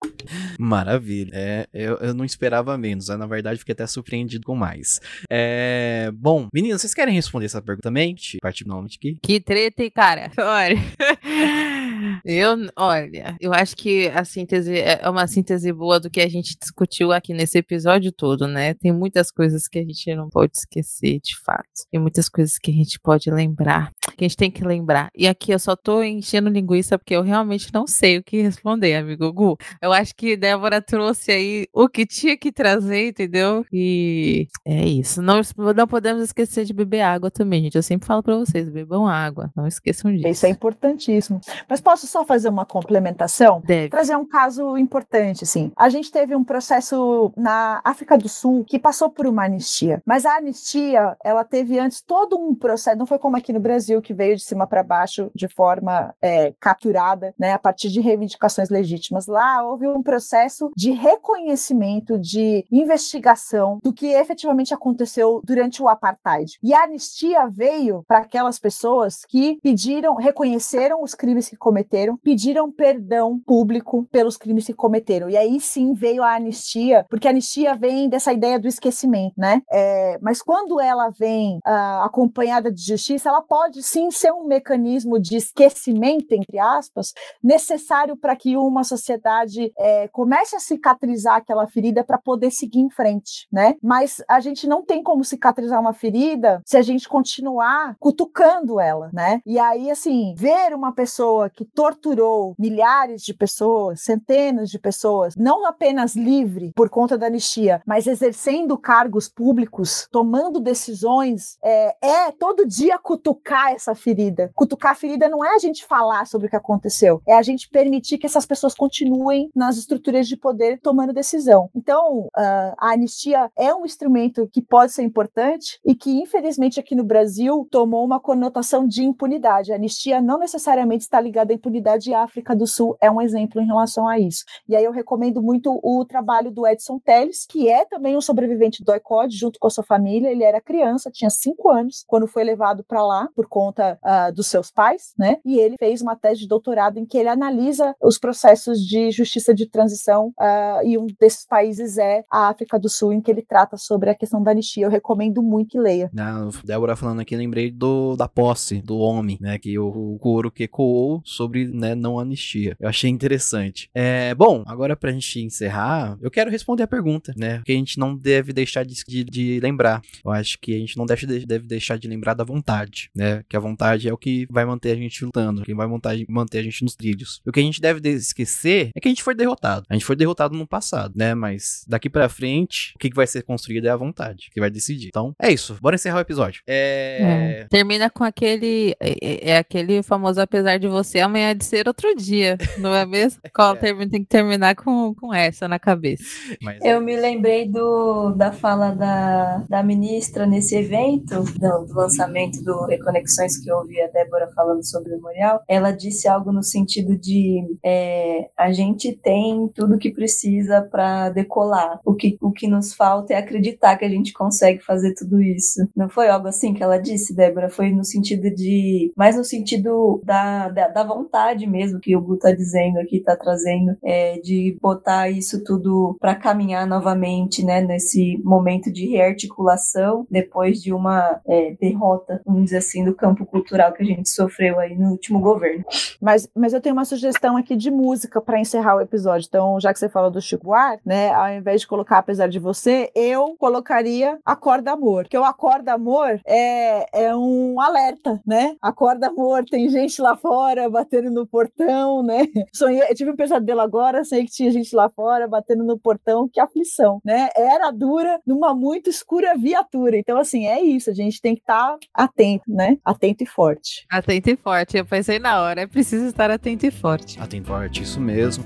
Maravilha. 0.59 1.31
É, 1.33 1.67
eu, 1.73 1.97
eu 1.97 2.13
não 2.13 2.25
esperava 2.25 2.77
menos. 2.77 3.07
Né? 3.07 3.17
Na 3.17 3.25
verdade, 3.25 3.59
fiquei 3.59 3.73
até 3.73 3.87
surpreendido 3.87 4.45
com 4.45 4.55
mais. 4.55 4.99
É, 5.31 6.11
bom, 6.13 6.47
meninas, 6.53 6.81
vocês 6.81 6.93
querem 6.93 7.15
responder 7.15 7.45
essa 7.45 7.61
pergunta 7.61 7.89
também? 7.89 8.15
Partir 8.41 8.65
nome 8.67 8.74
aqui. 8.83 9.17
Que 9.21 9.39
treta, 9.39 9.83
hein, 9.83 9.91
cara? 9.93 10.31
Olha. 10.37 10.77
Eu, 12.23 12.57
olha, 12.75 13.35
eu 13.39 13.53
acho 13.53 13.75
que 13.75 14.07
a 14.09 14.23
síntese 14.25 14.77
é, 14.77 14.99
é 15.01 15.09
uma 15.09 15.27
síntese 15.27 15.71
boa 15.71 15.99
do 15.99 16.09
que 16.09 16.21
a 16.21 16.29
gente 16.29 16.57
discutiu 16.59 17.11
aqui 17.11 17.33
nesse 17.33 17.57
episódio 17.57 18.11
todo, 18.11 18.47
né? 18.47 18.73
Tem 18.73 18.91
muitas 18.91 19.31
coisas 19.31 19.67
que 19.67 19.79
a 19.79 19.83
gente 19.83 20.13
não 20.15 20.29
pode 20.29 20.53
esquecer, 20.57 21.19
de 21.19 21.37
fato. 21.43 21.65
Tem 21.91 21.99
muitas 21.99 22.29
coisas 22.29 22.57
que 22.57 22.71
a 22.71 22.73
gente 22.73 22.99
pode 22.99 23.29
lembrar, 23.29 23.91
que 24.17 24.25
a 24.25 24.27
gente 24.27 24.37
tem 24.37 24.51
que 24.51 24.63
lembrar. 24.63 25.09
E 25.15 25.27
aqui 25.27 25.51
eu 25.51 25.59
só 25.59 25.75
tô 25.75 26.03
enchendo 26.03 26.49
linguiça 26.49 26.97
porque 26.97 27.15
eu 27.15 27.21
realmente 27.21 27.73
não 27.73 27.87
sei 27.87 28.17
o 28.17 28.23
que 28.23 28.41
responder, 28.41 28.95
amigo 28.95 29.31
Gu. 29.31 29.57
Eu 29.81 29.91
acho 29.91 30.15
que 30.15 30.37
Débora 30.37 30.81
trouxe 30.81 31.31
aí 31.31 31.67
o 31.73 31.87
que 31.87 32.05
tinha 32.05 32.37
que 32.37 32.51
trazer, 32.51 33.09
entendeu? 33.09 33.65
E 33.71 34.47
é 34.65 34.85
isso. 34.85 35.21
Não, 35.21 35.41
não 35.75 35.87
podemos 35.87 36.23
esquecer 36.23 36.65
de 36.65 36.73
beber 36.73 37.01
água 37.01 37.29
também, 37.29 37.63
gente. 37.63 37.75
Eu 37.75 37.83
sempre 37.83 38.07
falo 38.07 38.23
para 38.23 38.37
vocês, 38.37 38.69
bebam 38.69 39.07
água. 39.07 39.51
Não 39.55 39.67
esqueçam 39.67 40.11
disso. 40.13 40.27
Isso 40.27 40.45
é 40.45 40.49
importantíssimo. 40.49 41.39
Mas 41.69 41.81
posso 41.85 42.07
só 42.07 42.25
fazer 42.25 42.49
uma 42.49 42.65
complementação? 42.65 43.61
Deve. 43.63 43.89
Trazer 43.89 44.15
um 44.15 44.25
caso 44.25 44.75
importante, 44.75 45.43
assim. 45.43 45.71
A 45.77 45.87
gente 45.87 46.11
teve 46.11 46.35
um 46.35 46.43
processo 46.43 47.31
na 47.37 47.79
África 47.83 48.17
do 48.17 48.27
Sul 48.27 48.65
que 48.65 48.79
passou 48.79 49.09
por 49.09 49.27
uma 49.27 49.45
anistia, 49.45 50.01
mas 50.03 50.25
a 50.25 50.37
anistia, 50.37 51.15
ela 51.23 51.43
teve 51.43 51.77
antes 51.77 52.01
todo 52.01 52.37
um 52.37 52.55
processo, 52.55 52.97
não 52.97 53.05
foi 53.05 53.19
como 53.19 53.37
aqui 53.37 53.53
no 53.53 53.59
Brasil, 53.59 54.01
que 54.01 54.15
veio 54.15 54.35
de 54.35 54.41
cima 54.41 54.65
para 54.65 54.81
baixo 54.81 55.29
de 55.35 55.47
forma 55.47 56.13
é, 56.19 56.53
capturada, 56.59 57.35
né, 57.37 57.53
a 57.53 57.59
partir 57.59 57.89
de 57.89 58.01
reivindicações 58.01 58.69
legítimas. 58.69 59.27
Lá 59.27 59.63
houve 59.63 59.87
um 59.87 60.01
processo 60.01 60.71
de 60.75 60.91
reconhecimento, 60.91 62.17
de 62.17 62.65
investigação 62.71 63.79
do 63.83 63.93
que 63.93 64.07
efetivamente 64.07 64.73
aconteceu 64.73 65.39
durante 65.43 65.83
o 65.83 65.87
apartheid. 65.87 66.57
E 66.63 66.73
a 66.73 66.83
anistia 66.83 67.47
veio 67.47 68.03
para 68.07 68.19
aquelas 68.19 68.57
pessoas 68.57 69.23
que 69.27 69.59
pediram, 69.61 70.15
reconheceram 70.15 71.03
os 71.03 71.13
crimes 71.13 71.47
que 71.47 71.55
cometeram, 71.55 71.74
pediram 72.17 72.71
perdão 72.71 73.39
público 73.39 74.07
pelos 74.11 74.37
crimes 74.37 74.65
que 74.65 74.73
cometeram. 74.73 75.29
E 75.29 75.37
aí 75.37 75.59
sim 75.59 75.93
veio 75.93 76.23
a 76.23 76.35
anistia, 76.35 77.05
porque 77.09 77.27
a 77.27 77.31
anistia 77.31 77.75
vem 77.75 78.09
dessa 78.09 78.33
ideia 78.33 78.59
do 78.59 78.67
esquecimento, 78.67 79.33
né? 79.37 79.61
É, 79.71 80.17
mas 80.21 80.41
quando 80.41 80.79
ela 80.79 81.09
vem 81.09 81.57
uh, 81.57 82.03
acompanhada 82.03 82.71
de 82.71 82.81
justiça, 82.81 83.29
ela 83.29 83.41
pode 83.41 83.81
sim 83.83 84.11
ser 84.11 84.31
um 84.31 84.47
mecanismo 84.47 85.19
de 85.19 85.37
esquecimento, 85.37 86.31
entre 86.31 86.59
aspas, 86.59 87.13
necessário 87.43 88.15
para 88.17 88.35
que 88.35 88.57
uma 88.57 88.83
sociedade 88.83 89.71
é, 89.77 90.07
comece 90.09 90.55
a 90.55 90.59
cicatrizar 90.59 91.35
aquela 91.35 91.67
ferida 91.67 92.03
para 92.03 92.17
poder 92.17 92.51
seguir 92.51 92.79
em 92.79 92.89
frente, 92.89 93.47
né? 93.51 93.75
Mas 93.81 94.23
a 94.27 94.39
gente 94.39 94.67
não 94.67 94.83
tem 94.83 95.03
como 95.03 95.23
cicatrizar 95.23 95.79
uma 95.79 95.93
ferida 95.93 96.61
se 96.65 96.77
a 96.77 96.81
gente 96.81 97.07
continuar 97.07 97.95
cutucando 97.99 98.79
ela, 98.79 99.09
né? 99.13 99.41
E 99.45 99.59
aí, 99.59 99.89
assim, 99.89 100.33
ver 100.37 100.73
uma 100.73 100.93
pessoa 100.93 101.49
que 101.49 101.64
torturou 101.73 102.55
milhares 102.57 103.21
de 103.21 103.33
pessoas, 103.33 104.01
centenas 104.01 104.69
de 104.69 104.79
pessoas, 104.79 105.35
não 105.35 105.65
apenas 105.65 106.15
livre 106.15 106.71
por 106.75 106.89
conta 106.89 107.17
da 107.17 107.27
anistia, 107.27 107.81
mas 107.85 108.07
exercendo 108.07 108.77
cargos 108.77 109.27
públicos, 109.27 110.07
tomando 110.11 110.59
decisões, 110.59 111.57
é, 111.63 111.95
é 112.01 112.31
todo 112.31 112.67
dia 112.67 112.97
cutucar 112.97 113.71
essa 113.71 113.95
ferida. 113.95 114.51
Cutucar 114.53 114.91
a 114.91 114.95
ferida 114.95 115.27
não 115.27 115.43
é 115.43 115.55
a 115.55 115.59
gente 115.59 115.85
falar 115.85 116.25
sobre 116.27 116.47
o 116.47 116.49
que 116.49 116.55
aconteceu, 116.55 117.21
é 117.27 117.33
a 117.33 117.41
gente 117.41 117.69
permitir 117.69 118.17
que 118.17 118.25
essas 118.25 118.45
pessoas 118.45 118.75
continuem 118.75 119.49
nas 119.55 119.77
estruturas 119.77 120.27
de 120.27 120.37
poder 120.37 120.79
tomando 120.81 121.13
decisão. 121.13 121.69
Então, 121.75 122.27
uh, 122.27 122.75
a 122.77 122.91
anistia 122.91 123.51
é 123.57 123.73
um 123.73 123.85
instrumento 123.85 124.47
que 124.51 124.61
pode 124.61 124.91
ser 124.91 125.03
importante 125.03 125.79
e 125.85 125.95
que, 125.95 126.11
infelizmente, 126.21 126.79
aqui 126.79 126.95
no 126.95 127.03
Brasil 127.03 127.67
tomou 127.71 128.05
uma 128.05 128.19
conotação 128.19 128.87
de 128.87 129.03
impunidade. 129.03 129.71
A 129.71 129.75
anistia 129.75 130.21
não 130.21 130.39
necessariamente 130.39 131.03
está 131.03 131.19
ligada 131.19 131.53
impunidade 131.55 132.09
e 132.09 132.13
a 132.13 132.23
África 132.23 132.55
do 132.55 132.65
Sul 132.65 132.97
é 133.01 133.09
um 133.09 133.21
exemplo 133.21 133.61
em 133.61 133.65
relação 133.65 134.07
a 134.07 134.19
isso. 134.19 134.43
E 134.67 134.75
aí 134.75 134.83
eu 134.83 134.91
recomendo 134.91 135.41
muito 135.41 135.79
o 135.83 136.05
trabalho 136.05 136.51
do 136.51 136.65
Edson 136.65 136.99
Teles, 136.99 137.45
que 137.47 137.69
é 137.69 137.85
também 137.85 138.17
um 138.17 138.21
sobrevivente 138.21 138.83
do 138.83 138.93
ICOD, 138.93 139.35
junto 139.35 139.59
com 139.59 139.67
a 139.67 139.69
sua 139.69 139.83
família. 139.83 140.31
Ele 140.31 140.43
era 140.43 140.61
criança, 140.61 141.11
tinha 141.11 141.29
cinco 141.29 141.69
anos, 141.69 142.03
quando 142.07 142.27
foi 142.27 142.43
levado 142.43 142.83
para 142.83 143.05
lá 143.05 143.29
por 143.35 143.47
conta 143.47 143.99
uh, 144.03 144.33
dos 144.33 144.47
seus 144.47 144.71
pais, 144.71 145.13
né? 145.17 145.37
E 145.45 145.59
ele 145.59 145.75
fez 145.77 146.01
uma 146.01 146.15
tese 146.15 146.41
de 146.41 146.47
doutorado 146.47 146.97
em 146.97 147.05
que 147.05 147.17
ele 147.17 147.29
analisa 147.29 147.95
os 148.01 148.17
processos 148.17 148.79
de 148.79 149.11
justiça 149.11 149.53
de 149.53 149.69
transição 149.69 150.29
uh, 150.39 150.85
e 150.85 150.97
um 150.97 151.07
desses 151.19 151.45
países 151.45 151.97
é 151.97 152.23
a 152.31 152.47
África 152.47 152.79
do 152.79 152.89
Sul, 152.89 153.13
em 153.13 153.21
que 153.21 153.29
ele 153.29 153.41
trata 153.41 153.77
sobre 153.77 154.09
a 154.09 154.15
questão 154.15 154.41
da 154.41 154.51
anistia. 154.51 154.85
Eu 154.85 154.89
recomendo 154.89 155.43
muito 155.43 155.75
que 155.75 155.79
leia. 155.79 156.09
Na 156.13 156.49
Débora 156.63 156.95
falando 156.95 157.19
aqui, 157.19 157.35
lembrei 157.35 157.69
do, 157.69 158.15
da 158.15 158.27
posse 158.27 158.81
do 158.81 158.97
homem, 158.97 159.37
né? 159.41 159.59
Que 159.59 159.77
o, 159.77 159.87
o 159.87 160.19
coro 160.19 160.49
que 160.49 160.63
ecoou 160.63 161.21
sobre 161.25 161.44
né, 161.47 161.95
não 161.95 162.19
anistia. 162.19 162.75
Eu 162.79 162.89
achei 162.89 163.09
interessante. 163.09 163.89
É, 163.93 164.33
bom, 164.35 164.63
agora 164.65 164.95
pra 164.95 165.11
gente 165.11 165.41
encerrar, 165.41 166.17
eu 166.21 166.31
quero 166.31 166.51
responder 166.51 166.83
a 166.83 166.87
pergunta, 166.87 167.33
né? 167.37 167.61
Que 167.65 167.71
a 167.71 167.75
gente 167.75 167.99
não 167.99 168.15
deve 168.15 168.53
deixar 168.53 168.83
de, 168.83 168.95
de, 169.07 169.23
de 169.23 169.59
lembrar. 169.59 170.01
Eu 170.23 170.31
acho 170.31 170.57
que 170.59 170.75
a 170.75 170.79
gente 170.79 170.97
não 170.97 171.05
deve, 171.05 171.45
deve 171.45 171.67
deixar 171.67 171.97
de 171.97 172.07
lembrar 172.07 172.33
da 172.33 172.43
vontade, 172.43 173.09
né? 173.15 173.43
Que 173.47 173.55
a 173.55 173.59
vontade 173.59 174.07
é 174.07 174.13
o 174.13 174.17
que 174.17 174.47
vai 174.49 174.65
manter 174.65 174.91
a 174.91 174.95
gente 174.95 175.23
lutando, 175.23 175.63
que 175.63 175.73
vai 175.73 175.87
manter, 176.27 176.59
a 176.59 176.63
gente 176.63 176.83
nos 176.83 176.95
trilhos. 176.95 177.41
O 177.45 177.51
que 177.51 177.59
a 177.59 177.63
gente 177.63 177.81
deve 177.81 178.07
esquecer 178.09 178.89
é 178.95 178.99
que 178.99 179.07
a 179.07 179.11
gente 179.11 179.23
foi 179.23 179.35
derrotado. 179.35 179.85
A 179.89 179.93
gente 179.93 180.05
foi 180.05 180.15
derrotado 180.15 180.55
no 180.55 180.67
passado, 180.67 181.13
né? 181.15 181.33
Mas 181.33 181.85
daqui 181.87 182.09
pra 182.09 182.29
frente, 182.29 182.93
o 182.95 182.99
que 182.99 183.13
vai 183.13 183.27
ser 183.27 183.43
construído 183.43 183.85
é 183.85 183.89
a 183.89 183.95
vontade, 183.95 184.49
que 184.51 184.59
vai 184.59 184.69
decidir. 184.69 185.07
Então, 185.07 185.35
é 185.41 185.51
isso. 185.51 185.77
Bora 185.81 185.95
encerrar 185.95 186.17
o 186.17 186.21
episódio. 186.21 186.61
É... 186.67 187.61
é. 187.61 187.67
Termina 187.69 188.09
com 188.09 188.23
aquele. 188.23 188.95
É, 188.99 189.51
é 189.51 189.57
aquele 189.57 190.01
famoso 190.03 190.39
apesar 190.39 190.77
de 190.77 190.87
você, 190.87 191.19
amanhã 191.35 191.49
é 191.49 191.53
de 191.53 191.65
ser 191.65 191.87
outro 191.87 192.15
dia, 192.15 192.57
não 192.77 192.95
é 192.95 193.05
mesmo? 193.05 193.41
Qual 193.53 193.75
termina, 193.75 194.09
tem 194.09 194.21
que 194.21 194.29
terminar 194.29 194.75
com, 194.75 195.13
com 195.13 195.33
essa 195.33 195.67
na 195.67 195.77
cabeça. 195.77 196.23
Mas 196.61 196.83
eu 196.83 196.97
é 196.97 196.99
me 196.99 197.15
lembrei 197.17 197.67
do, 197.67 198.31
da 198.31 198.53
fala 198.53 198.91
da, 198.91 199.63
da 199.69 199.83
ministra 199.83 200.45
nesse 200.45 200.75
evento, 200.75 201.43
do, 201.43 201.85
do 201.85 201.93
lançamento 201.93 202.63
do 202.63 202.85
Reconexões, 202.85 203.57
que 203.57 203.69
eu 203.69 203.77
ouvi 203.77 204.01
a 204.01 204.07
Débora 204.07 204.49
falando 204.55 204.83
sobre 204.85 205.11
o 205.11 205.15
memorial. 205.15 205.61
Ela 205.67 205.91
disse 205.91 206.27
algo 206.27 206.51
no 206.51 206.63
sentido 206.63 207.17
de 207.17 207.61
é, 207.83 208.49
a 208.57 208.71
gente 208.71 209.11
tem 209.11 209.69
tudo 209.75 209.97
que 209.97 210.11
precisa 210.11 210.81
para 210.81 211.29
decolar. 211.29 211.99
O 212.05 212.13
que, 212.13 212.37
o 212.41 212.51
que 212.51 212.67
nos 212.67 212.93
falta 212.93 213.33
é 213.33 213.37
acreditar 213.37 213.97
que 213.97 214.05
a 214.05 214.09
gente 214.09 214.31
consegue 214.31 214.79
fazer 214.79 215.13
tudo 215.13 215.41
isso. 215.41 215.87
Não 215.95 216.07
foi 216.07 216.29
algo 216.29 216.47
assim 216.47 216.73
que 216.73 216.83
ela 216.83 216.97
disse, 216.97 217.35
Débora? 217.35 217.69
Foi 217.69 217.91
no 217.91 218.05
sentido 218.05 218.49
de. 218.49 219.11
mais 219.17 219.35
no 219.35 219.43
sentido 219.43 220.21
da, 220.23 220.69
da, 220.69 220.87
da 220.87 221.03
vontade 221.03 221.24
mesmo 221.67 221.99
que 221.99 222.15
o 222.15 222.21
Gu 222.21 222.37
tá 222.37 222.51
dizendo 222.51 222.99
aqui, 222.99 223.19
tá 223.19 223.35
trazendo, 223.35 223.97
é, 224.03 224.39
de 224.39 224.77
botar 224.81 225.29
isso 225.29 225.63
tudo 225.63 226.15
para 226.19 226.35
caminhar 226.35 226.87
novamente, 226.87 227.63
né, 227.63 227.81
nesse 227.81 228.41
momento 228.43 228.91
de 228.91 229.07
rearticulação 229.07 230.25
depois 230.29 230.81
de 230.81 230.93
uma 230.93 231.39
é, 231.47 231.75
derrota, 231.79 232.41
vamos 232.45 232.65
dizer 232.65 232.77
assim, 232.77 233.03
do 233.03 233.13
campo 233.13 233.45
cultural 233.45 233.93
que 233.93 234.03
a 234.03 234.05
gente 234.05 234.29
sofreu 234.29 234.79
aí 234.79 234.95
no 234.97 235.11
último 235.11 235.39
governo. 235.39 235.83
Mas, 236.21 236.47
mas 236.55 236.73
eu 236.73 236.81
tenho 236.81 236.95
uma 236.95 237.05
sugestão 237.05 237.57
aqui 237.57 237.75
de 237.75 237.91
música 237.91 238.41
para 238.41 238.59
encerrar 238.59 238.95
o 238.95 239.01
episódio. 239.01 239.47
Então, 239.47 239.79
já 239.79 239.93
que 239.93 239.99
você 239.99 240.09
falou 240.09 240.31
do 240.31 240.41
Chico 240.41 240.65
Buarque, 240.65 241.01
né, 241.05 241.31
ao 241.33 241.49
invés 241.49 241.81
de 241.81 241.87
colocar 241.87 242.17
Apesar 242.17 242.47
de 242.47 242.59
Você, 242.59 243.11
eu 243.15 243.55
colocaria 243.57 244.39
Acorda 244.45 244.91
Amor. 244.91 245.23
Porque 245.23 245.37
o 245.37 245.43
Acorda 245.43 245.93
Amor 245.93 246.39
é, 246.45 247.25
é 247.25 247.35
um 247.35 247.79
alerta, 247.79 248.41
né? 248.45 248.75
Acorda 248.81 249.27
Amor, 249.27 249.63
tem 249.65 249.89
gente 249.89 250.21
lá 250.21 250.35
fora 250.35 250.89
batendo 251.05 251.31
no 251.31 251.47
portão, 251.47 252.23
né? 252.23 252.45
Sonhei, 252.73 253.03
eu 253.09 253.15
tive 253.15 253.31
um 253.31 253.35
pesadelo 253.35 253.81
agora, 253.81 254.23
sei 254.23 254.45
que 254.45 254.51
tinha 254.51 254.71
gente 254.71 254.95
lá 254.95 255.09
fora 255.09 255.47
batendo 255.47 255.83
no 255.83 255.97
portão, 255.97 256.49
que 256.51 256.59
aflição, 256.59 257.21
né? 257.23 257.49
Era 257.55 257.91
dura 257.91 258.39
numa 258.45 258.73
muito 258.73 259.09
escura 259.09 259.55
viatura. 259.55 260.17
Então, 260.17 260.37
assim, 260.37 260.65
é 260.65 260.81
isso, 260.81 261.09
a 261.09 261.13
gente 261.13 261.39
tem 261.39 261.55
que 261.55 261.61
estar 261.61 261.91
tá 261.91 261.99
atento, 262.13 262.65
né? 262.67 262.97
Atento 263.05 263.43
e 263.43 263.47
forte. 263.47 264.05
Atento 264.11 264.49
e 264.49 264.55
forte. 264.55 264.97
Eu 264.97 265.05
pensei 265.05 265.39
na 265.39 265.61
hora, 265.61 265.81
é 265.81 265.87
preciso 265.87 266.25
estar 266.25 266.49
atento 266.49 266.85
e 266.85 266.91
forte. 266.91 267.39
Atento 267.39 267.63
e 267.63 267.67
forte, 267.67 268.03
isso 268.03 268.19
mesmo. 268.19 268.65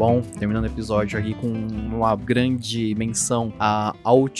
Bom, 0.00 0.22
terminando 0.22 0.64
o 0.64 0.66
episódio 0.66 1.18
aqui 1.18 1.34
com 1.34 1.46
uma 1.46 2.16
grande 2.16 2.94
menção 2.94 3.52
ao, 4.02 4.30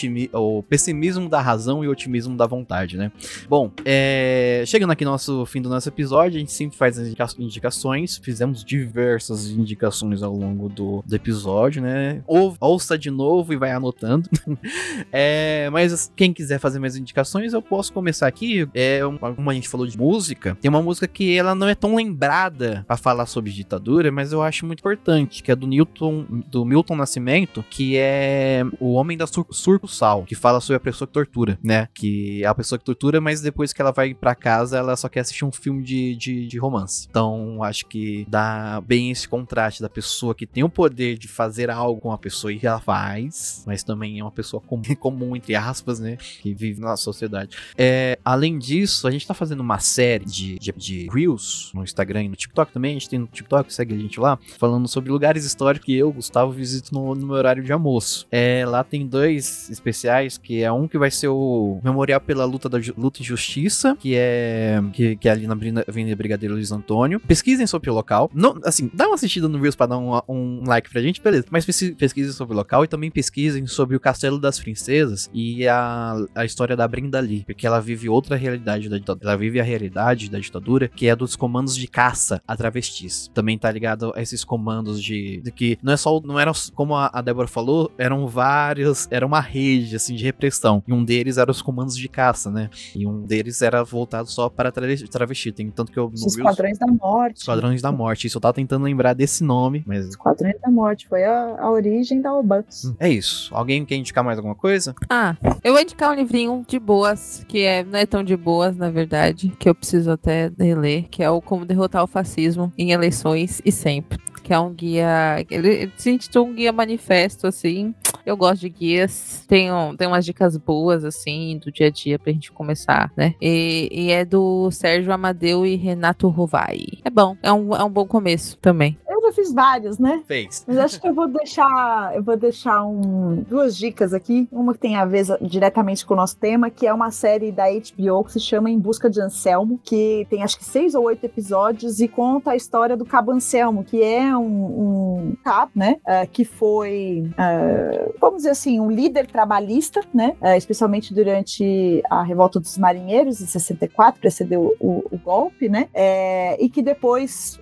pessimismo 0.66 1.28
da 1.28 1.39
razão 1.39 1.85
e 1.85 1.89
otimismo 1.89 2.35
da 2.35 2.47
vontade, 2.47 2.97
né? 2.97 3.12
Bom, 3.47 3.70
é, 3.85 4.65
chegando 4.66 4.91
aqui 4.93 5.05
no 5.05 5.11
nosso 5.11 5.45
fim 5.45 5.61
do 5.61 5.69
nosso 5.69 5.87
episódio, 5.87 6.39
a 6.39 6.41
gente 6.41 6.51
sempre 6.51 6.78
faz 6.78 6.99
as 6.99 7.09
indica 7.09 7.27
indicações, 7.39 8.16
fizemos 8.16 8.65
diversas 8.65 9.51
indicações 9.51 10.23
ao 10.23 10.35
longo 10.35 10.66
do, 10.70 11.05
do 11.07 11.15
episódio, 11.15 11.82
né? 11.82 12.23
Ou, 12.27 12.57
ouça 12.59 12.97
de 12.97 13.11
novo 13.11 13.53
e 13.53 13.59
vai 13.59 13.70
anotando. 13.70 14.31
é, 15.12 15.69
mas 15.70 16.11
quem 16.16 16.32
quiser 16.32 16.59
fazer 16.59 16.78
mais 16.78 16.97
indicações, 16.97 17.53
eu 17.53 17.61
posso 17.61 17.93
começar 17.93 18.27
aqui. 18.27 18.66
É, 18.73 19.01
como 19.37 19.51
a 19.51 19.53
gente 19.53 19.69
falou 19.69 19.87
de 19.87 19.99
música, 19.99 20.57
tem 20.59 20.70
uma 20.70 20.81
música 20.81 21.07
que 21.07 21.37
ela 21.37 21.55
não 21.55 21.69
é 21.69 21.74
tão 21.74 21.97
lembrada 21.97 22.82
para 22.89 22.97
falar 22.97 23.27
sobre 23.27 23.51
ditadura, 23.51 24.11
mas 24.11 24.32
eu 24.32 24.41
acho 24.41 24.65
muito 24.65 24.78
importante, 24.78 25.43
que 25.51 25.52
é 25.52 25.56
do 25.56 25.66
Newton, 25.66 26.27
do 26.47 26.64
Milton 26.64 26.94
Nascimento, 26.94 27.64
que 27.68 27.97
é 27.97 28.62
o 28.78 28.93
homem 28.93 29.16
da 29.16 29.27
sur 29.27 29.44
surco 29.51 29.89
sal, 29.89 30.22
que 30.24 30.36
fala 30.36 30.60
sobre 30.60 30.77
a 30.77 30.81
pessoa 30.81 31.09
que 31.09 31.12
tortura, 31.12 31.59
né? 31.60 31.89
Que 31.93 32.44
é 32.44 32.47
a 32.47 32.55
pessoa 32.55 32.78
que 32.78 32.85
tortura, 32.85 33.20
mas 33.20 33.40
depois 33.40 33.72
que 33.72 33.82
ela 33.82 33.90
vai 33.90 34.14
para 34.14 34.35
casa, 34.36 34.78
ela 34.78 34.97
só 34.97 35.09
quer 35.09 35.20
assistir 35.20 35.44
um 35.44 35.51
filme 35.51 35.82
de, 35.82 36.14
de, 36.14 36.47
de, 36.47 36.59
romance. 36.59 37.09
Então, 37.10 37.64
acho 37.64 37.86
que 37.86 38.24
dá 38.28 38.81
bem 38.81 39.10
esse 39.10 39.28
contraste 39.28 39.82
da 39.82 39.89
pessoa 39.89 40.35
que 40.35 40.47
tem 40.47 40.62
o 40.62 40.68
poder 40.68 41.18
de 41.18 41.27
fazer 41.27 41.68
algo 41.68 42.01
com 42.01 42.12
a 42.12 42.18
pessoa 42.18 42.52
e 42.52 42.60
ela 42.62 42.81
faz, 42.81 43.64
mas 43.66 43.82
também 43.82 44.20
é 44.20 44.22
uma 44.22 44.31
pessoa 44.31 44.60
comum, 44.60 44.82
comum 45.01 45.35
entre 45.35 45.56
aspas, 45.56 45.98
né? 45.98 46.16
Que 46.16 46.55
vive 46.55 46.81
na 46.81 46.97
sociedade. 46.97 47.56
É, 47.77 48.18
além 48.24 48.56
disso, 48.56 49.09
a 49.09 49.10
gente 49.10 49.27
tá 49.27 49.35
fazendo 49.35 49.60
uma 49.60 49.81
série 49.81 50.24
de, 50.24 50.59
de, 50.60 50.72
de 50.72 51.09
Reels 51.12 51.72
no 51.74 51.82
Instagram 51.82 52.24
e 52.24 52.28
no 52.28 52.36
TikTok 52.36 52.72
também. 52.72 52.93
A 52.93 52.94
gente 52.94 53.09
tem 53.09 53.18
no 53.18 53.27
TikTok, 53.27 53.72
segue 53.74 53.94
a 53.94 53.98
gente 53.98 54.20
lá, 54.20 54.39
falando 54.59 54.86
sobre 54.86 55.10
lugares 55.10 55.40
lugares 55.41 55.45
históricos 55.45 55.87
que 55.87 55.97
eu, 55.97 56.12
Gustavo, 56.12 56.53
visito 56.53 56.93
no, 56.95 57.15
no 57.15 57.27
meu 57.27 57.37
horário 57.37 57.62
de 57.62 57.73
almoço. 57.73 58.27
É, 58.31 58.65
lá 58.67 58.85
tem 58.85 59.07
dois 59.07 59.71
especiais, 59.71 60.37
que 60.37 60.62
é 60.62 60.71
um 60.71 60.87
que 60.87 60.99
vai 60.99 61.11
ser 61.11 61.29
o 61.29 61.81
Memorial 61.83 62.21
pela 62.21 62.45
Luta 62.45 62.69
da 62.69 62.79
Luta 62.97 63.23
e 63.23 63.25
Justiça, 63.25 63.97
que 63.99 64.15
é, 64.15 64.81
que, 64.93 65.17
que 65.17 65.29
é 65.29 65.33
ali 65.33 65.47
na 65.47 65.55
Avenida 65.55 66.17
Brigadeiro 66.17 66.55
Luiz 66.55 66.71
Antônio. 66.71 67.21
Pesquisem 67.21 67.67
sobre 67.67 67.91
o 67.91 67.95
local. 67.95 68.31
Não, 68.35 68.59
assim, 68.65 68.91
dá 68.93 69.07
uma 69.07 69.15
assistida 69.15 69.49
no 69.49 69.59
Reels 69.59 69.77
pra 69.77 69.87
dar 69.87 69.99
um, 69.99 70.21
um 70.29 70.65
like 70.67 70.91
pra 70.91 71.01
gente, 71.01 71.21
beleza. 71.21 71.47
Mas 71.51 71.65
pesquisem 71.65 72.33
sobre 72.33 72.55
o 72.55 72.57
local 72.57 72.85
e 72.85 72.89
também 72.89 73.11
pesquisem 73.11 73.67
sobre 73.67 73.97
o 73.97 74.01
Castelo 74.01 74.39
das 74.39 74.59
Princesas 74.59 75.31
e 75.33 75.67
a, 75.67 76.17
a 76.35 76.45
história 76.45 76.77
da 76.77 76.87
Brenda 76.87 77.21
Lee, 77.21 77.45
porque 77.45 77.67
ela 77.67 77.81
vive 77.81 78.09
outra 78.09 78.37
realidade 78.37 78.89
da 78.89 78.99
ditadura. 78.99 79.31
Ela 79.31 79.37
vive 79.37 79.61
a 79.61 79.65
realidade 79.65 80.31
da 80.31 80.39
ditadura, 80.39 80.89
que 80.89 81.07
é 81.07 81.17
dos 81.17 81.37
comandos 81.37 81.77
de 81.77 81.87
caça 81.87 82.43
a 82.47 82.57
travestis. 82.57 83.31
Também 83.33 83.59
tá 83.59 83.71
ligado 83.71 84.12
a 84.15 84.23
esses 84.23 84.45
comandos 84.45 85.03
de 85.03 85.30
de, 85.39 85.51
que 85.52 85.78
não 85.82 85.93
é 85.93 85.97
só, 85.97 86.20
não 86.20 86.39
era 86.39 86.52
como 86.74 86.94
a, 86.94 87.11
a 87.12 87.20
Débora 87.20 87.47
falou, 87.47 87.90
eram 87.97 88.27
vários, 88.27 89.07
era 89.11 89.27
uma 89.27 89.40
rede 89.40 89.97
assim 89.97 90.15
de 90.15 90.24
repressão. 90.24 90.82
E 90.86 90.93
um 90.93 91.05
deles 91.05 91.36
era 91.39 91.51
os 91.51 91.62
comandos 91.62 91.97
de 91.97 92.09
caça, 92.09 92.51
né? 92.51 92.70
E 92.94 93.07
um 93.07 93.23
deles 93.23 93.62
era 93.62 93.82
voltado 93.85 94.31
só 94.31 94.48
para 94.48 94.73
travesti. 94.73 95.52
Tem 95.52 95.70
tanto 95.70 95.93
que 95.93 95.98
eu 95.98 96.11
Os 96.12 96.27
Esquadrões 96.27 96.78
da 96.78 96.86
Morte. 96.86 97.39
Esquadrões 97.39 97.82
da 97.82 97.93
Morte. 97.93 98.27
Isso 98.27 98.36
eu 98.39 98.40
tava 98.40 98.55
tentando 98.55 98.85
lembrar 98.85 99.15
desse 99.15 99.44
nome, 99.44 99.85
mas 99.86 100.07
Esquadrões 100.07 100.61
da 100.61 100.70
Morte 100.70 101.07
foi 101.09 101.24
a, 101.24 101.57
a 101.61 101.70
origem 101.70 102.20
da 102.20 102.35
Obux. 102.35 102.85
Hum, 102.85 102.94
é 102.98 103.09
isso. 103.09 103.55
Alguém 103.55 103.85
quer 103.85 103.97
indicar 103.97 104.24
mais 104.24 104.39
alguma 104.39 104.55
coisa? 104.55 104.94
Ah, 105.09 105.36
eu 105.62 105.73
vou 105.73 105.82
indicar 105.82 106.11
um 106.11 106.15
livrinho 106.15 106.65
de 106.66 106.78
boas, 106.78 107.44
que 107.48 107.62
é 107.62 107.85
não 107.85 107.98
é 107.98 108.07
tão 108.07 108.23
de 108.23 108.36
boas, 108.36 108.77
na 108.77 108.90
verdade, 108.90 109.52
que 109.59 109.69
eu 109.69 109.74
preciso 109.74 110.11
até 110.11 110.51
reler, 110.59 111.09
que 111.09 111.23
é 111.23 111.31
o 111.31 111.40
Como 111.40 111.65
Derrotar 111.65 112.02
o 112.02 112.07
Fascismo 112.07 112.73
em 112.77 112.93
Eleições 112.93 113.61
e 113.65 113.73
Sempre 113.73 114.19
que 114.51 114.55
é 114.55 114.59
um 114.59 114.74
guia. 114.74 115.47
Ele 115.48 115.93
se 115.97 116.10
intitula 116.10 116.44
um 116.44 116.52
guia 116.52 116.72
manifesto, 116.72 117.47
assim. 117.47 117.94
Eu 118.27 118.36
gosto 118.36 118.62
de 118.62 118.68
guias. 118.68 119.44
Tem, 119.47 119.72
um, 119.72 119.97
tem 119.97 120.09
umas 120.09 120.24
dicas 120.24 120.56
boas, 120.56 121.05
assim, 121.05 121.60
do 121.64 121.70
dia 121.70 121.86
a 121.86 121.90
dia 121.90 122.18
pra 122.18 122.32
gente 122.32 122.51
começar, 122.51 123.12
né? 123.16 123.36
E, 123.40 123.89
e 123.93 124.10
é 124.10 124.24
do 124.24 124.68
Sérgio 124.72 125.12
Amadeu 125.12 125.64
e 125.64 125.77
Renato 125.77 126.27
Rovai. 126.27 126.81
É 127.05 127.10
bom, 127.10 127.36
é 127.40 127.52
um, 127.52 127.77
é 127.77 127.85
um 127.85 127.90
bom 127.90 128.05
começo 128.05 128.59
também. 128.59 128.98
Eu 129.09 129.19
já 129.31 129.32
fiz 129.32 129.52
vários, 129.52 129.98
né? 129.98 130.23
Fez. 130.27 130.65
Mas 130.66 130.77
acho 130.78 131.01
que 131.01 131.09
eu 131.09 131.15
vou 131.15 131.28
deixar, 131.28 132.12
eu 132.15 132.23
vou 132.23 132.36
deixar 132.36 132.85
um, 132.85 133.36
duas 133.48 133.77
dicas 133.77 134.12
aqui. 134.12 134.48
Uma 134.51 134.74
que 134.74 134.81
tem 134.81 134.97
a 134.97 135.05
ver 135.05 135.24
diretamente 135.40 136.05
com 136.05 136.15
o 136.15 136.16
nosso 136.16 136.36
tema, 136.36 136.70
que 136.70 136.86
é 136.86 136.93
uma 136.93 137.11
série 137.11 137.52
da 137.52 137.65
HBO 137.65 138.24
que 138.24 138.32
se 138.32 138.40
chama 138.40 138.70
Em 138.70 138.78
Busca 138.78 139.09
de 139.09 139.20
Anselmo, 139.20 139.81
que 139.82 140.27
tem 140.28 140.43
acho 140.43 140.59
que 140.59 140.65
seis 140.65 140.94
ou 140.94 141.05
oito 141.05 141.24
episódios 141.24 142.01
e 142.01 142.09
conta 142.09 142.51
a 142.51 142.57
história 142.57 142.97
do 142.97 143.05
Cabo 143.05 143.31
Anselmo, 143.32 143.85
que 143.85 144.02
é 144.02 144.36
um, 144.36 144.43
um 144.44 145.36
cabo, 145.44 145.73
né, 145.74 145.97
uh, 146.01 146.28
que 146.31 146.44
foi, 146.44 147.31
uh, 147.31 148.15
vamos 148.20 148.39
dizer 148.39 148.51
assim, 148.51 148.81
um 148.81 148.90
líder 148.90 149.27
trabalhista, 149.27 150.01
né, 150.12 150.35
uh, 150.40 150.57
especialmente 150.57 151.15
durante 151.15 152.02
a 152.11 152.23
revolta 152.23 152.59
dos 152.59 152.77
marinheiros 152.78 153.40
em 153.40 153.47
64, 153.47 154.20
precedeu 154.20 154.74
o, 154.81 155.05
o 155.11 155.19
golpe, 155.19 155.69
né, 155.69 155.89
é, 155.94 156.62
e 156.62 156.69
que 156.69 156.82
depois 156.82 157.59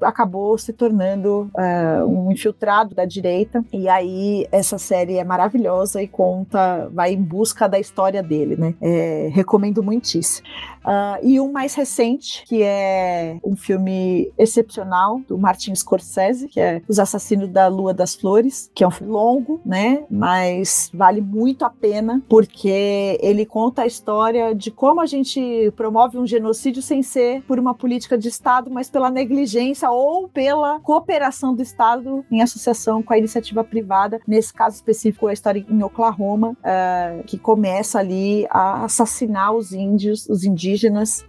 acabou 0.00 0.56
se 0.58 0.72
tornando 0.72 0.99
um 2.06 2.30
infiltrado 2.30 2.94
da 2.94 3.04
direita. 3.04 3.64
E 3.72 3.88
aí 3.88 4.46
essa 4.52 4.78
série 4.78 5.18
é 5.18 5.24
maravilhosa 5.24 6.02
e 6.02 6.08
conta, 6.08 6.88
vai 6.92 7.12
em 7.12 7.22
busca 7.22 7.68
da 7.68 7.78
história 7.78 8.22
dele, 8.22 8.56
né. 8.56 8.74
É, 8.80 9.30
recomendo 9.32 9.82
muitíssimo. 9.82 10.46
E 11.22 11.40
um 11.40 11.52
mais 11.52 11.74
recente 11.74 12.44
que 12.46 12.62
é 12.62 13.38
um 13.44 13.56
filme 13.56 14.32
excepcional 14.38 15.20
do 15.28 15.38
Martin 15.38 15.74
Scorsese 15.74 16.00
Scorsese, 16.00 16.48
que 16.48 16.60
é 16.60 16.82
Os 16.88 16.98
Assassinos 16.98 17.48
da 17.48 17.68
Lua 17.68 17.92
das 17.92 18.14
Flores, 18.14 18.70
que 18.74 18.84
é 18.84 18.88
um 18.88 18.90
filme 18.90 19.12
longo, 19.12 19.60
né? 19.64 20.04
Mas 20.10 20.90
vale 20.92 21.20
muito 21.20 21.64
a 21.64 21.70
pena, 21.70 22.22
porque 22.28 23.18
ele 23.20 23.44
conta 23.44 23.82
a 23.82 23.86
história 23.86 24.54
de 24.54 24.70
como 24.70 25.00
a 25.00 25.06
gente 25.06 25.72
promove 25.76 26.18
um 26.18 26.26
genocídio 26.26 26.82
sem 26.82 27.02
ser 27.02 27.42
por 27.42 27.58
uma 27.58 27.74
política 27.74 28.16
de 28.16 28.28
Estado, 28.28 28.70
mas 28.70 28.88
pela 28.90 29.10
negligência 29.10 29.90
ou 29.90 30.28
pela 30.28 30.80
cooperação 30.80 31.54
do 31.54 31.62
Estado 31.62 32.24
em 32.30 32.42
associação 32.42 33.02
com 33.02 33.12
a 33.12 33.18
iniciativa 33.18 33.64
privada, 33.64 34.20
nesse 34.26 34.52
caso 34.52 34.76
específico, 34.76 35.26
a 35.26 35.32
história 35.32 35.64
em 35.68 35.82
Oklahoma, 35.82 36.50
uh, 36.50 37.24
que 37.24 37.38
começa 37.38 37.98
ali 37.98 38.46
a 38.50 38.84
assassinar 38.84 39.54
os 39.54 39.72
índios, 39.72 40.28
os 40.28 40.44
indígenas, 40.44 40.69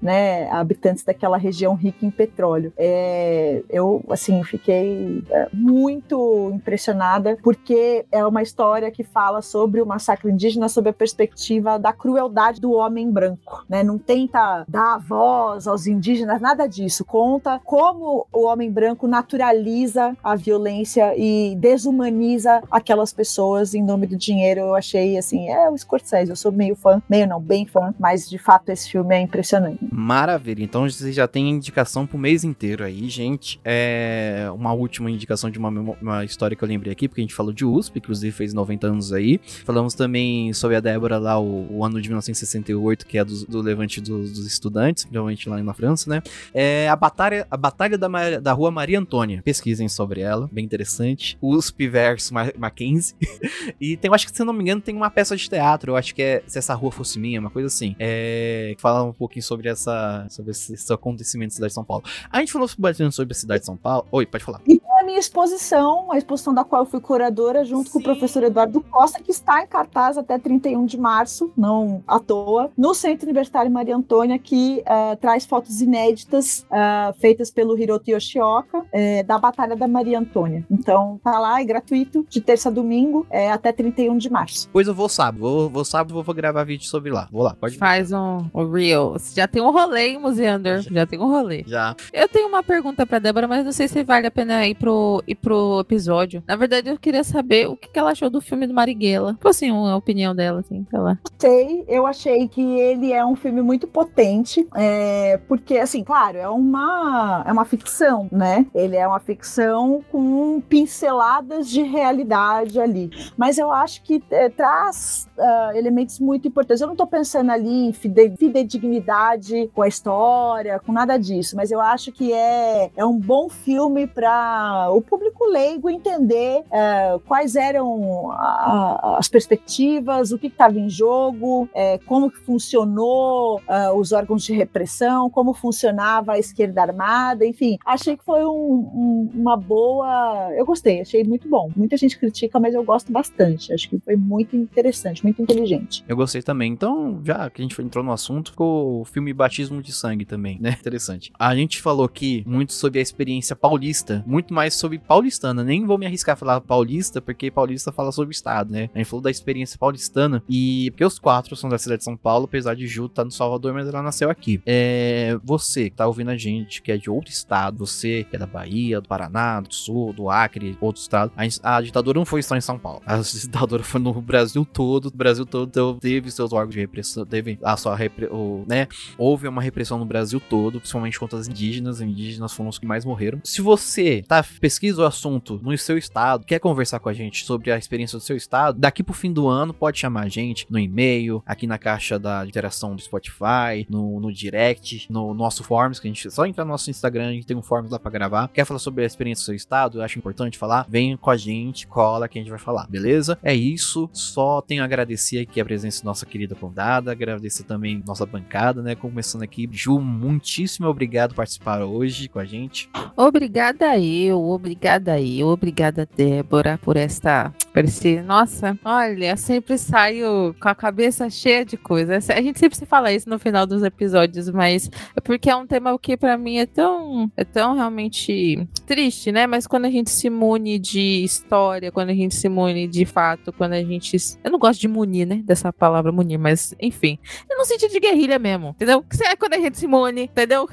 né, 0.01 0.49
habitantes 0.49 1.03
daquela 1.03 1.37
região 1.37 1.75
rica 1.75 2.05
em 2.05 2.11
petróleo. 2.11 2.73
É, 2.77 3.63
eu, 3.69 4.03
assim, 4.09 4.43
fiquei 4.43 5.23
é, 5.29 5.47
muito 5.53 6.51
impressionada, 6.53 7.37
porque 7.43 8.05
é 8.11 8.25
uma 8.25 8.41
história 8.41 8.91
que 8.91 9.03
fala 9.03 9.41
sobre 9.41 9.81
o 9.81 9.85
massacre 9.85 10.31
indígena 10.31 10.69
sob 10.69 10.89
a 10.89 10.93
perspectiva 10.93 11.77
da 11.77 11.93
crueldade 11.93 12.59
do 12.59 12.73
homem 12.73 13.09
branco, 13.09 13.65
né? 13.69 13.83
Não 13.83 13.97
tenta 13.97 14.65
dar 14.67 14.97
voz 14.99 15.67
aos 15.67 15.87
indígenas, 15.87 16.41
nada 16.41 16.67
disso. 16.67 17.05
Conta 17.05 17.59
como 17.63 18.27
o 18.31 18.45
homem 18.45 18.71
branco 18.71 19.07
naturaliza 19.07 20.15
a 20.23 20.35
violência 20.35 21.13
e 21.17 21.55
desumaniza 21.55 22.61
aquelas 22.69 23.13
pessoas 23.13 23.73
em 23.73 23.83
nome 23.83 24.07
do 24.07 24.15
dinheiro. 24.15 24.61
Eu 24.61 24.75
achei 24.75 25.17
assim, 25.17 25.49
é 25.49 25.69
o 25.69 25.77
Scorsese, 25.77 26.29
eu 26.29 26.35
sou 26.35 26.51
meio 26.51 26.75
fã, 26.75 27.01
meio 27.09 27.27
não, 27.27 27.39
bem 27.39 27.65
fã, 27.65 27.93
mas 27.99 28.29
de 28.29 28.37
fato 28.37 28.69
esse 28.69 28.89
filme 28.89 29.15
é 29.15 29.21
impressionante. 29.31 29.79
Maravilha. 29.89 30.63
Então 30.63 30.87
você 30.87 31.11
já 31.13 31.27
tem 31.27 31.49
indicação 31.49 32.05
pro 32.05 32.17
mês 32.17 32.43
inteiro 32.43 32.83
aí, 32.83 33.09
gente. 33.09 33.59
É 33.63 34.49
uma 34.53 34.73
última 34.73 35.09
indicação 35.09 35.49
de 35.49 35.57
uma, 35.57 35.69
uma 36.01 36.25
história 36.25 36.55
que 36.55 36.63
eu 36.63 36.67
lembrei 36.67 36.91
aqui, 36.91 37.07
porque 37.07 37.21
a 37.21 37.23
gente 37.23 37.33
falou 37.33 37.53
de 37.53 37.65
USP, 37.65 37.99
inclusive 37.99 38.31
fez 38.31 38.53
90 38.53 38.87
anos 38.87 39.13
aí. 39.13 39.39
Falamos 39.65 39.93
também 39.93 40.51
sobre 40.53 40.75
a 40.75 40.79
Débora 40.81 41.17
lá, 41.17 41.39
o, 41.39 41.77
o 41.77 41.85
ano 41.85 42.01
de 42.01 42.09
1968, 42.09 43.07
que 43.07 43.17
é 43.17 43.23
do, 43.23 43.45
do 43.47 43.61
levante 43.61 44.01
dos, 44.01 44.31
dos 44.31 44.45
estudantes, 44.45 45.05
provavelmente 45.05 45.47
lá 45.47 45.61
na 45.63 45.73
França, 45.73 46.09
né? 46.09 46.21
É 46.53 46.89
a 46.89 46.95
batalha, 46.95 47.47
a 47.49 47.57
batalha 47.57 47.97
da, 47.97 48.39
da 48.39 48.51
Rua 48.51 48.71
Maria 48.71 48.99
Antônia. 48.99 49.41
Pesquisem 49.43 49.87
sobre 49.87 50.21
ela, 50.21 50.49
bem 50.51 50.65
interessante. 50.65 51.37
USP 51.41 51.87
versus 51.87 52.31
Mackenzie. 52.57 53.15
e 53.79 53.95
tem, 53.95 54.09
eu 54.09 54.13
acho 54.13 54.27
que 54.27 54.35
se 54.35 54.43
não 54.43 54.53
me 54.53 54.61
engano, 54.61 54.81
tem 54.81 54.95
uma 54.95 55.09
peça 55.09 55.35
de 55.35 55.49
teatro, 55.49 55.91
eu 55.91 55.95
acho 55.95 56.13
que 56.13 56.21
é 56.21 56.43
Se 56.47 56.57
Essa 56.57 56.73
Rua 56.73 56.91
Fosse 56.91 57.19
Minha, 57.19 57.39
uma 57.39 57.49
coisa 57.49 57.67
assim. 57.67 57.95
É, 57.97 58.73
que 58.75 58.81
fala 58.81 59.03
um 59.03 59.13
pouquinho 59.21 59.43
sobre 59.43 59.69
essa 59.69 60.25
sobre 60.29 60.51
esse, 60.51 60.73
esse 60.73 60.91
acontecimento 60.91 61.49
da 61.49 61.55
cidade 61.55 61.69
de 61.69 61.75
São 61.75 61.83
Paulo. 61.83 62.03
A 62.31 62.39
gente 62.39 62.51
falou 62.51 62.67
bastante 62.77 63.15
sobre 63.15 63.33
a 63.33 63.35
cidade 63.35 63.59
de 63.59 63.65
São 63.67 63.77
Paulo. 63.77 64.07
Oi, 64.11 64.25
pode 64.25 64.43
falar. 64.43 64.61
A 65.01 65.03
minha 65.03 65.17
exposição, 65.17 66.11
a 66.11 66.17
exposição 66.19 66.53
da 66.53 66.63
qual 66.63 66.83
eu 66.83 66.85
fui 66.85 67.01
curadora, 67.01 67.65
junto 67.65 67.87
Sim. 67.87 67.93
com 67.93 67.99
o 67.99 68.03
professor 68.03 68.43
Eduardo 68.43 68.81
Costa, 68.81 69.19
que 69.19 69.31
está 69.31 69.63
em 69.63 69.65
cartaz 69.65 70.15
até 70.15 70.37
31 70.37 70.85
de 70.85 70.95
março, 70.95 71.51
não 71.57 72.03
à 72.07 72.19
toa, 72.19 72.69
no 72.77 72.93
Centro 72.93 73.25
Universitário 73.25 73.71
Maria 73.71 73.95
Antônia, 73.95 74.37
que 74.37 74.83
uh, 74.85 75.15
traz 75.15 75.43
fotos 75.43 75.81
inéditas 75.81 76.67
uh, 76.69 77.13
feitas 77.19 77.49
pelo 77.49 77.75
Hiroto 77.79 78.11
Yoshioka 78.11 78.77
uh, 78.77 78.83
da 79.25 79.39
Batalha 79.39 79.75
da 79.75 79.87
Maria 79.87 80.19
Antônia. 80.19 80.63
Então, 80.69 81.19
tá 81.23 81.39
lá, 81.39 81.59
é 81.59 81.65
gratuito, 81.65 82.23
de 82.29 82.39
terça 82.39 82.69
a 82.69 82.71
domingo, 82.71 83.25
é, 83.31 83.51
até 83.51 83.71
31 83.71 84.19
de 84.19 84.29
março. 84.29 84.69
Pois 84.71 84.87
eu 84.87 84.93
vou 84.93 85.09
sábado, 85.09 85.39
vou, 85.39 85.67
vou 85.67 85.83
sábado, 85.83 86.13
vou, 86.13 86.21
vou 86.21 86.35
gravar 86.35 86.63
vídeo 86.63 86.85
sobre 86.85 87.09
lá. 87.09 87.27
Vou 87.31 87.41
lá, 87.41 87.55
pode 87.55 87.75
Faz 87.75 88.11
um, 88.11 88.45
um 88.53 88.71
Reel. 88.71 89.17
Já 89.33 89.47
tem 89.47 89.63
um 89.63 89.71
rolê, 89.71 90.09
hein, 90.09 90.19
Museander? 90.19 90.83
Já 90.83 91.07
tem 91.07 91.17
um 91.17 91.27
rolê. 91.27 91.63
Já. 91.65 91.95
Eu 92.13 92.29
tenho 92.29 92.47
uma 92.47 92.61
pergunta 92.61 93.03
pra 93.03 93.17
Débora, 93.17 93.47
mas 93.47 93.65
não 93.65 93.71
sei 93.71 93.87
se 93.87 94.03
vale 94.03 94.27
a 94.27 94.31
pena 94.31 94.67
ir 94.67 94.75
pro, 94.75 94.90
ir 95.27 95.35
pro 95.35 95.79
episódio. 95.79 96.43
Na 96.47 96.55
verdade, 96.55 96.89
eu 96.89 96.97
queria 96.97 97.23
saber 97.23 97.67
o 97.67 97.75
que, 97.75 97.89
que 97.89 97.99
ela 97.99 98.11
achou 98.11 98.29
do 98.29 98.41
filme 98.41 98.67
do 98.67 98.73
Marighella. 98.73 99.33
Tipo 99.33 99.49
assim, 99.49 99.69
a 99.69 99.95
opinião 99.95 100.35
dela, 100.35 100.59
assim, 100.59 100.85
sei 100.89 100.99
lá. 100.99 101.17
Sei, 101.39 101.85
eu 101.87 102.05
achei 102.05 102.47
que 102.47 102.61
ele 102.61 103.11
é 103.11 103.25
um 103.25 103.35
filme 103.35 103.61
muito 103.61 103.87
potente, 103.87 104.67
é, 104.75 105.39
porque, 105.47 105.77
assim, 105.77 106.03
claro, 106.03 106.37
é 106.37 106.49
uma, 106.49 107.43
é 107.45 107.51
uma 107.51 107.65
ficção, 107.65 108.27
né? 108.31 108.65
Ele 108.73 108.95
é 108.95 109.07
uma 109.07 109.19
ficção 109.19 110.03
com 110.11 110.61
pinceladas 110.61 111.69
de 111.69 111.81
realidade 111.81 112.79
ali. 112.79 113.09
Mas 113.37 113.57
eu 113.57 113.71
acho 113.71 114.03
que 114.03 114.23
é, 114.31 114.49
traz 114.49 115.27
uh, 115.37 115.75
elementos 115.75 116.19
muito 116.19 116.47
importantes. 116.47 116.81
Eu 116.81 116.87
não 116.87 116.95
tô 116.95 117.07
pensando 117.07 117.51
ali 117.51 117.87
em 117.87 117.93
fide 117.93 118.33
fidedignidade 118.37 119.69
com 119.73 119.81
a 119.81 119.87
história, 119.87 120.79
com 120.79 120.91
nada 120.91 121.17
disso, 121.17 121.55
mas 121.55 121.71
eu 121.71 121.81
acho 121.81 122.11
que 122.11 122.31
é, 122.33 122.91
é 122.95 123.05
um 123.05 123.17
bom 123.17 123.49
filme 123.49 124.07
para 124.07 124.80
o 124.89 125.01
público 125.01 125.45
leigo 125.45 125.89
entender 125.89 126.61
uh, 126.61 127.19
quais 127.21 127.55
eram 127.55 128.31
a, 128.31 129.17
as 129.19 129.27
perspectivas, 129.27 130.31
o 130.31 130.37
que 130.37 130.47
estava 130.47 130.79
em 130.79 130.89
jogo, 130.89 131.69
é, 131.73 131.97
como 131.99 132.31
que 132.31 132.39
funcionou 132.39 133.59
uh, 133.59 133.95
os 133.95 134.11
órgãos 134.11 134.43
de 134.43 134.53
repressão, 134.53 135.29
como 135.29 135.53
funcionava 135.53 136.33
a 136.33 136.39
esquerda 136.39 136.81
armada, 136.81 137.45
enfim, 137.45 137.77
achei 137.85 138.17
que 138.17 138.23
foi 138.23 138.45
um, 138.45 138.49
um, 138.49 139.29
uma 139.33 139.57
boa. 139.57 140.51
Eu 140.55 140.65
gostei, 140.65 141.01
achei 141.01 141.23
muito 141.23 141.47
bom. 141.47 141.69
Muita 141.75 141.97
gente 141.97 142.17
critica, 142.17 142.59
mas 142.59 142.73
eu 142.73 142.83
gosto 142.83 143.11
bastante. 143.11 143.73
Acho 143.73 143.89
que 143.89 143.99
foi 143.99 144.15
muito 144.15 144.55
interessante, 144.55 145.23
muito 145.23 145.41
inteligente. 145.41 146.03
Eu 146.07 146.15
gostei 146.15 146.41
também. 146.41 146.71
Então, 146.71 147.19
já 147.23 147.49
que 147.49 147.61
a 147.61 147.63
gente 147.63 147.79
entrou 147.81 148.03
no 148.03 148.11
assunto, 148.11 148.51
ficou 148.51 149.01
o 149.01 149.05
filme 149.05 149.33
Batismo 149.33 149.81
de 149.81 149.91
Sangue 149.91 150.25
também, 150.25 150.57
né? 150.59 150.77
Interessante. 150.79 151.31
A 151.37 151.55
gente 151.55 151.81
falou 151.81 152.05
aqui 152.05 152.43
muito 152.45 152.73
sobre 152.73 152.99
a 152.99 153.01
experiência 153.01 153.55
paulista, 153.55 154.23
muito 154.25 154.53
mais 154.53 154.70
sobre 154.73 154.97
paulistana. 154.99 155.63
Nem 155.63 155.85
vou 155.85 155.97
me 155.97 156.05
arriscar 156.05 156.33
a 156.33 156.35
falar 156.35 156.61
paulista, 156.61 157.21
porque 157.21 157.51
paulista 157.51 157.91
fala 157.91 158.11
sobre 158.11 158.33
estado, 158.33 158.71
né? 158.71 158.89
A 158.93 158.97
gente 158.97 159.07
falou 159.07 159.21
da 159.21 159.31
experiência 159.31 159.77
paulistana 159.77 160.43
e 160.49 160.91
porque 160.91 161.05
os 161.05 161.19
quatro 161.19 161.55
são 161.55 161.69
da 161.69 161.77
cidade 161.77 161.99
de 161.99 162.05
São 162.05 162.17
Paulo, 162.17 162.45
apesar 162.45 162.75
de 162.75 162.87
Ju 162.87 163.05
estar 163.05 163.21
tá 163.21 163.25
no 163.25 163.31
Salvador, 163.31 163.73
mas 163.73 163.87
ela 163.87 164.01
nasceu 164.01 164.29
aqui. 164.29 164.61
É, 164.65 165.37
você 165.43 165.89
que 165.89 165.95
tá 165.95 166.07
ouvindo 166.07 166.31
a 166.31 166.37
gente, 166.37 166.81
que 166.81 166.91
é 166.91 166.97
de 166.97 167.09
outro 167.09 167.31
estado, 167.31 167.77
você 167.77 168.25
que 168.29 168.35
é 168.35 168.39
da 168.39 168.47
Bahia, 168.47 169.01
do 169.01 169.07
Paraná, 169.07 169.61
do 169.61 169.73
Sul, 169.73 170.13
do 170.13 170.29
Acre, 170.29 170.77
outro 170.81 171.01
estado, 171.01 171.31
a, 171.35 171.77
a 171.77 171.81
ditadura 171.81 172.19
não 172.19 172.25
foi 172.25 172.41
só 172.41 172.55
em 172.55 172.61
São 172.61 172.77
Paulo. 172.77 173.01
A 173.05 173.17
ditadura 173.21 173.83
foi 173.83 173.99
no 173.99 174.13
Brasil 174.21 174.65
todo, 174.65 175.07
o 175.07 175.11
Brasil 175.11 175.45
todo 175.45 175.99
teve 175.99 176.31
seus 176.31 176.53
órgãos 176.53 176.73
de 176.73 176.79
repressão, 176.79 177.25
teve 177.25 177.59
a 177.63 177.77
sua 177.77 177.97
o, 178.31 178.63
né? 178.67 178.87
Houve 179.17 179.47
uma 179.47 179.61
repressão 179.61 179.97
no 179.99 180.05
Brasil 180.05 180.39
todo, 180.39 180.79
principalmente 180.79 181.19
contra 181.19 181.39
as 181.39 181.47
indígenas. 181.47 182.01
Indígenas 182.01 182.53
foram 182.53 182.69
os 182.69 182.79
que 182.79 182.85
mais 182.85 183.05
morreram. 183.05 183.39
Se 183.43 183.61
você 183.61 184.23
tá 184.27 184.43
pesquisa 184.61 185.01
o 185.01 185.05
assunto 185.05 185.59
no 185.63 185.75
seu 185.75 185.97
estado, 185.97 186.45
quer 186.45 186.59
conversar 186.59 186.99
com 186.99 187.09
a 187.09 187.13
gente 187.13 187.43
sobre 187.43 187.71
a 187.71 187.77
experiência 187.77 188.17
do 188.17 188.23
seu 188.23 188.37
estado, 188.37 188.79
daqui 188.79 189.01
pro 189.01 189.13
fim 189.13 189.33
do 189.33 189.47
ano 189.47 189.73
pode 189.73 189.97
chamar 189.97 190.25
a 190.25 190.29
gente 190.29 190.67
no 190.69 190.77
e-mail, 190.77 191.41
aqui 191.45 191.65
na 191.65 191.79
caixa 191.79 192.19
da 192.19 192.45
interação 192.45 192.95
do 192.95 193.01
Spotify, 193.01 193.87
no, 193.89 194.19
no 194.19 194.31
direct, 194.31 195.07
no 195.09 195.33
nosso 195.33 195.63
forms, 195.63 195.99
que 195.99 196.07
a 196.07 196.11
gente 196.11 196.29
só 196.29 196.45
entra 196.45 196.63
no 196.63 196.71
nosso 196.71 196.91
Instagram, 196.91 197.29
a 197.29 197.33
gente 197.33 197.47
tem 197.47 197.57
um 197.57 197.61
forms 197.61 197.91
lá 197.91 197.97
pra 197.97 198.11
gravar. 198.11 198.49
Quer 198.49 198.65
falar 198.65 198.79
sobre 198.79 199.03
a 199.03 199.07
experiência 199.07 199.41
do 199.41 199.45
seu 199.45 199.55
estado? 199.55 199.97
Eu 199.97 200.03
acho 200.03 200.19
importante 200.19 200.57
falar. 200.57 200.85
Vem 200.87 201.17
com 201.17 201.31
a 201.31 201.37
gente, 201.37 201.87
cola 201.87 202.27
que 202.27 202.37
a 202.37 202.41
gente 202.41 202.51
vai 202.51 202.59
falar, 202.59 202.87
beleza? 202.87 203.39
É 203.41 203.55
isso. 203.55 204.09
Só 204.13 204.61
tenho 204.61 204.83
a 204.83 204.85
agradecer 204.85 205.39
aqui 205.39 205.59
a 205.59 205.65
presença 205.65 206.03
da 206.03 206.09
nossa 206.09 206.25
querida 206.25 206.53
convidada, 206.53 207.11
agradecer 207.11 207.63
também 207.63 208.03
nossa 208.05 208.25
bancada, 208.25 208.81
né? 208.83 208.93
Começando 208.93 209.41
aqui, 209.41 209.67
Ju, 209.71 209.99
muitíssimo 209.99 210.87
obrigado 210.87 211.29
por 211.29 211.37
participar 211.37 211.81
hoje 211.81 212.27
com 212.27 212.37
a 212.37 212.45
gente. 212.45 212.89
Obrigada 213.15 213.97
eu, 213.97 214.50
obrigada 214.51 215.19
eu, 215.19 215.47
obrigada 215.47 216.07
Débora 216.15 216.77
por 216.77 216.97
esta 216.97 217.53
esse, 217.75 218.21
nossa, 218.21 218.77
olha, 218.83 219.35
sempre 219.37 219.77
saio 219.77 220.53
com 220.59 220.67
a 220.67 220.75
cabeça 220.75 221.29
cheia 221.29 221.63
de 221.63 221.77
coisas. 221.77 222.29
A 222.29 222.41
gente 222.41 222.59
sempre 222.59 222.77
se 222.77 222.85
fala 222.85 223.11
isso 223.11 223.29
no 223.29 223.39
final 223.39 223.65
dos 223.65 223.81
episódios, 223.83 224.49
mas 224.49 224.89
é 225.15 225.21
porque 225.21 225.49
é 225.49 225.55
um 225.55 225.65
tema 225.65 225.97
que 225.97 226.17
para 226.17 226.37
mim 226.37 226.57
é 226.57 226.65
tão, 226.65 227.31
é 227.35 227.43
tão 227.43 227.73
realmente 227.75 228.67
triste, 228.85 229.31
né? 229.31 229.47
Mas 229.47 229.65
quando 229.67 229.85
a 229.85 229.89
gente 229.89 230.09
se 230.09 230.29
mune 230.29 230.77
de 230.77 231.23
história, 231.23 231.91
quando 231.91 232.09
a 232.09 232.13
gente 232.13 232.35
se 232.35 232.49
mune 232.49 232.87
de 232.87 233.05
fato, 233.05 233.53
quando 233.53 233.73
a 233.73 233.83
gente, 233.83 234.17
eu 234.43 234.51
não 234.51 234.59
gosto 234.59 234.79
de 234.79 234.87
munir, 234.87 235.25
né? 235.25 235.41
Dessa 235.43 235.71
palavra 235.71 236.11
munir, 236.11 236.39
mas 236.39 236.75
enfim, 236.79 237.17
eu 237.49 237.57
não 237.57 237.65
sentido 237.65 237.91
de 237.91 237.99
guerrilha 237.99 238.37
mesmo, 238.37 238.69
entendeu? 238.69 239.05
É 239.23 239.35
quando 239.35 239.53
a 239.53 239.59
gente 239.59 239.77
se 239.77 239.87
mune, 239.87 240.23
entendeu? 240.23 240.67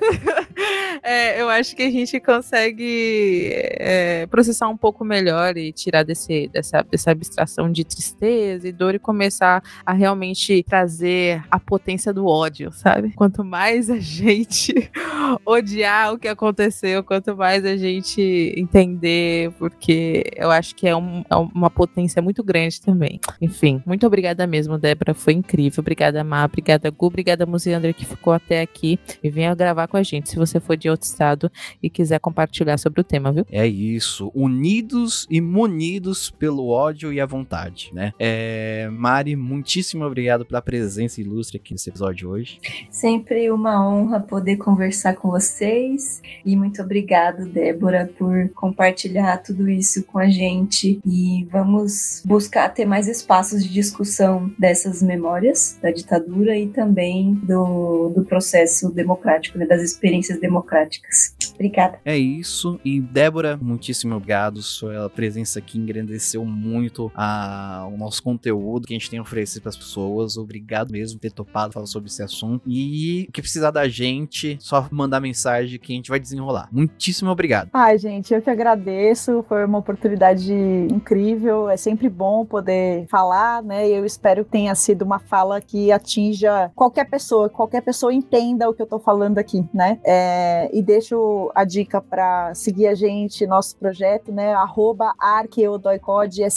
é, 1.02 1.40
eu 1.40 1.48
acho 1.48 1.76
que 1.76 1.82
a 1.82 1.90
gente 1.90 2.18
consegue 2.18 3.52
é, 3.54 4.26
processar 4.26 4.68
um 4.68 4.76
pouco 4.76 5.04
melhor 5.04 5.56
e 5.56 5.72
tirar 5.72 6.02
desse, 6.02 6.48
dessa 6.48 6.82
dessa 6.90 7.10
abstração 7.10 7.70
de 7.70 7.84
tristeza 7.84 8.68
e 8.68 8.72
dor 8.72 8.94
e 8.94 8.98
começar 8.98 9.62
a 9.84 9.92
realmente 9.92 10.62
trazer 10.62 11.42
a 11.50 11.58
potência 11.58 12.12
do 12.12 12.26
ódio, 12.26 12.72
sabe? 12.72 13.12
Quanto 13.14 13.44
mais 13.44 13.90
a 13.90 13.98
gente 13.98 14.90
odiar 15.44 16.14
o 16.14 16.18
que 16.18 16.28
aconteceu, 16.28 17.02
quanto 17.04 17.36
mais 17.36 17.64
a 17.64 17.76
gente 17.76 18.54
entender, 18.56 19.50
porque 19.58 20.24
eu 20.36 20.50
acho 20.50 20.74
que 20.74 20.86
é, 20.86 20.96
um, 20.96 21.24
é 21.30 21.36
uma 21.36 21.70
potência 21.70 22.20
muito 22.22 22.42
grande 22.42 22.80
também. 22.80 23.20
Enfim, 23.40 23.82
muito 23.86 24.06
obrigada 24.06 24.46
mesmo, 24.46 24.78
Débora, 24.78 25.14
foi 25.14 25.34
incrível. 25.34 25.80
Obrigada, 25.80 26.22
Má, 26.24 26.44
obrigada, 26.44 26.90
Gu, 26.90 27.06
obrigada, 27.06 27.46
Museandra, 27.46 27.92
que 27.92 28.04
ficou 28.04 28.32
até 28.32 28.60
aqui 28.60 28.98
e 29.22 29.30
venha 29.30 29.54
gravar 29.54 29.86
com 29.86 29.96
a 29.96 30.02
gente, 30.02 30.30
se 30.30 30.36
você 30.36 30.60
for 30.60 30.76
de 30.76 30.88
outro 30.88 31.06
estado 31.06 31.50
e 31.82 31.90
quiser 31.90 32.18
compartilhar 32.20 32.78
sobre 32.78 33.00
o 33.00 33.04
tema, 33.04 33.32
viu? 33.32 33.46
É 33.50 33.66
isso, 33.66 34.30
unidos 34.34 35.26
e 35.30 35.40
munidos 35.40 36.30
pelo 36.30 36.68
ódio 36.68 36.77
e 37.12 37.20
a 37.20 37.26
vontade, 37.26 37.90
né? 37.92 38.12
É, 38.20 38.88
Mari, 38.92 39.34
muitíssimo 39.34 40.04
obrigado 40.04 40.46
pela 40.46 40.62
presença 40.62 41.20
ilustre 41.20 41.56
aqui 41.56 41.72
nesse 41.72 41.90
episódio 41.90 42.30
hoje. 42.30 42.60
Sempre 42.88 43.50
uma 43.50 43.84
honra 43.84 44.20
poder 44.20 44.56
conversar 44.56 45.14
com 45.16 45.28
vocês 45.28 46.22
e 46.46 46.56
muito 46.56 46.80
obrigado, 46.80 47.46
Débora, 47.46 48.08
por 48.16 48.48
compartilhar 48.50 49.38
tudo 49.38 49.68
isso 49.68 50.04
com 50.04 50.20
a 50.20 50.28
gente 50.28 51.00
e 51.04 51.48
vamos 51.50 52.22
buscar 52.24 52.68
ter 52.68 52.86
mais 52.86 53.08
espaços 53.08 53.64
de 53.64 53.72
discussão 53.72 54.48
dessas 54.56 55.02
memórias 55.02 55.76
da 55.82 55.90
ditadura 55.90 56.56
e 56.56 56.68
também 56.68 57.34
do, 57.34 58.10
do 58.10 58.24
processo 58.24 58.88
democrático, 58.92 59.58
né, 59.58 59.66
das 59.66 59.82
experiências 59.82 60.38
democráticas. 60.38 61.34
Obrigada. 61.54 61.98
É 62.04 62.16
isso. 62.16 62.78
E 62.84 63.00
Débora, 63.00 63.58
muitíssimo 63.60 64.14
obrigado. 64.14 64.62
Sua 64.62 65.10
presença 65.10 65.58
aqui 65.58 65.76
engrandeceu 65.76 66.44
muito 66.44 66.67
a, 67.14 67.88
o 67.92 67.96
nosso 67.96 68.22
conteúdo 68.22 68.86
que 68.86 68.94
a 68.94 68.98
gente 68.98 69.10
tem 69.10 69.20
oferecido 69.20 69.62
para 69.62 69.70
as 69.70 69.76
pessoas. 69.76 70.36
Obrigado 70.36 70.90
mesmo 70.92 71.18
por 71.18 71.22
ter 71.22 71.32
topado 71.32 71.72
falar 71.72 71.86
sobre 71.86 72.08
esse 72.08 72.22
assunto. 72.22 72.62
E 72.66 73.26
o 73.28 73.32
que 73.32 73.40
precisar 73.40 73.70
da 73.70 73.88
gente, 73.88 74.56
só 74.60 74.86
mandar 74.90 75.20
mensagem 75.20 75.78
que 75.78 75.92
a 75.92 75.96
gente 75.96 76.10
vai 76.10 76.20
desenrolar. 76.20 76.68
Muitíssimo 76.72 77.30
obrigado. 77.30 77.70
Ai, 77.72 77.98
gente, 77.98 78.32
eu 78.32 78.42
que 78.42 78.50
agradeço. 78.50 79.44
Foi 79.48 79.64
uma 79.64 79.78
oportunidade 79.78 80.52
incrível. 80.90 81.68
É 81.68 81.76
sempre 81.76 82.08
bom 82.08 82.44
poder 82.44 83.06
falar, 83.08 83.62
né? 83.62 83.88
Eu 83.88 84.04
espero 84.04 84.44
que 84.44 84.50
tenha 84.50 84.74
sido 84.74 85.02
uma 85.02 85.18
fala 85.18 85.60
que 85.60 85.92
atinja 85.92 86.70
qualquer 86.74 87.08
pessoa, 87.08 87.48
qualquer 87.48 87.82
pessoa 87.82 88.12
entenda 88.12 88.68
o 88.68 88.74
que 88.74 88.82
eu 88.82 88.86
tô 88.86 88.98
falando 88.98 89.38
aqui, 89.38 89.64
né? 89.72 89.98
É, 90.04 90.70
e 90.72 90.82
deixo 90.82 91.50
a 91.54 91.64
dica 91.64 92.00
para 92.00 92.54
seguir 92.54 92.86
a 92.86 92.94
gente, 92.94 93.46
nosso 93.46 93.76
projeto, 93.76 94.32
né? 94.32 94.52
Arroba 94.54 95.14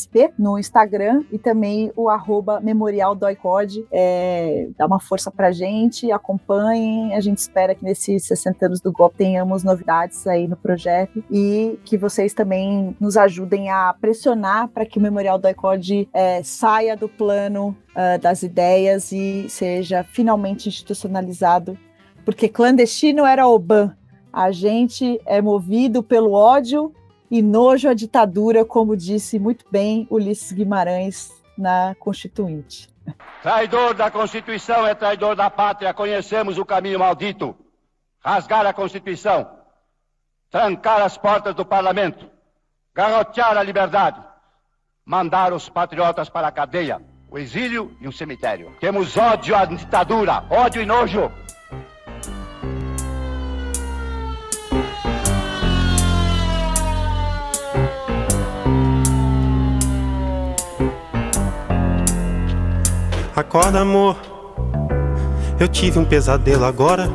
arqueodoicodesp 0.02 0.34
no 0.38 0.57
Instagram 0.57 1.23
e 1.32 1.38
também 1.38 1.91
o 1.95 2.10
arroba 2.10 2.60
memorialdoicode. 2.60 3.86
É, 3.91 4.68
dá 4.78 4.86
uma 4.86 4.99
força 4.99 5.30
pra 5.32 5.52
gente, 5.52 6.11
acompanhem. 6.11 7.14
A 7.15 7.19
gente 7.19 7.38
espera 7.38 7.76
que 7.76 7.84
nesses 7.84 8.26
60 8.26 8.65
anos 8.65 8.82
do 8.82 8.91
golpe 8.91 9.18
tenhamos 9.18 9.64
novidades 9.64 10.26
aí 10.28 10.48
no 10.48 10.56
projeto 10.56 11.23
e 11.30 11.80
que 11.86 11.98
vocês 11.98 12.34
também 12.34 12.95
nos 12.99 13.18
ajudem 13.18 13.69
a 13.69 13.94
pressionar 13.99 14.68
para 14.69 14.86
que 14.86 14.98
o 14.98 15.02
Memorial 15.02 15.38
do 15.38 15.48
ICOD 15.48 16.10
é, 16.14 16.41
saia 16.44 16.95
do 16.95 17.07
plano 17.07 17.76
uh, 17.91 18.19
das 18.19 18.44
ideias 18.44 19.11
e 19.11 19.48
seja 19.49 20.03
finalmente 20.03 20.69
institucionalizado, 20.69 21.78
porque 22.26 22.48
clandestino 22.48 23.26
era 23.26 23.48
o 23.48 23.57
BAN. 23.60 23.95
A 24.34 24.49
gente 24.52 25.19
é 25.26 25.41
movido 25.41 26.02
pelo 26.02 26.32
ódio 26.32 26.94
e 27.32 27.41
nojo 27.41 27.88
à 27.88 27.94
ditadura, 27.94 28.66
como 28.66 28.98
disse 28.98 29.40
muito 29.40 29.66
bem 29.72 30.06
Ulisses 30.12 30.52
Guimarães 30.52 31.32
na 31.58 31.95
Constituinte. 31.98 32.90
Traidor 33.41 33.94
da 33.94 34.12
Constituição 34.12 34.86
é 34.86 34.94
traidor 34.94 35.34
da 35.36 35.49
pátria. 35.49 35.94
Conhecemos 35.94 36.58
o 36.58 36.66
caminho 36.66 36.99
maldito. 36.99 37.56
Rasgar 38.24 38.68
a 38.68 38.74
Constituição, 38.74 39.49
trancar 40.52 41.02
as 41.02 41.18
portas 41.18 41.56
do 41.56 41.66
parlamento, 41.66 42.30
garrotear 42.94 43.58
a 43.58 43.64
liberdade, 43.64 44.22
mandar 45.03 45.53
os 45.53 45.68
patriotas 45.70 46.30
para 46.30 46.49
a 46.49 46.52
cadeia, 46.52 47.02
o 47.32 47.40
exílio 47.40 47.98
e 47.99 48.08
o 48.08 48.12
cemitério. 48.12 48.76
Temos 48.80 49.18
ódio 49.18 49.56
à 49.56 49.66
ditadura, 49.66 50.44
ódio 50.52 50.84
e 50.84 50.86
nojo. 50.86 51.32
Acorda, 63.41 63.80
amor. 63.80 64.15
Eu 65.59 65.68
tive 65.68 65.97
um 65.97 66.05
pesadelo 66.05 66.63
agora. 66.63 67.09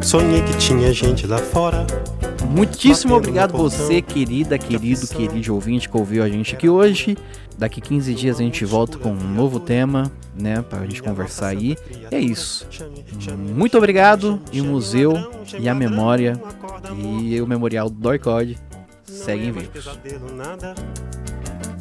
Sonhei 0.00 0.40
que 0.42 0.56
tinha 0.58 0.92
gente 0.92 1.26
lá 1.26 1.38
fora. 1.38 1.84
Muitíssimo 2.48 3.16
obrigado 3.16 3.58
você, 3.58 4.00
querida, 4.00 4.56
querido, 4.56 5.08
querido 5.08 5.52
ouvinte 5.52 5.88
que 5.88 5.96
ouviu 5.96 6.22
a 6.22 6.28
gente 6.28 6.54
aqui 6.54 6.68
hoje. 6.68 7.18
Daqui 7.58 7.80
15 7.80 8.14
dias 8.14 8.38
a 8.38 8.44
gente 8.44 8.64
volta 8.64 8.96
com 8.96 9.10
um 9.10 9.34
novo 9.34 9.58
tema, 9.58 10.08
né, 10.40 10.62
pra 10.62 10.82
gente 10.82 11.02
conversar 11.02 11.48
aí. 11.48 11.76
E 12.12 12.14
é 12.14 12.20
isso. 12.20 12.68
Muito 13.36 13.76
obrigado 13.76 14.40
e 14.52 14.60
o 14.60 14.64
museu 14.64 15.14
e 15.58 15.68
a 15.68 15.74
memória 15.74 16.40
e 16.96 17.40
o 17.40 17.46
memorial 17.46 17.90
do 17.90 17.96
Doicode 17.96 18.56
seguem 19.04 19.50
vivos. 19.50 19.98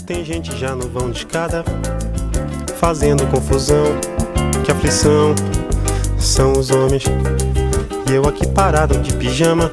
Tem 0.07 0.26
gente 0.26 0.57
já 0.57 0.76
no 0.76 0.89
vão 0.89 1.11
de 1.11 1.19
escada 1.19 1.64
fazendo 2.80 3.26
confusão. 3.28 3.86
Que 4.64 4.72
aflição 4.72 5.34
são 6.18 6.54
os 6.54 6.72
homens. 6.72 7.04
E 8.10 8.14
eu 8.14 8.28
aqui 8.28 8.48
parado 8.48 8.98
de 8.99 9.14
pijama. 9.14 9.72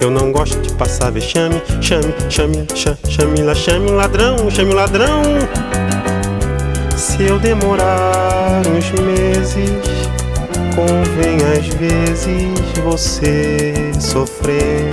Eu 0.00 0.10
não 0.10 0.32
gosto 0.32 0.60
de 0.60 0.72
passar 0.74 1.10
vexame. 1.10 1.60
Chame, 1.80 2.14
chame, 2.30 2.66
chame, 2.74 2.96
chame 3.08 3.54
chame 3.54 3.90
ladrão, 3.90 4.50
chame 4.50 4.72
ladrão. 4.72 5.22
Se 6.96 7.24
eu 7.24 7.38
demorar 7.38 8.62
uns 8.66 8.90
meses, 9.00 10.08
convém 10.74 11.36
às 11.56 11.66
vezes 11.74 12.78
você 12.84 13.92
sofrer. 14.00 14.90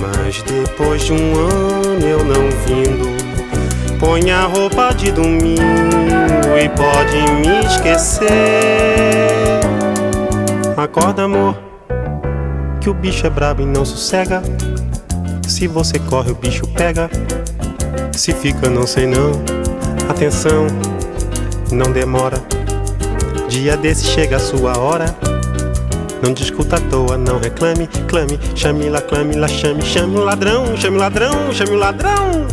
Mas 0.00 0.42
depois 0.42 1.02
de 1.04 1.12
um 1.12 1.34
ano 1.36 2.06
eu 2.06 2.24
não 2.24 2.50
vindo 2.66 3.21
Põe 4.02 4.32
a 4.32 4.46
roupa 4.46 4.92
de 4.92 5.12
domingo 5.12 5.62
e 6.60 6.68
pode 6.70 7.18
me 7.34 7.64
esquecer. 7.64 8.26
Acorda, 10.76 11.22
amor, 11.22 11.56
que 12.80 12.90
o 12.90 12.94
bicho 12.94 13.24
é 13.28 13.30
brabo 13.30 13.62
e 13.62 13.64
não 13.64 13.84
sossega. 13.84 14.42
Se 15.46 15.68
você 15.68 16.00
corre, 16.00 16.32
o 16.32 16.34
bicho 16.34 16.66
pega. 16.66 17.08
Se 18.10 18.32
fica, 18.32 18.68
não 18.68 18.88
sei 18.88 19.06
não. 19.06 19.40
Atenção, 20.08 20.66
não 21.70 21.92
demora. 21.92 22.38
Dia 23.48 23.76
desse 23.76 24.06
chega 24.06 24.34
a 24.34 24.40
sua 24.40 24.76
hora. 24.80 25.14
Não 26.20 26.32
discuta 26.32 26.74
à 26.74 26.80
toa, 26.80 27.16
não 27.16 27.38
reclame, 27.38 27.86
clame, 28.08 28.36
chame 28.56 28.90
lá, 28.90 29.00
clame 29.00 29.36
lá, 29.36 29.46
chame, 29.46 29.80
chame 29.80 30.16
o 30.16 30.24
ladrão, 30.24 30.76
chame 30.76 30.96
o 30.96 31.00
ladrão, 31.00 31.52
chame 31.52 31.70
o 31.70 31.78
ladrão. 31.78 32.48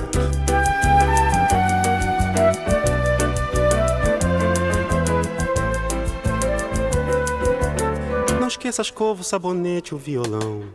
Esqueça 8.69 8.81
a 8.81 8.83
escova, 8.83 9.21
o 9.21 9.23
sabonete, 9.23 9.95
o 9.95 9.97
violão. 9.97 10.71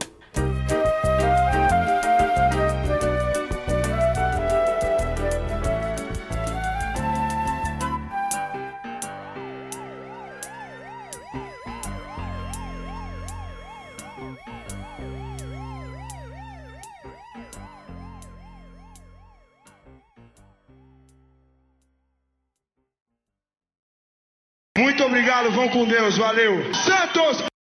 Muito 24.76 25.04
obrigado, 25.04 25.52
vão 25.52 25.68
com 25.68 25.86
Deus, 25.86 26.16
valeu. 26.16 26.74
Santos! 26.74 27.53